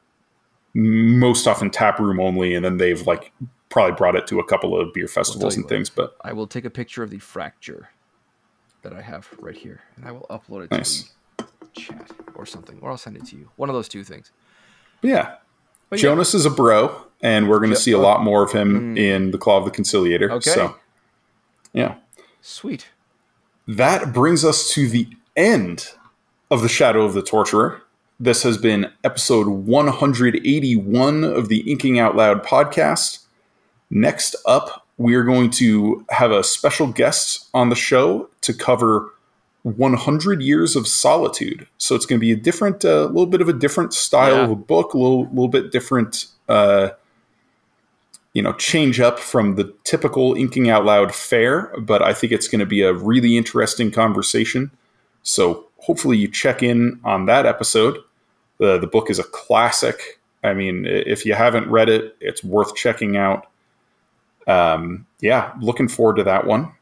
most 0.74 1.46
often 1.46 1.70
tap 1.70 1.98
room 1.98 2.20
only, 2.20 2.54
and 2.54 2.64
then 2.64 2.76
they've 2.76 3.04
like 3.06 3.32
probably 3.68 3.96
brought 3.96 4.14
it 4.14 4.26
to 4.28 4.38
a 4.38 4.44
couple 4.44 4.78
of 4.78 4.92
beer 4.92 5.08
festivals 5.08 5.56
and 5.56 5.64
what. 5.64 5.70
things. 5.70 5.90
But 5.90 6.16
I 6.22 6.32
will 6.32 6.46
take 6.46 6.64
a 6.64 6.70
picture 6.70 7.02
of 7.02 7.10
the 7.10 7.18
fracture 7.18 7.90
that 8.82 8.92
I 8.92 9.00
have 9.00 9.28
right 9.38 9.56
here, 9.56 9.80
and 9.96 10.04
I 10.06 10.12
will 10.12 10.26
upload 10.30 10.64
it 10.64 10.70
Nice. 10.70 11.10
to 11.38 11.46
the 11.60 11.66
chat 11.80 12.10
or 12.34 12.44
something, 12.46 12.78
or 12.80 12.90
I'll 12.90 12.96
send 12.98 13.16
it 13.16 13.26
to 13.26 13.36
you. 13.36 13.50
One 13.56 13.68
of 13.68 13.74
those 13.74 13.88
two 13.88 14.04
things. 14.04 14.30
yeah, 15.02 15.36
But 15.90 15.98
yeah, 15.98 16.02
Jonas 16.02 16.34
is 16.34 16.46
a 16.46 16.50
bro, 16.50 17.06
and 17.22 17.48
we're 17.48 17.58
going 17.58 17.70
to 17.70 17.76
see 17.76 17.92
a 17.92 17.98
lot 17.98 18.22
more 18.22 18.42
of 18.42 18.52
him 18.52 18.94
Mm. 18.94 18.98
in 18.98 19.30
the 19.30 19.38
Claw 19.38 19.58
of 19.58 19.64
the 19.64 19.70
Conciliator. 19.70 20.30
Okay. 20.32 20.50
So, 20.50 20.76
yeah, 21.72 21.96
sweet. 22.40 22.88
that 23.66 24.12
brings 24.12 24.44
us 24.44 24.70
to 24.74 24.88
the 24.88 25.08
end 25.36 25.88
of 26.50 26.62
the 26.62 26.68
Shadow 26.68 27.02
of 27.04 27.14
the 27.14 27.22
Torturer. 27.22 27.82
This 28.20 28.42
has 28.44 28.58
been 28.58 28.92
episode 29.04 29.48
181 29.48 31.24
of 31.24 31.48
the 31.48 31.60
Inking 31.70 31.98
Out 31.98 32.14
Loud 32.16 32.44
podcast. 32.44 33.20
Next 33.90 34.36
up, 34.46 34.81
we 34.98 35.14
are 35.14 35.22
going 35.24 35.50
to 35.50 36.04
have 36.10 36.30
a 36.30 36.44
special 36.44 36.86
guest 36.86 37.48
on 37.54 37.68
the 37.70 37.74
show 37.74 38.28
to 38.42 38.52
cover 38.54 39.12
100 39.62 40.42
Years 40.42 40.76
of 40.76 40.86
Solitude. 40.88 41.66
So 41.78 41.94
it's 41.94 42.06
going 42.06 42.18
to 42.18 42.24
be 42.24 42.32
a 42.32 42.36
different, 42.36 42.84
a 42.84 43.06
little 43.06 43.26
bit 43.26 43.40
of 43.40 43.48
a 43.48 43.52
different 43.52 43.94
style 43.94 44.36
Yeah. 44.36 44.44
of 44.44 44.50
a 44.50 44.56
book, 44.56 44.94
a 44.94 44.98
little, 44.98 45.24
little 45.28 45.48
bit 45.48 45.70
different, 45.70 46.26
uh, 46.48 46.90
you 48.32 48.42
know, 48.42 48.52
change 48.54 48.98
up 48.98 49.18
from 49.18 49.56
the 49.56 49.72
typical 49.84 50.34
Inking 50.34 50.68
Out 50.70 50.84
Loud 50.84 51.14
fare. 51.14 51.72
But 51.78 52.02
I 52.02 52.12
think 52.12 52.32
it's 52.32 52.48
going 52.48 52.60
to 52.60 52.66
be 52.66 52.82
a 52.82 52.92
really 52.92 53.36
interesting 53.36 53.90
conversation. 53.90 54.70
So 55.22 55.66
hopefully 55.78 56.16
you 56.16 56.28
check 56.28 56.62
in 56.62 57.00
on 57.04 57.26
that 57.26 57.46
episode. 57.46 57.98
The, 58.58 58.78
the 58.78 58.86
book 58.86 59.10
is 59.10 59.18
a 59.18 59.24
classic. 59.24 60.20
I 60.42 60.54
mean, 60.54 60.86
if 60.86 61.24
you 61.24 61.34
haven't 61.34 61.70
read 61.70 61.88
it, 61.88 62.16
it's 62.20 62.42
worth 62.42 62.74
checking 62.74 63.16
out. 63.16 63.46
Um, 64.46 65.06
yeah, 65.20 65.52
looking 65.60 65.88
forward 65.88 66.16
to 66.16 66.24
that 66.24 66.46
one. 66.46 66.72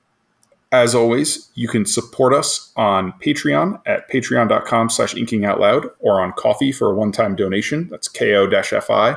As 0.72 0.94
always, 0.94 1.50
you 1.54 1.66
can 1.66 1.84
support 1.84 2.32
us 2.32 2.72
on 2.76 3.12
Patreon 3.20 3.80
at 3.86 4.08
patreon.com 4.08 4.88
slash 4.88 5.16
inking 5.16 5.44
out 5.44 5.58
loud 5.58 5.86
or 5.98 6.20
on 6.20 6.32
Ko-fi 6.32 6.70
for 6.70 6.92
a 6.92 6.94
one-time 6.94 7.34
donation. 7.34 7.88
That's 7.88 8.06
ko-fi. 8.06 9.16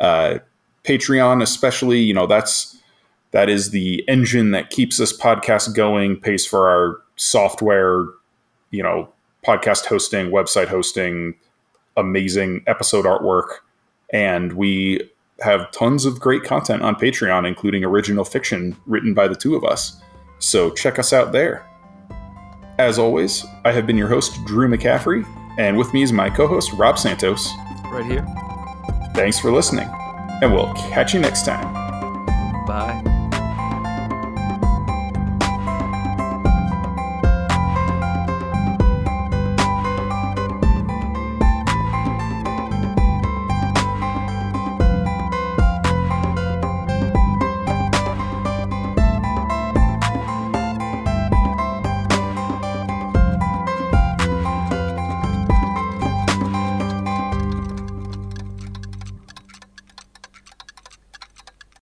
Uh, 0.00 0.38
Patreon, 0.84 1.42
especially, 1.42 2.00
you 2.00 2.14
know, 2.14 2.26
that's 2.26 2.78
that 3.32 3.48
is 3.48 3.70
the 3.70 4.04
engine 4.08 4.52
that 4.52 4.70
keeps 4.70 4.96
this 4.96 5.16
podcast 5.16 5.74
going, 5.74 6.18
pays 6.18 6.46
for 6.46 6.68
our 6.68 7.02
software, 7.16 8.06
you 8.70 8.82
know, 8.82 9.12
podcast 9.44 9.86
hosting, 9.86 10.30
website 10.30 10.68
hosting, 10.68 11.34
amazing 11.96 12.62
episode 12.66 13.04
artwork, 13.04 13.58
and 14.12 14.52
we 14.54 15.00
have 15.40 15.70
tons 15.70 16.04
of 16.04 16.20
great 16.20 16.44
content 16.44 16.82
on 16.82 16.94
Patreon, 16.94 17.46
including 17.46 17.84
original 17.84 18.24
fiction 18.24 18.76
written 18.86 19.14
by 19.14 19.28
the 19.28 19.34
two 19.34 19.54
of 19.54 19.64
us. 19.64 20.00
So 20.38 20.70
check 20.70 20.98
us 20.98 21.12
out 21.12 21.32
there. 21.32 21.66
As 22.78 22.98
always, 22.98 23.44
I 23.64 23.72
have 23.72 23.86
been 23.86 23.96
your 23.96 24.08
host, 24.08 24.44
Drew 24.46 24.68
McCaffrey, 24.68 25.24
and 25.58 25.76
with 25.76 25.92
me 25.94 26.02
is 26.02 26.12
my 26.12 26.28
co 26.28 26.46
host, 26.46 26.72
Rob 26.72 26.98
Santos. 26.98 27.50
Right 27.86 28.04
here. 28.04 28.26
Thanks 29.14 29.38
for 29.38 29.52
listening, 29.52 29.88
and 30.42 30.52
we'll 30.52 30.72
catch 30.74 31.14
you 31.14 31.20
next 31.20 31.44
time. 31.44 31.72
Bye. 32.66 33.13